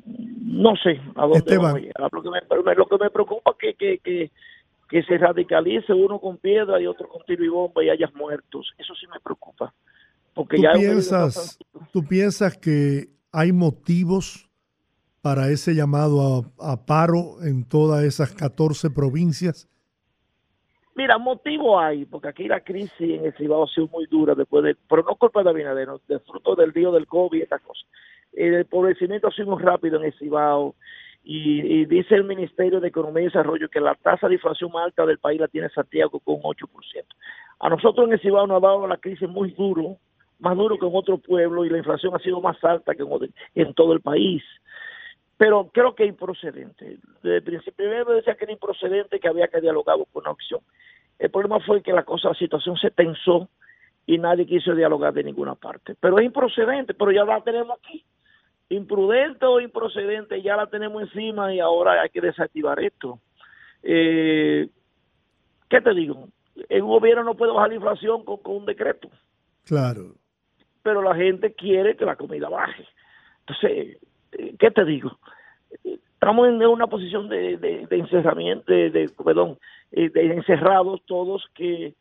no 0.06 0.76
sé 0.78 1.01
a 1.16 1.22
dónde 1.24 1.39
Esteban. 1.39 1.64
vamos 1.64 1.78
a 1.78 1.82
llegar. 1.82 2.10
Lo 2.12 2.22
que 2.22 2.30
me, 2.30 2.76
lo 2.76 2.86
que 2.88 2.97
me 3.03 3.10
preocupa 3.10 3.51
es 3.51 3.58
que, 3.58 3.74
que, 3.74 3.97
que, 3.99 4.32
que 4.89 5.03
se 5.03 5.18
radicalice 5.18 5.91
uno 5.93 6.20
con 6.20 6.38
piedra 6.38 6.80
y 6.80 6.86
otro 6.88 7.08
con 7.10 7.24
tiro 7.26 7.43
y 7.43 7.47
bomba 7.49 7.84
y 7.84 7.89
hayas 7.89 8.14
muertos. 8.14 8.72
Eso 8.78 8.93
sí 8.95 9.08
me 9.12 9.20
preocupa. 9.20 9.74
Porque 10.34 10.58
¿Tú 10.58 10.64
ya 10.64 10.74
piensas, 10.74 11.58
¿Tú 11.91 12.03
piensas 12.06 12.58
que 12.58 13.08
hay 13.32 13.51
motivos 13.51 14.44
para 15.26 15.49
ese 15.49 15.73
llamado 15.73 16.45
a, 16.59 16.86
paro 16.86 17.41
en 17.41 17.67
todas 17.67 18.03
esas 18.03 18.32
14 18.32 18.91
provincias? 18.91 19.67
Mira, 20.93 21.17
motivo 21.17 21.80
hay, 21.80 22.05
porque 22.05 22.28
aquí 22.28 22.47
la 22.47 22.59
crisis 22.59 22.91
en 22.99 23.26
el 23.26 23.34
Cibao 23.34 23.63
ha 23.63 23.67
sido 23.73 23.88
muy 23.88 24.05
dura 24.05 24.36
después 24.36 24.63
de, 24.63 24.78
pero 24.88 25.01
no 25.01 25.15
culpa 25.15 25.41
de 25.41 25.49
Abinader, 25.49 25.88
no, 25.88 25.99
de 26.07 26.19
fruto 26.19 26.53
del 26.53 26.71
lío 26.76 26.91
del 26.91 27.07
COVID 27.07 27.39
y 27.39 27.41
estas 27.41 27.59
cosas. 27.63 27.89
El 28.34 28.53
empobrecimiento 28.53 29.28
ha 29.28 29.32
sido 29.32 29.47
muy 29.47 29.63
rápido 29.63 29.97
en 29.97 30.05
el 30.05 30.13
Cibao 30.13 30.76
y, 31.23 31.59
y 31.61 31.86
dice 31.86 32.13
el 32.13 32.26
Ministerio 32.26 32.80
de 32.80 32.89
Economía 32.89 33.23
y 33.23 33.26
Desarrollo 33.26 33.67
que 33.67 33.82
la 33.82 33.95
tasa 33.95 34.28
de 34.28 34.36
inflación 34.36 34.71
más 34.71 34.86
alta 34.86 35.07
del 35.07 35.17
país 35.17 35.41
la 35.41 35.47
tiene 35.47 35.69
Santiago 35.69 36.19
con 36.19 36.36
8%. 36.36 36.67
A 37.61 37.69
nosotros 37.69 38.05
en 38.05 38.13
el 38.13 38.19
Cibao 38.19 38.45
nos 38.45 38.57
ha 38.57 38.67
dado 38.67 38.86
la 38.86 38.97
crisis 38.97 39.28
muy 39.28 39.49
duro, 39.53 39.97
más 40.38 40.55
duro 40.55 40.78
que 40.78 40.86
en 40.86 40.95
otro 40.95 41.17
pueblo 41.17 41.65
y 41.65 41.71
la 41.71 41.80
inflación 41.80 42.13
ha 42.13 42.19
sido 42.19 42.41
más 42.41 42.63
alta 42.63 42.93
que 42.93 43.03
en 43.55 43.73
todo 43.73 43.93
el 43.93 44.01
país. 44.01 44.43
Pero 45.38 45.69
creo 45.73 45.95
que 45.95 46.03
es 46.03 46.09
improcedente. 46.09 46.97
Desde 47.21 47.38
el 47.38 47.43
principio 47.43 47.73
primero 47.75 48.13
decía 48.13 48.36
que 48.36 48.45
era 48.45 48.53
improcedente, 48.53 49.19
que 49.19 49.27
había 49.27 49.47
que 49.49 49.59
dialogar 49.61 49.97
con 50.11 50.21
una 50.23 50.31
opción. 50.31 50.61
El 51.19 51.29
problema 51.29 51.59
fue 51.59 51.81
que 51.81 51.91
la 51.93 52.03
cosa, 52.03 52.29
la 52.29 52.36
situación 52.36 52.77
se 52.77 52.91
tensó 52.91 53.49
y 54.05 54.17
nadie 54.17 54.45
quiso 54.45 54.73
dialogar 54.75 55.13
de 55.13 55.23
ninguna 55.23 55.55
parte. 55.55 55.95
Pero 55.99 56.19
es 56.19 56.25
improcedente, 56.25 56.93
pero 56.93 57.11
ya 57.11 57.25
la 57.25 57.41
tenemos 57.41 57.77
aquí. 57.79 58.05
Imprudente 58.69 59.45
o 59.45 59.59
improcedente, 59.59 60.41
ya 60.41 60.55
la 60.55 60.67
tenemos 60.67 61.01
encima 61.03 61.53
y 61.53 61.59
ahora 61.59 62.01
hay 62.01 62.09
que 62.09 62.21
desactivar 62.21 62.79
esto. 62.79 63.19
Eh, 63.83 64.69
¿Qué 65.69 65.81
te 65.81 65.93
digo? 65.93 66.29
El 66.69 66.83
gobierno 66.83 67.23
no 67.23 67.36
puede 67.36 67.51
bajar 67.51 67.69
la 67.69 67.75
inflación 67.75 68.23
con, 68.23 68.38
con 68.38 68.55
un 68.57 68.65
decreto, 68.65 69.09
Claro. 69.65 70.13
pero 70.81 71.01
la 71.01 71.13
gente 71.15 71.53
quiere 71.53 71.95
que 71.97 72.05
la 72.05 72.15
comida 72.15 72.47
baje. 72.49 72.88
Entonces, 73.41 73.97
¿qué 74.59 74.71
te 74.71 74.86
digo? 74.86 75.17
Estamos 75.83 76.47
en 76.47 76.55
una 76.65 76.88
posición 76.88 77.29
de, 77.29 77.88
encerramiento, 77.91 78.71
de, 78.71 78.89
de- 78.89 79.09
perdón, 79.09 79.59
eh, 79.91 80.09
de 80.09 80.33
encerrados 80.33 81.01
todos 81.05 81.45
que, 81.53 81.95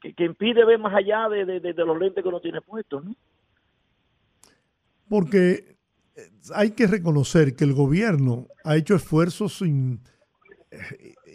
que, 0.00 0.24
impide 0.24 0.64
ver 0.64 0.78
más 0.78 0.94
allá 0.94 1.28
de, 1.28 1.44
de- 1.60 1.72
los 1.74 1.98
lentes 1.98 2.22
que 2.22 2.28
uno 2.28 2.40
tiene 2.40 2.60
puestos, 2.60 3.04
¿no? 3.04 3.14
Porque 5.08 5.76
eh, 6.16 6.22
hay 6.54 6.70
que 6.72 6.86
reconocer 6.86 7.54
que 7.54 7.64
el 7.64 7.74
gobierno 7.74 8.46
ha 8.64 8.76
hecho 8.76 8.94
esfuerzos 8.94 9.62
eh, 9.62 9.98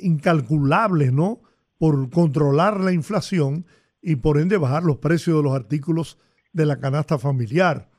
incalculables, 0.01 1.13
¿no? 1.13 1.39
Por 1.77 2.09
controlar 2.09 2.79
la 2.79 2.91
inflación 2.93 3.65
y 4.01 4.17
por 4.17 4.37
ende 4.39 4.57
bajar 4.57 4.83
los 4.83 4.97
precios 4.97 5.37
de 5.37 5.43
los 5.43 5.53
artículos 5.53 6.17
de 6.53 6.65
la 6.65 6.79
canasta 6.79 7.17
familiar. 7.17 7.89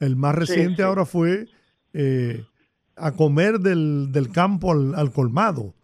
El 0.00 0.16
más 0.16 0.34
reciente 0.34 0.76
sí. 0.76 0.82
ahora 0.82 1.04
fue 1.04 1.46
eh, 1.92 2.44
a 2.96 3.12
comer 3.12 3.58
del, 3.58 4.12
del 4.12 4.30
campo 4.30 4.72
al, 4.72 4.94
al 4.94 5.10
colmado. 5.12 5.74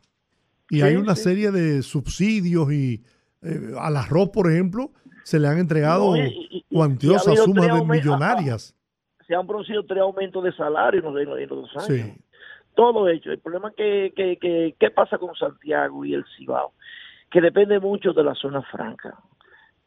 Y 0.71 0.77
Sí, 0.77 0.83
hay 0.83 0.97
una 0.97 1.15
serie 1.17 1.51
de 1.51 1.83
subsidios 1.83 2.73
y 2.73 3.03
eh, 3.43 3.73
al 3.79 3.97
arroz, 3.97 4.31
por 4.31 4.51
ejemplo, 4.51 4.91
se 5.25 5.39
le 5.39 5.49
han 5.49 5.59
entregado 5.59 6.17
No, 6.17 6.17
y- 6.17 6.65
ha 6.71 6.75
cuantiosas 6.75 7.39
sumas 7.39 7.67
de 7.75 7.85
millonarias. 7.85 8.75
Se 9.27 9.35
han 9.35 9.47
producido 9.47 9.85
tres 9.85 10.01
aumentos 10.01 10.43
de 10.45 10.53
salario 10.53 11.01
en 11.01 11.27
los, 11.27 11.39
en 11.39 11.49
los- 11.49 11.77
años. 11.91 12.17
Todo 12.75 13.09
hecho. 13.09 13.31
El 13.31 13.39
problema 13.39 13.69
es 13.69 13.75
que, 13.77 14.13
que, 14.17 14.37
que, 14.39 14.75
¿qué 14.81 14.91
pasa 14.91 15.19
con 15.19 15.35
Santiago 15.35 16.05
y 16.07 16.15
el 16.15 16.25
Cibao? 16.37 16.73
Que 17.31 17.41
depende 17.43 17.79
mucho 17.79 18.13
de 18.15 18.25
la 18.25 18.35
zona 18.35 18.63
franca. 18.63 19.15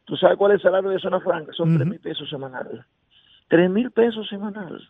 ¿Tú 0.04 0.16
sabes 0.18 0.38
cuál 0.38 0.52
es 0.52 0.56
el 0.58 0.62
salario 0.64 0.92
de 0.92 1.00
zona 1.00 1.20
franca? 1.20 1.52
Son 1.54 1.76
tres 1.76 1.88
mil 1.88 2.00
pesos 2.00 2.30
semanales. 2.30 2.86
Tres 3.48 3.70
mil 3.70 3.92
pesos 3.92 4.28
semanales. 4.28 4.82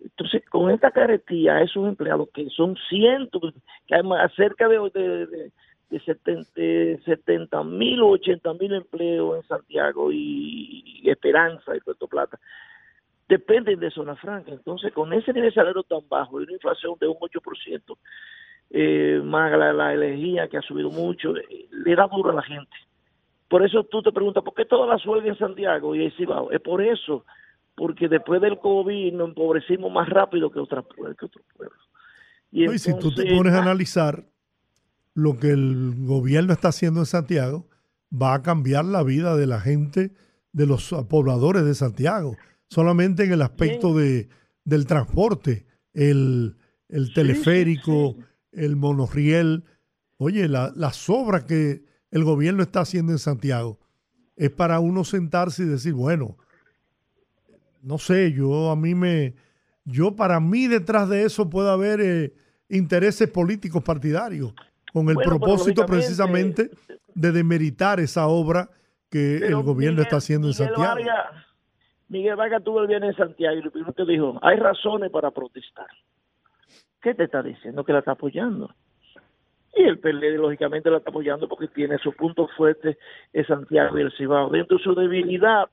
Entonces, 0.00 0.44
con 0.48 0.70
esta 0.70 0.90
carretilla, 0.90 1.60
esos 1.62 1.86
empleados 1.88 2.28
que 2.32 2.48
son 2.50 2.76
cientos, 2.88 3.54
que 3.86 3.94
hay 3.94 4.02
más- 4.02 4.32
cerca 4.34 4.68
de, 4.68 4.78
de, 4.94 5.26
de, 5.26 5.52
de 5.90 6.00
70 6.00 6.50
de 6.54 7.00
70 7.04 7.62
mil 7.64 8.00
o 8.02 8.08
80 8.10 8.52
mil 8.54 8.72
empleos 8.74 9.36
en 9.36 9.48
Santiago 9.48 10.12
y, 10.12 11.00
y 11.02 11.10
Esperanza 11.10 11.76
y 11.76 11.80
Puerto 11.80 12.06
Plata, 12.06 12.38
dependen 13.28 13.80
de 13.80 13.90
zona 13.90 14.14
franca. 14.16 14.52
Entonces, 14.52 14.92
con 14.92 15.12
ese 15.12 15.32
nivel 15.32 15.50
de 15.50 15.54
salario 15.54 15.82
tan 15.82 16.06
bajo 16.08 16.40
y 16.40 16.44
una 16.44 16.52
inflación 16.52 16.94
de 17.00 17.08
un 17.08 17.16
8%, 17.16 17.98
eh, 18.70 19.20
más 19.24 19.50
la, 19.56 19.72
la 19.72 19.94
energía 19.94 20.48
que 20.48 20.58
ha 20.58 20.62
subido 20.62 20.90
mucho, 20.90 21.36
eh, 21.36 21.66
le 21.70 21.94
da 21.94 22.06
duro 22.08 22.30
a 22.30 22.34
la 22.34 22.42
gente. 22.42 22.76
Por 23.48 23.64
eso 23.64 23.84
tú 23.84 24.02
te 24.02 24.12
preguntas, 24.12 24.42
¿por 24.42 24.54
qué 24.54 24.64
todas 24.64 24.88
las 24.88 25.06
huelgas 25.06 25.34
en 25.34 25.38
Santiago 25.38 25.94
y 25.94 26.04
en 26.04 26.12
Cibao? 26.12 26.50
Es 26.50 26.60
por 26.60 26.82
eso, 26.82 27.24
porque 27.76 28.08
después 28.08 28.40
del 28.40 28.58
COVID 28.58 29.12
nos 29.12 29.28
empobrecimos 29.28 29.92
más 29.92 30.08
rápido 30.08 30.50
que, 30.50 30.58
otras 30.58 30.84
que 30.86 31.24
otros 31.26 31.44
pueblos. 31.56 31.78
Y 32.50 32.66
No, 32.66 32.72
y 32.72 32.78
si 32.78 32.96
tú 32.98 33.14
te 33.14 33.24
pones 33.36 33.52
a 33.52 33.58
ah, 33.58 33.62
analizar 33.62 34.24
lo 35.14 35.38
que 35.38 35.50
el 35.50 35.94
gobierno 36.06 36.52
está 36.52 36.68
haciendo 36.68 37.00
en 37.00 37.06
Santiago, 37.06 37.68
va 38.12 38.34
a 38.34 38.42
cambiar 38.42 38.84
la 38.84 39.02
vida 39.02 39.36
de 39.36 39.46
la 39.46 39.60
gente, 39.60 40.12
de 40.52 40.66
los 40.66 40.94
pobladores 41.08 41.64
de 41.64 41.74
Santiago. 41.74 42.36
Solamente 42.68 43.24
en 43.24 43.32
el 43.32 43.42
aspecto 43.42 43.94
de, 43.94 44.28
del 44.64 44.86
transporte, 44.86 45.66
el, 45.94 46.56
el 46.88 47.06
sí, 47.06 47.14
teleférico, 47.14 48.16
sí. 48.16 48.24
el 48.52 48.76
monorriel. 48.76 49.64
Oye, 50.18 50.48
la- 50.48 50.72
las 50.74 51.08
obras 51.08 51.44
que 51.44 51.85
el 52.10 52.24
gobierno 52.24 52.62
está 52.62 52.80
haciendo 52.80 53.12
en 53.12 53.18
Santiago 53.18 53.78
es 54.36 54.50
para 54.50 54.80
uno 54.80 55.02
sentarse 55.04 55.62
y 55.62 55.66
decir, 55.66 55.94
bueno, 55.94 56.36
no 57.82 57.98
sé, 57.98 58.32
yo 58.32 58.70
a 58.70 58.76
mí 58.76 58.94
me, 58.94 59.34
yo 59.84 60.14
para 60.16 60.40
mí 60.40 60.66
detrás 60.66 61.08
de 61.08 61.22
eso 61.24 61.48
puede 61.48 61.70
haber 61.70 62.00
eh, 62.00 62.34
intereses 62.68 63.28
políticos 63.30 63.82
partidarios 63.82 64.52
con 64.92 65.08
el 65.08 65.14
Bueno, 65.14 65.30
propósito 65.30 65.86
precisamente 65.86 66.70
de 67.14 67.32
demeritar 67.32 68.00
esa 68.00 68.26
obra 68.26 68.68
que 69.10 69.36
el 69.38 69.54
gobierno 69.56 69.92
Miguel- 69.96 69.98
está 70.00 70.16
haciendo 70.16 70.48
en 70.48 70.52
Miguel 70.52 70.66
Santiago. 70.68 70.94
Vargas- 70.94 71.44
Miguel 72.08 72.36
Vargas 72.36 72.62
tuvo 72.64 72.82
el 72.82 72.86
viernes 72.88 73.10
en 73.10 73.16
Santiago 73.16 73.56
y 73.56 73.62
lo 73.62 73.70
primero 73.70 73.92
que 73.94 74.04
dijo, 74.04 74.38
hay 74.42 74.58
razones 74.58 75.10
para 75.10 75.30
protestar. 75.30 75.86
¿Qué 77.02 77.14
te 77.14 77.24
está 77.24 77.42
diciendo? 77.42 77.84
Que 77.84 77.92
la 77.92 77.98
está 78.00 78.12
apoyando. 78.12 78.72
Y 79.76 79.82
el 79.82 79.98
PLD, 79.98 80.38
lógicamente, 80.38 80.90
la 80.90 80.98
está 80.98 81.10
apoyando 81.10 81.46
porque 81.48 81.68
tiene 81.68 81.98
su 81.98 82.12
punto 82.14 82.48
fuerte 82.56 82.96
en 83.34 83.46
Santiago 83.46 83.98
y 83.98 84.02
el 84.02 84.12
Cibao. 84.12 84.48
Dentro 84.48 84.78
de 84.78 84.82
su 84.82 84.94
debilidad 84.94 85.68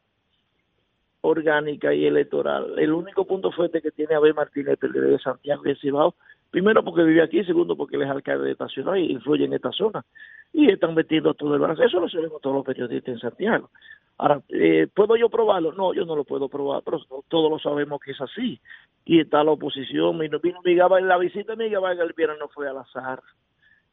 orgánica 1.21 1.93
y 1.93 2.05
electoral, 2.05 2.77
el 2.77 2.91
único 2.91 3.25
punto 3.25 3.49
fuerte 3.53 3.81
que 3.81 3.91
tiene 3.91 4.15
Abel 4.15 4.34
Martínez, 4.34 4.71
el 4.71 4.77
PLD 4.77 5.11
de 5.11 5.19
Santiago 5.19 5.61
y 5.65 5.69
el 5.69 5.80
Cibao, 5.80 6.15
primero 6.51 6.84
porque 6.84 7.03
vive 7.03 7.21
aquí, 7.21 7.45
segundo 7.45 7.77
porque 7.77 7.95
él 7.95 8.01
es 8.01 8.09
alcalde 8.09 8.43
de 8.45 8.51
esta 8.51 8.67
ciudad 8.67 8.95
y 8.95 9.09
influye 9.09 9.45
en 9.45 9.53
esta 9.53 9.71
zona. 9.71 10.03
Y 10.51 10.69
están 10.69 10.93
metiendo 10.95 11.34
todo 11.34 11.55
el 11.55 11.61
balance. 11.61 11.85
Eso 11.85 12.01
lo 12.01 12.09
sabemos 12.09 12.41
todos 12.41 12.57
los 12.57 12.65
periodistas 12.65 13.13
en 13.13 13.19
Santiago. 13.19 13.69
Ahora, 14.17 14.41
eh, 14.49 14.88
¿puedo 14.93 15.15
yo 15.15 15.30
probarlo? 15.30 15.71
No, 15.71 15.93
yo 15.93 16.05
no 16.05 16.17
lo 16.17 16.25
puedo 16.25 16.49
probar, 16.49 16.84
pero 16.84 16.99
todos 17.30 17.49
lo 17.49 17.57
sabemos 17.57 18.01
que 18.01 18.11
es 18.11 18.21
así. 18.21 18.59
Y 19.05 19.21
está 19.21 19.45
la 19.45 19.51
oposición. 19.51 20.19
Vino, 20.19 20.39
vino 20.39 20.59
Vargas, 20.89 21.07
la 21.07 21.17
visita 21.17 21.55
de 21.55 21.63
Miguel 21.63 21.80
Vargas 21.80 22.05
el 22.05 22.13
viernes 22.13 22.38
no 22.39 22.49
fue 22.49 22.67
al 22.67 22.77
azar. 22.77 23.23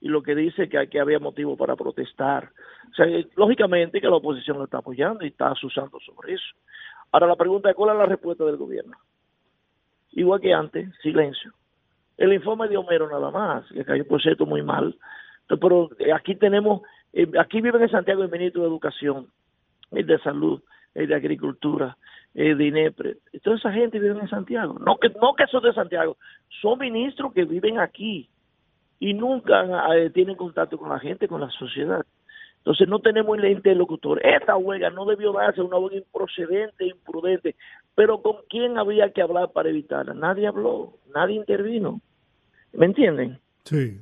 Y 0.01 0.09
lo 0.09 0.23
que 0.23 0.35
dice 0.35 0.69
que 0.69 0.79
aquí 0.79 0.99
había 0.99 1.19
motivo 1.19 1.57
para 1.57 1.77
protestar. 1.77 2.51
O 2.91 2.95
sea, 2.95 3.07
eh, 3.07 3.27
lógicamente 3.37 4.01
que 4.01 4.09
la 4.09 4.17
oposición 4.17 4.59
lo 4.59 4.65
está 4.65 4.79
apoyando 4.79 5.25
y 5.25 5.29
está 5.29 5.51
asusando 5.51 5.99
sobre 6.01 6.35
eso. 6.35 6.55
Ahora 7.13 7.27
la 7.27 7.37
pregunta 7.37 7.71
es, 7.71 7.77
¿cuál 7.77 7.91
es 7.91 7.99
la 7.99 8.07
respuesta 8.07 8.45
del 8.45 8.57
gobierno? 8.57 8.97
Igual 10.13 10.41
que 10.41 10.55
antes, 10.55 10.89
silencio. 11.03 11.53
El 12.17 12.33
informe 12.33 12.69
de 12.69 12.77
Homero 12.77 13.09
nada 13.09 13.31
más, 13.31 13.67
que 13.69 13.85
cayó 13.85 14.07
por 14.07 14.23
cierto 14.23 14.47
muy 14.47 14.63
mal. 14.63 14.97
Pero 15.49 15.91
eh, 15.99 16.13
aquí 16.13 16.35
tenemos, 16.37 16.83
eh, 17.13 17.31
aquí 17.39 17.61
viven 17.61 17.83
en 17.83 17.91
Santiago 17.91 18.23
el 18.23 18.31
ministro 18.31 18.63
de 18.63 18.69
Educación, 18.69 19.27
el 19.91 20.07
de 20.07 20.19
Salud, 20.21 20.63
el 20.95 21.09
de 21.09 21.15
Agricultura, 21.15 21.97
el 22.35 22.59
de 22.59 22.67
INEPRE. 22.67 23.17
Toda 23.43 23.57
esa 23.57 23.73
gente 23.73 23.99
vive 23.99 24.19
en 24.19 24.29
Santiago. 24.29 24.79
No 24.79 24.99
que, 24.99 25.09
no 25.21 25.35
que 25.35 25.47
son 25.47 25.63
de 25.63 25.73
Santiago, 25.73 26.17
son 26.61 26.79
ministros 26.79 27.33
que 27.33 27.45
viven 27.45 27.79
aquí 27.79 28.29
y 29.01 29.15
nunca 29.15 29.65
eh, 29.97 30.11
tienen 30.11 30.37
contacto 30.37 30.79
con 30.79 30.91
la 30.91 31.01
gente, 31.01 31.27
con 31.27 31.41
la 31.41 31.51
sociedad. 31.51 32.05
Entonces 32.59 32.87
no 32.87 33.01
tenemos 33.01 33.39
el 33.39 33.47
interlocutor. 33.47 34.25
Esta 34.25 34.57
huelga 34.57 34.91
no 34.91 35.07
debió 35.07 35.33
darse 35.33 35.63
una 35.63 35.79
huelga 35.79 35.97
improcedente, 35.97 36.87
imprudente, 36.87 37.57
pero 37.95 38.21
¿con 38.21 38.37
quién 38.51 38.77
había 38.77 39.11
que 39.13 39.23
hablar 39.23 39.51
para 39.53 39.71
evitarla? 39.71 40.13
Nadie 40.13 40.47
habló, 40.47 40.99
nadie 41.15 41.37
intervino. 41.37 42.03
¿Me 42.75 42.87
entienden? 42.87 43.41
Sí. 43.65 43.99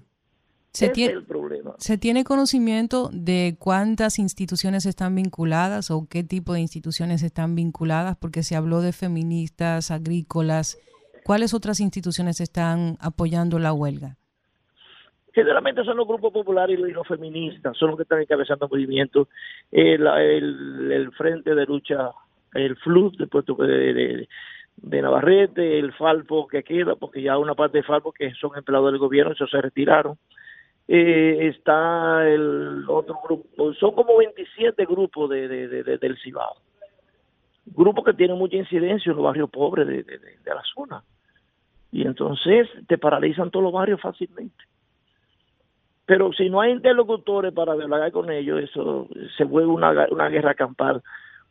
Se 0.73 0.91
tiene, 0.91 1.13
es 1.13 1.19
el 1.19 1.25
problema. 1.25 1.75
¿Se 1.79 1.97
tiene 1.97 2.25
conocimiento 2.25 3.09
de 3.13 3.57
cuántas 3.59 4.19
instituciones 4.19 4.85
están 4.87 5.15
vinculadas 5.15 5.91
o 5.91 6.07
qué 6.09 6.23
tipo 6.23 6.53
de 6.53 6.61
instituciones 6.61 7.23
están 7.23 7.55
vinculadas? 7.55 8.17
Porque 8.17 8.43
se 8.43 8.55
habló 8.55 8.81
de 8.81 8.93
feministas, 8.93 9.91
agrícolas. 9.91 10.79
¿Cuáles 11.25 11.55
otras 11.55 11.81
instituciones 11.81 12.41
están 12.41 12.97
apoyando 13.01 13.59
la 13.59 13.73
huelga? 13.73 14.18
Generalmente 15.39 15.85
son 15.85 15.97
los 15.97 16.09
grupos 16.09 16.33
populares 16.33 16.77
y 16.81 16.91
los 16.91 17.07
feministas, 17.07 17.77
son 17.77 17.91
los 17.91 17.97
que 17.97 18.03
están 18.03 18.21
encabezando 18.21 18.67
movimientos. 18.69 19.29
El, 19.71 20.05
el, 20.05 21.13
Frente 21.13 21.55
de 21.55 21.65
Lucha, 21.65 22.11
el 22.55 22.75
FLUD 22.75 23.17
de 23.19 23.29
Puerto 23.29 23.55
de, 23.55 24.27
de, 24.77 25.01
Navarrete, 25.03 25.79
el 25.79 25.93
Falpo 25.93 26.49
que 26.49 26.65
queda, 26.65 26.97
porque 26.97 27.23
ya 27.23 27.39
una 27.39 27.55
parte 27.55 27.79
de 27.79 27.85
Falpo 27.85 28.11
que 28.11 28.33
son 28.35 28.51
empleados 28.57 28.91
del 28.91 28.99
gobierno, 28.99 29.33
esos 29.33 29.49
se 29.49 29.61
retiraron. 29.63 30.19
Eh, 30.89 31.47
está 31.55 32.29
el 32.29 32.85
otro 32.89 33.21
grupo, 33.23 33.73
son 33.75 33.95
como 33.95 34.17
27 34.17 34.87
grupos 34.87 35.31
de, 35.31 35.47
de, 35.47 35.69
de, 35.69 35.83
de- 35.85 35.99
del 35.99 36.19
Cibao. 36.19 36.57
Grupos 37.67 38.05
que 38.05 38.15
tienen 38.15 38.39
mucha 38.39 38.57
incidencia 38.57 39.11
en 39.11 39.17
los 39.17 39.25
barrios 39.25 39.51
pobres 39.51 39.87
de 39.87 40.05
la 40.47 40.63
zona. 40.75 41.05
Y 41.93 42.03
entonces 42.03 42.69
te 42.89 42.99
paralizan 42.99 43.53
todos 43.53 43.63
los 43.63 43.73
barrios 43.73 44.01
fácilmente. 44.01 44.65
Pero 46.09 46.33
si 46.33 46.49
no 46.49 46.63
hay 46.63 46.73
interlocutores 46.73 47.53
para 47.53 47.75
dialogar 47.77 48.11
con 48.13 48.31
ellos, 48.31 48.59
eso 48.63 49.07
se 49.37 49.45
vuelve 49.45 49.71
una, 49.71 49.91
una 50.11 50.29
guerra 50.31 50.55
campal 50.55 51.03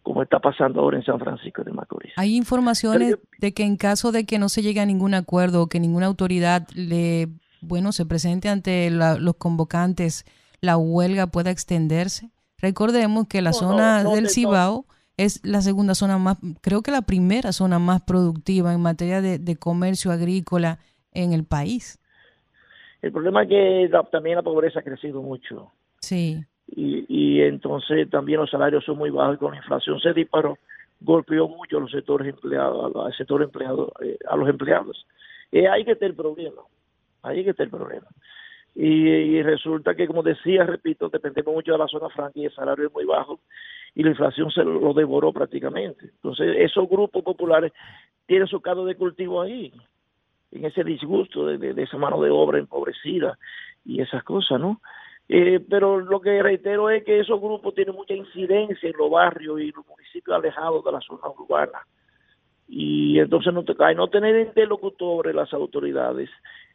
como 0.02 0.24
está 0.24 0.40
pasando 0.40 0.82
ahora 0.82 0.98
en 0.98 1.04
San 1.06 1.20
Francisco 1.20 1.64
de 1.64 1.72
Macorís. 1.72 2.14
Hay 2.16 2.36
informaciones 2.36 3.18
de 3.38 3.54
que 3.54 3.64
en 3.64 3.78
caso 3.78 4.12
de 4.12 4.26
que 4.26 4.40
no 4.40 4.50
se 4.50 4.64
llegue 4.64 4.80
a 4.80 4.86
ningún 4.88 5.14
acuerdo 5.14 5.62
o 5.62 5.68
que 5.68 5.80
ninguna 5.80 6.08
autoridad 6.08 6.68
le, 6.74 7.28
bueno, 7.62 7.92
se 7.92 8.06
presente 8.08 8.50
ante 8.50 8.90
la- 8.90 9.20
los 9.20 9.36
convocantes, 9.36 10.26
la 10.60 10.76
huelga 10.78 11.28
pueda 11.28 11.52
extenderse. 11.52 12.32
Recordemos 12.58 13.28
que 13.28 13.44
la 13.44 13.52
No, 13.52 13.58
zona 13.58 14.04
no 14.04 14.16
del. 14.16 14.30
Cibao 14.30 14.86
es 15.18 15.40
la 15.46 15.62
segunda 15.62 15.94
zona 15.94 16.18
más, 16.18 16.38
creo 16.62 16.82
que 16.82 16.90
la 16.90 17.04
primera 17.04 17.52
zona 17.52 17.78
más 17.78 18.02
productiva 18.02 18.74
en 18.74 18.82
materia 18.82 19.22
de, 19.22 19.38
de 19.38 19.56
comercio 19.56 20.12
agrícola 20.12 20.80
en 21.12 21.34
el 21.34 21.44
país. 21.44 22.00
El 23.02 23.12
problema 23.12 23.44
es 23.44 23.50
que 23.50 23.90
la- 23.92 24.04
también 24.04 24.36
la 24.38 24.42
pobreza 24.44 24.80
ha 24.80 24.84
crecido 24.84 25.22
mucho. 25.22 25.72
Sí. 26.00 26.44
y, 26.68 27.06
y 27.08 27.42
entonces 27.42 28.10
también 28.10 28.40
los 28.40 28.50
salarios 28.50 28.84
son 28.86 28.98
muy 28.98 29.10
bajos 29.10 29.36
y 29.36 29.40
con 29.40 29.52
la 29.52 29.58
inflación 29.58 30.00
se 30.00 30.14
disparó, 30.14 30.58
golpeó 31.02 31.48
mucho 31.48 31.78
a 31.78 31.82
los 31.82 31.92
sectores 31.92 32.28
empleados, 32.34 32.96
al 32.96 33.14
sector 33.16 33.42
empleado, 33.42 33.92
eh, 34.02 34.18
a 34.30 34.36
los 34.36 34.48
empleados. 34.50 35.06
Y 35.52 35.60
ahí 35.66 35.84
que 35.86 35.94
está 35.94 36.06
el 36.06 36.14
problema, 36.16 36.62
ahí 37.24 37.44
que 37.44 37.52
está 37.52 37.64
el 37.64 37.70
problema. 37.70 38.08
Y, 38.76 38.86
y 39.10 39.42
resulta 39.44 39.96
que, 39.96 40.06
como 40.08 40.22
decía, 40.24 40.64
repito, 40.66 41.10
dependemos 41.10 41.54
mucho 41.54 41.72
de 41.72 41.78
la 41.80 41.88
zona 41.88 42.10
franca 42.10 42.34
y 42.40 42.46
el 42.46 42.54
salario 42.54 42.88
es 42.88 42.94
muy 42.94 43.06
bajo 43.06 43.40
y 43.96 44.04
la 44.04 44.10
inflación 44.12 44.52
se 44.52 44.64
lo 44.64 44.94
devoró 44.94 45.34
prácticamente. 45.34 46.06
Entonces, 46.06 46.56
esos 46.60 46.88
grupos 46.88 47.24
populares 47.24 47.72
tienen 48.28 48.48
su 48.48 48.62
caldo 48.62 48.86
de 48.86 48.96
cultivo 48.96 49.42
ahí, 49.42 49.74
en 50.52 50.66
ese 50.66 50.84
disgusto 50.84 51.46
de, 51.46 51.58
de- 51.74 51.84
esa 51.84 51.98
mano 51.98 52.22
de 52.22 52.30
obra 52.30 52.60
empobrecida 52.60 53.38
y 53.86 54.02
esas 54.02 54.24
cosas, 54.24 54.60
¿no? 54.60 54.82
Eh, 55.30 55.60
pero 55.70 56.00
lo 56.00 56.22
que 56.22 56.42
reitero 56.42 56.90
es 56.90 57.04
que 57.04 57.20
esos 57.20 57.40
grupos 57.42 57.76
tienen 57.76 57.96
mucha 57.96 58.14
incidencia 58.14 58.90
en 58.90 58.96
los 58.98 59.10
barrios 59.12 59.60
y 59.60 59.72
los 59.72 59.86
municipios 59.86 60.36
alejados 60.38 60.84
de 60.86 60.92
la 60.92 61.02
zona 61.02 61.28
urbana. 61.38 61.80
Y 62.68 63.20
entonces 63.20 63.54
no, 63.54 63.64
te, 63.64 63.74
al 63.84 63.96
no 63.96 64.08
tener 64.10 64.40
interlocutores 64.46 65.34
las 65.36 65.54
autoridades 65.54 66.30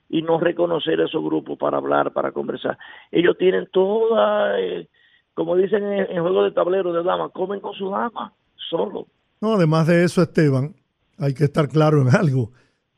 y 0.08 0.22
no 0.22 0.38
reconocer 0.38 1.00
esos 1.00 1.22
grupos 1.22 1.58
para 1.58 1.78
hablar, 1.78 2.12
para 2.12 2.32
conversar. 2.32 2.76
Ellos 3.10 3.36
tienen 3.38 3.68
toda, 3.72 4.58
eh, 4.60 4.88
como 5.34 5.56
dicen 5.56 5.84
en, 5.84 6.10
en 6.10 6.22
juego 6.22 6.44
de 6.44 6.50
tablero 6.52 6.92
de 6.92 7.02
dama, 7.02 7.30
comen 7.30 7.60
con 7.60 7.72
su 7.74 7.88
dama, 7.90 8.32
solo. 8.68 9.06
No, 9.40 9.54
además 9.54 9.86
de 9.86 10.04
eso, 10.04 10.22
Esteban, 10.22 10.74
hay 11.18 11.34
que 11.34 11.44
estar 11.44 11.68
claro 11.68 12.02
en 12.02 12.14
algo. 12.14 12.50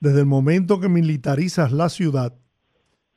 Desde 0.05 0.21
el 0.21 0.27
momento 0.27 0.81
que 0.81 0.91
militarizas 0.91 1.73
la 1.73 1.89
ciudad, 1.89 2.35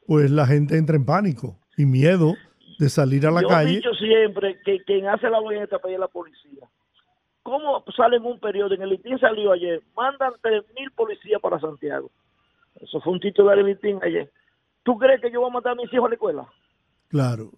pues 0.05 0.31
la 0.31 0.45
gente 0.47 0.77
entra 0.77 0.95
en 0.95 1.05
pánico 1.05 1.59
y 1.75 1.85
miedo 1.85 2.35
de 2.79 2.87
salir 2.87 3.27
a 3.27 3.31
la 3.31 3.41
Yo 3.41 3.47
he 3.47 3.51
calle. 3.51 3.75
dicho 3.75 3.93
siempre 3.95 4.57
que 4.63 4.81
quien 4.85 5.05
hace 5.05 5.29
la 5.29 5.39
en 5.39 5.63
este 5.63 5.77
país 5.79 5.95
es 5.95 5.99
la 5.99 6.07
policía. 6.07 6.65
¿Cómo 7.43 7.83
sale 7.93 8.15
en 8.15 8.23
un 8.25 8.39
periodo? 8.39 8.73
En 8.73 8.81
el 8.83 8.89
Litín 8.91 9.19
salió 9.19 9.51
ayer, 9.51 9.81
mandan 9.97 10.31
3.000 10.41 10.89
policías 10.95 11.41
para 11.41 11.59
Santiago. 11.59 12.09
Eso 12.79 13.01
fue 13.01 13.11
un 13.11 13.19
titular 13.19 13.57
del 13.57 13.65
Litín 13.65 13.99
ayer. 14.01 14.31
¿Tú 14.83 14.97
crees 14.97 15.19
que 15.19 15.29
yo 15.29 15.41
voy 15.41 15.49
a 15.49 15.53
mandar 15.55 15.73
a 15.73 15.75
mis 15.75 15.91
hijos 15.93 16.05
a 16.05 16.07
la 16.07 16.15
escuela? 16.15 16.47
Claro. 17.09 17.51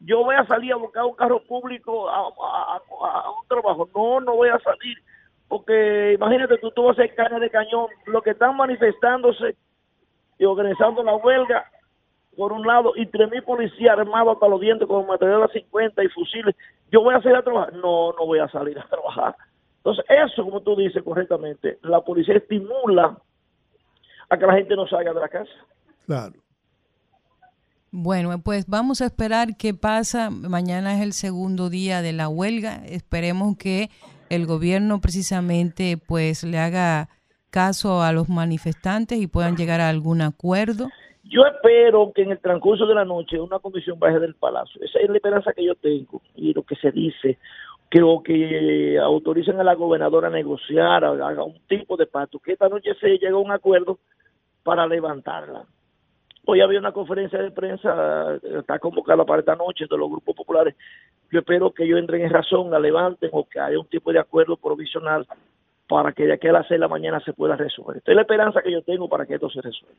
Yo 0.00 0.24
voy 0.24 0.34
a 0.34 0.44
salir 0.46 0.72
a 0.72 0.76
buscar 0.76 1.04
un 1.04 1.14
carro 1.14 1.40
público 1.44 2.08
a, 2.10 2.16
a- 2.22 2.76
a- 3.06 3.20
a 3.20 3.30
un 3.40 3.46
trabajo. 3.46 3.88
No, 3.94 4.18
no 4.20 4.34
voy 4.34 4.48
a 4.48 4.58
salir. 4.58 4.96
Porque 5.52 6.14
imagínate, 6.14 6.56
tú, 6.56 6.70
tú 6.70 6.84
vas 6.84 6.98
a 6.98 7.02
hacer 7.02 7.14
carne 7.14 7.38
de 7.38 7.50
cañón. 7.50 7.88
Los 8.06 8.22
que 8.22 8.30
están 8.30 8.56
manifestándose 8.56 9.54
y 10.38 10.46
organizando 10.46 11.02
la 11.02 11.14
huelga, 11.16 11.70
por 12.34 12.54
un 12.54 12.66
lado, 12.66 12.94
y 12.96 13.04
3.000 13.04 13.44
policías 13.44 13.98
armados 13.98 14.32
hasta 14.32 14.48
los 14.48 14.62
dientes 14.62 14.88
con 14.88 15.06
material 15.06 15.42
a 15.42 15.48
50 15.48 16.04
y 16.04 16.08
fusiles. 16.08 16.56
¿Yo 16.90 17.02
voy 17.02 17.14
a 17.14 17.20
salir 17.20 17.36
a 17.36 17.42
trabajar? 17.42 17.74
No, 17.74 18.14
no 18.14 18.24
voy 18.24 18.38
a 18.38 18.48
salir 18.48 18.78
a 18.78 18.88
trabajar. 18.88 19.36
Entonces, 19.76 20.06
eso, 20.08 20.42
como 20.42 20.62
tú 20.62 20.74
dices 20.74 21.02
correctamente, 21.02 21.78
la 21.82 22.00
policía 22.00 22.36
estimula 22.36 23.18
a 24.30 24.38
que 24.38 24.46
la 24.46 24.54
gente 24.54 24.74
no 24.74 24.86
salga 24.86 25.12
de 25.12 25.20
la 25.20 25.28
casa. 25.28 25.52
Claro. 26.06 26.32
Bueno, 27.90 28.40
pues 28.42 28.66
vamos 28.66 29.02
a 29.02 29.04
esperar 29.04 29.48
qué 29.58 29.74
pasa. 29.74 30.30
Mañana 30.30 30.94
es 30.94 31.02
el 31.02 31.12
segundo 31.12 31.68
día 31.68 32.00
de 32.00 32.14
la 32.14 32.30
huelga. 32.30 32.76
Esperemos 32.86 33.58
que 33.58 33.90
el 34.34 34.46
gobierno 34.46 35.00
precisamente 35.00 35.98
pues 36.06 36.42
le 36.42 36.58
haga 36.58 37.08
caso 37.50 38.02
a 38.02 38.12
los 38.12 38.28
manifestantes 38.28 39.18
y 39.20 39.26
puedan 39.26 39.56
llegar 39.56 39.80
a 39.80 39.88
algún 39.90 40.22
acuerdo. 40.22 40.88
Yo 41.24 41.42
espero 41.44 42.12
que 42.14 42.22
en 42.22 42.32
el 42.32 42.38
transcurso 42.40 42.86
de 42.86 42.94
la 42.94 43.04
noche 43.04 43.38
una 43.38 43.58
comisión 43.58 43.98
baje 43.98 44.18
del 44.18 44.34
palacio. 44.34 44.80
Esa 44.82 44.98
es 45.00 45.08
la 45.10 45.16
esperanza 45.16 45.52
que 45.52 45.64
yo 45.64 45.74
tengo 45.74 46.20
y 46.34 46.52
lo 46.54 46.62
que 46.62 46.76
se 46.76 46.90
dice, 46.90 47.38
que 47.90 48.02
o 48.02 48.22
que 48.22 48.98
autoricen 48.98 49.60
a 49.60 49.64
la 49.64 49.74
gobernadora 49.74 50.28
a 50.28 50.30
negociar, 50.30 51.04
a- 51.04 51.10
haga 51.28 51.44
un 51.44 51.58
tipo 51.68 51.96
de 51.96 52.06
pacto, 52.06 52.38
que 52.38 52.52
esta 52.52 52.68
noche 52.68 52.90
se 53.00 53.08
llegue 53.10 53.28
a 53.28 53.36
un 53.36 53.52
acuerdo 53.52 53.98
para 54.62 54.86
levantarla. 54.86 55.64
Hoy 56.44 56.60
había 56.60 56.80
una 56.80 56.92
conferencia 56.92 57.40
de 57.40 57.52
prensa, 57.52 58.34
eh, 58.34 58.58
está 58.60 58.78
convocada 58.78 59.24
para 59.24 59.40
esta 59.40 59.54
noche 59.54 59.86
de 59.88 59.96
los 59.96 60.10
grupos 60.10 60.34
populares. 60.34 60.74
Yo 61.30 61.38
espero 61.38 61.72
que 61.72 61.84
ellos 61.84 62.00
entren 62.00 62.22
en 62.22 62.30
razón, 62.30 62.70
la 62.70 62.80
levanten 62.80 63.30
o 63.32 63.48
que 63.48 63.60
haya 63.60 63.78
un 63.78 63.86
tipo 63.86 64.12
de 64.12 64.18
acuerdo 64.18 64.56
provisional 64.56 65.26
para 65.88 66.12
que 66.12 66.24
de 66.24 66.32
aquí 66.32 66.48
a 66.48 66.52
las 66.52 66.66
seis 66.66 66.76
de 66.76 66.80
la 66.80 66.88
mañana 66.88 67.20
se 67.24 67.32
pueda 67.32 67.54
resolver. 67.54 67.98
Esta 67.98 68.10
es 68.10 68.16
la 68.16 68.22
esperanza 68.22 68.60
que 68.60 68.72
yo 68.72 68.82
tengo 68.82 69.08
para 69.08 69.24
que 69.24 69.34
esto 69.34 69.48
se 69.50 69.60
resuelva. 69.60 69.96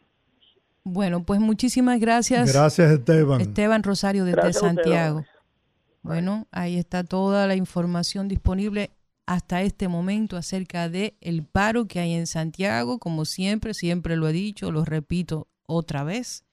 Bueno, 0.83 1.23
pues 1.23 1.39
muchísimas 1.39 1.99
gracias. 1.99 2.53
Gracias, 2.53 2.91
Esteban. 2.91 3.39
Esteban 3.39 3.83
Rosario 3.83 4.25
desde 4.25 4.41
Gracias 4.41 4.59
Santiago. 4.59 5.23
Bueno, 6.01 6.47
ahí 6.51 6.77
está 6.77 7.05
toda 7.05 7.47
la 7.47 7.55
información 7.55 8.27
disponible 8.27 8.91
hasta 9.25 9.61
este 9.61 9.87
momento 9.87 10.35
acerca 10.35 10.89
de 10.89 11.15
el 11.21 11.45
paro 11.45 11.87
que 11.87 12.01
hay 12.01 12.13
en 12.13 12.27
Santiago, 12.27 12.99
como 12.99 13.23
siempre, 13.23 13.73
siempre 13.73 14.17
lo 14.17 14.27
he 14.27 14.33
dicho, 14.33 14.69
lo 14.71 14.83
repito 14.83 15.47
otra 15.65 16.03
vez. 16.03 16.45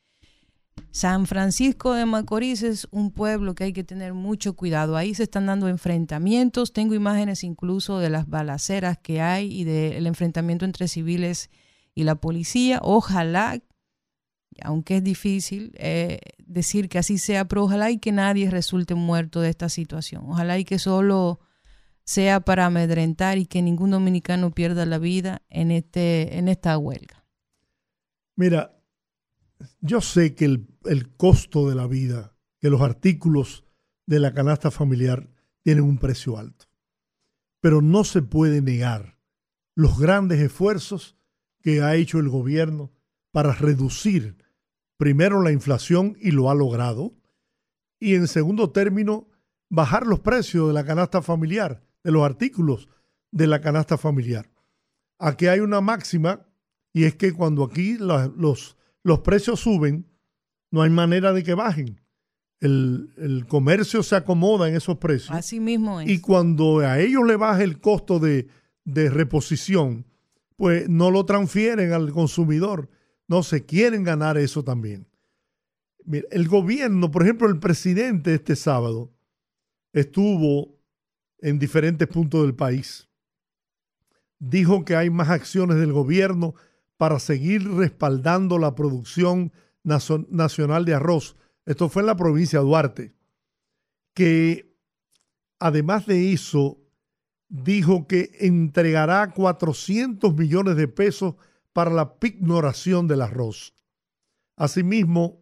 San 0.92 1.26
Francisco 1.26 1.92
de 1.94 2.06
Macorís 2.06 2.62
es 2.62 2.88
un 2.90 3.12
pueblo 3.12 3.54
que 3.54 3.64
hay 3.64 3.72
que 3.72 3.84
tener 3.84 4.14
mucho 4.14 4.54
cuidado. 4.54 4.96
Ahí 4.96 5.14
se 5.14 5.24
están 5.24 5.46
dando 5.46 5.68
enfrentamientos. 5.68 6.72
Tengo 6.72 6.94
imágenes 6.94 7.44
incluso 7.44 7.98
de 7.98 8.10
las 8.10 8.28
balaceras 8.28 8.98
que 8.98 9.20
hay 9.20 9.52
y 9.52 9.64
del 9.64 10.06
enfrentamiento 10.06 10.64
entre 10.64 10.88
civiles 10.88 11.50
y 11.94 12.04
la 12.04 12.16
policía. 12.16 12.80
Ojalá, 12.82 13.60
aunque 14.62 14.96
es 14.96 15.04
difícil 15.04 15.72
eh, 15.76 16.18
decir 16.38 16.88
que 16.88 16.98
así 16.98 17.18
sea, 17.18 17.46
pero 17.46 17.64
ojalá 17.64 17.90
y 17.90 17.98
que 17.98 18.12
nadie 18.12 18.50
resulte 18.50 18.94
muerto 18.94 19.40
de 19.40 19.50
esta 19.50 19.68
situación. 19.68 20.24
Ojalá 20.26 20.58
y 20.58 20.64
que 20.64 20.78
solo 20.78 21.40
sea 22.02 22.40
para 22.40 22.66
amedrentar 22.66 23.38
y 23.38 23.46
que 23.46 23.62
ningún 23.62 23.92
dominicano 23.92 24.50
pierda 24.50 24.84
la 24.86 24.98
vida 24.98 25.42
en, 25.48 25.70
este, 25.70 26.38
en 26.38 26.48
esta 26.48 26.76
huelga. 26.76 27.24
Mira, 28.34 28.79
yo 29.80 30.00
sé 30.00 30.34
que 30.34 30.44
el, 30.44 30.66
el 30.84 31.14
costo 31.16 31.68
de 31.68 31.74
la 31.74 31.86
vida, 31.86 32.36
que 32.60 32.70
los 32.70 32.80
artículos 32.80 33.64
de 34.06 34.20
la 34.20 34.34
canasta 34.34 34.70
familiar 34.70 35.30
tienen 35.62 35.84
un 35.84 35.98
precio 35.98 36.38
alto, 36.38 36.66
pero 37.60 37.82
no 37.82 38.04
se 38.04 38.22
puede 38.22 38.60
negar 38.60 39.18
los 39.74 39.98
grandes 39.98 40.40
esfuerzos 40.40 41.16
que 41.62 41.82
ha 41.82 41.94
hecho 41.94 42.18
el 42.18 42.28
gobierno 42.28 42.92
para 43.32 43.52
reducir 43.52 44.36
primero 44.96 45.42
la 45.42 45.52
inflación 45.52 46.16
y 46.20 46.30
lo 46.30 46.50
ha 46.50 46.54
logrado, 46.54 47.14
y 47.98 48.14
en 48.14 48.28
segundo 48.28 48.70
término, 48.70 49.28
bajar 49.70 50.06
los 50.06 50.20
precios 50.20 50.68
de 50.68 50.74
la 50.74 50.84
canasta 50.84 51.22
familiar, 51.22 51.82
de 52.02 52.10
los 52.10 52.22
artículos 52.22 52.88
de 53.30 53.46
la 53.46 53.60
canasta 53.60 53.96
familiar. 53.96 54.50
Aquí 55.18 55.46
hay 55.46 55.60
una 55.60 55.80
máxima 55.80 56.46
y 56.92 57.04
es 57.04 57.14
que 57.14 57.32
cuando 57.32 57.64
aquí 57.64 57.96
los, 57.98 58.76
los 59.02 59.20
precios 59.20 59.60
suben, 59.60 60.06
no 60.70 60.82
hay 60.82 60.90
manera 60.90 61.32
de 61.32 61.42
que 61.42 61.54
bajen. 61.54 62.00
El, 62.60 63.14
el 63.16 63.46
comercio 63.46 64.02
se 64.02 64.16
acomoda 64.16 64.68
en 64.68 64.76
esos 64.76 64.98
precios. 64.98 65.30
Así 65.30 65.60
mismo 65.60 66.00
es. 66.00 66.08
Y 66.08 66.20
cuando 66.20 66.80
a 66.80 67.00
ellos 67.00 67.26
le 67.26 67.36
baja 67.36 67.62
el 67.62 67.80
costo 67.80 68.18
de, 68.18 68.48
de 68.84 69.08
reposición, 69.08 70.04
pues 70.56 70.88
no 70.88 71.10
lo 71.10 71.24
transfieren 71.24 71.92
al 71.92 72.12
consumidor. 72.12 72.90
No 73.26 73.42
se 73.42 73.64
quieren 73.64 74.04
ganar 74.04 74.36
eso 74.36 74.62
también. 74.62 75.06
Mira, 76.04 76.26
el 76.30 76.48
gobierno, 76.48 77.10
por 77.10 77.22
ejemplo, 77.22 77.48
el 77.48 77.58
presidente 77.58 78.34
este 78.34 78.56
sábado 78.56 79.10
estuvo 79.92 80.78
en 81.38 81.58
diferentes 81.58 82.06
puntos 82.08 82.42
del 82.42 82.54
país. 82.54 83.08
Dijo 84.38 84.84
que 84.84 84.96
hay 84.96 85.10
más 85.10 85.28
acciones 85.28 85.76
del 85.78 85.92
gobierno 85.92 86.54
para 87.00 87.18
seguir 87.18 87.66
respaldando 87.66 88.58
la 88.58 88.74
producción 88.74 89.54
nacional 89.82 90.84
de 90.84 90.92
arroz. 90.92 91.34
Esto 91.64 91.88
fue 91.88 92.02
en 92.02 92.06
la 92.08 92.16
provincia 92.16 92.58
de 92.58 92.64
Duarte. 92.66 93.14
Que 94.12 94.76
además 95.58 96.04
de 96.04 96.34
eso, 96.34 96.76
dijo 97.48 98.06
que 98.06 98.32
entregará 98.40 99.32
400 99.32 100.34
millones 100.34 100.76
de 100.76 100.88
pesos 100.88 101.36
para 101.72 101.90
la 101.90 102.18
pignoración 102.18 103.08
del 103.08 103.22
arroz. 103.22 103.72
Asimismo, 104.56 105.40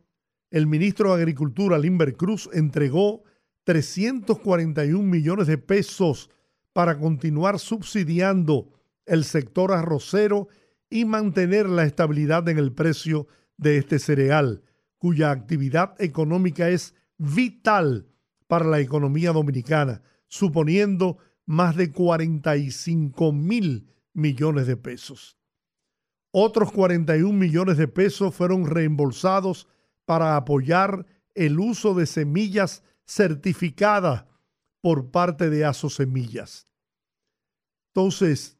el 0.53 0.69
ministro 0.69 1.09
de 1.09 1.23
Agricultura, 1.23 1.77
Limber 1.77 2.17
Cruz, 2.17 2.49
entregó 2.53 3.25
341 3.65 5.03
millones 5.03 5.49
de 5.49 5.59
pesos 5.59 6.31
para 6.73 7.01
continuar 7.01 7.59
subsidiando 7.59 8.71
el 9.07 9.25
sector 9.25 9.73
arrocero 9.73 10.47
y 10.91 11.05
mantener 11.05 11.69
la 11.69 11.85
estabilidad 11.85 12.49
en 12.49 12.59
el 12.59 12.73
precio 12.73 13.27
de 13.57 13.79
este 13.79 13.99
cereal, 13.99 14.63
cuya 14.99 15.31
actividad 15.31 15.95
económica 16.01 16.69
es 16.69 16.95
vital 17.19 18.09
para 18.47 18.65
la 18.65 18.81
economía 18.81 19.33
dominicana, 19.33 20.03
suponiendo 20.27 21.19
más 21.45 21.77
de 21.77 21.93
45 21.93 23.33
mil 23.33 23.93
millones 24.13 24.67
de 24.67 24.77
pesos. 24.77 25.39
Otros 26.31 26.73
41 26.73 27.33
millones 27.33 27.79
de 27.79 27.89
pesos 27.89 28.35
fueron 28.35 28.67
reembolsados 28.67 29.69
para 30.05 30.37
apoyar 30.37 31.07
el 31.35 31.59
uso 31.59 31.95
de 31.95 32.07
semillas 32.07 32.83
certificadas 33.07 34.27
por 34.81 35.11
parte 35.11 35.51
de 35.51 35.65
Aso 35.65 35.89
Semillas. 35.89 36.67
Entonces, 37.95 38.58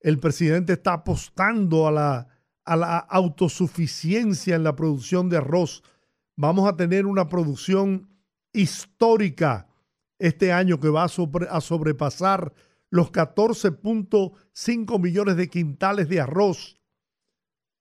el 0.00 0.18
presidente 0.18 0.74
está 0.74 0.92
apostando 0.94 1.86
a 1.88 1.92
la, 1.92 2.28
a 2.64 2.76
la 2.76 2.98
autosuficiencia 2.98 4.56
en 4.56 4.64
la 4.64 4.76
producción 4.76 5.28
de 5.28 5.38
arroz. 5.38 5.82
Vamos 6.36 6.68
a 6.68 6.76
tener 6.76 7.06
una 7.06 7.28
producción 7.28 8.08
histórica 8.52 9.66
este 10.18 10.52
año 10.52 10.80
que 10.80 10.88
va 10.88 11.04
a, 11.04 11.08
sobre- 11.08 11.48
a 11.48 11.60
sobrepasar 11.60 12.52
los 12.90 13.10
14.5 13.12 15.00
millones 15.00 15.36
de 15.36 15.48
quintales 15.48 16.08
de 16.08 16.20
arroz, 16.20 16.80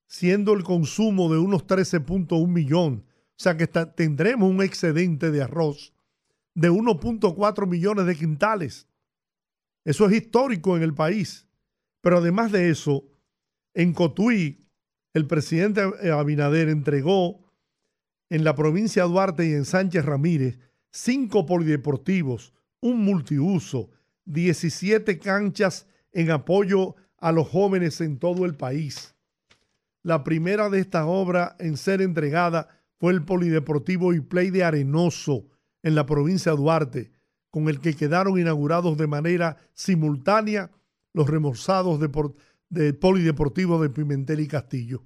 siendo 0.08 0.54
el 0.54 0.64
consumo 0.64 1.32
de 1.32 1.40
unos 1.40 1.66
13.1 1.66 2.48
millón. 2.48 3.06
O 3.32 3.40
sea 3.40 3.56
que 3.56 3.68
tendremos 3.68 4.50
un 4.50 4.62
excedente 4.64 5.32
de 5.32 5.44
arroz 5.44 5.94
de 6.56 6.72
1.4 6.72 7.68
millones 7.68 8.06
de 8.08 8.16
quintales. 8.16 8.88
Eso 9.86 10.08
es 10.08 10.14
histórico 10.14 10.76
en 10.76 10.84
el 10.84 10.94
país. 10.94 11.47
Pero 12.02 12.18
además 12.18 12.52
de 12.52 12.70
eso, 12.70 13.04
en 13.74 13.94
Cotuí, 13.94 14.68
el 15.14 15.28
presidente 15.28 15.82
Abinader 16.12 16.70
entregó 16.70 17.52
en 18.30 18.44
la 18.44 18.56
provincia 18.56 19.04
de 19.04 19.10
Duarte 19.10 19.48
y 19.48 19.54
en 19.54 19.66
Sánchez 19.66 20.06
Ramírez 20.06 20.60
cinco 20.92 21.46
polideportivos, 21.46 22.54
un 22.82 23.04
multiuso, 23.04 23.90
17 24.26 25.20
canchas 25.20 25.88
en 26.12 26.32
apoyo 26.32 26.96
a 27.18 27.32
los 27.32 27.48
jóvenes 27.48 28.02
en 28.02 28.20
todo 28.20 28.46
el 28.46 28.56
país. 28.56 29.16
La 30.04 30.24
primera 30.24 30.70
de 30.70 30.80
estas 30.80 31.06
obras 31.08 31.56
en 31.60 31.78
ser 31.78 32.02
entregada 32.02 32.70
fue 33.00 33.14
el 33.14 33.24
Polideportivo 33.24 34.14
y 34.14 34.22
Play 34.22 34.50
de 34.50 34.64
Arenoso 34.64 35.48
en 35.84 35.96
la 35.96 36.06
provincia 36.06 36.52
de 36.52 36.58
Duarte, 36.58 37.12
con 37.50 37.70
el 37.70 37.80
que 37.80 37.96
quedaron 37.96 38.40
inaugurados 38.40 38.98
de 38.98 39.08
manera 39.08 39.58
simultánea 39.74 40.72
los 41.18 41.30
remorzados 41.30 42.00
depor- 42.00 42.36
del 42.70 42.96
Polideportivo 42.98 43.82
de 43.82 43.90
Pimentel 43.90 44.40
y 44.40 44.48
Castillo. 44.48 45.04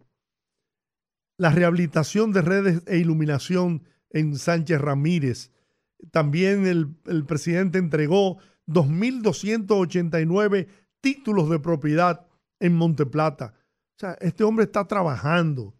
La 1.37 1.49
rehabilitación 1.49 2.31
de 2.33 2.41
redes 2.41 2.83
e 2.85 2.97
iluminación 2.97 3.83
en 4.11 4.35
Sánchez 4.37 4.79
Ramírez. 4.79 5.51
También 6.11 6.67
el, 6.67 6.95
el 7.05 7.25
presidente 7.25 7.79
entregó 7.79 8.37
2.289 8.67 10.67
títulos 11.01 11.49
de 11.49 11.59
propiedad 11.59 12.27
en 12.59 12.75
Monteplata. 12.75 13.53
O 13.95 13.99
sea, 13.99 14.17
este 14.21 14.43
hombre 14.43 14.65
está 14.65 14.85
trabajando. 14.87 15.73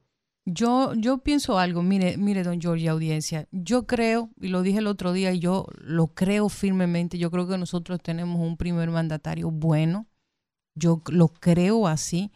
Yo, 0.45 0.93
yo 0.95 1.19
pienso 1.19 1.59
algo, 1.59 1.83
mire, 1.83 2.17
mire, 2.17 2.41
don 2.43 2.59
George, 2.59 2.89
audiencia. 2.89 3.47
Yo 3.51 3.85
creo, 3.85 4.31
y 4.39 4.47
lo 4.47 4.63
dije 4.63 4.79
el 4.79 4.87
otro 4.87 5.13
día, 5.13 5.31
y 5.33 5.39
yo 5.39 5.67
lo 5.77 6.07
creo 6.15 6.49
firmemente, 6.49 7.19
yo 7.19 7.29
creo 7.29 7.47
que 7.47 7.59
nosotros 7.59 7.99
tenemos 8.01 8.41
un 8.41 8.57
primer 8.57 8.89
mandatario 8.89 9.51
bueno. 9.51 10.07
Yo 10.76 11.02
lo 11.07 11.30
creo 11.30 11.88
así. 11.88 12.31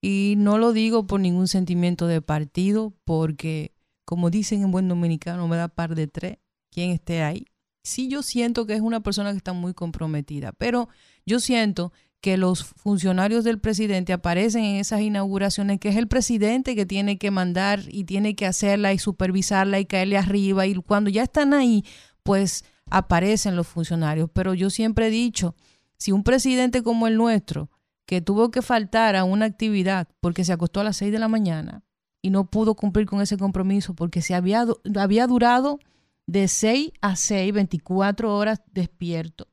Y 0.00 0.34
no 0.38 0.58
lo 0.58 0.72
digo 0.72 1.06
por 1.06 1.20
ningún 1.20 1.48
sentimiento 1.48 2.06
de 2.06 2.22
partido, 2.22 2.94
porque, 3.04 3.72
como 4.04 4.30
dicen 4.30 4.62
en 4.62 4.70
buen 4.70 4.88
dominicano, 4.88 5.48
me 5.48 5.56
da 5.56 5.68
par 5.68 5.94
de 5.94 6.06
tres 6.06 6.38
quien 6.70 6.90
esté 6.90 7.22
ahí. 7.22 7.46
Sí, 7.82 8.08
yo 8.08 8.22
siento 8.22 8.66
que 8.66 8.74
es 8.74 8.80
una 8.80 9.00
persona 9.00 9.32
que 9.32 9.38
está 9.38 9.52
muy 9.52 9.74
comprometida, 9.74 10.52
pero 10.52 10.88
yo 11.24 11.40
siento 11.40 11.92
que 12.20 12.36
los 12.36 12.64
funcionarios 12.64 13.44
del 13.44 13.60
presidente 13.60 14.12
aparecen 14.12 14.64
en 14.64 14.76
esas 14.76 15.00
inauguraciones, 15.00 15.78
que 15.78 15.88
es 15.88 15.96
el 15.96 16.08
presidente 16.08 16.74
que 16.74 16.84
tiene 16.84 17.16
que 17.16 17.30
mandar 17.30 17.82
y 17.88 18.04
tiene 18.04 18.34
que 18.34 18.46
hacerla 18.46 18.92
y 18.92 18.98
supervisarla 18.98 19.78
y 19.78 19.86
caerle 19.86 20.18
arriba. 20.18 20.66
Y 20.66 20.74
cuando 20.74 21.10
ya 21.10 21.22
están 21.22 21.54
ahí, 21.54 21.84
pues 22.22 22.64
aparecen 22.90 23.56
los 23.56 23.68
funcionarios. 23.68 24.30
Pero 24.32 24.54
yo 24.54 24.68
siempre 24.68 25.06
he 25.06 25.10
dicho, 25.10 25.54
si 25.96 26.10
un 26.12 26.24
presidente 26.24 26.82
como 26.82 27.06
el 27.06 27.16
nuestro, 27.16 27.70
que 28.08 28.22
tuvo 28.22 28.50
que 28.50 28.62
faltar 28.62 29.16
a 29.16 29.24
una 29.24 29.44
actividad 29.44 30.08
porque 30.20 30.42
se 30.42 30.54
acostó 30.54 30.80
a 30.80 30.84
las 30.84 30.96
6 30.96 31.12
de 31.12 31.18
la 31.18 31.28
mañana 31.28 31.82
y 32.22 32.30
no 32.30 32.46
pudo 32.50 32.74
cumplir 32.74 33.04
con 33.04 33.20
ese 33.20 33.36
compromiso 33.36 33.94
porque 33.94 34.22
se 34.22 34.34
había, 34.34 34.64
du- 34.64 34.80
había 34.98 35.26
durado 35.26 35.78
de 36.26 36.48
6 36.48 36.92
a 37.02 37.16
6, 37.16 37.52
24 37.52 38.34
horas 38.34 38.62
despierto. 38.72 39.46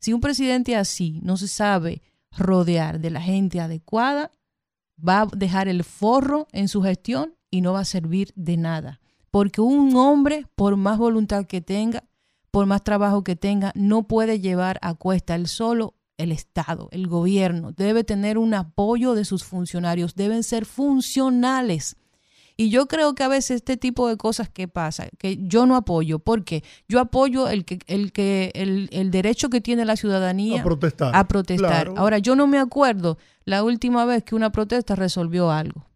Si 0.00 0.14
un 0.14 0.22
presidente 0.22 0.74
así 0.74 1.20
no 1.22 1.36
se 1.36 1.48
sabe 1.48 2.00
rodear 2.34 2.98
de 2.98 3.10
la 3.10 3.20
gente 3.20 3.60
adecuada, 3.60 4.32
va 4.98 5.20
a 5.22 5.26
dejar 5.26 5.68
el 5.68 5.84
forro 5.84 6.48
en 6.52 6.68
su 6.68 6.80
gestión 6.82 7.34
y 7.50 7.60
no 7.60 7.74
va 7.74 7.80
a 7.80 7.84
servir 7.84 8.32
de 8.36 8.56
nada. 8.56 9.00
Porque 9.30 9.60
un 9.60 9.94
hombre, 9.96 10.46
por 10.54 10.76
más 10.76 10.96
voluntad 10.96 11.44
que 11.44 11.60
tenga, 11.60 12.04
por 12.50 12.64
más 12.64 12.82
trabajo 12.84 13.22
que 13.22 13.36
tenga, 13.36 13.70
no 13.74 14.04
puede 14.08 14.40
llevar 14.40 14.78
a 14.80 14.94
cuesta 14.94 15.34
él 15.34 15.46
solo 15.46 15.92
el 16.18 16.32
Estado, 16.32 16.88
el 16.92 17.06
gobierno. 17.06 17.72
Debe 17.72 18.04
tener 18.04 18.36
un 18.36 18.52
apoyo 18.52 19.14
de 19.14 19.24
sus 19.24 19.44
funcionarios, 19.44 20.14
deben 20.14 20.42
ser 20.42 20.66
funcionales. 20.66 21.96
Y 22.60 22.70
yo 22.70 22.88
creo 22.88 23.14
que 23.14 23.22
a 23.22 23.28
veces 23.28 23.52
este 23.52 23.76
tipo 23.76 24.08
de 24.08 24.16
cosas 24.16 24.48
que 24.50 24.66
pasa, 24.66 25.08
que 25.16 25.38
yo 25.42 25.64
no 25.64 25.76
apoyo, 25.76 26.18
porque 26.18 26.64
yo 26.88 26.98
apoyo 26.98 27.48
el 27.48 27.64
que, 27.64 27.78
el 27.86 28.10
que, 28.10 28.50
el, 28.54 28.88
el 28.90 29.12
derecho 29.12 29.48
que 29.48 29.60
tiene 29.60 29.84
la 29.84 29.94
ciudadanía 29.96 30.60
A 30.60 30.64
protestar. 30.64 31.14
a 31.14 31.28
protestar. 31.28 31.84
Claro. 31.84 31.94
Ahora, 31.96 32.18
yo 32.18 32.34
no 32.34 32.48
me 32.48 32.58
acuerdo 32.58 33.16
la 33.44 33.62
última 33.62 34.04
vez 34.04 34.24
que 34.24 34.34
una 34.34 34.50
protesta 34.50 34.96
resolvió 34.96 35.52
algo. 35.52 35.86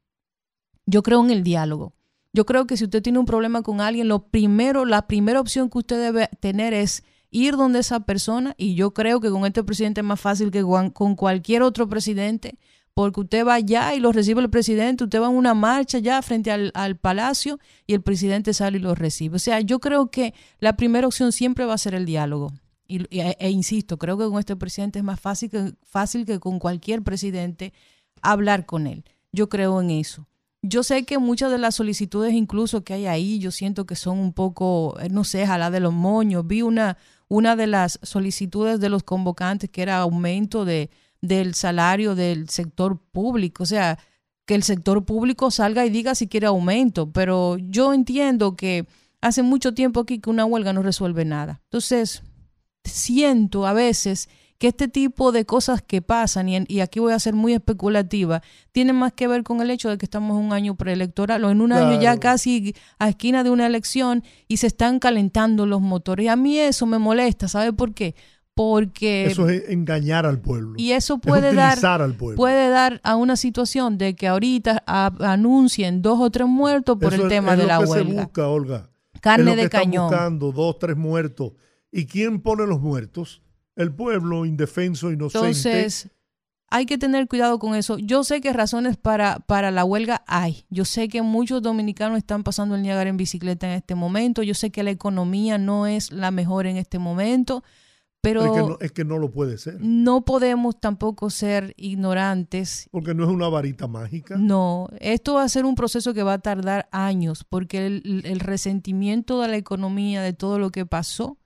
Yo 0.87 1.03
creo 1.03 1.25
en 1.25 1.33
el 1.33 1.43
diálogo. 1.43 1.95
Yo 2.33 2.47
creo 2.47 2.67
que 2.69 2.77
si 2.77 2.85
usted 2.85 3.03
tiene 3.03 3.19
un 3.19 3.27
problema 3.27 3.63
con 3.63 3.81
alguien, 3.81 4.07
lo 4.07 4.29
primero, 4.29 4.85
la 4.85 5.09
primera 5.09 5.41
opción 5.41 5.69
que 5.69 5.79
usted 5.79 6.01
debe 6.01 6.31
tener 6.41 6.75
es 6.75 7.03
ir 7.33 7.57
donde 7.57 7.81
esa 7.81 7.99
persona, 8.01 8.55
y 8.57 8.75
yo 8.77 8.93
creo 8.95 9.19
que 9.21 9.31
con 9.31 9.45
este 9.45 9.65
presidente 9.65 10.03
es 10.03 10.07
más 10.07 10.21
fácil 10.21 10.53
que 10.53 10.63
con 10.63 11.17
cualquier 11.17 11.63
otro 11.63 11.89
presidente, 11.89 12.57
porque 12.95 13.21
usted 13.21 13.45
va 13.47 13.55
allá 13.55 13.95
y 13.95 14.01
lo 14.01 14.13
recibe 14.13 14.43
el 14.43 14.51
presidente, 14.51 15.05
usted 15.05 15.21
va 15.21 15.27
a 15.27 15.31
una 15.31 15.55
marcha 15.55 15.99
ya 15.99 16.21
frente 16.23 16.53
al, 16.53 16.71
al 16.75 16.97
palacio 16.97 17.59
y 17.87 17.95
el 17.95 18.03
presidente 18.03 18.53
sale 18.53 18.77
y 18.79 18.81
lo 18.83 18.95
recibe. 18.95 19.37
O 19.37 19.39
sea, 19.39 19.61
yo 19.61 19.81
creo 19.81 20.11
que 20.11 20.35
la 20.61 20.77
primera 20.77 21.07
opción 21.07 21.33
siempre 21.33 21.65
va 21.65 21.73
a 21.75 21.79
ser 21.79 21.95
el 21.95 22.05
diálogo. 22.05 22.53
Y, 22.87 22.99
y- 23.09 23.21
e, 23.39 23.51
insisto, 23.51 23.97
creo 23.97 24.19
que 24.19 24.27
con 24.29 24.39
este 24.39 24.55
presidente 24.57 24.99
es 24.99 25.05
más 25.05 25.19
fácil 25.19 25.49
que, 25.51 25.73
fácil 25.83 26.27
que 26.27 26.39
con 26.39 26.59
cualquier 26.59 27.01
presidente 27.03 27.73
hablar 28.21 28.67
con 28.67 28.87
él. 28.87 29.05
Yo 29.33 29.49
creo 29.49 29.81
en 29.81 29.89
eso. 29.91 30.27
Yo 30.61 30.83
sé 30.83 31.05
que 31.05 31.19
muchas 31.19 31.51
de 31.51 31.59
las 31.59 31.75
solicitudes 31.75 32.35
incluso 32.35 32.85
que 32.85 32.93
hay 32.95 33.07
ahí, 33.07 33.39
yo 33.39 33.51
siento 33.51 33.87
que 33.87 33.97
son 33.97 34.19
un 34.19 34.33
poco, 34.33 34.97
eh, 35.01 35.09
no 35.09 35.25
sé, 35.25 35.47
jala 35.47 35.71
de 35.71 35.81
los 35.81 35.93
moños. 35.95 36.47
Vi 36.47 36.63
una, 36.63 36.99
una 37.33 37.57
de 37.57 37.67
las 37.67 37.99
solicitudes 38.03 38.79
de 38.79 38.91
los 38.91 39.05
convocantes 39.05 39.71
que 39.71 39.81
era 39.81 39.97
aumento 39.97 40.67
de, 40.67 40.91
del 41.23 41.55
salario 41.55 42.15
del 42.15 42.51
sector 42.51 42.99
público. 42.99 43.63
O 43.63 43.67
sea, 43.67 43.99
que 44.45 44.55
el 44.55 44.63
sector 44.63 45.07
público 45.07 45.51
salga 45.51 45.87
y 45.87 45.91
diga 45.91 46.15
si 46.15 46.29
quiere 46.29 46.47
aumento. 46.47 47.11
Pero 47.11 47.57
yo 47.57 47.95
entiendo 47.95 48.55
que 48.55 48.87
hace 49.23 49.43
mucho 49.43 49.73
tiempo 49.73 50.01
aquí 50.01 50.19
que 50.19 50.29
una 50.29 50.45
huelga 50.45 50.75
no 50.75 50.83
resuelve 50.83 51.25
nada. 51.25 51.63
Entonces, 51.65 52.23
siento 52.85 53.67
a 53.67 53.73
veces 53.73 54.29
que 54.63 54.69
este 54.69 54.87
tipo 54.87 55.33
de 55.33 55.45
cosas 55.45 55.83
que 55.83 56.03
pasan, 56.03 56.49
y, 56.49 56.55
en- 56.55 56.67
y 56.69 56.79
aquí 56.81 57.01
voy 57.01 57.13
a 57.13 57.19
ser 57.19 57.35
muy 57.35 57.53
especulativa, 57.53 58.43
tienen 58.71 58.95
más 58.95 59.13
que 59.13 59.27
ver 59.27 59.43
con 59.43 59.61
el 59.61 59.71
hecho 59.73 59.89
de 59.91 59.99
que 59.99 60.07
estamos 60.07 60.39
en 60.39 60.45
un 60.47 60.53
año 60.53 60.77
preelectoral 60.77 61.43
o 61.43 61.51
en 61.51 61.61
un 61.61 61.73
año 61.73 62.01
ya 62.01 62.17
casi 62.19 62.73
a 63.01 63.09
esquina 63.09 63.43
de 63.43 63.51
una 63.51 63.67
elección 63.67 64.23
y 64.47 64.59
se 64.59 64.69
están 64.69 65.01
calentando 65.01 65.67
los 65.67 65.81
motores. 65.81 66.27
Y 66.27 66.29
a 66.29 66.37
mí 66.37 66.61
eso 66.61 66.87
me 66.87 66.99
molesta, 66.99 67.49
¿sabe 67.49 67.73
por 67.73 67.93
qué? 67.93 68.15
Porque... 68.55 69.25
Eso 69.25 69.49
es 69.49 69.69
engañar 69.69 70.27
al 70.27 70.39
pueblo. 70.41 70.75
Y 70.77 70.93
eso 70.93 71.15
Es 71.15 71.21
puede 71.29 71.55
dar, 71.55 72.01
al 72.01 72.15
pueblo. 72.15 72.37
puede 72.37 72.69
dar 72.69 73.01
a 73.03 73.17
una 73.17 73.35
situación 73.35 73.99
de 73.99 74.15
que 74.15 74.29
ahorita 74.29 74.85
a- 74.87 75.11
anuncien 75.33 76.03
dos 76.03 76.21
o 76.21 76.31
tres 76.31 76.47
muertos 76.47 76.99
por 77.01 77.15
Eso 77.15 77.23
el 77.23 77.33
es- 77.33 77.37
tema 77.37 77.53
es 77.55 77.59
de 77.59 77.65
lo 77.65 77.69
la 77.69 77.79
que 77.81 77.87
se 77.87 77.93
huelga. 77.93 78.23
busca, 78.23 78.47
Olga. 78.47 78.91
Carne 79.21 79.43
Es 79.43 79.47
lo 79.47 79.51
de 79.57 79.57
que 79.57 79.65
están 79.77 79.83
cañón. 79.91 80.09
buscando 80.09 80.53
dos, 80.53 80.79
tres 80.79 80.97
muertos. 80.97 81.53
¿Y 81.91 82.07
quién 82.07 82.41
pone 82.41 82.65
los 82.67 82.81
muertos? 82.81 83.43
El 83.77 83.95
pueblo 83.95 84.45
indefenso, 84.45 85.11
inocente. 85.11 85.49
Entonces, 85.49 86.11
hay 86.73 86.87
que 86.87 86.97
tener 86.97 87.29
cuidado 87.29 87.59
con 87.59 87.75
eso. 87.75 87.99
Yo 87.99 88.25
sé 88.25 88.41
que 88.41 88.51
razones 88.53 88.97
para, 88.97 89.41
para 89.41 89.71
la 89.71 89.85
huelga 89.85 90.25
hay. 90.27 90.65
Yo 90.71 90.87
sé 90.87 91.09
que 91.09 91.21
muchos 91.21 91.61
dominicanos 91.61 92.17
están 92.17 92.45
pasando 92.45 92.77
el 92.77 92.83
Niágara 92.83 93.11
en 93.11 93.19
bicicleta 93.19 93.67
en 93.67 93.75
este 93.75 93.95
momento. 93.95 94.43
Yo 94.43 94.55
sé 94.55 94.71
que 94.71 94.83
la 94.83 94.91
economía 94.91 95.59
no 95.59 95.87
es 95.87 96.11
la 96.13 96.31
mejor 96.31 96.67
en 96.67 96.79
este 96.79 96.99
momento, 96.99 97.63
pero 98.23 98.43
es, 98.45 98.53
que 98.53 98.59
no, 98.59 98.79
es 98.81 98.93
que 98.93 99.05
no 99.05 99.19
lo 99.19 99.31
puede 99.31 99.59
ser. 99.59 99.79
no 99.81 100.25
podemos 100.25 100.81
tampoco 100.81 101.29
ser 101.29 101.75
ignorantes 101.77 102.89
Porque 102.91 103.15
no 103.15 103.25
es 103.25 103.31
una 103.31 103.49
varita 103.49 103.87
mágica. 103.87 104.37
No, 104.39 104.89
esto 104.99 105.35
va 105.35 105.43
a 105.43 105.49
ser 105.51 105.67
un 105.67 105.75
proceso 105.75 106.15
que 106.15 106.23
va 106.23 106.35
a 106.35 106.39
tardar 106.39 106.89
años 106.91 107.45
porque 107.45 107.85
el, 107.85 108.23
el 108.25 108.41
resentimiento 108.41 109.43
de 109.43 109.49
la 109.49 109.57
economía, 109.57 110.23
de 110.23 110.33
todo 110.33 110.59
lo 110.59 110.71
que 110.71 110.87
pasó, 110.87 111.37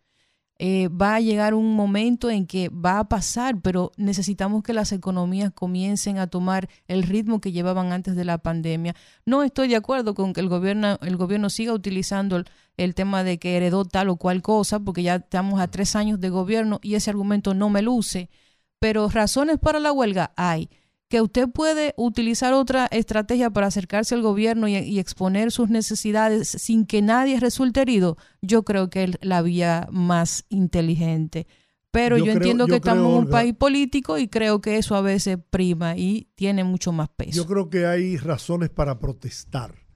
eh, 0.59 0.89
va 0.89 1.17
a 1.17 1.21
llegar 1.21 1.55
un 1.55 1.75
momento 1.75 2.31
en 2.31 2.47
que 2.47 2.71
va 2.71 2.99
a 2.99 3.09
pasar, 3.09 3.61
pero 3.61 3.93
necesitamos 3.97 4.63
que 4.63 4.73
las 4.73 4.93
economías 4.93 5.53
comiencen 5.53 6.19
a 6.19 6.29
tomar 6.29 6.69
el 6.89 7.03
ritmo 7.03 7.41
que 7.41 7.53
llevaban 7.53 7.93
antes 7.93 8.17
de 8.17 8.25
la 8.25 8.39
pandemia. 8.39 8.95
No 9.27 9.43
estoy 9.43 9.69
de 9.69 9.77
acuerdo 9.77 10.15
con 10.15 10.33
que 10.33 10.41
el 10.41 10.49
gobierno, 10.49 10.99
el 11.03 11.17
gobierno 11.17 11.51
siga 11.51 11.75
utilizando 11.75 12.37
el, 12.37 12.47
el 12.77 12.95
tema 12.95 13.23
de 13.23 13.39
que 13.39 13.57
heredó 13.57 13.85
tal 13.85 14.09
o 14.09 14.17
cual 14.17 14.41
cosa, 14.43 14.81
porque 14.81 15.03
ya 15.03 15.17
estamos 15.17 15.61
a 15.61 15.69
tres 15.69 15.95
años 15.95 16.21
de 16.21 16.31
gobierno 16.31 16.81
y 16.83 16.95
ese 16.95 17.11
argumento 17.11 17.53
no 17.53 17.69
me 17.69 17.83
luce, 17.83 18.31
pero 18.79 19.09
razones 19.09 19.59
para 19.59 19.81
la 19.81 19.93
huelga 19.93 20.33
hay 20.37 20.71
que 21.09 21.21
usted 21.21 21.49
puede 21.49 21.95
utilizar 21.97 22.53
otra 22.53 22.87
estrategia 22.87 23.51
para 23.51 23.69
acercarse 23.69 24.15
al 24.15 24.23
gobierno 24.23 24.67
y, 24.67 24.77
y 24.77 24.99
exponer 24.99 25.53
sus 25.53 25.69
necesidades 25.71 26.49
sin 26.49 26.85
que 26.85 27.01
nadie 27.03 27.39
resulte 27.39 27.81
herido, 27.83 28.17
yo 28.43 28.65
creo 28.65 28.91
que 28.91 29.05
es 29.05 29.11
la 29.21 29.41
vía 29.43 29.87
más 29.93 30.45
inteligente. 30.49 31.47
Pero 31.93 32.19
Yo 32.19 32.25
yo, 32.27 32.33
creo- 32.33 32.37
entiendo 32.43 32.67
yo 32.67 32.71
que 32.73 32.77
estamos 32.77 33.11
en 33.13 33.19
un 33.21 33.31
país 33.31 33.55
político 33.55 34.19
y 34.19 34.29
creo 34.29 34.61
que 34.61 34.77
eso 34.79 34.97
a 34.97 35.01
veces 35.01 35.39
prima 35.49 35.97
y 35.97 36.29
tiene 36.35 36.65
mucho 36.65 36.93
más 36.93 37.09
peso. 37.09 37.31
Yo 37.37 37.47
creo 37.47 37.71
que 37.71 37.87
hay 37.87 38.17
razones 38.17 38.69
para 38.71 38.99
protestar. 38.99 39.87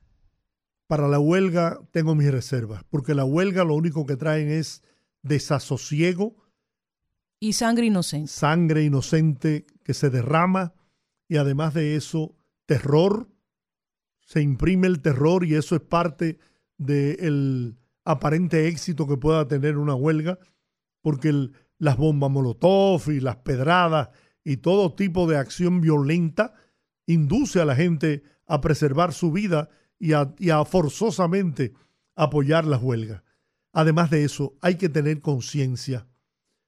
Para 0.87 1.09
la 1.09 1.19
huelga 1.19 1.79
tengo 1.93 2.15
mis 2.15 2.31
reservas, 2.31 2.85
porque 2.89 3.15
la 3.15 3.25
huelga 3.25 3.65
lo 3.65 3.75
único 3.75 4.07
que 4.07 4.17
traen 4.17 4.49
es 4.49 4.83
desasosiego, 5.23 6.37
Y 7.41 7.53
sangre 7.55 7.87
inocente. 7.87 8.29
sangre 8.31 8.85
inocente 8.85 9.67
que 9.85 9.93
se 9.95 10.09
derrama 10.11 10.73
y 11.31 11.37
además 11.37 11.75
de 11.75 11.95
eso, 11.95 12.35
terror. 12.67 13.29
Se 14.19 14.43
imprime 14.43 14.89
el 14.89 15.01
terror 15.01 15.45
y 15.45 15.55
eso 15.55 15.77
es 15.77 15.81
parte 15.81 16.41
del 16.77 17.79
aparente 18.05 18.67
éxito 18.67 19.07
que 19.07 19.17
pueda 19.17 19.47
tener 19.47 19.79
una 19.79 19.95
huelga, 19.95 20.41
porque 21.03 21.51
las 21.79 21.97
bombas 21.97 22.33
molotov 22.33 23.13
y 23.13 23.21
las 23.21 23.37
pedradas 23.37 24.11
y 24.43 24.57
todo 24.57 24.97
tipo 24.97 25.29
de 25.29 25.37
acción 25.37 25.81
violenta 25.81 26.55
induce 27.07 27.61
a 27.61 27.65
la 27.65 27.77
gente 27.77 28.25
a 28.47 28.61
preservar 28.61 29.13
su 29.13 29.31
vida 29.31 29.71
y 30.01 30.15
a, 30.15 30.35
y 30.37 30.51
a 30.51 30.65
forzosamente 30.65 31.75
apoyar 32.17 32.65
las 32.65 32.83
huelgas. 32.83 33.23
Además 33.73 34.11
de 34.11 34.25
eso, 34.25 34.59
hay 34.61 34.75
que 34.75 34.89
tener 34.89 35.21
conciencia. 35.21 36.09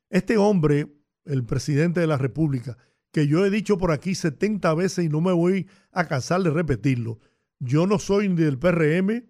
Este 0.08 0.36
hombre, 0.36 0.94
el 1.24 1.44
presidente 1.44 1.98
de 1.98 2.06
la 2.06 2.16
República, 2.16 2.78
que 3.12 3.26
yo 3.26 3.44
he 3.44 3.50
dicho 3.50 3.78
por 3.78 3.92
aquí 3.92 4.14
70 4.14 4.74
veces 4.74 5.04
y 5.04 5.08
no 5.08 5.20
me 5.20 5.32
voy 5.32 5.68
a 5.92 6.06
cansar 6.06 6.42
de 6.42 6.50
repetirlo, 6.50 7.20
yo 7.60 7.86
no 7.86 7.98
soy 7.98 8.28
ni 8.28 8.36
del 8.36 8.58
PRM 8.58 9.28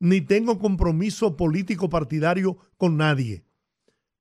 ni 0.00 0.20
tengo 0.20 0.58
compromiso 0.58 1.36
político 1.36 1.88
partidario 1.88 2.58
con 2.76 2.96
nadie, 2.96 3.44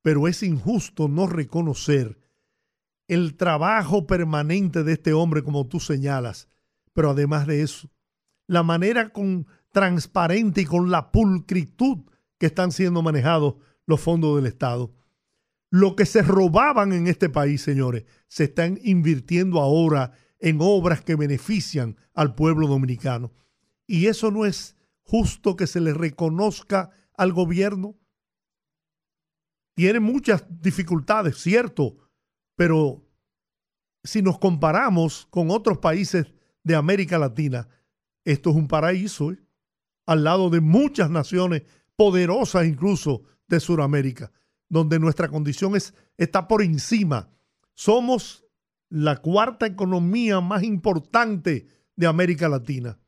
pero 0.01 0.27
es 0.27 0.43
injusto 0.43 1.07
no 1.07 1.27
reconocer 1.27 2.19
el 3.07 3.35
trabajo 3.35 4.07
permanente 4.07 4.83
de 4.83 4.93
este 4.93 5.13
hombre 5.13 5.43
como 5.43 5.67
tú 5.67 5.79
señalas, 5.79 6.49
pero 6.93 7.11
además 7.11 7.47
de 7.47 7.61
eso, 7.61 7.89
la 8.47 8.63
manera 8.63 9.09
con 9.09 9.47
transparente 9.71 10.61
y 10.61 10.65
con 10.65 10.89
la 10.89 11.11
pulcritud 11.11 11.99
que 12.37 12.45
están 12.45 12.71
siendo 12.71 13.01
manejados 13.01 13.55
los 13.85 13.99
fondos 13.99 14.35
del 14.35 14.45
Estado. 14.45 14.93
Lo 15.73 15.95
que 15.95 16.05
se 16.05 16.21
robaban 16.21 16.93
en 16.93 17.07
este 17.07 17.29
país, 17.29 17.63
señores, 17.63 18.05
se 18.27 18.43
están 18.43 18.77
invirtiendo 18.83 19.59
ahora 19.59 20.11
en 20.37 20.59
obras 20.61 21.01
que 21.01 21.15
benefician 21.15 21.97
al 22.13 22.35
pueblo 22.35 22.67
dominicano. 22.67 23.33
Y 23.87 24.05
eso 24.05 24.29
no 24.29 24.45
es 24.45 24.75
justo 25.01 25.55
que 25.55 25.65
se 25.65 25.81
le 25.81 25.95
reconozca 25.95 26.91
al 27.17 27.33
gobierno. 27.33 27.97
Tiene 29.73 29.99
muchas 29.99 30.45
dificultades, 30.61 31.39
cierto, 31.39 31.97
pero 32.55 33.09
si 34.03 34.21
nos 34.21 34.37
comparamos 34.37 35.25
con 35.31 35.49
otros 35.49 35.79
países 35.79 36.35
de 36.63 36.75
América 36.75 37.17
Latina, 37.17 37.67
esto 38.25 38.51
es 38.51 38.55
un 38.57 38.67
paraíso, 38.67 39.31
¿eh? 39.31 39.39
al 40.05 40.23
lado 40.23 40.51
de 40.51 40.61
muchas 40.61 41.09
naciones 41.09 41.63
poderosas 41.95 42.67
incluso 42.67 43.23
de 43.47 43.59
Sudamérica, 43.59 44.31
donde 44.73 44.97
nuestra 44.97 45.27
condición 45.27 45.75
es, 45.75 45.93
está 46.17 46.47
por 46.47 46.63
encima. 46.63 47.29
Somos 47.75 48.43
la 48.89 49.17
cuarta 49.17 49.67
economía 49.67 50.41
más 50.41 50.63
importante 50.63 51.67
de 51.95 52.07
América 52.07 52.49
Latina. 52.49 52.99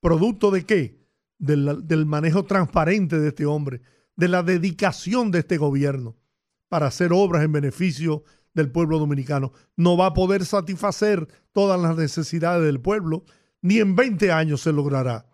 ¿Producto 0.00 0.50
de 0.50 0.66
qué? 0.66 1.06
Del, 1.38 1.86
del 1.86 2.04
manejo 2.04 2.44
transparente 2.44 3.18
de 3.18 3.28
este 3.28 3.46
hombre, 3.46 3.80
de 4.14 4.28
la 4.28 4.42
dedicación 4.42 5.30
de 5.30 5.38
este 5.38 5.56
gobierno 5.56 6.18
para 6.68 6.86
hacer 6.88 7.12
obras 7.14 7.44
en 7.44 7.52
beneficio 7.52 8.22
del 8.52 8.70
pueblo 8.70 8.98
dominicano. 8.98 9.52
No 9.74 9.96
va 9.96 10.06
a 10.06 10.14
poder 10.14 10.44
satisfacer 10.44 11.28
todas 11.52 11.80
las 11.80 11.96
necesidades 11.96 12.64
del 12.66 12.80
pueblo, 12.80 13.24
ni 13.62 13.78
en 13.78 13.96
20 13.96 14.32
años 14.32 14.60
se 14.60 14.72
logrará. 14.72 15.26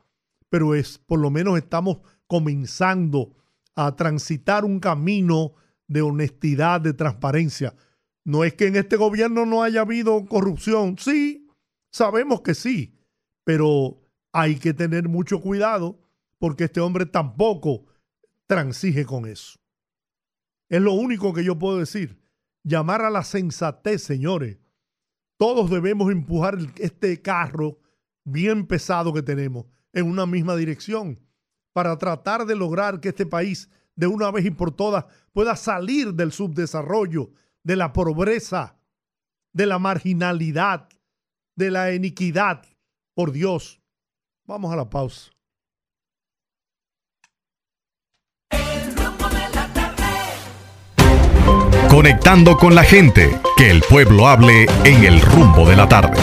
pero 0.49 0.77
es 0.77 0.99
por 0.99 1.19
lo 1.19 1.31
menos 1.31 1.57
estamos 1.57 1.99
comenzando 2.29 3.35
a 3.75 3.97
transitar 3.97 4.65
un 4.65 4.79
camino 4.79 5.55
de 5.93 6.03
honestidad, 6.03 6.81
de 6.81 6.95
transparencia. 6.95 7.75
No 8.25 8.45
es 8.45 8.55
que 8.55 8.67
en 8.67 8.77
este 8.77 8.97
gobierno 8.97 9.47
no 9.47 9.63
haya 9.63 9.83
habido 9.83 10.25
corrupción, 10.27 10.97
sí, 10.99 11.49
sabemos 11.91 12.43
que 12.43 12.55
sí, 12.55 12.99
pero 13.45 14.01
hay 14.33 14.57
que 14.57 14.75
tener 14.75 15.09
mucho 15.09 15.41
cuidado 15.41 16.01
porque 16.39 16.65
este 16.65 16.81
hombre 16.81 17.07
tampoco 17.07 17.87
transige 18.47 19.05
con 19.05 19.27
eso. 19.27 19.59
Es 20.69 20.81
lo 20.81 20.93
único 20.95 21.33
que 21.33 21.45
yo 21.45 21.59
puedo 21.59 21.79
decir. 21.79 22.19
Llamar 22.65 23.03
a 23.03 23.11
la 23.11 23.25
sensatez, 23.25 24.03
señores. 24.03 24.59
Todos 25.37 25.71
debemos 25.71 26.11
empujar 26.11 26.59
este 26.79 27.21
carro 27.21 27.79
bien 28.25 28.67
pesado 28.67 29.13
que 29.13 29.23
tenemos 29.23 29.67
en 29.93 30.07
una 30.07 30.27
misma 30.27 30.57
dirección 30.57 31.21
para 31.73 31.99
tratar 31.99 32.47
de 32.47 32.55
lograr 32.55 33.01
que 33.01 33.11
este 33.11 33.27
país 33.27 33.69
de 33.97 34.07
una 34.07 34.31
vez 34.31 34.45
y 34.45 34.51
por 34.51 34.73
todas 34.75 35.05
pueda 35.33 35.57
salir 35.57 36.15
del 36.15 36.33
subdesarrollo, 36.33 37.31
de 37.63 37.77
la 37.77 37.93
pobreza, 37.93 38.77
de 39.53 39.67
la 39.67 39.79
marginalidad, 39.79 40.89
de 41.57 41.71
la 41.71 41.93
iniquidad. 41.93 42.65
Por 43.15 43.33
Dios, 43.33 43.81
vamos 44.47 44.73
a 44.73 44.77
la 44.77 44.89
pausa. 44.89 45.31
Conectando 51.91 52.57
con 52.57 52.75
la 52.75 52.85
gente, 52.85 53.39
que 53.59 53.71
el 53.71 53.83
pueblo 53.83 54.27
hable 54.27 54.65
en 54.85 55.05
el 55.05 55.21
rumbo 55.21 55.69
de 55.69 55.77
la 55.77 55.87
tarde. 55.87 56.19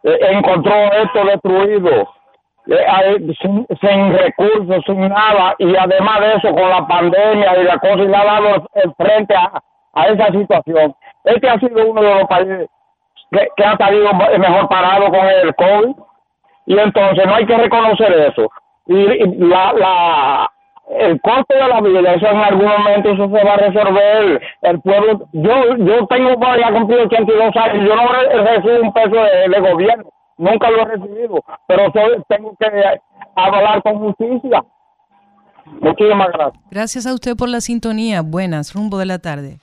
eh, 0.03 0.19
encontró 0.31 0.75
esto 0.93 1.25
destruido 1.25 2.09
sin, 3.41 3.67
sin 3.81 4.13
recursos, 4.19 4.85
sin 4.87 5.01
nada, 5.09 5.55
y 5.59 5.77
además 5.77 6.21
de 6.21 6.35
eso, 6.35 6.55
con 6.55 6.69
la 6.69 6.87
pandemia 6.87 7.59
y 7.61 7.65
la 7.65 7.79
cosa, 7.79 7.99
y 8.03 8.09
le 8.09 8.17
ha 8.17 8.25
dado 8.25 8.67
frente 8.97 9.35
a, 9.35 9.63
a 9.95 10.07
esa 10.07 10.27
situación. 10.33 10.95
Este 11.25 11.49
ha 11.49 11.59
sido 11.59 11.87
uno 11.87 12.03
de 12.03 12.15
los 12.15 12.25
países 12.29 12.69
que, 13.31 13.49
que 13.57 13.65
ha 13.65 13.77
salido 13.77 14.11
mejor 14.39 14.69
parado 14.69 15.07
con 15.07 15.27
el 15.27 15.55
COVID, 15.55 15.95
y 16.67 16.79
entonces 16.79 17.27
no 17.27 17.35
hay 17.35 17.47
que 17.47 17.57
reconocer 17.57 18.13
eso. 18.13 18.51
Y, 18.87 19.47
la, 19.47 19.73
la, 19.75 20.51
el 20.99 21.21
costo 21.21 21.55
de 21.55 21.69
la 21.69 21.81
vida, 21.81 22.15
eso 22.15 22.27
en 22.27 22.39
algún 22.39 22.67
momento 22.69 23.11
eso 23.11 23.29
se 23.29 23.45
va 23.45 23.55
a 23.55 23.57
resolver. 23.57 24.41
El 24.63 24.81
pueblo, 24.81 25.21
yo 25.33 25.77
yo 25.79 26.07
tengo 26.07 26.31
ya 26.57 26.73
cumplido 26.73 27.05
82 27.05 27.57
años, 27.57 27.89
yo 27.89 27.97
no 27.97 28.09
re- 28.09 28.43
recibo 28.43 28.81
un 28.83 28.93
peso 28.93 29.17
de 29.17 29.61
gobierno, 29.61 30.05
nunca 30.39 30.71
lo 30.71 30.83
he 30.83 30.85
recibido, 30.85 31.45
pero 31.67 31.91
soy- 31.93 32.23
tengo 32.29 32.57
que 32.59 32.67
hablar 33.37 33.83
con 33.83 33.99
justicia. 33.99 34.63
Muchísimas 35.81 36.29
gracias. 36.33 36.65
Gracias 36.71 37.07
a 37.07 37.15
usted 37.15 37.37
por 37.37 37.49
la 37.49 37.61
sintonía. 37.61 38.21
Buenas, 38.23 38.75
rumbo 38.75 38.99
de 38.99 39.07
la 39.07 39.19
tarde. 39.19 39.59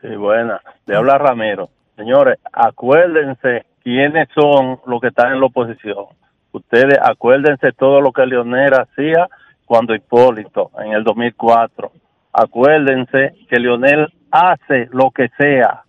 Sí, 0.00 0.08
buena. 0.16 0.60
Le 0.86 0.96
habla 0.96 1.18
Ramiro. 1.18 1.68
Señores, 1.96 2.38
acuérdense 2.52 3.66
quiénes 3.84 4.28
son 4.34 4.80
los 4.86 5.00
que 5.00 5.08
están 5.08 5.32
en 5.32 5.40
la 5.40 5.46
oposición. 5.46 6.06
Ustedes 6.52 6.98
acuérdense 7.02 7.72
todo 7.72 8.00
lo 8.00 8.12
que 8.12 8.26
Leonel 8.26 8.72
hacía 8.74 9.28
cuando 9.66 9.94
Hipólito 9.94 10.70
en 10.84 10.92
el 10.92 11.04
2004. 11.04 11.92
Acuérdense 12.32 13.34
que 13.48 13.60
Leonel 13.60 14.12
hace 14.30 14.88
lo 14.92 15.10
que 15.10 15.28
sea. 15.38 15.82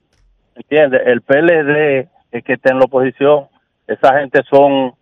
¿Entiende? 0.55 1.01
El 1.05 1.21
PLD 1.21 2.09
es 2.31 2.43
que 2.43 2.53
está 2.53 2.71
en 2.71 2.79
la 2.79 2.85
oposición. 2.85 3.45
Esa 3.87 4.19
gente 4.19 4.41
son 4.49 4.93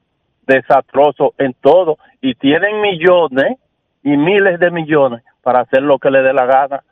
desastrosos 0.47 1.31
en 1.37 1.53
todo 1.61 1.97
y 2.21 2.35
tienen 2.35 2.81
millones 2.81 3.57
y 4.03 4.17
miles 4.17 4.59
de 4.59 4.71
millones 4.71 5.23
para 5.41 5.61
hacer 5.61 5.81
lo 5.81 5.99
que 5.99 6.09
les 6.09 6.23
dé 6.23 6.33
la 6.33 6.45
gana 6.45 6.83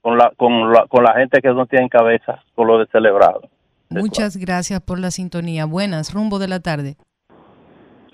con 0.00 0.16
la, 0.16 0.32
con 0.36 0.72
la, 0.72 0.86
con 0.86 1.02
la 1.02 1.14
gente 1.14 1.40
que 1.40 1.48
no 1.48 1.66
tiene 1.66 1.88
cabeza, 1.88 2.42
con 2.54 2.68
lo 2.68 2.78
de 2.78 2.86
celebrado. 2.86 3.42
Muchas 3.88 4.36
gracias 4.36 4.80
por 4.80 4.98
la 4.98 5.10
sintonía. 5.10 5.64
Buenas, 5.64 6.12
rumbo 6.12 6.38
de 6.38 6.48
la 6.48 6.60
tarde. 6.60 6.96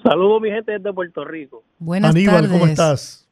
Saludos 0.03 0.41
mi 0.41 0.51
gente 0.51 0.73
desde 0.73 0.93
Puerto 0.93 1.25
Rico. 1.25 1.63
Buenas 1.79 2.15
Aníbal, 2.15 2.49
¿cómo 2.49 2.67
estás? 2.67 3.29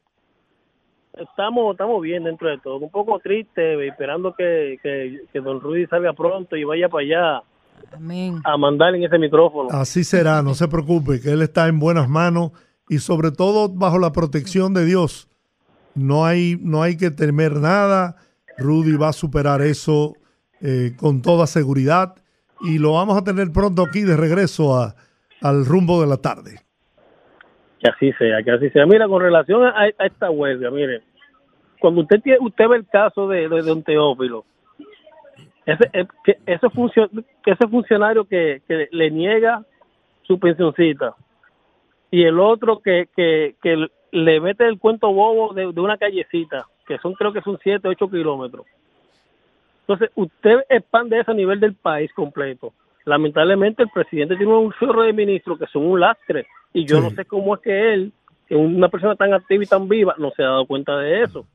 Estamos, 1.13 1.71
estamos 1.71 2.01
bien 2.01 2.23
dentro 2.23 2.49
de 2.49 2.57
todo. 2.59 2.77
Un 2.77 2.89
poco 2.89 3.19
triste, 3.19 3.85
esperando 3.85 4.33
que, 4.33 4.77
que, 4.81 5.21
que 5.31 5.39
don 5.41 5.59
Rudy 5.59 5.85
salga 5.87 6.13
pronto 6.13 6.55
y 6.55 6.63
vaya 6.63 6.87
para 6.87 7.03
allá 7.03 7.43
Amén. 7.93 8.41
a 8.43 8.57
mandar 8.57 8.95
en 8.95 9.03
ese 9.03 9.17
micrófono. 9.17 9.69
Así 9.71 10.03
será, 10.03 10.41
no 10.41 10.53
se 10.53 10.67
preocupe, 10.67 11.19
que 11.21 11.31
él 11.31 11.41
está 11.41 11.67
en 11.67 11.79
buenas 11.79 12.09
manos 12.09 12.51
y 12.89 12.99
sobre 12.99 13.31
todo 13.31 13.69
bajo 13.69 13.99
la 13.99 14.11
protección 14.11 14.73
de 14.73 14.85
Dios. 14.85 15.27
No 15.95 16.25
hay, 16.25 16.57
no 16.61 16.83
hay 16.83 16.97
que 16.97 17.11
temer 17.11 17.57
nada. 17.57 18.15
Rudy 18.57 18.95
va 18.95 19.09
a 19.09 19.13
superar 19.13 19.61
eso 19.61 20.15
eh, 20.61 20.93
con 20.97 21.21
toda 21.21 21.47
seguridad 21.47 22.15
y 22.61 22.77
lo 22.77 22.93
vamos 22.93 23.17
a 23.17 23.23
tener 23.23 23.51
pronto 23.51 23.83
aquí 23.83 24.01
de 24.01 24.15
regreso 24.15 24.77
a, 24.77 24.95
al 25.41 25.65
rumbo 25.65 26.01
de 26.01 26.07
la 26.07 26.17
tarde. 26.17 26.59
Que 27.79 27.89
así 27.89 28.11
sea, 28.13 28.43
que 28.43 28.51
así 28.51 28.69
sea. 28.69 28.85
Mira, 28.85 29.07
con 29.07 29.21
relación 29.21 29.63
a, 29.65 29.73
a 29.81 30.05
esta 30.05 30.29
huelga, 30.29 30.69
mire, 30.69 31.01
cuando 31.79 32.01
usted 32.01 32.21
tiene, 32.21 32.37
usted 32.41 32.67
ve 32.67 32.77
el 32.77 32.87
caso 32.87 33.27
de, 33.27 33.49
de 33.49 33.61
don 33.63 33.83
Teófilo, 33.83 34.45
ese, 35.65 35.89
eh, 35.93 36.05
ese, 36.45 36.67
funcio- 36.69 37.09
ese 37.45 37.67
funcionario 37.67 38.25
que, 38.25 38.61
que 38.67 38.87
le 38.91 39.11
niega 39.11 39.63
su 40.23 40.39
pensioncita 40.39 41.15
y 42.09 42.23
el 42.23 42.39
otro 42.39 42.79
que, 42.79 43.07
que, 43.15 43.55
que 43.61 43.87
le 44.11 44.39
mete 44.41 44.65
el 44.67 44.79
cuento 44.79 45.11
bobo 45.13 45.53
de, 45.53 45.71
de 45.71 45.81
una 45.81 45.97
callecita, 45.97 46.65
que 46.87 46.97
son 46.97 47.13
creo 47.13 47.31
que 47.31 47.41
son 47.41 47.57
7, 47.61 47.87
8 47.87 48.09
kilómetros. 48.09 48.65
Entonces, 49.81 50.09
usted 50.15 50.59
expande 50.69 51.19
eso 51.19 51.31
a 51.31 51.35
nivel 51.35 51.59
del 51.59 51.75
país 51.75 52.11
completo. 52.13 52.73
Lamentablemente, 53.05 53.83
el 53.83 53.89
presidente 53.89 54.35
tiene 54.37 54.53
un 54.53 54.71
chorro 54.79 55.03
de 55.03 55.13
ministros 55.13 55.57
que 55.59 55.65
son 55.67 55.85
un 55.85 55.99
lastre. 55.99 56.45
Y 56.73 56.85
yo 56.85 56.97
Sí. 56.97 57.03
no 57.03 57.09
sé 57.11 57.25
cómo 57.25 57.55
es 57.55 57.61
que 57.61 57.93
él, 57.93 58.11
que 58.47 58.55
una 58.55 58.89
persona 58.89 59.15
tan 59.15 59.33
activa 59.33 59.63
y 59.63 59.67
tan 59.67 59.87
viva, 59.89 60.15
no 60.17 60.31
se 60.31 60.43
ha 60.43 60.47
dado 60.47 60.65
cuenta 60.65 60.97
de 60.97 61.23
eso. 61.23 61.45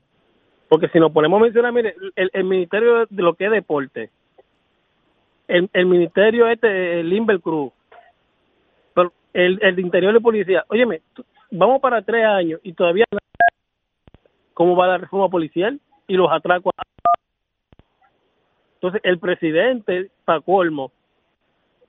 Porque 0.69 0.89
si 0.89 0.99
nos 0.99 1.11
ponemos 1.11 1.39
a 1.39 1.43
mencionar, 1.43 1.71
mire, 1.71 1.95
el, 2.15 2.43
ministerio 2.43 3.05
de 3.09 3.23
lo 3.23 3.33
que 3.35 3.45
es 3.45 3.51
deporte, 3.51 4.09
el, 5.47 5.85
ministerio 5.85 6.47
este, 6.49 6.99
el 6.99 7.09
Limber 7.09 7.39
Cruz, 7.39 7.71
el, 9.33 9.59
el 9.61 9.75
de 9.75 9.81
interior 9.81 10.13
de 10.13 10.19
policía, 10.19 10.65
óyeme, 10.67 11.01
vamos 11.51 11.79
para 11.79 12.01
tres 12.01 12.25
años 12.25 12.59
y 12.63 12.73
todavía 12.73 13.05
no- 13.11 13.19
cómo 14.53 14.75
va 14.75 14.87
la 14.87 14.97
reforma 14.97 15.29
policial 15.29 15.79
y 16.07 16.15
los 16.15 16.31
atracos. 16.31 16.73
Entonces, 18.75 19.01
el 19.03 19.19
presidente, 19.19 20.09
para 20.25 20.41
colmo, 20.41 20.91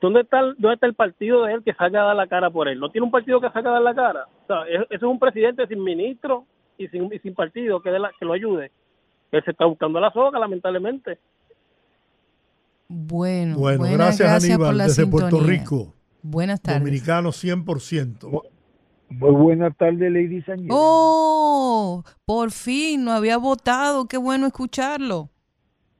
¿dónde 0.00 0.20
está, 0.20 0.40
el, 0.40 0.54
¿dónde 0.58 0.74
está 0.74 0.86
el 0.86 0.94
partido 0.94 1.44
de 1.44 1.54
él 1.54 1.62
que 1.64 1.72
salga 1.74 2.02
a 2.02 2.06
dar 2.06 2.16
la 2.16 2.26
cara 2.26 2.50
por 2.50 2.68
él? 2.68 2.78
¿No 2.78 2.90
tiene 2.90 3.06
un 3.06 3.10
partido 3.10 3.40
que 3.40 3.50
salga 3.50 3.70
a 3.70 3.74
dar 3.74 3.82
la 3.82 3.94
cara? 3.94 4.26
O 4.44 4.46
sea, 4.46 4.62
es- 4.68 4.86
es 4.90 5.02
un 5.02 5.18
presidente 5.18 5.66
sin 5.66 5.82
ministro 5.82 6.44
y 6.78 6.88
sin, 6.88 7.12
y 7.12 7.18
sin 7.18 7.34
partido 7.34 7.82
que, 7.82 7.90
dé 7.90 7.98
la- 7.98 8.12
que 8.18 8.24
lo 8.24 8.32
ayude. 8.32 8.70
Él 9.32 9.42
se 9.44 9.50
está 9.50 9.66
buscando 9.66 10.00
la 10.00 10.10
soga, 10.12 10.38
lamentablemente. 10.38 11.18
Bueno, 12.88 13.58
Bueno, 13.58 13.78
buenas, 13.80 13.98
gracias, 13.98 14.28
gracias 14.30 14.50
Aníbal 14.54 14.68
por 14.68 14.76
la 14.76 14.84
desde 14.86 15.06
Puerto. 15.06 15.40
Rico. 15.40 15.94
Buenas 16.22 16.62
tardes. 16.62 16.80
Dominicano 16.80 17.30
100%. 17.32 18.42
Muy 19.10 19.30
buenas 19.30 19.76
tardes, 19.76 20.10
Lady 20.12 20.42
Sañez. 20.42 20.68
Oh, 20.70 22.02
por 22.24 22.50
fin, 22.50 23.04
no 23.04 23.12
había 23.12 23.36
votado. 23.38 24.06
Qué 24.06 24.16
bueno 24.16 24.46
escucharlo. 24.46 25.30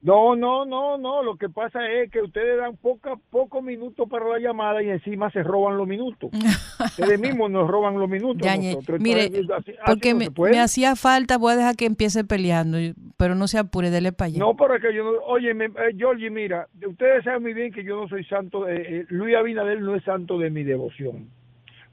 No, 0.00 0.36
no, 0.36 0.64
no, 0.64 0.96
no. 0.96 1.24
Lo 1.24 1.36
que 1.36 1.48
pasa 1.48 1.80
es 1.90 2.08
que 2.12 2.20
ustedes 2.22 2.56
dan 2.58 2.76
poca, 2.76 3.16
pocos 3.30 3.64
minutos 3.64 4.08
para 4.08 4.28
la 4.28 4.38
llamada 4.38 4.80
y 4.80 4.88
encima 4.90 5.28
se 5.30 5.42
roban 5.42 5.76
los 5.76 5.88
minutos. 5.88 6.30
ustedes 6.78 7.18
mismos 7.20 7.50
nos 7.50 7.68
roban 7.68 7.98
los 7.98 8.08
minutos. 8.08 8.40
Yañe, 8.46 8.74
nosotros. 8.74 9.00
mire, 9.00 9.24
Entonces, 9.24 9.50
así- 9.50 9.72
así 9.72 9.80
porque 9.86 10.14
no 10.14 10.32
me, 10.50 10.60
hacía 10.60 10.94
falta, 10.94 11.36
voy 11.36 11.54
a 11.54 11.56
dejar 11.56 11.74
que 11.76 11.86
empiece 11.86 12.22
peleando, 12.22 12.78
pero 13.16 13.34
no 13.34 13.48
se 13.48 13.58
apure, 13.58 13.90
dele 13.90 14.12
para 14.12 14.26
allá. 14.28 14.38
No, 14.38 14.56
pero 14.56 14.76
es 14.76 14.82
que 14.82 14.94
yo 14.94 15.02
no. 15.02 15.18
Oye, 15.26 15.52
me- 15.52 15.64
eh, 15.64 15.94
Georgie, 15.96 16.30
mira, 16.30 16.68
ustedes 16.86 17.24
saben 17.24 17.42
muy 17.42 17.54
bien 17.54 17.72
que 17.72 17.82
yo 17.82 17.96
no 18.00 18.08
soy 18.08 18.22
santo. 18.24 18.64
de- 18.66 19.00
eh, 19.00 19.06
Luis 19.08 19.34
Abinader 19.34 19.80
no 19.80 19.96
es 19.96 20.04
santo 20.04 20.38
de 20.38 20.50
mi 20.50 20.62
devoción. 20.62 21.28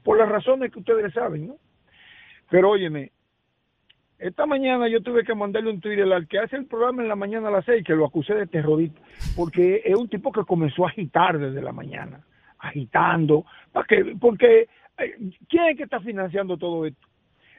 Por 0.04 0.16
las 0.18 0.28
razones 0.28 0.70
que 0.72 0.78
ustedes 0.78 1.12
saben, 1.12 1.48
¿no? 1.48 1.56
Pero 2.50 2.70
óyeme, 2.70 3.10
esta 4.18 4.46
mañana 4.46 4.88
yo 4.88 5.02
tuve 5.02 5.24
que 5.24 5.34
mandarle 5.34 5.70
un 5.70 5.80
Twitter 5.80 6.10
al 6.10 6.26
que 6.26 6.38
hace 6.38 6.56
el 6.56 6.66
programa 6.66 7.02
en 7.02 7.08
la 7.08 7.16
mañana 7.16 7.48
a 7.48 7.50
las 7.50 7.64
seis, 7.64 7.84
que 7.84 7.94
lo 7.94 8.06
acusé 8.06 8.34
de 8.34 8.46
terrorista, 8.46 8.98
porque 9.36 9.82
es 9.84 9.94
un 9.94 10.08
tipo 10.08 10.32
que 10.32 10.44
comenzó 10.44 10.86
a 10.86 10.88
agitar 10.88 11.38
desde 11.38 11.60
la 11.60 11.72
mañana, 11.72 12.20
agitando, 12.58 13.44
para 13.72 13.86
que, 13.86 14.16
porque 14.18 14.68
eh, 14.98 15.16
¿quién 15.48 15.64
es 15.66 15.76
que 15.76 15.82
está 15.82 16.00
financiando 16.00 16.56
todo 16.56 16.86
esto? 16.86 17.06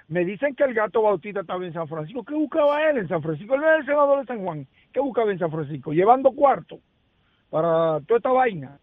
Me 0.08 0.24
dicen 0.24 0.56
que 0.56 0.64
el 0.64 0.74
gato 0.74 1.02
Bautista 1.02 1.42
estaba 1.42 1.66
en 1.66 1.74
San 1.74 1.88
Francisco. 1.88 2.24
¿Qué 2.24 2.34
buscaba 2.34 2.82
él 2.90 2.98
en 2.98 3.10
San 3.10 3.22
Francisco? 3.22 3.56
Él 3.56 3.62
era 3.62 3.76
el 3.76 3.86
senador 3.86 4.22
de 4.22 4.26
San 4.26 4.42
Juan. 4.42 4.66
¿Qué 4.94 5.02
buscaba 5.02 5.32
en 5.32 5.40
San 5.40 5.52
Francisco? 5.52 5.92
Llevando 5.92 6.32
cuarto 6.32 6.80
para 7.50 8.00
toda 8.08 8.18
esta 8.18 8.32
vaina. 8.32 8.80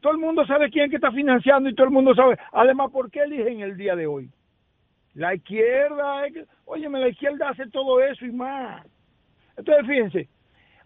Todo 0.00 0.12
el 0.12 0.18
mundo 0.18 0.46
sabe 0.46 0.70
quién 0.70 0.88
que 0.88 0.96
está 0.96 1.12
financiando 1.12 1.68
y 1.68 1.74
todo 1.74 1.86
el 1.86 1.92
mundo 1.92 2.14
sabe. 2.14 2.38
Además, 2.52 2.90
¿por 2.90 3.10
qué 3.10 3.20
eligen 3.20 3.60
el 3.60 3.76
día 3.76 3.94
de 3.94 4.06
hoy? 4.06 4.30
La 5.14 5.34
izquierda, 5.34 6.22
óyeme, 6.64 7.00
la 7.00 7.08
izquierda 7.08 7.48
hace 7.50 7.68
todo 7.70 8.02
eso 8.02 8.24
y 8.24 8.32
más. 8.32 8.86
Entonces, 9.56 9.86
fíjense, 9.86 10.28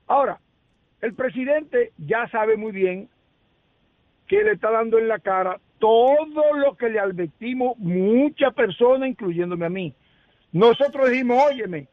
ahora, 0.06 0.40
el 1.00 1.14
presidente 1.14 1.92
ya 1.98 2.26
sabe 2.28 2.56
muy 2.56 2.72
bien 2.72 3.08
que 4.26 4.42
le 4.42 4.52
está 4.52 4.70
dando 4.70 4.98
en 4.98 5.08
la 5.08 5.18
cara 5.18 5.60
todo 5.78 6.54
lo 6.54 6.76
que 6.76 6.88
le 6.88 7.00
advertimos 7.00 7.76
muchas 7.78 8.54
personas, 8.54 9.08
incluyéndome 9.08 9.66
a 9.66 9.70
mí. 9.70 9.94
Nosotros 10.52 11.10
dijimos, 11.10 11.42
óyeme, 11.44 11.88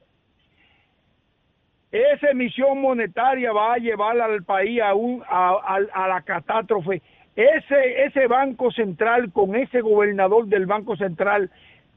esa 1.91 2.29
emisión 2.29 2.79
monetaria 2.81 3.51
va 3.51 3.73
a 3.73 3.77
llevar 3.77 4.19
al 4.21 4.43
país 4.43 4.79
a, 4.81 4.93
un, 4.93 5.23
a, 5.27 5.49
a- 5.49 6.03
a 6.03 6.07
la 6.07 6.21
catástrofe. 6.21 7.01
Ese, 7.35 8.03
ese 8.05 8.27
banco 8.27 8.69
central 8.71 9.31
con 9.31 9.55
ese 9.55 9.81
gobernador 9.81 10.45
del 10.47 10.65
banco 10.65 10.95
central 10.97 11.49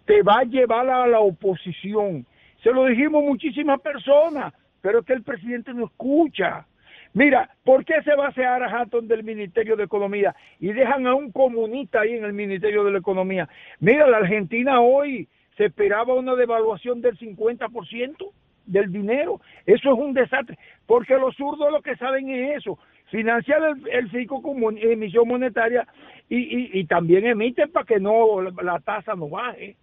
te 0.04 0.22
va 0.22 0.40
a 0.40 0.44
llevar 0.44 0.88
a 0.88 1.06
la 1.06 1.20
oposición. 1.20 2.26
Se 2.62 2.72
lo 2.72 2.86
dijimos 2.86 3.24
muchísimas 3.24 3.80
personas, 3.80 4.52
pero 4.80 5.00
es 5.00 5.06
que 5.06 5.12
el 5.12 5.22
presidente 5.22 5.72
no 5.74 5.86
escucha. 5.86 6.66
Mira, 7.14 7.50
¿por 7.64 7.84
qué 7.84 8.02
se 8.02 8.14
va 8.14 8.26
a 8.26 8.28
hacer 8.28 8.46
Hatton 8.46 9.06
del 9.06 9.22
Ministerio 9.22 9.76
de 9.76 9.84
Economía 9.84 10.34
y 10.58 10.72
dejan 10.72 11.06
a 11.06 11.14
un 11.14 11.30
comunista 11.30 12.00
ahí 12.00 12.12
en 12.14 12.24
el 12.24 12.32
Ministerio 12.32 12.84
de 12.84 12.92
la 12.92 12.98
Economía? 12.98 13.48
Mira, 13.80 14.06
la 14.06 14.18
Argentina 14.18 14.80
hoy 14.80 15.28
se 15.56 15.66
esperaba 15.66 16.14
una 16.14 16.34
devaluación 16.34 17.02
del 17.02 17.18
50% 17.18 18.30
del 18.66 18.92
dinero. 18.92 19.40
Eso 19.66 19.92
es 19.92 19.98
un 19.98 20.14
desastre, 20.14 20.58
porque 20.86 21.18
los 21.18 21.36
zurdos 21.36 21.70
lo 21.70 21.82
que 21.82 21.96
saben 21.96 22.30
es 22.30 22.58
eso, 22.58 22.78
financiar 23.10 23.62
el, 23.62 23.88
el 23.88 24.10
FICO 24.10 24.40
como 24.40 24.70
emisión 24.70 25.28
monetaria 25.28 25.86
y, 26.28 26.78
y, 26.78 26.84
también 26.86 27.26
emiten 27.26 27.70
para 27.70 27.84
que 27.84 28.00
no 28.00 28.40
la 28.40 28.80
tasa 28.80 29.14
no 29.14 29.28
baje. 29.28 29.76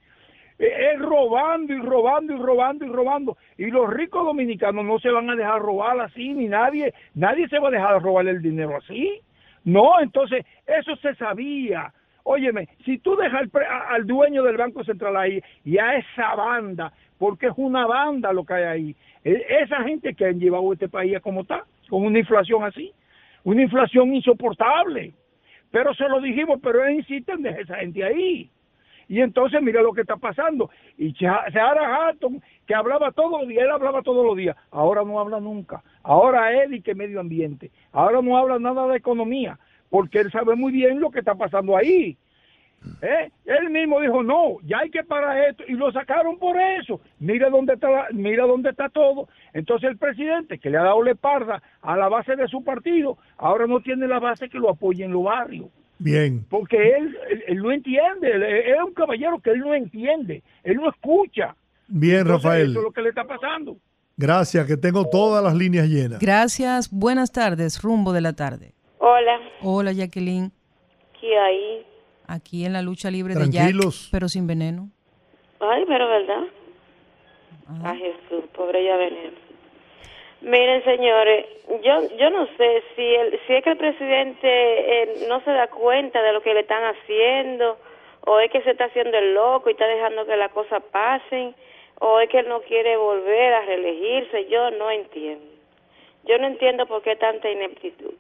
Eh, 0.60 0.94
Es 0.94 1.00
robando 1.00 1.74
y 1.74 1.80
robando 1.80 2.34
y 2.34 2.38
robando 2.38 2.86
y 2.86 2.90
robando. 2.90 3.38
Y 3.58 3.68
los 3.72 3.90
ricos 3.92 4.26
dominicanos 4.26 4.86
no 4.86 5.00
se 5.00 5.10
van 5.10 5.30
a 5.30 5.36
dejar 5.36 5.62
robar 5.62 6.00
así, 6.02 6.34
ni 6.34 6.48
nadie, 6.48 6.94
nadie 7.16 7.48
se 7.48 7.60
va 7.60 7.70
a 7.70 7.72
dejar 7.72 8.02
robar 8.02 8.28
el 8.28 8.42
dinero 8.42 8.76
así. 8.78 9.20
No, 9.64 10.00
entonces, 10.02 10.46
eso 10.68 10.96
se 10.98 11.16
sabía. 11.16 11.92
Óyeme, 12.24 12.68
si 12.86 13.00
tú 13.00 13.16
dejas 13.16 13.42
al, 13.42 13.52
al 13.90 14.06
dueño 14.06 14.44
del 14.44 14.58
Banco 14.58 14.84
Central 14.84 15.16
ahí 15.18 15.42
y 15.66 15.78
a 15.78 15.96
esa 15.96 16.36
banda, 16.36 16.92
porque 17.18 17.48
es 17.48 17.54
una 17.58 17.86
banda 17.88 18.32
lo 18.34 18.44
que 18.46 18.54
hay 18.54 18.64
ahí, 18.64 18.96
e- 19.24 19.46
esa 19.62 19.84
gente 19.84 20.14
que 20.14 20.26
han 20.26 20.40
llevado 20.40 20.72
este 20.74 20.90
país 20.90 21.20
como 21.22 21.42
está, 21.42 21.64
con 21.90 22.04
una 22.06 22.20
inflación 22.20 22.64
así, 22.64 22.92
una 23.44 23.62
inflación 23.64 24.14
insoportable. 24.14 25.14
Pero 25.72 25.94
se 25.94 26.08
lo 26.08 26.20
dijimos, 26.22 26.60
pero 26.62 26.84
ellos 26.86 27.00
insisten, 27.10 27.42
deja 27.42 27.60
esa 27.62 27.76
gente 27.78 28.04
ahí. 28.04 28.50
Y 29.10 29.22
entonces 29.22 29.62
mira 29.62 29.82
lo 29.82 29.92
que 29.92 30.02
está 30.02 30.16
pasando. 30.18 30.70
Y 30.98 31.14
Sarah 31.16 32.08
Hatton, 32.10 32.42
que 32.68 32.76
hablaba 32.76 33.12
todos 33.12 33.42
los 33.42 33.50
días, 33.50 33.64
él 33.64 33.72
hablaba 33.72 34.04
todos 34.04 34.24
los 34.26 34.38
días, 34.38 34.56
ahora 34.72 35.04
no 35.04 35.20
habla 35.20 35.40
nunca. 35.40 35.84
Ahora 36.04 36.54
él 36.54 36.76
y 36.76 36.82
que 36.82 36.94
medio 36.96 37.20
ambiente. 37.20 37.72
Ahora 37.92 38.22
no 38.22 38.38
habla 38.38 38.60
nada 38.60 38.88
de 38.88 38.98
economía, 38.98 39.58
porque 39.90 40.20
él 40.20 40.32
sabe 40.32 40.56
muy 40.56 40.72
bien 40.72 41.00
lo 41.00 41.10
que 41.10 41.20
está 41.20 41.34
pasando 41.34 41.76
ahí. 41.76 42.18
¿Eh? 43.02 43.30
Él 43.46 43.72
mismo 43.72 44.00
dijo, 44.00 44.24
no, 44.24 44.58
ya 44.64 44.78
hay 44.80 44.92
que 44.92 45.04
parar 45.04 45.50
esto, 45.50 45.64
y 45.68 45.74
lo 45.74 45.92
sacaron 45.92 46.38
por 46.38 46.56
eso. 46.62 47.02
Mira 47.20 47.50
dónde 47.50 47.74
está, 47.74 47.90
la- 47.90 48.08
mira 48.14 48.46
dónde 48.46 48.70
está 48.70 48.90
todo. 48.90 49.28
Entonces 49.54 49.90
el 49.90 49.98
presidente, 49.98 50.60
que 50.60 50.70
le 50.70 50.78
ha 50.78 50.84
dado 50.84 51.02
la 51.04 51.12
espalda 51.12 51.62
a 51.82 51.98
la 51.98 52.08
base 52.10 52.36
de 52.36 52.48
su 52.48 52.64
partido, 52.64 53.18
ahora 53.38 53.66
no 53.68 53.82
tiene 53.82 54.08
la 54.08 54.20
base 54.20 54.50
que 54.50 54.60
lo 54.60 54.70
apoye 54.70 55.04
en 55.04 55.12
los 55.14 55.24
barrios 55.24 55.68
Bien. 56.00 56.46
porque 56.50 56.78
él, 56.78 57.18
él, 57.30 57.44
él 57.48 57.58
no 57.58 57.72
entiende, 57.72 58.32
él, 58.32 58.42
él 58.44 58.74
es 58.76 58.82
un 58.84 58.94
caballero 58.94 59.40
que 59.42 59.52
él 59.52 59.60
no 59.60 59.74
entiende, 59.74 60.42
él 60.64 60.78
no 60.78 60.90
escucha. 60.90 61.56
Bien, 61.88 62.20
Entonces, 62.22 62.44
Rafael. 62.44 62.70
Eso 62.72 62.80
es 62.80 62.84
lo 62.86 62.92
que 62.92 63.02
le 63.02 63.10
está 63.10 63.26
pasando. 63.26 63.78
Gracias, 64.18 64.66
que 64.68 64.78
tengo 64.78 65.10
todas 65.10 65.44
las 65.44 65.56
líneas 65.56 65.88
llenas. 65.88 66.20
Gracias, 66.20 66.90
buenas 66.92 67.32
tardes, 67.32 67.82
rumbo 67.82 68.12
de 68.14 68.22
la 68.22 68.34
tarde. 68.34 68.74
Hola, 68.98 69.40
Hola 69.62 69.92
Jacqueline, 69.94 70.52
¿qué 71.20 71.38
hay? 71.38 71.86
aquí 72.28 72.66
en 72.66 72.74
la 72.74 72.82
lucha 72.82 73.10
libre 73.10 73.34
de 73.34 73.40
Tranquilos. 73.40 74.04
Jack, 74.04 74.12
pero 74.12 74.28
sin 74.30 74.46
veneno. 74.46 74.90
Ay, 75.60 75.84
pero 75.88 76.08
verdad. 76.08 76.44
Ay, 77.84 78.00
Jesús, 78.00 78.46
pobre 78.56 78.84
ya 78.86 78.98
veneno. 78.98 79.38
Miren, 80.42 80.84
señores, 80.86 81.46
yo 81.84 82.18
yo 82.18 82.30
no 82.30 82.48
sé 82.56 82.84
si 82.96 83.16
el, 83.16 83.40
si 83.46 83.56
es 83.56 83.64
que 83.64 83.72
el 83.72 83.78
presidente 83.78 84.48
eh, 84.48 85.26
no 85.28 85.42
se 85.42 85.52
da 85.52 85.68
cuenta 85.68 86.22
de 86.22 86.32
lo 86.32 86.42
que 86.42 86.54
le 86.54 86.62
están 86.62 86.84
haciendo, 86.84 87.78
o 88.26 88.40
es 88.40 88.50
que 88.50 88.62
se 88.62 88.72
está 88.72 88.86
haciendo 88.86 89.18
el 89.18 89.34
loco 89.34 89.70
y 89.70 89.74
está 89.74 89.86
dejando 89.86 90.26
que 90.26 90.38
las 90.38 90.52
cosas 90.52 90.82
pasen, 90.92 91.54
o 92.00 92.22
es 92.22 92.30
que 92.30 92.40
él 92.40 92.48
no 92.48 92.62
quiere 92.62 92.96
volver 92.96 93.54
a 93.54 93.66
reelegirse. 93.66 94.46
Yo 94.48 94.72
no 94.72 94.90
entiendo. 94.90 95.46
Yo 96.24 96.38
no 96.38 96.48
entiendo 96.48 96.86
por 96.86 97.02
qué 97.02 97.18
tanta 97.18 97.50
ineptitud. 97.50 98.14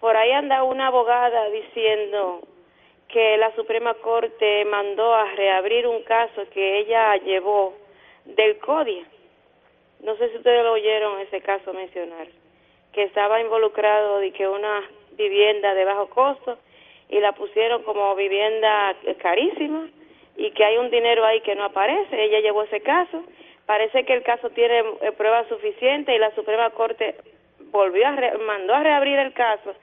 Por 0.00 0.16
ahí 0.16 0.30
anda 0.30 0.62
una 0.62 0.88
abogada 0.88 1.48
diciendo 1.50 2.42
que 3.08 3.36
la 3.36 3.54
Suprema 3.56 3.94
Corte 3.94 4.64
mandó 4.66 5.12
a 5.14 5.24
reabrir 5.32 5.86
un 5.86 6.02
caso 6.02 6.42
que 6.52 6.78
ella 6.78 7.16
llevó 7.16 7.74
del 8.24 8.58
CODIA. 8.58 9.04
No 10.04 10.16
sé 10.16 10.28
si 10.30 10.36
ustedes 10.36 10.62
lo 10.62 10.72
oyeron 10.72 11.20
ese 11.20 11.40
caso 11.40 11.72
mencionar, 11.72 12.28
que 12.92 13.02
estaba 13.04 13.40
involucrado 13.40 14.18
de 14.18 14.30
que 14.32 14.46
una 14.46 14.82
vivienda 15.12 15.74
de 15.74 15.84
bajo 15.84 16.08
costo 16.10 16.58
y 17.08 17.18
la 17.20 17.32
pusieron 17.32 17.82
como 17.82 18.14
vivienda 18.14 18.94
carísima 19.18 19.88
y 20.36 20.50
que 20.50 20.64
hay 20.64 20.76
un 20.76 20.90
dinero 20.90 21.24
ahí 21.24 21.40
que 21.40 21.54
no 21.54 21.64
aparece. 21.64 22.22
Ella 22.22 22.40
llevó 22.40 22.62
ese 22.64 22.80
caso. 22.80 23.24
Parece 23.66 24.04
que 24.04 24.12
el 24.12 24.22
caso 24.22 24.50
tiene 24.50 24.80
eh, 25.00 25.12
pruebas 25.16 25.46
suficientes 25.48 26.14
y 26.14 26.18
la 26.18 26.34
Suprema 26.34 26.70
Corte 26.70 27.16
volvió 27.70 28.06
a 28.06 28.12
re- 28.12 28.38
mandó 28.38 28.74
a 28.74 28.82
reabrir 28.82 29.18
el 29.18 29.32
caso 29.32 29.74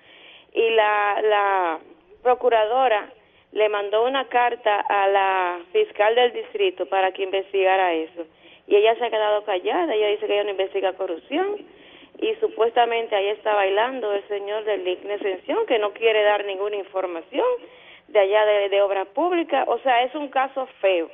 y 0.53 0.69
la, 0.71 1.21
la 1.23 1.79
procuradora 2.21 3.09
le 3.53 3.69
mandó 3.69 4.03
una 4.05 4.27
carta 4.27 4.81
a 4.81 5.07
la 5.07 5.59
fiscal 5.71 6.13
del 6.15 6.31
distrito 6.33 6.85
para 6.85 7.11
que 7.11 7.23
investigara 7.23 7.93
eso. 7.93 8.25
Y 8.71 8.75
ella 8.77 8.95
se 8.95 9.03
ha 9.03 9.09
quedado 9.09 9.43
callada, 9.43 9.93
ella 9.93 10.07
dice 10.07 10.25
que 10.25 10.33
ella 10.33 10.45
no 10.45 10.51
investiga 10.51 10.93
corrupción 10.93 11.57
y 12.21 12.33
supuestamente 12.35 13.13
ahí 13.13 13.27
está 13.27 13.53
bailando 13.53 14.13
el 14.13 14.25
señor 14.29 14.63
del 14.63 14.85
Ligna 14.85 15.15
Ascensión 15.15 15.65
que 15.65 15.77
no 15.77 15.91
quiere 15.91 16.23
dar 16.23 16.45
ninguna 16.45 16.77
información 16.77 17.45
de 18.07 18.19
allá 18.19 18.45
de, 18.45 18.69
de 18.69 18.81
obra 18.81 19.03
pública. 19.03 19.65
O 19.67 19.77
sea, 19.79 20.03
es 20.03 20.15
un 20.15 20.29
caso 20.29 20.69
feo. 20.79 21.11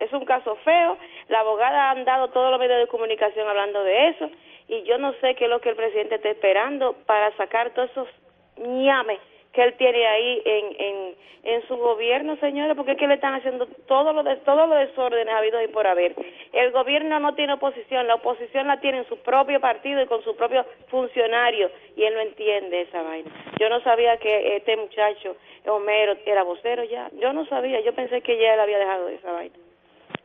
Es 0.00 0.12
un 0.12 0.24
caso 0.24 0.56
feo. 0.64 0.98
La 1.28 1.40
abogada 1.40 1.84
ha 1.84 1.90
andado 1.92 2.30
todos 2.30 2.50
los 2.50 2.58
medios 2.58 2.80
de 2.80 2.88
comunicación 2.88 3.46
hablando 3.46 3.84
de 3.84 4.08
eso 4.08 4.28
y 4.66 4.82
yo 4.82 4.98
no 4.98 5.12
sé 5.20 5.36
qué 5.36 5.44
es 5.44 5.50
lo 5.50 5.60
que 5.60 5.68
el 5.68 5.76
presidente 5.76 6.16
está 6.16 6.30
esperando 6.30 6.94
para 7.06 7.30
sacar 7.36 7.70
todos 7.72 7.88
esos 7.92 8.08
ñames 8.56 9.20
que 9.52 9.62
él 9.64 9.74
tiene 9.76 10.06
ahí 10.06 10.42
en, 10.44 10.66
en, 10.78 11.14
en 11.42 11.66
su 11.66 11.76
gobierno, 11.76 12.36
señores, 12.36 12.76
porque 12.76 12.92
es 12.92 12.98
que 12.98 13.08
le 13.08 13.14
están 13.14 13.34
haciendo 13.34 13.66
todo 13.88 14.12
lo 14.12 14.22
de, 14.22 14.36
todos 14.36 14.68
los 14.68 14.78
desórdenes 14.78 15.34
habidos 15.34 15.62
y 15.64 15.68
por 15.68 15.86
haber. 15.86 16.14
El 16.52 16.70
gobierno 16.72 17.18
no 17.18 17.34
tiene 17.34 17.54
oposición, 17.54 18.06
la 18.06 18.16
oposición 18.16 18.66
la 18.66 18.80
tiene 18.80 18.98
en 18.98 19.08
su 19.08 19.16
propio 19.18 19.60
partido 19.60 20.02
y 20.02 20.06
con 20.06 20.22
su 20.22 20.36
propio 20.36 20.64
funcionario, 20.88 21.70
y 21.96 22.02
él 22.04 22.14
no 22.14 22.20
entiende 22.20 22.82
esa 22.82 23.02
vaina. 23.02 23.30
Yo 23.58 23.68
no 23.68 23.80
sabía 23.80 24.16
que 24.18 24.56
este 24.56 24.76
muchacho, 24.76 25.36
Homero, 25.66 26.16
era 26.26 26.42
vocero 26.42 26.84
ya, 26.84 27.10
yo 27.20 27.32
no 27.32 27.46
sabía, 27.46 27.80
yo 27.84 27.94
pensé 27.94 28.20
que 28.22 28.40
ya 28.40 28.54
él 28.54 28.60
había 28.60 28.78
dejado 28.78 29.08
esa 29.08 29.32
vaina. 29.32 29.56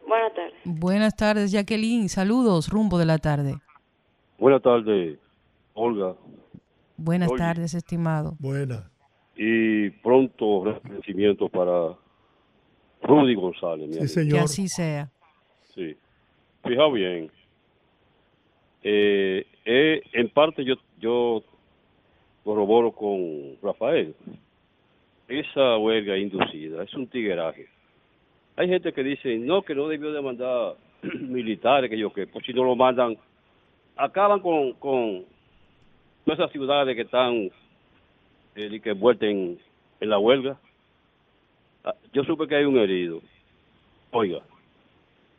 Buenas 0.08 0.34
tardes. 0.34 0.54
Buenas 0.66 1.16
tardes, 1.16 1.52
Jacqueline. 1.52 2.10
Saludos, 2.10 2.70
rumbo 2.70 3.00
de 3.00 3.06
la 3.06 3.18
tarde. 3.18 3.56
Buenas 4.38 4.62
tardes, 4.62 5.18
Olga. 5.74 6.16
Buenas 6.98 7.32
Oye. 7.32 7.40
tardes, 7.40 7.74
estimado. 7.74 8.34
Buena. 8.40 8.92
Y 9.36 9.90
pronto 9.90 10.64
reconocimiento 10.64 11.50
para 11.50 11.94
Rudy 13.02 13.36
González. 13.36 13.96
Sí, 13.96 14.08
señor. 14.08 14.40
Que 14.40 14.40
así 14.40 14.68
sea. 14.68 15.10
Sí. 15.74 15.96
Fija 16.64 16.88
bien. 16.90 17.30
Eh, 18.84 19.46
eh, 19.66 20.02
en 20.14 20.30
parte 20.30 20.64
yo, 20.64 20.76
yo 21.00 21.44
corroboro 22.44 22.92
con 22.92 23.58
Rafael. 23.62 24.16
Esa 25.28 25.78
huelga 25.78 26.18
inducida 26.18 26.84
es 26.84 26.94
un 26.94 27.08
tigueraje. 27.08 27.68
Hay 28.56 28.70
gente 28.70 28.94
que 28.94 29.04
dice, 29.04 29.38
no, 29.38 29.64
que 29.64 29.76
no 29.76 29.88
debió 29.88 30.14
de 30.14 30.22
mandar 30.22 30.76
militares, 31.20 31.90
que 31.90 31.98
yo 31.98 32.14
que, 32.14 32.28
pues 32.28 32.46
si 32.46 32.54
no 32.54 32.64
lo 32.64 32.76
mandan, 32.76 33.18
acaban 33.98 34.40
con, 34.40 34.74
con 34.74 35.26
esas 36.26 36.52
ciudades 36.52 36.96
que 36.96 37.02
están 37.02 37.50
eh, 38.56 38.80
que 38.82 38.92
envueltas 38.92 39.30
en, 39.30 39.60
en 40.00 40.10
la 40.10 40.18
huelga. 40.18 40.58
Ah, 41.84 41.94
Yo 42.14 42.24
supe 42.24 42.48
que 42.48 42.56
hay 42.56 42.66
un 42.66 42.78
herido. 42.78 43.22
Oiga, 44.12 44.40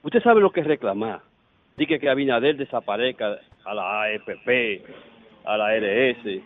usted 0.03 0.23
sabe 0.23 0.41
lo 0.41 0.51
que 0.51 0.61
es 0.61 0.67
reclamar. 0.67 1.21
Dice 1.77 1.99
que 1.99 2.09
Abinader 2.09 2.57
desaparezca 2.57 3.39
a 3.65 3.75
la 3.75 4.03
AFP, 4.03 4.83
a 5.45 5.57
la 5.57 5.77
RS. 5.77 6.41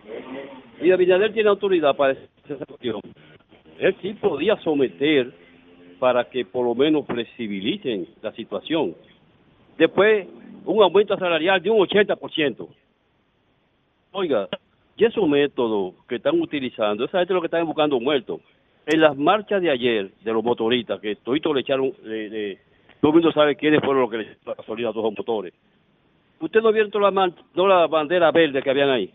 Y 0.82 0.90
Abinader 0.90 1.32
tiene 1.32 1.48
autoridad 1.48 1.96
para 1.96 2.12
esa 2.12 2.66
cuestión. 2.66 3.00
Él 3.78 3.96
sí 4.02 4.14
podía 4.14 4.56
someter 4.58 5.32
para 5.98 6.24
que 6.24 6.44
por 6.44 6.64
lo 6.64 6.74
menos 6.74 7.06
flexibilicen 7.06 8.08
la 8.22 8.32
situación. 8.32 8.94
Después, 9.78 10.26
un 10.64 10.82
aumento 10.82 11.16
salarial 11.16 11.62
de 11.62 11.70
un 11.70 11.78
80%. 11.78 12.68
Oiga, 14.12 14.48
y 15.00 15.04
esos 15.06 15.26
métodos 15.26 15.94
que 16.06 16.16
están 16.16 16.38
utilizando, 16.38 17.04
esa 17.06 17.18
gente 17.20 17.32
lo 17.32 17.40
que 17.40 17.46
están 17.46 17.64
buscando 17.66 17.98
muertos. 17.98 18.40
En 18.86 19.00
las 19.00 19.16
marchas 19.16 19.62
de 19.62 19.70
ayer 19.70 20.10
de 20.22 20.32
los 20.32 20.44
motoristas, 20.44 21.00
que 21.00 21.16
todito 21.16 21.54
le 21.54 21.60
echaron, 21.62 21.92
le- 22.02 22.28
le- 22.28 22.58
todo 23.00 23.10
el 23.12 23.14
mundo 23.14 23.32
sabe 23.32 23.56
quiénes 23.56 23.80
fueron 23.80 24.02
los 24.02 24.10
que 24.10 24.16
le 24.18 24.22
echaron 24.24 24.58
a 24.58 24.92
todos 24.92 25.04
los 25.04 25.16
motores. 25.16 25.54
¿Usted 26.38 26.60
no 26.60 26.70
vieron 26.72 26.90
toda 26.90 27.10
la, 27.10 27.32
toda 27.54 27.80
la 27.80 27.86
bandera 27.86 28.30
verde 28.30 28.62
que 28.62 28.70
habían 28.70 28.90
ahí? 28.90 29.10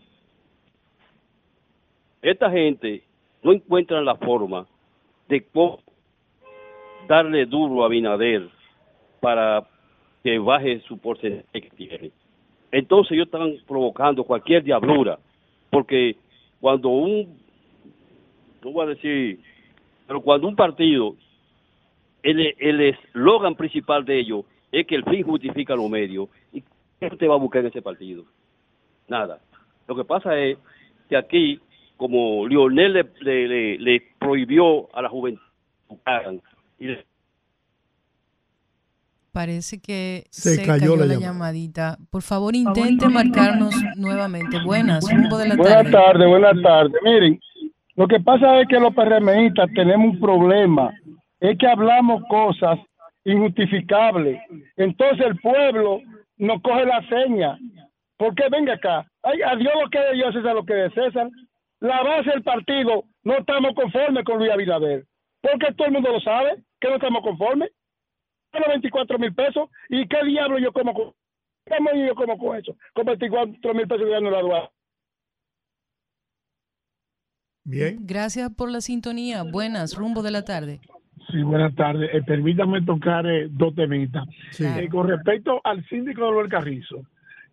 Esta 2.22 2.50
gente 2.50 3.02
no 3.42 3.52
encuentra 3.52 4.00
la 4.00 4.16
forma 4.16 4.66
de 5.28 5.44
cómo 5.52 5.80
darle 7.06 7.46
duro 7.46 7.84
a 7.84 7.88
Binader 7.88 8.48
para 9.20 9.64
que 10.24 10.38
baje 10.38 10.80
su 10.80 10.98
porcentaje 10.98 11.70
que. 11.76 12.10
Entonces 12.72 13.12
ellos 13.12 13.26
están 13.26 13.52
provocando 13.66 14.24
cualquier 14.24 14.64
diablura, 14.64 15.18
porque 15.70 16.16
cuando 16.60 16.88
un, 16.88 17.38
no 18.62 18.70
voy 18.72 18.84
a 18.86 18.88
decir, 18.90 19.40
pero 20.06 20.20
cuando 20.20 20.48
un 20.48 20.56
partido, 20.56 21.16
el 22.22 22.54
el 22.58 22.80
eslogan 22.80 23.54
principal 23.54 24.04
de 24.04 24.18
ellos 24.20 24.44
es 24.72 24.86
que 24.86 24.96
el 24.96 25.04
fin 25.04 25.22
justifica 25.22 25.76
los 25.76 25.88
medios, 25.88 26.28
¿y 26.52 26.62
qué 27.00 27.06
usted 27.06 27.28
va 27.28 27.34
a 27.34 27.38
buscar 27.38 27.60
en 27.62 27.68
ese 27.68 27.82
partido? 27.82 28.24
Nada. 29.08 29.40
Lo 29.86 29.94
que 29.94 30.04
pasa 30.04 30.36
es 30.38 30.58
que 31.08 31.16
aquí, 31.16 31.60
como 31.96 32.46
Lionel 32.48 32.92
le, 32.92 33.48
le, 33.48 33.78
le- 33.78 34.02
prohibió 34.18 34.88
a 34.94 35.02
la 35.02 35.08
juventud 35.08 35.40
y 36.78 36.86
le- 36.86 37.06
Parece 39.36 39.82
que 39.82 40.24
Se 40.30 40.64
cayó 40.64 40.96
la 40.96 41.04
llamada. 41.04 41.20
llamadita. 41.20 41.98
Por 42.10 42.22
favor, 42.22 42.56
intente 42.56 43.06
marcarnos 43.06 43.74
nuevamente. 43.94 44.56
Buenas, 44.64 45.04
rumbo 45.12 45.36
de 45.36 45.48
la 45.48 45.56
Buenas 45.56 45.76
tarde. 45.76 45.90
tardes, 45.92 46.26
buenas 46.26 46.62
tardes. 46.62 46.94
Miren, 47.04 47.38
lo 47.96 48.08
que 48.08 48.18
pasa 48.20 48.62
es 48.62 48.68
que 48.68 48.80
los 48.80 48.94
PRMistas 48.94 49.68
tenemos 49.74 50.14
un 50.14 50.20
problema. 50.20 50.90
Es 51.38 51.58
que 51.58 51.66
hablamos 51.66 52.22
cosas 52.30 52.78
injustificables. 53.26 54.40
Entonces 54.78 55.26
el 55.26 55.36
pueblo 55.40 56.00
nos 56.38 56.62
coge 56.62 56.86
la 56.86 57.06
seña. 57.06 57.58
Porque 58.16 58.44
venga 58.50 58.72
acá, 58.72 59.06
ay, 59.22 59.42
a 59.42 59.54
Dios 59.56 59.74
lo 59.82 59.90
que 59.90 59.98
es 59.98 60.04
de 60.12 60.14
Dios, 60.14 60.32
César 60.34 60.54
lo 60.54 60.64
que 60.64 60.86
es 60.86 60.94
de 60.94 61.02
César. 61.04 61.28
La 61.80 62.02
base 62.02 62.30
del 62.30 62.42
partido 62.42 63.04
no 63.22 63.34
estamos 63.36 63.74
conformes 63.74 64.24
con 64.24 64.38
Luis 64.38 64.50
Abinader. 64.50 65.04
Porque 65.42 65.74
todo 65.76 65.88
el 65.88 65.92
mundo 65.92 66.10
lo 66.10 66.20
sabe 66.20 66.56
que 66.80 66.88
no 66.88 66.94
estamos 66.94 67.22
conformes. 67.22 67.70
Los 68.52 68.68
24 68.68 69.18
mil 69.18 69.34
pesos. 69.34 69.68
¿Y 69.88 70.06
qué 70.08 70.24
diablo 70.24 70.58
yo 70.58 70.72
como 70.72 70.94
con, 70.94 71.12
¿Cómo 71.68 71.90
yo 71.94 72.14
como 72.14 72.38
con 72.38 72.56
eso? 72.56 72.76
Con 72.94 73.06
24 73.06 73.74
mil 73.74 73.88
pesos 73.88 74.06
que 74.06 74.20
la 74.30 74.38
aduana. 74.38 74.70
Bien. 77.64 77.98
Gracias 78.02 78.50
por 78.54 78.70
la 78.70 78.80
sintonía. 78.80 79.42
Buenas, 79.42 79.96
rumbo 79.96 80.22
de 80.22 80.30
la 80.30 80.44
tarde. 80.44 80.80
Sí, 81.30 81.42
buenas 81.42 81.74
tardes. 81.74 82.08
Eh, 82.14 82.22
permítame 82.24 82.80
tocar 82.82 83.26
eh, 83.26 83.48
dos 83.50 83.74
temitas. 83.74 84.24
Eh, 84.84 84.88
con 84.88 85.08
respecto 85.08 85.60
al 85.64 85.84
síndico 85.88 86.24
de 86.26 86.30
Luis 86.32 86.48
Carrizo, 86.50 87.02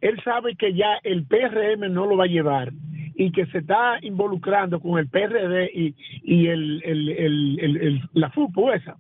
él 0.02 0.22
sabe 0.24 0.56
que 0.56 0.76
ya 0.76 1.00
el 1.04 1.26
PRM 1.26 1.92
no 1.92 2.06
lo 2.06 2.16
va 2.18 2.26
a 2.26 2.28
llevar 2.28 2.72
y 3.16 3.32
que 3.32 3.48
se 3.48 3.60
está 3.60 3.98
involucrando 4.04 4.80
con 4.80 5.00
el 5.00 5.08
PRD 5.10 5.72
y, 5.74 5.96
y 6.22 6.48
el, 6.48 6.84
el, 6.84 7.10
el, 7.10 7.60
el- 7.60 7.78
el- 7.78 8.02
la 8.14 8.30
FUPU 8.30 8.72
esa. 8.72 8.96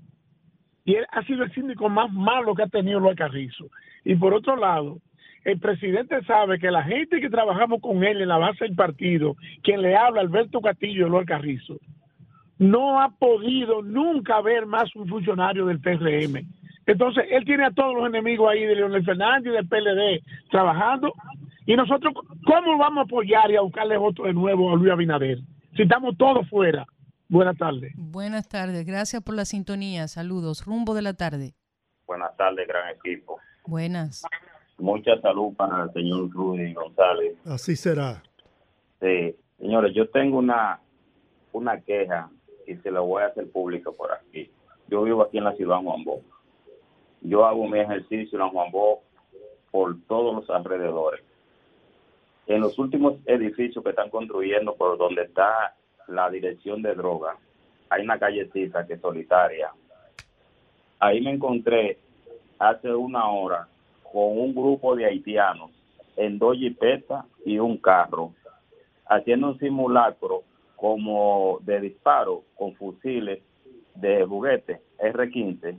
Y 0.86 0.96
él 0.96 1.06
ha 1.12 1.24
sido 1.24 1.44
el 1.44 1.54
síndico 1.54 1.90
más 1.90 2.12
malo 2.12 2.56
que 2.56 2.64
ha 2.64 2.68
tenido 2.68 3.00
Luis 3.00 3.16
Carrizo. 3.16 3.68
Y 4.04 4.16
por 4.16 4.34
otro 4.34 4.56
lado, 4.56 5.00
el 5.46 5.60
presidente 5.60 6.24
sabe 6.24 6.60
que 6.60 6.72
la 6.72 6.84
gente 6.84 7.20
que 7.20 7.30
trabajamos 7.30 7.82
con 7.82 8.04
él 8.04 8.22
en 8.22 8.28
la 8.28 8.38
base 8.38 8.66
del 8.66 8.76
partido, 8.76 9.36
quien 9.62 9.82
le 9.82 9.96
habla, 9.96 10.22
Alberto 10.22 10.62
Castillo 10.62 11.08
y 11.08 11.10
Luis 11.10 11.26
Carrizo, 11.26 11.78
no 12.58 13.02
ha 13.02 13.10
podido 13.10 13.82
nunca 13.82 14.42
ver 14.42 14.66
más 14.66 14.96
un 14.96 15.08
funcionario 15.08 15.66
del 15.66 15.80
PRM. 15.80 16.46
Entonces, 16.86 17.26
él 17.30 17.46
tiene 17.46 17.66
a 17.66 17.72
todos 17.72 17.96
los 17.96 18.08
enemigos 18.08 18.50
ahí 18.50 18.66
de 18.66 18.76
Leonel 18.76 19.06
Fernández 19.06 19.52
y 19.52 19.56
del 19.56 19.68
PLD 19.68 20.22
trabajando. 20.50 21.14
Y 21.66 21.76
nosotros, 21.76 22.14
¿cómo 22.46 22.78
vamos 22.78 23.00
a 23.00 23.06
apoyar 23.06 23.50
y 23.52 23.56
a 23.56 23.62
buscarle 23.62 23.98
voto 23.98 24.24
de 24.24 24.34
nuevo 24.34 24.72
a 24.72 24.76
Luis 24.76 24.92
Abinader? 24.92 25.40
Si 25.76 25.84
estamos 25.84 26.18
todos 26.18 26.48
fuera. 26.50 26.86
Buenas 27.30 27.58
tardes. 27.58 27.94
Buenas 27.96 28.48
tardes. 28.48 28.86
Gracias 28.86 29.22
por 29.24 29.36
la 29.36 29.46
sintonía. 29.46 30.08
Saludos. 30.08 30.66
Rumbo 30.66 30.94
de 30.94 31.02
la 31.02 31.14
tarde. 31.14 31.54
Buenas 32.06 32.36
tardes, 32.38 32.68
gran 32.68 32.90
equipo. 32.96 33.40
Buenas. 33.66 34.24
Mucha 34.78 35.20
salud 35.22 35.54
para 35.56 35.84
el 35.84 35.94
señor 35.94 36.30
Rudy 36.32 36.74
González. 36.74 37.38
Así 37.46 37.76
será. 37.76 38.22
Sí, 39.00 39.36
señores, 39.58 39.94
yo 39.96 40.10
tengo 40.10 40.38
una, 40.38 40.80
una 41.54 41.80
queja 41.82 42.30
y 42.68 42.76
se 42.76 42.92
la 42.92 43.00
voy 43.00 43.24
a 43.24 43.28
hacer 43.28 43.50
pública 43.52 43.92
por 43.92 44.12
aquí. 44.12 44.52
Yo 44.88 45.04
vivo 45.04 45.24
aquí 45.24 45.38
en 45.38 45.46
la 45.46 45.56
ciudad 45.56 45.78
de 45.78 45.84
Juan 45.86 46.04
Bosch. 46.04 46.24
Yo 47.22 47.46
hago 47.46 47.68
mi 47.68 47.80
ejercicio 47.80 48.40
en 48.40 48.50
Juan 48.50 48.72
Bosch 48.72 49.00
por 49.72 49.98
todos 50.08 50.36
los 50.36 50.50
alrededores. 50.50 51.24
En 52.48 52.62
los 52.62 52.78
últimos 52.78 53.16
edificios 53.26 53.84
que 53.84 53.92
están 53.92 54.10
construyendo 54.10 54.76
por 54.76 54.98
donde 54.98 55.24
está 55.24 55.76
la 56.08 56.30
dirección 56.30 56.82
de 56.82 56.96
droga, 56.96 57.36
hay 57.90 58.04
una 58.04 58.20
callecita 58.20 58.86
que 58.86 58.94
es 58.94 59.02
solitaria. 59.02 59.72
Ahí 61.00 61.22
me 61.22 61.32
encontré 61.32 61.98
hace 62.60 62.94
una 62.94 63.30
hora 63.30 63.68
con 64.12 64.38
un 64.38 64.54
grupo 64.54 64.96
de 64.96 65.06
haitianos 65.06 65.72
en 66.16 66.38
dos 66.40 66.58
jipetas 66.58 67.26
y 67.46 67.60
un 67.60 67.78
carro 67.78 68.34
haciendo 69.06 69.50
un 69.50 69.60
simulacro 69.60 70.44
como 70.76 71.60
de 71.62 71.82
disparo 71.82 72.44
con 72.56 72.74
fusiles 72.76 73.42
de 73.96 74.26
juguete 74.26 74.82
R-15, 75.00 75.78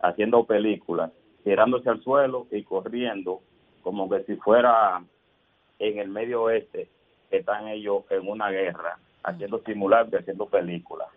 haciendo 0.00 0.44
películas, 0.44 1.10
tirándose 1.44 1.88
al 1.88 2.02
suelo 2.02 2.46
y 2.50 2.62
corriendo 2.62 3.40
como 3.82 4.08
que 4.08 4.22
si 4.24 4.36
fuera 4.36 5.02
en 5.78 5.98
el 5.98 6.08
medio 6.08 6.42
oeste, 6.42 6.88
están 7.30 7.68
ellos 7.68 8.04
en 8.10 8.28
una 8.28 8.50
guerra, 8.50 8.98
haciendo 9.24 9.58
simulacros 9.60 10.12
y 10.12 10.16
haciendo 10.16 10.46
películas. 10.46 11.08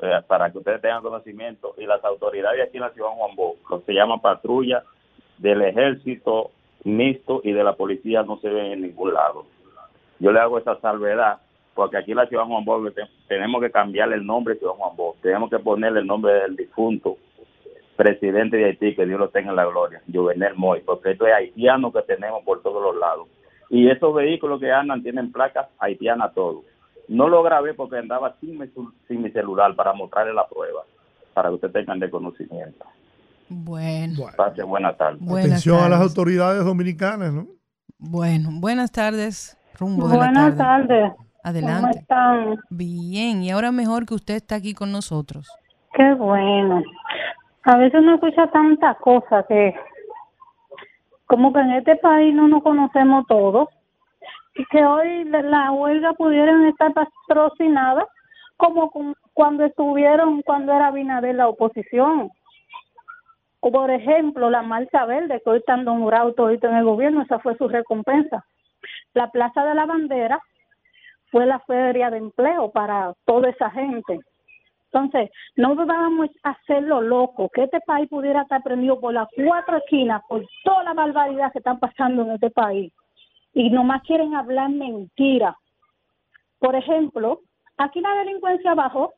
Eh, 0.00 0.20
para 0.26 0.50
que 0.50 0.58
ustedes 0.58 0.80
tengan 0.80 1.02
conocimiento, 1.02 1.74
y 1.78 1.86
las 1.86 2.04
autoridades 2.04 2.66
aquí 2.66 2.76
en 2.78 2.82
la 2.82 2.90
ciudad 2.90 3.10
de 3.10 3.16
Juan 3.16 3.36
Bosch, 3.36 3.58
lo 3.70 3.78
que 3.80 3.86
se 3.86 3.94
llama 3.94 4.20
patrulla 4.20 4.82
del 5.38 5.62
ejército 5.62 6.50
mixto 6.84 7.40
y 7.44 7.52
de 7.52 7.62
la 7.62 7.74
policía 7.74 8.22
no 8.24 8.38
se 8.38 8.48
ven 8.48 8.72
en 8.72 8.82
ningún 8.82 9.14
lado. 9.14 9.44
Yo 10.18 10.32
le 10.32 10.40
hago 10.40 10.58
esa 10.58 10.80
salvedad 10.80 11.38
porque 11.74 11.96
aquí 11.96 12.14
la 12.14 12.26
ciudad 12.26 12.44
Juan 12.44 12.64
Bosch 12.64 12.92
te- 12.94 13.02
tenemos 13.28 13.60
que 13.60 13.70
cambiarle 13.70 14.16
el 14.16 14.26
nombre 14.26 14.54
de 14.54 14.60
ciudad 14.60 14.74
Juan 14.74 14.96
Bosch, 14.96 15.16
tenemos 15.20 15.48
que 15.50 15.58
ponerle 15.60 16.00
el 16.00 16.06
nombre 16.06 16.32
del 16.32 16.56
difunto 16.56 17.16
presidente 17.96 18.56
de 18.56 18.64
Haití, 18.64 18.96
que 18.96 19.06
Dios 19.06 19.20
lo 19.20 19.28
tenga 19.28 19.50
en 19.50 19.56
la 19.56 19.66
gloria, 19.66 20.02
Juvenel 20.12 20.54
Moy, 20.56 20.80
porque 20.80 21.12
esto 21.12 21.26
es 21.26 21.34
haitiano 21.34 21.92
que 21.92 22.02
tenemos 22.02 22.42
por 22.42 22.62
todos 22.62 22.82
los 22.82 22.96
lados. 22.96 23.28
Y 23.70 23.88
esos 23.88 24.12
vehículos 24.14 24.58
que 24.60 24.72
andan 24.72 25.02
tienen 25.02 25.30
placas 25.30 25.68
haitianas 25.78 26.34
todos. 26.34 26.64
No 27.08 27.28
lo 27.28 27.42
grabé 27.42 27.74
porque 27.74 27.98
andaba 27.98 28.34
sin 28.40 28.58
mi, 28.58 28.66
cel- 28.66 28.92
sin 29.08 29.22
mi 29.22 29.30
celular 29.30 29.74
para 29.76 29.92
mostrarle 29.92 30.32
la 30.32 30.46
prueba, 30.46 30.82
para 31.34 31.48
que 31.48 31.54
ustedes 31.56 31.74
tengan 31.74 31.98
de 31.98 32.10
conocimiento. 32.10 32.84
Bueno, 33.48 34.24
tarde. 34.36 34.62
Buenas 34.64 34.94
Atención 35.00 35.76
a 35.78 35.88
las 35.88 35.98
tardes. 35.98 36.08
autoridades 36.10 36.64
dominicanas, 36.64 37.32
¿no? 37.34 37.46
bueno, 37.98 38.48
buenas 38.60 38.90
tardes, 38.90 39.56
rumbo 39.78 40.08
de 40.08 40.16
la 40.16 40.24
Buenas 40.24 40.56
tarde. 40.56 40.86
tardes. 40.88 41.12
Adelante. 41.44 41.80
¿Cómo 41.80 41.90
están? 42.00 42.56
Bien, 42.70 43.42
y 43.42 43.50
ahora 43.50 43.72
mejor 43.72 44.06
que 44.06 44.14
usted 44.14 44.34
está 44.36 44.54
aquí 44.56 44.74
con 44.74 44.90
nosotros. 44.92 45.48
Qué 45.94 46.14
bueno. 46.14 46.82
A 47.64 47.76
veces 47.76 48.00
uno 48.00 48.14
escucha 48.14 48.46
tantas 48.50 48.96
cosas 48.98 49.44
que 49.48 49.74
como 51.26 51.52
que 51.52 51.60
en 51.60 51.72
este 51.72 51.96
país 51.96 52.34
no 52.34 52.48
nos 52.48 52.62
conocemos 52.62 53.26
todos 53.26 53.68
que 54.70 54.84
hoy 54.84 55.24
la- 55.24 55.72
huelga 55.72 56.12
pudieran 56.14 56.66
estar 56.66 56.92
patrocinadas 56.92 58.06
como 58.56 58.90
cu- 58.90 59.14
cuando 59.32 59.64
estuvieron, 59.64 60.42
cuando 60.42 60.72
era 60.72 60.90
Binader 60.90 61.34
la 61.34 61.48
oposición. 61.48 62.30
Por 63.60 63.90
ejemplo, 63.90 64.50
la 64.50 64.62
marcha 64.62 65.04
verde, 65.06 65.40
que 65.42 65.50
hoy 65.50 65.58
están 65.58 65.84
nombrados 65.84 66.34
todito 66.34 66.68
en 66.68 66.76
el 66.76 66.84
gobierno, 66.84 67.22
esa 67.22 67.38
fue 67.38 67.56
su 67.56 67.68
recompensa. 67.68 68.44
La 69.14 69.30
Plaza 69.30 69.64
de 69.64 69.74
la 69.74 69.86
Bandera 69.86 70.40
fue 71.30 71.46
la 71.46 71.60
feria 71.60 72.10
de 72.10 72.18
empleo 72.18 72.70
para 72.72 73.14
toda 73.24 73.48
esa 73.50 73.70
gente. 73.70 74.20
Entonces, 74.92 75.30
no 75.56 75.74
debamos 75.74 76.28
hacerlo 76.42 77.00
loco, 77.00 77.48
que 77.54 77.62
este 77.64 77.80
país 77.86 78.08
pudiera 78.10 78.42
estar 78.42 78.62
prendido 78.62 79.00
por 79.00 79.14
las 79.14 79.28
cuatro 79.34 79.78
esquinas, 79.78 80.20
por 80.28 80.44
toda 80.64 80.82
la 80.82 80.92
barbaridad 80.92 81.50
que 81.52 81.58
están 81.60 81.78
pasando 81.78 82.22
en 82.22 82.32
este 82.32 82.50
país. 82.50 82.92
Y 83.54 83.70
nomás 83.70 84.02
quieren 84.02 84.34
hablar 84.34 84.70
mentira. 84.70 85.56
Por 86.58 86.74
ejemplo, 86.76 87.40
aquí 87.76 88.00
la 88.00 88.14
delincuencia 88.14 88.74
bajó, 88.74 89.14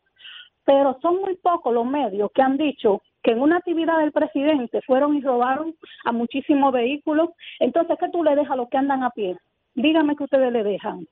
pero 0.65 0.99
son 1.03 1.21
muy 1.21 1.37
pocos 1.37 1.73
los 1.73 1.87
medios 1.87 2.31
que 2.35 2.43
han 2.43 2.57
dicho 2.57 3.03
que 3.23 3.33
en 3.33 3.41
una 3.41 3.57
actividad 3.57 3.99
del 3.99 4.13
presidente 4.13 4.81
fueron 4.83 5.17
y 5.17 5.21
robaron 5.21 5.75
a 6.05 6.13
muchísimos 6.13 6.73
vehículos. 6.73 7.31
Entonces, 7.59 7.97
¿qué 7.99 8.09
tú 8.11 8.23
le 8.23 8.37
dejas 8.37 8.53
a 8.53 8.57
los 8.57 8.69
que 8.69 8.77
andan 8.77 9.03
a 9.03 9.11
pie? 9.11 9.37
Dígame 9.75 10.15
que 10.15 10.25
ustedes 10.25 10.53
le 10.53 10.63
dejan. 10.63 11.07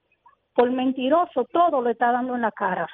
Por 0.55 0.71
mentiroso, 0.71 1.45
todo 1.53 1.81
le 1.83 1.93
está 1.93 2.13
dando 2.13 2.35
en 2.35 2.43
la 2.43 2.53
cara. 2.53 2.87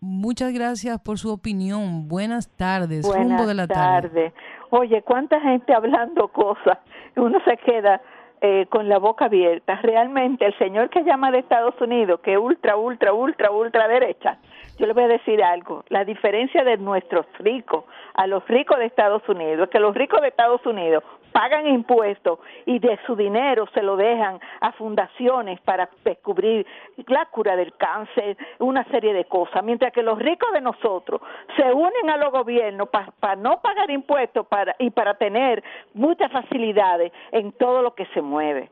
Muchas 0.00 0.52
gracias 0.52 1.00
por 1.00 1.18
su 1.18 1.32
opinión. 1.32 2.08
Buenas 2.08 2.54
tardes, 2.56 3.06
Buenas 3.06 3.26
rumbo 3.26 3.46
de 3.46 3.54
la 3.54 3.66
tarde. 3.66 4.30
tardes. 4.30 4.34
Oye, 4.70 5.02
cuánta 5.02 5.40
gente 5.40 5.74
hablando 5.74 6.28
cosas. 6.28 6.78
Uno 7.16 7.38
se 7.44 7.56
queda 7.56 8.00
eh, 8.46 8.66
con 8.68 8.90
la 8.90 8.98
boca 8.98 9.24
abierta. 9.24 9.76
Realmente 9.82 10.44
el 10.44 10.58
señor 10.58 10.90
que 10.90 11.02
llama 11.02 11.30
de 11.30 11.38
Estados 11.38 11.80
Unidos, 11.80 12.20
que 12.20 12.36
ultra, 12.36 12.76
ultra, 12.76 13.14
ultra, 13.14 13.50
ultra 13.50 13.88
derecha, 13.88 14.36
yo 14.78 14.86
le 14.86 14.92
voy 14.92 15.04
a 15.04 15.08
decir 15.08 15.42
algo. 15.42 15.84
La 15.88 16.04
diferencia 16.04 16.64
de 16.64 16.76
nuestros 16.76 17.26
ricos 17.38 17.84
a 18.14 18.26
los 18.26 18.46
ricos 18.48 18.78
de 18.78 18.86
Estados 18.86 19.22
Unidos 19.28 19.64
es 19.64 19.70
que 19.70 19.80
los 19.80 19.94
ricos 19.94 20.20
de 20.20 20.28
Estados 20.28 20.64
Unidos 20.66 21.04
pagan 21.32 21.66
impuestos 21.66 22.38
y 22.64 22.78
de 22.78 22.96
su 23.06 23.16
dinero 23.16 23.66
se 23.74 23.82
lo 23.82 23.96
dejan 23.96 24.38
a 24.60 24.70
fundaciones 24.72 25.60
para 25.62 25.88
descubrir 26.04 26.64
la 27.08 27.26
cura 27.26 27.56
del 27.56 27.74
cáncer, 27.76 28.36
una 28.60 28.84
serie 28.84 29.12
de 29.12 29.24
cosas, 29.24 29.64
mientras 29.64 29.92
que 29.92 30.02
los 30.02 30.18
ricos 30.18 30.52
de 30.52 30.60
nosotros 30.60 31.20
se 31.56 31.72
unen 31.72 32.08
a 32.08 32.16
los 32.18 32.30
gobiernos 32.30 32.88
para 32.88 33.36
no 33.36 33.60
pagar 33.60 33.90
impuestos 33.90 34.46
para, 34.46 34.76
y 34.78 34.90
para 34.90 35.14
tener 35.14 35.62
muchas 35.92 36.30
facilidades 36.30 37.12
en 37.32 37.50
todo 37.52 37.82
lo 37.82 37.94
que 37.94 38.06
se 38.06 38.22
mueve. 38.22 38.70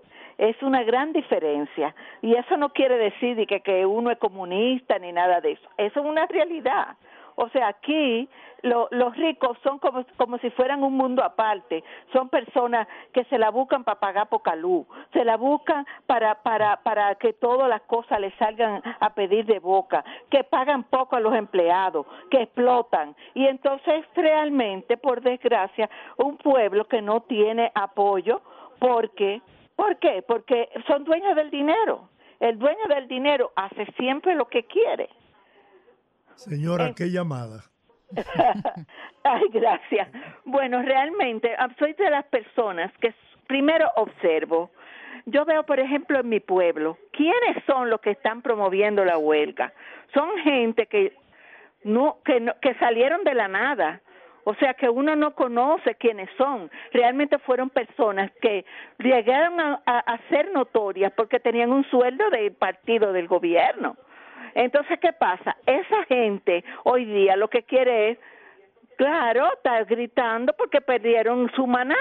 Es 0.51 0.60
una 0.60 0.82
gran 0.82 1.12
diferencia 1.12 1.94
y 2.20 2.35
eso 2.35 2.56
no 2.56 2.70
quiere 2.73 2.97
decir 2.98 3.36
de 3.36 3.47
que, 3.47 3.60
que 3.60 3.86
uno 3.86 4.10
es 4.10 4.19
comunista 4.19 4.98
ni 4.98 5.12
nada 5.12 5.40
de 5.40 5.52
eso. 5.52 5.69
Eso 5.77 6.01
es 6.01 6.06
una 6.06 6.27
realidad. 6.27 6.97
O 7.36 7.48
sea, 7.51 7.69
aquí 7.69 8.28
lo- 8.62 8.89
los 8.90 9.16
ricos 9.16 9.56
son 9.62 9.78
como, 9.78 10.05
como 10.16 10.39
si 10.39 10.51
fueran 10.51 10.82
un 10.82 10.94
mundo 10.97 11.23
aparte. 11.23 11.85
Son 12.12 12.28
personas 12.28 12.89
que 13.12 13.23
se 13.27 13.39
la 13.39 13.51
buscan 13.51 13.85
para 13.85 14.01
pagar 14.01 14.28
poca 14.28 14.56
luz, 14.56 14.85
se 15.12 15.24
la 15.24 15.36
buscan 15.36 15.86
para, 16.06 16.35
para, 16.43 16.77
para 16.82 17.14
que 17.14 17.32
todas 17.35 17.69
las 17.69 17.82
cosas 17.82 18.19
les 18.20 18.35
salgan 18.35 18.82
a 18.98 19.14
pedir 19.14 19.47
de 19.47 19.60
boca, 19.60 20.05
que 20.28 20.43
pagan 20.43 20.82
poco 20.82 21.14
a 21.16 21.20
los 21.20 21.35
empleados, 21.35 22.05
que 22.31 22.43
explotan. 22.43 23.14
Y 23.35 23.47
entonces 23.47 24.05
realmente, 24.16 24.97
por 24.97 25.20
desgracia, 25.23 25.89
un 26.19 26.36
pueblo 26.36 26.86
que 26.89 27.01
no 27.01 27.20
tiene 27.23 27.70
apoyo 27.77 28.43
porque, 28.81 29.40
¿por 29.77 29.99
qué? 29.99 30.23
Porque 30.27 30.69
son 30.86 31.05
dueños 31.05 31.35
del 31.36 31.51
dinero. 31.51 32.09
El 32.40 32.59
dueño 32.59 32.85
del 32.89 33.07
dinero 33.09 33.53
hace 33.57 33.86
siempre 33.97 34.35
lo 34.35 34.49
que 34.49 34.65
quiere. 34.65 35.09
Señora, 36.35 36.93
qué 36.97 37.11
llamada. 37.11 37.65
Ay, 39.24 39.43
gracias. 39.53 40.09
Bueno, 40.44 40.82
realmente 40.82 41.55
ah, 41.59 41.69
soy 41.78 41.93
de 41.94 42.11
las 42.11 42.24
personas 42.27 42.93
que 43.01 43.15
primero 43.47 43.89
observo. 43.97 44.70
Yo 45.27 45.44
veo, 45.44 45.65
por 45.65 45.78
ejemplo, 45.78 46.19
en 46.20 46.28
mi 46.28 46.40
pueblo, 46.40 46.99
¿quiénes 47.12 47.62
son 47.66 47.90
los 47.90 48.01
que 48.01 48.11
están 48.11 48.43
promoviendo 48.43 49.05
la 49.05 49.19
huelga? 49.19 49.73
Son 50.15 50.36
gente 50.39 50.86
que 50.86 51.16
no 51.85 52.19
que 52.24 52.40
no- 52.40 52.55
que 52.61 52.74
salieron 52.74 53.23
de 53.24 53.35
la 53.35 53.49
nada. 53.49 54.01
O 54.44 54.55
sea 54.55 54.74
que 54.74 54.89
uno 54.89 55.14
no 55.14 55.35
conoce 55.35 55.94
quiénes 55.94 56.28
son. 56.36 56.70
Realmente 56.93 57.39
fueron 57.39 57.70
personas 57.70 58.31
que 58.40 58.64
llegaron 58.98 59.60
a, 59.60 59.81
a, 59.86 60.19
ser 60.28 60.51
notorias 60.52 61.12
porque 61.16 61.39
tenían 61.39 61.70
un 61.70 61.85
sueldo 61.90 62.28
del 62.31 62.52
partido 62.52 63.12
del 63.12 63.28
gobierno. 63.28 63.97
Entonces, 64.55 64.98
¿qué 65.01 65.12
pasa? 65.12 65.56
Esa 65.66 66.05
gente 66.05 66.64
hoy 66.85 67.05
día 67.05 67.36
lo 67.36 67.48
que 67.48 67.62
quiere 67.62 68.10
es, 68.10 68.19
claro, 68.97 69.52
está 69.55 69.85
gritando 69.85 70.52
porque 70.55 70.81
perdieron 70.81 71.51
su 71.55 71.66
maná. 71.66 71.97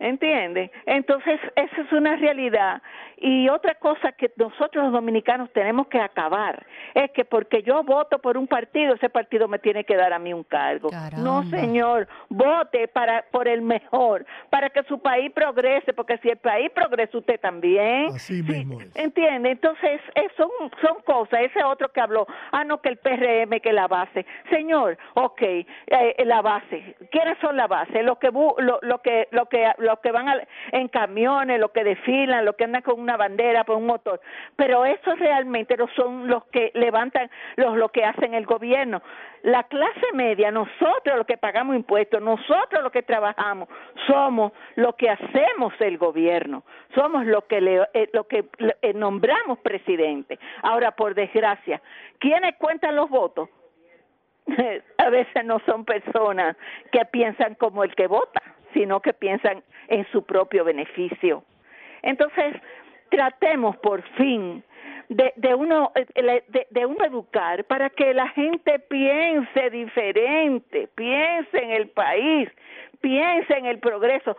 ¿Entiende? 0.00 0.70
Entonces, 0.86 1.38
esa 1.56 1.80
es 1.82 1.92
una 1.92 2.16
realidad. 2.16 2.80
Y 3.18 3.50
otra 3.50 3.74
cosa 3.74 4.12
que 4.12 4.32
nosotros 4.36 4.84
los 4.84 4.92
dominicanos 4.94 5.52
tenemos 5.52 5.88
que 5.88 6.00
acabar 6.00 6.64
es 6.94 7.10
que 7.10 7.26
porque 7.26 7.62
yo 7.62 7.82
voto 7.84 8.18
por 8.18 8.38
un 8.38 8.46
partido, 8.46 8.94
ese 8.94 9.10
partido 9.10 9.46
me 9.46 9.58
tiene 9.58 9.84
que 9.84 9.94
dar 9.94 10.14
a 10.14 10.18
mí 10.18 10.32
un 10.32 10.42
cargo. 10.42 10.88
No, 11.22 11.42
señor, 11.50 12.08
vote 12.30 12.88
para 12.88 13.22
por 13.30 13.46
el 13.46 13.60
mejor, 13.60 14.24
para 14.48 14.70
que 14.70 14.82
su 14.84 14.98
país 15.00 15.30
progrese, 15.32 15.92
porque 15.92 16.16
si 16.18 16.30
el 16.30 16.38
país 16.38 16.70
progresa, 16.70 17.18
usted 17.18 17.38
también. 17.38 18.06
Así 18.06 18.42
mismo 18.42 18.80
es. 18.80 18.96
¿Entiende? 18.96 19.50
Entonces, 19.50 20.00
eh, 20.14 20.28
son, 20.38 20.48
son 20.80 21.02
cosas. 21.04 21.40
Ese 21.42 21.62
otro 21.62 21.90
que 21.92 22.00
habló, 22.00 22.26
ah, 22.52 22.64
no, 22.64 22.80
que 22.80 22.88
el 22.88 22.96
PRM, 22.96 23.60
que 23.60 23.72
la 23.74 23.86
base. 23.86 24.24
Señor, 24.48 24.96
ok, 25.12 25.42
eh, 25.42 25.66
la 26.24 26.40
base. 26.40 26.96
¿Quiénes 27.10 27.36
son 27.42 27.54
la 27.58 27.66
base? 27.66 28.02
Los 28.02 28.16
que, 28.16 28.30
bu- 28.32 28.58
lo, 28.60 28.78
lo 28.80 29.02
que, 29.02 29.28
lo 29.32 29.44
que, 29.44 29.70
los 29.90 30.00
que 30.00 30.12
van 30.12 30.28
al- 30.28 30.46
en 30.72 30.88
camiones, 30.88 31.60
los 31.60 31.70
que 31.70 31.84
desfilan, 31.84 32.44
los 32.44 32.56
que 32.56 32.64
andan 32.64 32.82
con 32.82 32.98
una 33.00 33.16
bandera, 33.16 33.64
por 33.64 33.76
un 33.76 33.86
motor. 33.86 34.20
Pero 34.56 34.84
esos 34.84 35.18
realmente 35.18 35.76
no 35.76 35.86
son 35.96 36.26
los 36.28 36.44
que 36.46 36.70
levantan, 36.74 37.30
los, 37.56 37.76
lo 37.76 37.88
que 37.90 38.04
hacen 38.04 38.34
el 38.34 38.46
gobierno. 38.46 39.02
La 39.42 39.62
clase 39.64 40.06
media, 40.12 40.50
nosotros 40.50 41.16
los 41.16 41.26
que 41.26 41.38
pagamos 41.38 41.74
impuestos, 41.76 42.20
nosotros 42.22 42.82
los 42.82 42.92
que 42.92 43.02
trabajamos, 43.02 43.68
somos 44.06 44.52
los 44.76 44.94
que 44.96 45.08
hacemos 45.10 45.72
el 45.80 45.96
gobierno, 45.98 46.62
somos 46.94 47.24
los 47.26 47.44
que, 47.44 47.60
le, 47.60 47.82
eh, 47.94 48.10
que 48.28 48.44
eh, 48.82 48.92
nombramos 48.94 49.58
presidente. 49.60 50.38
Ahora, 50.62 50.90
por 50.92 51.14
desgracia, 51.14 51.80
¿quiénes 52.18 52.56
cuentan 52.56 52.96
los 52.96 53.08
votos? 53.08 53.48
a 54.98 55.10
veces 55.10 55.44
no 55.44 55.60
son 55.66 55.84
personas 55.84 56.56
que 56.92 57.04
piensan 57.06 57.54
como 57.54 57.84
el 57.84 57.94
que 57.94 58.06
vota, 58.06 58.42
sino 58.74 59.00
que 59.00 59.12
piensan 59.12 59.62
en 59.90 60.06
su 60.10 60.24
propio 60.24 60.64
beneficio. 60.64 61.44
Entonces, 62.02 62.54
tratemos 63.10 63.76
por 63.78 64.02
fin 64.16 64.64
de, 65.10 65.32
de 65.36 65.54
uno 65.54 65.92
eh, 65.96 66.42
de, 66.48 66.66
de 66.70 66.86
uno 66.86 67.04
educar 67.04 67.64
para 67.64 67.90
que 67.90 68.14
la 68.14 68.28
gente 68.28 68.78
piense 68.78 69.70
diferente, 69.70 70.88
piense 70.94 71.58
en 71.58 71.70
el 71.72 71.88
país, 71.88 72.48
piense 73.00 73.52
en 73.58 73.66
el 73.66 73.80
progreso. 73.80 74.36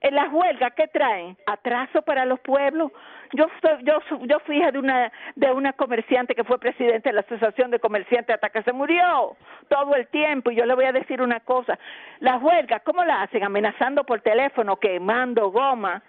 En 0.00 0.14
las 0.14 0.32
huelgas 0.32 0.72
qué 0.74 0.86
traen 0.88 1.36
atraso 1.46 2.02
para 2.02 2.24
los 2.24 2.40
pueblos. 2.40 2.90
Yo 3.32 3.46
soy, 3.60 3.84
yo 3.84 3.98
yo 4.22 4.38
fui 4.40 4.58
hija 4.58 4.70
de 4.70 4.78
una 4.78 5.12
de 5.36 5.52
una 5.52 5.72
comerciante 5.74 6.34
que 6.34 6.44
fue 6.44 6.58
presidente 6.58 7.10
de 7.10 7.14
la 7.14 7.20
asociación 7.20 7.70
de 7.70 7.78
comerciantes 7.78 8.34
hasta 8.34 8.50
que 8.50 8.62
se 8.62 8.72
murió 8.72 9.36
todo 9.68 9.94
el 9.94 10.06
tiempo 10.08 10.50
y 10.50 10.56
yo 10.56 10.64
le 10.64 10.74
voy 10.74 10.84
a 10.86 10.92
decir 10.92 11.20
una 11.20 11.40
cosa, 11.40 11.78
las 12.20 12.42
huelgas 12.42 12.82
cómo 12.82 13.04
la 13.04 13.22
hacen 13.22 13.44
amenazando 13.44 14.04
por 14.04 14.20
teléfono, 14.20 14.76
quemando 14.76 15.50
goma 15.50 16.02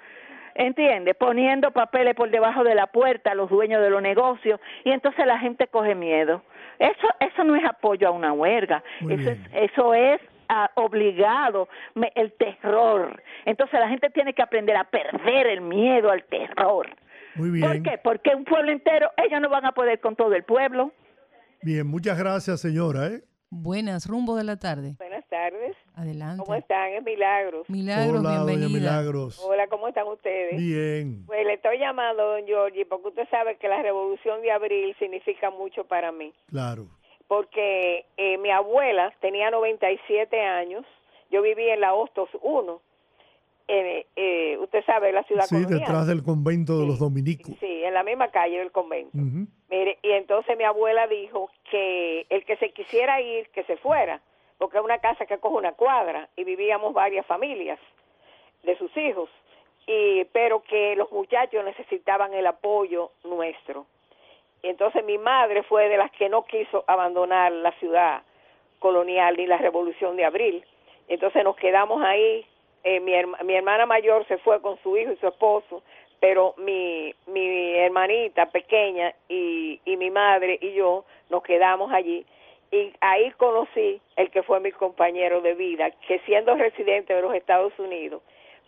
¿entiendes? 0.56 1.16
Poniendo 1.18 1.72
papeles 1.72 2.16
por 2.16 2.32
debajo 2.32 2.64
de 2.64 2.74
la 2.76 2.88
puerta 2.88 3.32
a 3.32 3.36
los 3.36 3.50
dueños 3.50 3.82
de 3.82 3.90
los 3.90 4.02
negocios 4.02 4.60
y 4.84 4.92
entonces 4.92 5.26
la 5.26 5.38
gente 5.38 5.68
coge 5.68 5.94
miedo. 5.96 6.42
Eso 6.80 7.08
eso 7.20 7.44
no 7.44 7.56
es 7.56 7.64
apoyo 7.66 8.08
a 8.08 8.12
una 8.12 8.34
huelga, 8.34 8.84
eso 9.10 9.30
es, 9.32 9.38
eso 9.54 9.94
es 9.94 10.20
ah, 10.50 10.70
obligado 10.76 11.70
me- 11.94 12.12
el 12.16 12.34
terror. 12.34 13.22
Entonces 13.46 13.80
la 13.80 13.88
gente 13.90 14.10
tiene 14.10 14.34
que 14.34 14.42
aprender 14.42 14.76
a 14.76 14.84
perder 14.86 15.48
el 15.48 15.62
miedo 15.62 16.10
al 16.12 16.24
terror. 16.26 16.88
Muy 17.36 17.60
¿Por 17.62 17.72
bien. 17.72 17.84
qué? 17.84 17.98
Porque 18.04 18.34
un 18.36 18.46
pueblo 18.46 18.72
entero, 18.72 19.10
ellos 19.18 19.40
no 19.42 19.50
van 19.50 19.66
a 19.66 19.72
poder 19.74 20.00
con 20.00 20.16
todo 20.16 20.34
el 20.34 20.44
pueblo. 20.44 20.92
Bien, 21.62 21.86
muchas 21.88 22.18
gracias, 22.18 22.62
señora. 22.62 23.08
¿eh? 23.08 23.22
Buenas, 23.50 24.08
rumbo 24.08 24.36
de 24.36 24.44
la 24.44 24.58
tarde. 24.58 24.96
Buenas 24.98 25.26
tardes. 25.28 25.76
Adelante. 25.96 26.44
¿Cómo 26.44 26.56
están? 26.56 26.92
Es 26.94 27.04
Milagros. 27.04 27.70
Milagros, 27.70 28.20
Hola, 28.20 28.30
doña 28.40 28.46
bienvenida. 28.46 28.80
Milagros. 28.80 29.40
Hola, 29.44 29.68
¿cómo 29.68 29.88
están 29.88 30.08
ustedes? 30.08 30.58
Bien. 30.58 31.26
Pues 31.26 31.46
le 31.46 31.54
estoy 31.54 31.80
llamando, 31.80 32.24
don 32.32 32.46
Giorgi, 32.46 32.84
porque 32.86 33.10
usted 33.10 33.28
sabe 33.30 33.58
que 33.58 33.68
la 33.68 33.82
revolución 33.82 34.42
de 34.42 34.52
abril 34.52 34.96
significa 35.00 35.50
mucho 35.52 35.86
para 35.86 36.12
mí. 36.12 36.34
Claro. 36.50 36.88
Porque 37.28 38.06
eh, 38.18 38.38
mi 38.40 38.52
abuela 38.52 39.14
tenía 39.22 39.50
97 39.52 40.40
años, 40.42 40.86
yo 41.32 41.42
vivía 41.42 41.74
en 41.74 41.82
la 41.82 41.94
Hostos 41.94 42.30
1, 42.42 42.82
eh, 43.68 44.06
eh, 44.16 44.58
usted 44.60 44.84
sabe, 44.86 45.12
la 45.12 45.24
ciudad 45.24 45.46
Sí, 45.46 45.56
colonial. 45.56 45.80
detrás 45.80 46.08
del 46.08 46.22
convento 46.24 46.78
de 46.80 46.86
los 46.86 47.00
dominicos. 47.00 47.56
Sí, 47.60 47.84
en 47.84 47.94
la 47.96 48.04
misma 48.04 48.30
calle 48.30 48.60
del 48.60 48.72
convento. 48.72 49.18
Ujú. 49.18 49.48
Mire, 49.72 49.98
y 50.04 50.12
entonces 50.12 50.56
mi 50.58 50.66
abuela 50.66 51.08
dijo 51.08 51.50
que 51.72 52.28
el 52.30 52.46
que 52.46 52.58
se 52.58 52.72
quisiera 52.74 53.20
ir, 53.22 53.50
que 53.50 53.64
se 53.64 53.78
fuera, 53.78 54.22
porque 54.58 54.78
es 54.78 54.84
una 54.84 55.00
casa 55.00 55.26
que 55.26 55.38
coge 55.38 55.56
una 55.58 55.74
cuadra 55.74 56.30
y 56.36 56.44
vivíamos 56.44 56.94
varias 56.94 57.26
familias 57.26 57.80
de 58.64 58.78
sus 58.78 58.96
hijos, 58.98 59.30
y 59.88 60.24
pero 60.26 60.64
que 60.64 60.96
los 60.96 61.12
muchachos 61.12 61.64
necesitaban 61.64 62.34
el 62.34 62.48
apoyo 62.48 63.12
nuestro. 63.24 63.86
Entonces 64.64 65.04
mi 65.06 65.18
madre 65.20 65.62
fue 65.64 65.90
de 65.90 65.98
las 65.98 66.10
que 66.12 66.28
no 66.30 66.46
quiso 66.46 66.84
abandonar 66.88 67.52
la 67.52 67.72
ciudad 67.74 68.24
colonial 68.80 69.36
ni 69.38 69.46
la 69.46 69.58
revolución 69.58 70.16
de 70.16 70.26
abril. 70.26 70.66
Entonces 71.08 71.44
nos 71.44 71.56
quedamos 71.56 72.02
ahí. 72.02 72.46
Eh, 72.84 73.00
mi, 73.00 73.14
herma- 73.14 73.42
mi 73.44 73.54
hermana 73.56 73.86
mayor 73.86 74.26
se 74.28 74.38
fue 74.40 74.62
con 74.62 74.78
su 74.82 74.98
hijo 74.98 75.12
y 75.12 75.18
su 75.18 75.28
esposo, 75.28 75.84
pero 76.20 76.54
mi, 76.58 77.14
mi 77.28 77.76
hermanita 77.76 78.48
pequeña 78.48 79.14
y, 79.30 79.80
y 79.86 79.98
mi 79.98 80.10
madre 80.10 80.58
y 80.62 80.74
yo 80.74 81.06
nos 81.30 81.44
quedamos 81.44 81.92
allí. 81.92 82.26
Y 82.72 82.94
ahí 83.00 83.32
conocí 83.32 84.02
el 84.16 84.30
que 84.32 84.44
fue 84.44 84.60
mi 84.60 84.72
compañero 84.72 85.42
de 85.42 85.54
vida, 85.54 85.92
que 86.08 86.20
siendo 86.20 86.56
residente 86.56 87.14
de 87.14 87.22
los 87.22 87.34
Estados 87.34 87.78
Unidos, 87.80 88.22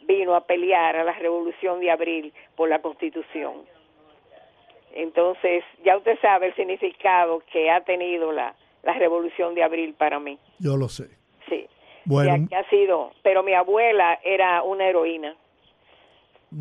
vino 0.03 0.35
a 0.35 0.45
pelear 0.45 0.95
a 0.95 1.03
la 1.03 1.13
revolución 1.13 1.79
de 1.79 1.91
abril 1.91 2.33
por 2.55 2.69
la 2.69 2.79
constitución. 2.81 3.65
Entonces, 4.93 5.63
ya 5.83 5.97
usted 5.97 6.17
sabe 6.21 6.47
el 6.47 6.55
significado 6.55 7.43
que 7.51 7.69
ha 7.69 7.81
tenido 7.81 8.31
la, 8.31 8.55
la 8.83 8.93
revolución 8.93 9.53
de 9.53 9.63
abril 9.63 9.93
para 9.93 10.19
mí. 10.19 10.39
Yo 10.59 10.77
lo 10.77 10.87
sé. 10.89 11.09
Sí. 11.49 11.67
Bueno, 12.05 12.47
Que, 12.49 12.55
ha 12.55 12.69
sido, 12.69 13.11
pero 13.21 13.43
mi 13.43 13.53
abuela 13.53 14.19
era 14.23 14.63
una 14.63 14.87
heroína 14.87 15.35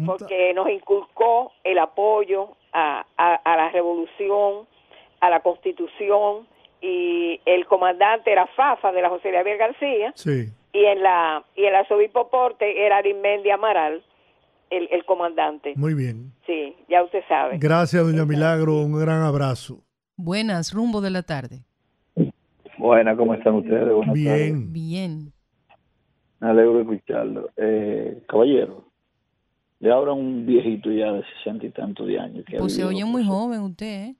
porque 0.04 0.52
nos 0.52 0.68
inculcó 0.68 1.52
el 1.62 1.78
apoyo 1.78 2.56
a, 2.72 3.06
a, 3.16 3.34
a 3.36 3.56
la 3.56 3.70
revolución, 3.70 4.66
a 5.20 5.30
la 5.30 5.40
constitución 5.40 6.48
y 6.80 7.40
el 7.44 7.66
comandante 7.66 8.30
era 8.30 8.46
Fafa 8.48 8.92
de 8.92 9.02
la 9.02 9.08
José 9.08 9.32
Javier 9.32 9.58
García 9.58 10.12
sí. 10.14 10.48
y 10.72 10.84
en 10.84 11.02
la 11.02 11.44
y 11.56 11.64
el 11.64 11.74
arzobispo 11.74 12.28
Porte 12.28 12.84
era 12.84 12.98
Arismendi 12.98 13.50
Amaral 13.50 14.02
el, 14.70 14.88
el 14.90 15.04
comandante. 15.04 15.74
Muy 15.76 15.94
bien. 15.94 16.32
Sí, 16.46 16.74
ya 16.88 17.02
usted 17.02 17.22
sabe. 17.28 17.58
Gracias, 17.58 18.04
doña 18.04 18.24
Milagro. 18.24 18.74
Un 18.80 18.98
gran 18.98 19.22
abrazo. 19.22 19.82
Buenas, 20.16 20.72
rumbo 20.72 21.00
de 21.00 21.10
la 21.10 21.22
tarde. 21.22 21.62
Buenas, 22.78 23.16
¿cómo 23.16 23.34
están 23.34 23.54
ustedes? 23.54 23.92
Buenas 23.92 24.14
Bien. 24.14 24.72
Bien. 24.72 25.18
tardes. 25.18 25.32
Me 26.40 26.48
alegro 26.50 26.74
de 26.74 26.82
escucharlo. 26.82 27.50
Eh, 27.56 28.22
caballero, 28.28 28.84
le 29.80 29.92
habla 29.92 30.12
un 30.12 30.44
viejito 30.46 30.90
ya 30.90 31.12
de 31.12 31.22
sesenta 31.36 31.66
y 31.66 31.70
tantos 31.70 32.06
de 32.06 32.18
años 32.18 32.44
que 32.46 32.56
ha, 32.56 32.60
Pues 32.60 32.74
se 32.74 32.82
vivido, 32.82 32.96
oye 32.96 33.10
muy 33.10 33.24
joven 33.24 33.60
usted, 33.62 34.10
¿eh? 34.10 34.16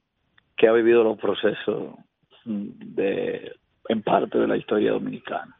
que 0.55 0.67
ha 0.67 0.71
vivido 0.71 1.03
los 1.03 1.17
procesos 1.17 1.93
de 2.47 3.53
en 3.89 4.01
parte 4.01 4.37
de 4.37 4.47
la 4.47 4.57
historia 4.57 4.91
dominicana. 4.91 5.57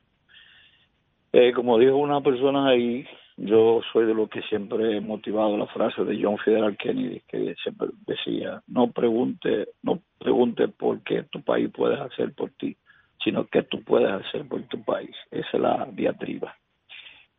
Eh, 1.31 1.53
como 1.53 1.77
dijo 1.77 1.95
una 1.95 2.22
persona 2.22 2.68
ahí, 2.68 3.05
yo 3.38 3.81
soy 3.93 4.05
de 4.05 4.14
los 4.14 4.30
que 4.30 4.41
siempre 4.43 4.97
he 4.97 5.01
motivado 5.01 5.57
la 5.57 5.68
frase 5.68 6.03
de 6.03 6.22
John 6.22 6.38
Federal 6.39 6.76
Kennedy, 6.77 7.22
que 7.27 7.55
siempre 7.61 7.89
decía, 8.05 8.61
no 8.68 8.91
pregunte, 8.91 9.69
no 9.84 10.01
pregunte 10.18 10.68
por 10.68 11.03
qué 11.03 11.23
tu 11.23 11.41
país 11.41 11.69
puedes 11.72 11.99
hacer 11.99 12.34
por 12.34 12.49
ti, 12.51 12.76
sino 13.23 13.45
qué 13.47 13.64
tú 13.64 13.84
puedes 13.84 14.09
hacer 14.09 14.47
por 14.47 14.64
tu 14.64 14.84
país. 14.84 15.15
Esa 15.30 15.49
es 15.53 15.61
la 15.61 15.88
diatriba. 15.91 16.55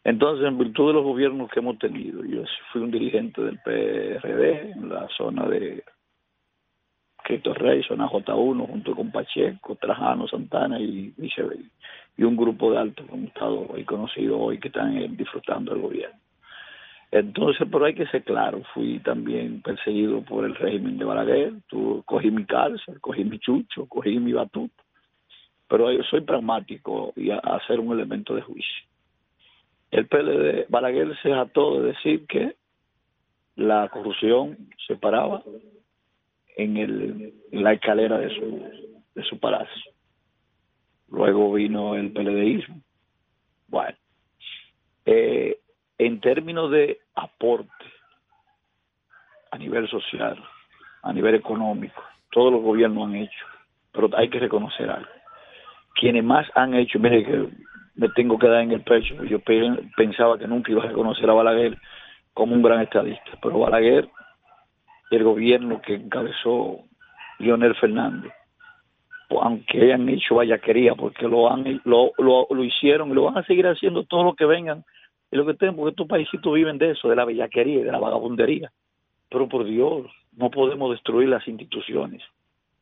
Entonces, 0.04 0.46
en 0.46 0.58
virtud 0.58 0.88
de 0.88 0.92
los 0.94 1.04
gobiernos 1.04 1.50
que 1.50 1.58
hemos 1.58 1.78
tenido, 1.78 2.24
yo 2.24 2.44
fui 2.72 2.80
un 2.80 2.90
dirigente 2.90 3.42
del 3.42 3.58
PRD 3.58 4.70
en 4.72 4.88
la 4.88 5.08
zona 5.16 5.46
de 5.48 5.82
Cristo 7.28 7.52
Rey, 7.52 7.82
zona 7.82 8.08
J1, 8.08 8.66
junto 8.66 8.94
con 8.94 9.12
Pacheco, 9.12 9.76
Trajano, 9.76 10.26
Santana 10.26 10.80
y, 10.80 11.12
y, 11.18 11.30
y 12.16 12.22
un 12.24 12.36
grupo 12.38 12.72
de 12.72 12.78
altos 12.78 13.04
estado 13.26 13.68
y 13.76 13.84
conocidos 13.84 14.38
hoy 14.40 14.58
que 14.58 14.68
están 14.68 14.96
eh, 14.96 15.08
disfrutando 15.10 15.74
del 15.74 15.82
gobierno. 15.82 16.18
Entonces, 17.10 17.68
pero 17.70 17.84
hay 17.84 17.94
que 17.94 18.06
ser 18.06 18.24
claro, 18.24 18.62
fui 18.72 19.00
también 19.00 19.60
perseguido 19.60 20.22
por 20.22 20.46
el 20.46 20.54
régimen 20.54 20.96
de 20.96 21.04
Balaguer, 21.04 21.52
tu, 21.68 22.02
cogí 22.06 22.30
mi 22.30 22.46
cárcel, 22.46 22.98
cogí 22.98 23.24
mi 23.24 23.38
chucho, 23.38 23.84
cogí 23.86 24.18
mi 24.18 24.32
batuta, 24.32 24.82
pero 25.68 25.92
yo 25.92 26.02
soy 26.04 26.22
pragmático 26.22 27.12
y 27.14 27.30
a, 27.30 27.40
a 27.42 27.56
hacer 27.56 27.78
un 27.78 27.92
elemento 27.92 28.34
de 28.34 28.40
juicio. 28.40 28.84
El 29.90 30.06
PLD, 30.06 30.64
Balaguer 30.70 31.14
se 31.20 31.30
jactó 31.30 31.82
de 31.82 31.88
decir 31.88 32.26
que 32.26 32.56
la 33.56 33.88
corrupción 33.90 34.56
se 34.86 34.96
paraba 34.96 35.42
en, 36.58 36.76
el, 36.76 37.32
en 37.52 37.62
la 37.64 37.72
escalera 37.72 38.18
de 38.18 38.28
su, 38.34 38.70
de 39.14 39.22
su 39.24 39.38
palacio. 39.40 39.92
Luego 41.08 41.52
vino 41.54 41.94
el 41.94 42.12
PLDismo. 42.12 42.80
Bueno, 43.68 43.96
eh, 45.06 45.58
en 45.96 46.20
términos 46.20 46.70
de 46.70 46.98
aporte 47.14 47.70
a 49.50 49.58
nivel 49.58 49.88
social, 49.88 50.36
a 51.02 51.12
nivel 51.12 51.34
económico, 51.36 52.02
todos 52.30 52.52
los 52.52 52.62
gobiernos 52.62 53.08
han 53.08 53.16
hecho, 53.16 53.44
pero 53.92 54.10
hay 54.16 54.28
que 54.28 54.38
reconocer 54.38 54.90
algo. 54.90 55.08
Quienes 55.94 56.22
más 56.24 56.46
han 56.54 56.74
hecho, 56.74 56.98
mire 56.98 57.24
que 57.24 57.48
me 57.94 58.08
tengo 58.10 58.38
que 58.38 58.48
dar 58.48 58.62
en 58.62 58.72
el 58.72 58.82
pecho, 58.82 59.24
yo 59.24 59.40
pe- 59.40 59.88
pensaba 59.96 60.38
que 60.38 60.46
nunca 60.46 60.70
iba 60.70 60.82
a 60.84 60.88
reconocer 60.88 61.28
a 61.30 61.32
Balaguer 61.34 61.78
como 62.34 62.54
un 62.54 62.62
gran 62.62 62.82
estadista, 62.82 63.32
pero 63.42 63.58
Balaguer 63.58 64.08
el 65.10 65.24
gobierno 65.24 65.80
que 65.80 65.94
encabezó 65.94 66.80
Leonel 67.38 67.74
Fernández, 67.76 68.32
pues, 69.28 69.40
aunque 69.42 69.82
hayan 69.82 70.08
hecho 70.08 70.36
vallaquería, 70.36 70.94
porque 70.94 71.28
lo 71.28 71.52
han 71.52 71.80
lo, 71.84 72.12
lo, 72.18 72.46
lo 72.50 72.64
hicieron 72.64 73.10
y 73.10 73.14
lo 73.14 73.24
van 73.24 73.38
a 73.38 73.44
seguir 73.44 73.66
haciendo 73.66 74.04
todo 74.04 74.24
lo 74.24 74.34
que 74.34 74.46
vengan 74.46 74.84
y 75.30 75.36
lo 75.36 75.44
que 75.44 75.54
tengan, 75.54 75.76
porque 75.76 75.90
estos 75.90 76.08
paisitos 76.08 76.54
viven 76.54 76.78
de 76.78 76.92
eso, 76.92 77.08
de 77.08 77.16
la 77.16 77.24
bellaquería 77.24 77.80
y 77.80 77.84
de 77.84 77.92
la 77.92 77.98
vagabundería. 77.98 78.72
Pero 79.30 79.48
por 79.48 79.64
Dios, 79.64 80.06
no 80.36 80.50
podemos 80.50 80.90
destruir 80.90 81.28
las 81.28 81.46
instituciones. 81.46 82.22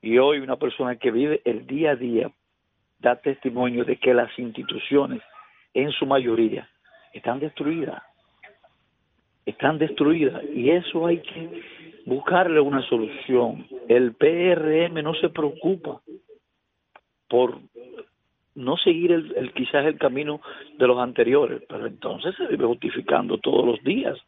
Y 0.01 0.19
hoy 0.19 0.39
una 0.39 0.57
persona 0.57 0.97
que 0.97 1.11
vive 1.11 1.43
el 1.45 1.67
día 1.67 1.93
a 1.93 1.97
día 1.97 2.31
da 3.01 3.17
testimonio 3.17 3.85
de 3.85 3.97
que 3.97 4.15
las 4.15 4.39
instituciones, 4.39 5.21
en 5.75 5.91
su 5.91 6.07
mayoría, 6.07 6.69
están 7.13 7.41
destruidas. 7.41 8.03
Están 9.47 9.79
destruidas. 9.79 10.43
Y 10.55 10.71
eso 10.71 11.07
hay 11.07 11.19
que 11.23 11.63
buscarle 12.05 12.61
una 12.61 12.83
solución. 12.89 13.67
El 13.89 14.13
PRM 14.15 15.03
no 15.03 15.15
se 15.15 15.29
preocupa 15.31 16.01
por 17.29 17.59
no 18.55 18.77
seguir 18.79 19.13
el, 19.13 19.35
el- 19.37 19.53
quizás 19.53 19.87
el 19.87 19.99
camino 19.99 20.41
de 20.79 20.87
los 20.87 20.99
anteriores, 20.99 21.63
pero 21.69 21.87
entonces 21.87 22.35
se 22.37 22.47
vive 22.47 22.65
justificando 22.67 23.39
todos 23.39 23.65
los 23.67 23.83
días 23.85 24.19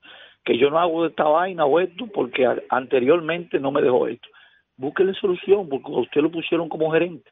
que 0.44 0.56
yo 0.58 0.70
no 0.70 0.78
hago 0.78 1.06
esta 1.06 1.24
vaina 1.24 1.64
o 1.64 1.80
esto 1.80 2.06
porque 2.12 2.46
a- 2.46 2.62
anteriormente 2.70 3.58
no 3.60 3.70
me 3.70 3.82
dejó 3.82 4.06
esto. 4.06 4.28
Búsquele 4.76 5.14
solución 5.14 5.68
porque 5.68 5.90
a 5.92 5.98
usted 6.00 6.20
lo 6.20 6.30
pusieron 6.30 6.68
como 6.68 6.90
gerente 6.92 7.30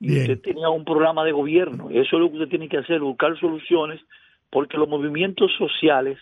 y 0.00 0.12
usted 0.22 0.40
tenía 0.42 0.68
un 0.68 0.84
programa 0.84 1.24
de 1.24 1.32
gobierno. 1.32 1.90
Eso 1.90 2.00
es 2.16 2.20
lo 2.22 2.28
que 2.30 2.36
usted 2.36 2.48
tiene 2.48 2.68
que 2.68 2.78
hacer, 2.78 3.00
buscar 3.00 3.38
soluciones 3.40 4.00
porque 4.50 4.76
los 4.78 4.88
movimientos 4.88 5.50
sociales 5.58 6.18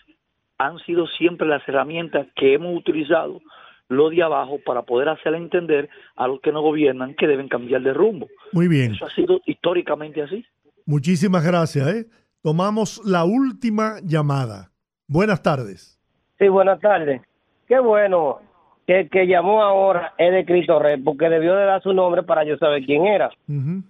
han 0.57 0.79
sido 0.79 1.07
siempre 1.07 1.47
las 1.47 1.67
herramientas 1.67 2.27
que 2.35 2.53
hemos 2.53 2.75
utilizado 2.75 3.41
lo 3.89 4.09
de 4.09 4.21
abajo 4.21 4.59
para 4.65 4.81
poder 4.81 5.09
hacer 5.09 5.33
entender 5.35 5.89
a 6.15 6.27
los 6.27 6.41
que 6.41 6.51
no 6.51 6.61
gobiernan 6.61 7.15
que 7.15 7.27
deben 7.27 7.47
cambiar 7.47 7.81
de 7.81 7.93
rumbo. 7.93 8.27
Muy 8.51 8.67
bien. 8.67 8.93
Eso 8.93 9.05
ha 9.05 9.09
sido 9.11 9.39
históricamente 9.45 10.21
así. 10.21 10.45
Muchísimas 10.85 11.45
gracias. 11.45 11.87
¿eh? 11.87 12.05
Tomamos 12.41 13.01
la 13.05 13.23
última 13.23 13.95
llamada. 14.03 14.71
Buenas 15.07 15.41
tardes. 15.41 15.99
Sí, 16.37 16.47
buenas 16.49 16.79
tardes. 16.81 17.21
Qué 17.67 17.79
bueno 17.79 18.39
que 18.85 19.01
el 19.01 19.09
que 19.09 19.27
llamó 19.27 19.63
ahora 19.63 20.13
es 20.17 20.31
de 20.31 20.45
Cristo 20.45 20.79
Rey, 20.79 21.01
porque 21.01 21.29
debió 21.29 21.55
de 21.55 21.65
dar 21.65 21.81
su 21.81 21.93
nombre 21.93 22.23
para 22.23 22.45
yo 22.45 22.57
saber 22.57 22.85
quién 22.85 23.05
era, 23.05 23.29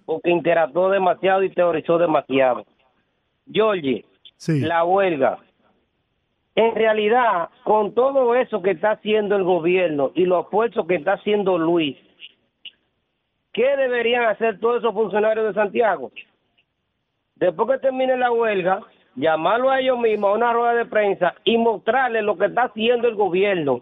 porque 0.04 0.30
interactuó 0.30 0.90
demasiado 0.90 1.44
y 1.44 1.50
teorizó 1.50 1.98
demasiado. 1.98 2.64
Georgie, 3.50 4.04
la 4.48 4.84
huelga. 4.84 5.38
En 6.58 6.74
realidad, 6.74 7.50
con 7.62 7.94
todo 7.94 8.34
eso 8.34 8.60
que 8.60 8.72
está 8.72 8.90
haciendo 8.90 9.36
el 9.36 9.44
gobierno 9.44 10.10
y 10.16 10.24
los 10.24 10.44
esfuerzos 10.44 10.88
que 10.88 10.96
está 10.96 11.12
haciendo 11.12 11.56
Luis, 11.56 11.96
¿qué 13.52 13.76
deberían 13.76 14.24
hacer 14.24 14.58
todos 14.58 14.78
esos 14.78 14.92
funcionarios 14.92 15.46
de 15.46 15.54
Santiago? 15.54 16.10
Después 17.36 17.68
que 17.70 17.78
termine 17.78 18.16
la 18.16 18.32
huelga, 18.32 18.80
llamarlo 19.14 19.70
a 19.70 19.78
ellos 19.78 20.00
mismos 20.00 20.30
a 20.30 20.34
una 20.34 20.52
rueda 20.52 20.74
de 20.74 20.86
prensa 20.86 21.32
y 21.44 21.56
mostrarles 21.58 22.24
lo 22.24 22.36
que 22.36 22.46
está 22.46 22.62
haciendo 22.62 23.06
el 23.06 23.14
gobierno. 23.14 23.80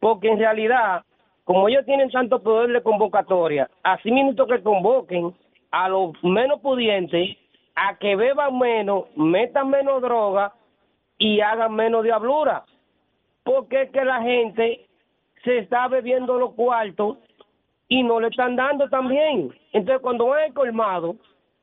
Porque 0.00 0.28
en 0.28 0.40
realidad, 0.40 1.04
como 1.44 1.68
ellos 1.68 1.86
tienen 1.86 2.10
tanto 2.10 2.42
poder 2.42 2.72
de 2.72 2.82
convocatoria, 2.82 3.70
así 3.84 4.10
mismo 4.10 4.34
que 4.48 4.64
convoquen 4.64 5.32
a 5.70 5.88
los 5.88 6.12
menos 6.24 6.60
pudientes 6.60 7.36
a 7.76 7.96
que 7.98 8.16
beban 8.16 8.58
menos, 8.58 9.04
metan 9.14 9.70
menos 9.70 10.02
droga 10.02 10.52
y 11.18 11.40
hagan 11.40 11.74
menos 11.74 12.04
diablura. 12.04 12.64
Porque 13.44 13.82
es 13.82 13.90
que 13.90 14.04
la 14.04 14.22
gente 14.22 14.86
se 15.44 15.58
está 15.58 15.88
bebiendo 15.88 16.38
los 16.38 16.54
cuartos 16.54 17.18
y 17.88 18.02
no 18.02 18.20
le 18.20 18.28
están 18.28 18.56
dando 18.56 18.88
también. 18.88 19.54
Entonces, 19.72 20.02
cuando 20.02 20.26
van 20.26 20.44
al 20.44 20.54
colmado, 20.54 21.16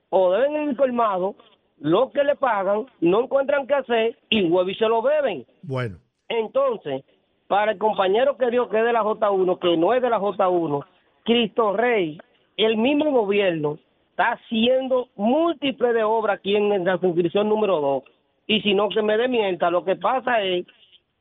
o 0.10 0.32
deben 0.32 0.54
ir 0.54 0.70
al 0.70 0.78
colmado, 0.78 1.36
lo 1.80 2.12
que 2.12 2.24
le 2.24 2.36
pagan, 2.36 2.86
no 3.02 3.24
encuentran 3.24 3.68
qué 3.68 3.74
hacer 3.74 4.18
y 4.30 4.44
huevo 4.44 4.70
y 4.70 4.76
se 4.76 4.88
lo 4.88 5.02
beben. 5.02 5.46
Bueno. 5.64 5.98
Entonces, 6.30 7.04
para 7.48 7.74
el 7.74 7.78
compañero 7.78 8.38
que 8.38 8.50
dio 8.50 8.70
que 8.70 8.80
es 8.80 8.86
de 8.86 8.94
la 8.94 9.04
J1, 9.04 9.60
que 9.60 9.76
no 9.76 9.94
es 9.94 10.02
de 10.02 10.10
la 10.10 10.20
J1, 10.20 10.86
Cristo 11.24 11.74
Rey, 11.76 12.20
el 12.58 12.78
mismo 12.78 13.12
gobierno 13.12 13.78
está 14.12 14.34
haciendo 14.34 15.10
múltiples 15.16 15.94
de 15.94 16.04
obras 16.04 16.38
aquí 16.38 16.56
en 16.56 16.86
la 16.86 16.98
suscripción 17.00 17.50
número 17.50 17.82
2. 17.82 18.04
Y 18.48 18.62
si 18.62 18.74
no, 18.74 18.90
que 18.90 19.02
me 19.02 19.18
dé 19.18 19.28
mienta. 19.28 19.70
Lo 19.70 19.86
que 19.86 19.96
pasa 19.96 20.42
es 20.42 20.66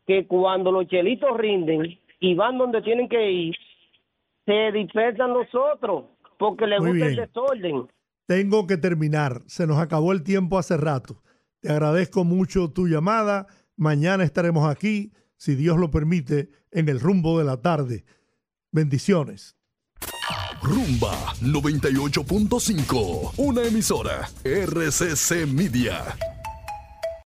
que 0.07 0.27
cuando 0.27 0.73
los 0.73 0.87
chelitos 0.89 1.37
rinden 1.37 1.99
y 2.21 2.35
van 2.35 2.59
donde 2.59 2.83
tienen 2.83 3.09
que 3.09 3.31
ir, 3.31 3.55
se 4.45 4.73
dispersan 4.73 5.33
los 5.33 5.47
otros 5.55 6.05
porque 6.39 6.67
les 6.67 6.81
Muy 6.81 6.91
gusta 6.91 7.07
el 7.07 7.15
bien. 7.15 7.27
desorden. 7.27 7.89
Tengo 8.27 8.67
que 8.67 8.77
terminar. 8.77 9.43
Se 9.47 9.67
nos 9.67 9.79
acabó 9.79 10.13
el 10.13 10.23
tiempo 10.23 10.59
hace 10.59 10.77
rato. 10.77 11.23
Te 11.61 11.71
agradezco 11.71 12.25
mucho 12.25 12.71
tu 12.71 12.89
llamada. 12.89 13.47
Mañana 13.77 14.25
estaremos 14.25 14.69
aquí, 14.69 15.13
si 15.37 15.55
Dios 15.55 15.79
lo 15.79 15.91
permite, 15.91 16.49
en 16.73 16.89
el 16.89 16.99
rumbo 17.01 17.39
de 17.39 17.45
la 17.45 17.61
tarde. 17.63 18.05
Bendiciones. 18.73 19.57
Rumba 20.63 21.13
98.5, 21.43 23.35
una 23.37 23.63
emisora 23.65 24.29
RCC 24.45 25.47
Media. 25.47 26.05